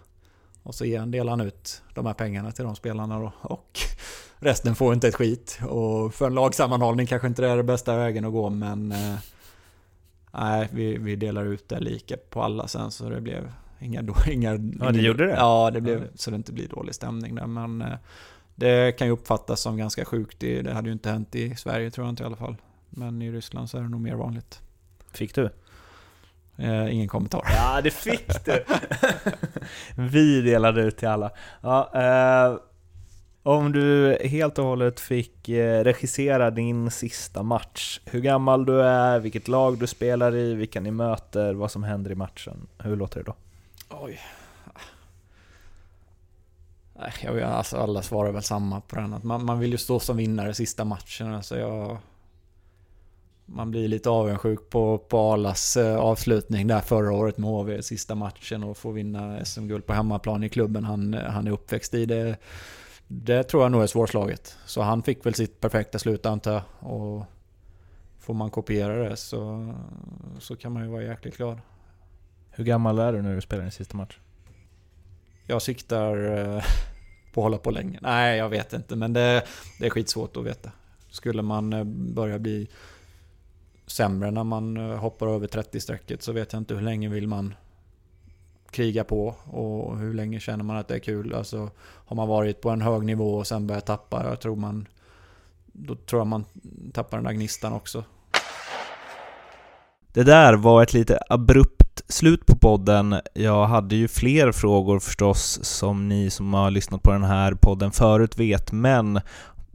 Och 0.64 0.74
så 0.74 0.84
delar 0.84 1.30
han 1.30 1.40
ut 1.40 1.82
de 1.94 2.06
här 2.06 2.14
pengarna 2.14 2.52
till 2.52 2.64
de 2.64 2.76
spelarna 2.76 3.18
då. 3.18 3.32
Och 3.40 3.78
resten 4.38 4.74
får 4.74 4.94
inte 4.94 5.08
ett 5.08 5.14
skit. 5.14 5.58
Och 5.68 6.14
för 6.14 6.26
en 6.26 6.34
lagsammanhållning 6.34 7.06
kanske 7.06 7.28
inte 7.28 7.42
det 7.42 7.48
är 7.48 7.56
det 7.56 7.62
bästa 7.62 7.96
vägen 7.96 8.24
att 8.24 8.32
gå 8.32 8.50
men... 8.50 8.92
Eh, 8.92 9.14
nej, 10.32 10.68
vi, 10.72 10.98
vi 10.98 11.16
delar 11.16 11.44
ut 11.44 11.68
det 11.68 11.80
lika 11.80 12.16
på 12.30 12.42
alla 12.42 12.68
sen 12.68 12.90
så 12.90 13.08
det 13.08 13.20
blev 13.20 13.52
inga... 13.80 14.02
då- 14.02 14.14
inga 14.26 14.50
Ja, 14.80 14.90
det 14.92 15.00
gjorde 15.00 15.26
det? 15.26 15.32
Ja, 15.34 15.70
det 15.70 15.80
blev 15.80 16.08
så 16.14 16.30
det 16.30 16.36
inte 16.36 16.52
blir 16.52 16.68
dålig 16.68 16.94
stämning 16.94 17.34
där. 17.34 17.46
Men 17.46 17.82
eh, 17.82 17.98
det 18.54 18.98
kan 18.98 19.06
ju 19.06 19.12
uppfattas 19.12 19.60
som 19.60 19.76
ganska 19.76 20.04
sjukt. 20.04 20.40
Det, 20.40 20.62
det 20.62 20.72
hade 20.72 20.88
ju 20.88 20.92
inte 20.92 21.10
hänt 21.10 21.34
i 21.34 21.56
Sverige 21.56 21.90
tror 21.90 22.06
jag 22.06 22.12
inte 22.12 22.22
i 22.22 22.26
alla 22.26 22.36
fall. 22.36 22.56
Men 22.90 23.22
i 23.22 23.32
Ryssland 23.32 23.70
så 23.70 23.78
är 23.78 23.82
det 23.82 23.88
nog 23.88 24.00
mer 24.00 24.14
vanligt. 24.14 24.60
Fick 25.12 25.34
du? 25.34 25.50
Eh, 26.58 26.94
ingen 26.94 27.08
kommentar. 27.08 27.42
Ja, 27.56 27.80
det 27.80 27.90
fick 27.90 28.44
du! 28.44 28.64
Vi 29.96 30.42
delade 30.42 30.82
ut 30.82 30.96
till 30.96 31.08
alla. 31.08 31.30
Ja, 31.60 31.90
eh, 31.94 32.58
om 33.42 33.72
du 33.72 34.18
helt 34.24 34.58
och 34.58 34.64
hållet 34.64 35.00
fick 35.00 35.48
eh, 35.48 35.84
regissera 35.84 36.50
din 36.50 36.90
sista 36.90 37.42
match, 37.42 38.00
hur 38.04 38.20
gammal 38.20 38.64
du 38.66 38.82
är, 38.82 39.18
vilket 39.18 39.48
lag 39.48 39.78
du 39.78 39.86
spelar 39.86 40.36
i, 40.36 40.54
vilka 40.54 40.80
ni 40.80 40.90
möter, 40.90 41.54
vad 41.54 41.70
som 41.70 41.84
händer 41.84 42.10
i 42.10 42.14
matchen. 42.14 42.66
Hur 42.78 42.96
låter 42.96 43.20
det 43.20 43.24
då? 43.24 43.34
Oj. 43.90 44.20
Nej, 46.98 47.12
jag 47.22 47.32
vet, 47.32 47.44
alltså 47.44 47.76
alla 47.76 48.02
svarar 48.02 48.32
väl 48.32 48.42
samma 48.42 48.80
på 48.80 48.96
den. 48.96 49.14
Att 49.14 49.24
man, 49.24 49.44
man 49.44 49.58
vill 49.58 49.70
ju 49.70 49.78
stå 49.78 50.00
som 50.00 50.16
vinnare 50.16 50.54
sista 50.54 50.84
matchen. 50.84 51.34
Alltså 51.34 51.58
jag, 51.58 51.98
man 53.46 53.70
blir 53.70 53.88
lite 53.88 54.10
avundsjuk 54.10 54.70
på, 54.70 54.98
på 54.98 55.18
Alas 55.18 55.76
eh, 55.76 55.96
avslutning 55.96 56.66
där 56.66 56.80
förra 56.80 57.12
året 57.12 57.38
med 57.38 57.50
HV, 57.50 57.82
sista 57.82 58.14
matchen 58.14 58.64
och 58.64 58.76
få 58.76 58.90
vinna 58.90 59.44
SM-guld 59.44 59.86
på 59.86 59.92
hemmaplan 59.92 60.44
i 60.44 60.48
klubben 60.48 60.84
han, 60.84 61.14
han 61.14 61.46
är 61.46 61.50
uppväxt 61.50 61.94
i. 61.94 62.06
Det, 62.06 62.36
det 63.06 63.42
tror 63.42 63.62
jag 63.62 63.72
nog 63.72 63.82
är 63.82 63.86
svårslaget. 63.86 64.58
Så 64.66 64.82
han 64.82 65.02
fick 65.02 65.26
väl 65.26 65.34
sitt 65.34 65.60
perfekta 65.60 65.98
slut 65.98 66.26
antar 66.26 66.52
jag. 66.52 66.62
Och 66.92 67.24
får 68.18 68.34
man 68.34 68.50
kopiera 68.50 69.08
det 69.08 69.16
så, 69.16 69.74
så 70.38 70.56
kan 70.56 70.72
man 70.72 70.82
ju 70.82 70.88
vara 70.88 71.02
jäkligt 71.02 71.36
glad. 71.36 71.60
Hur 72.50 72.64
gammal 72.64 72.98
är 72.98 73.12
du 73.12 73.22
när 73.22 73.34
du 73.34 73.40
spelar 73.40 73.62
din 73.62 73.72
sista 73.72 73.96
match? 73.96 74.18
Jag 75.46 75.62
siktar 75.62 76.38
eh, 76.38 76.64
på 77.34 77.40
att 77.40 77.44
hålla 77.44 77.58
på 77.58 77.70
länge. 77.70 77.98
Nej, 78.02 78.38
jag 78.38 78.48
vet 78.48 78.72
inte, 78.72 78.96
men 78.96 79.12
det, 79.12 79.42
det 79.78 79.86
är 79.86 79.90
skitsvårt 79.90 80.36
att 80.36 80.44
veta. 80.44 80.70
Skulle 81.10 81.42
man 81.42 81.72
eh, 81.72 81.84
börja 81.84 82.38
bli 82.38 82.68
sämre 83.86 84.30
när 84.30 84.44
man 84.44 84.76
eh, 84.76 84.96
hoppar 84.96 85.26
över 85.26 85.46
30-strecket 85.46 86.22
så 86.22 86.32
vet 86.32 86.52
jag 86.52 86.60
inte 86.60 86.74
hur 86.74 86.82
länge 86.82 87.08
vill 87.08 87.28
man 87.28 87.54
kriga 88.70 89.04
på 89.04 89.34
och 89.44 89.98
hur 89.98 90.14
länge 90.14 90.40
känner 90.40 90.64
man 90.64 90.76
att 90.76 90.88
det 90.88 90.94
är 90.94 90.98
kul. 90.98 91.34
Alltså, 91.34 91.70
har 91.80 92.16
man 92.16 92.28
varit 92.28 92.60
på 92.60 92.70
en 92.70 92.82
hög 92.82 93.04
nivå 93.04 93.34
och 93.34 93.46
sen 93.46 93.66
börjar 93.66 93.80
tappa, 93.80 94.24
jag 94.28 94.40
tror 94.40 94.56
man... 94.56 94.88
Då 95.76 95.94
tror 95.94 96.20
jag 96.20 96.26
man 96.26 96.44
tappar 96.92 97.18
den 97.18 97.24
där 97.24 97.32
gnistan 97.32 97.72
också. 97.72 98.04
Det 100.12 100.22
där 100.22 100.54
var 100.54 100.82
ett 100.82 100.94
lite 100.94 101.18
abrupt 101.28 102.02
slut 102.08 102.46
på 102.46 102.56
podden. 102.56 103.20
Jag 103.34 103.66
hade 103.66 103.96
ju 103.96 104.08
fler 104.08 104.52
frågor 104.52 104.98
förstås, 104.98 105.60
som 105.62 106.08
ni 106.08 106.30
som 106.30 106.54
har 106.54 106.70
lyssnat 106.70 107.02
på 107.02 107.12
den 107.12 107.24
här 107.24 107.54
podden 107.54 107.92
förut 107.92 108.38
vet, 108.38 108.72
men 108.72 109.20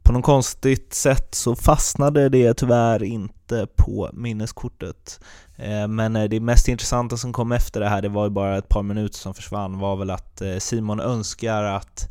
på 0.09 0.13
något 0.13 0.25
konstigt 0.25 0.93
sätt 0.93 1.35
så 1.35 1.55
fastnade 1.55 2.29
det 2.29 2.53
tyvärr 2.53 3.03
inte 3.03 3.67
på 3.75 4.09
minneskortet. 4.13 5.19
Eh, 5.55 5.87
men 5.87 6.15
eh, 6.15 6.23
det 6.23 6.39
mest 6.39 6.67
intressanta 6.67 7.17
som 7.17 7.33
kom 7.33 7.51
efter 7.51 7.79
det 7.79 7.89
här, 7.89 8.01
det 8.01 8.09
var 8.09 8.23
ju 8.23 8.29
bara 8.29 8.57
ett 8.57 8.69
par 8.69 8.83
minuter 8.83 9.17
som 9.17 9.33
försvann, 9.33 9.79
var 9.79 9.95
väl 9.95 10.09
att 10.09 10.41
eh, 10.41 10.57
Simon 10.57 10.99
önskar 10.99 11.63
att 11.63 12.09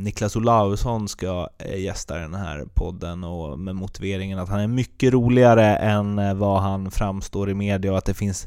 Niklas 0.00 0.36
Olausson 0.36 1.08
ska 1.08 1.48
gästa 1.76 2.16
den 2.16 2.34
här 2.34 2.64
podden 2.74 3.24
och 3.24 3.58
med 3.58 3.74
motiveringen 3.74 4.38
att 4.38 4.48
han 4.48 4.60
är 4.60 4.68
mycket 4.68 5.12
roligare 5.12 5.76
än 5.76 6.38
vad 6.38 6.62
han 6.62 6.90
framstår 6.90 7.50
i 7.50 7.54
media 7.54 7.92
och 7.92 7.98
att 7.98 8.04
det 8.04 8.14
finns 8.14 8.46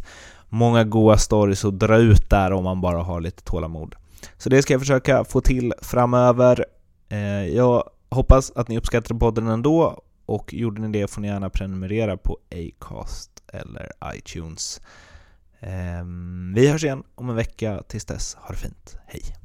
många 0.49 0.83
goa 0.83 1.17
stories 1.17 1.65
att 1.65 1.79
dra 1.79 1.97
ut 1.97 2.29
där 2.29 2.51
om 2.51 2.63
man 2.63 2.81
bara 2.81 3.03
har 3.03 3.21
lite 3.21 3.43
tålamod. 3.43 3.95
Så 4.37 4.49
det 4.49 4.61
ska 4.61 4.73
jag 4.73 4.81
försöka 4.81 5.23
få 5.23 5.41
till 5.41 5.73
framöver. 5.81 6.65
Jag 7.53 7.83
hoppas 8.09 8.51
att 8.51 8.67
ni 8.67 8.77
uppskattar 8.77 9.15
podden 9.15 9.47
ändå 9.47 10.03
och 10.25 10.53
gjorde 10.53 10.81
ni 10.81 10.99
det 10.99 11.07
får 11.07 11.21
ni 11.21 11.27
gärna 11.27 11.49
prenumerera 11.49 12.17
på 12.17 12.37
Acast 12.51 13.43
eller 13.53 13.91
iTunes. 14.15 14.81
Ehm, 15.59 16.53
vi 16.55 16.67
hörs 16.67 16.83
igen 16.83 17.03
om 17.15 17.29
en 17.29 17.35
vecka. 17.35 17.83
Tills 17.87 18.05
dess, 18.05 18.35
ha 18.35 18.49
det 18.49 18.57
fint. 18.57 18.97
Hej! 19.05 19.44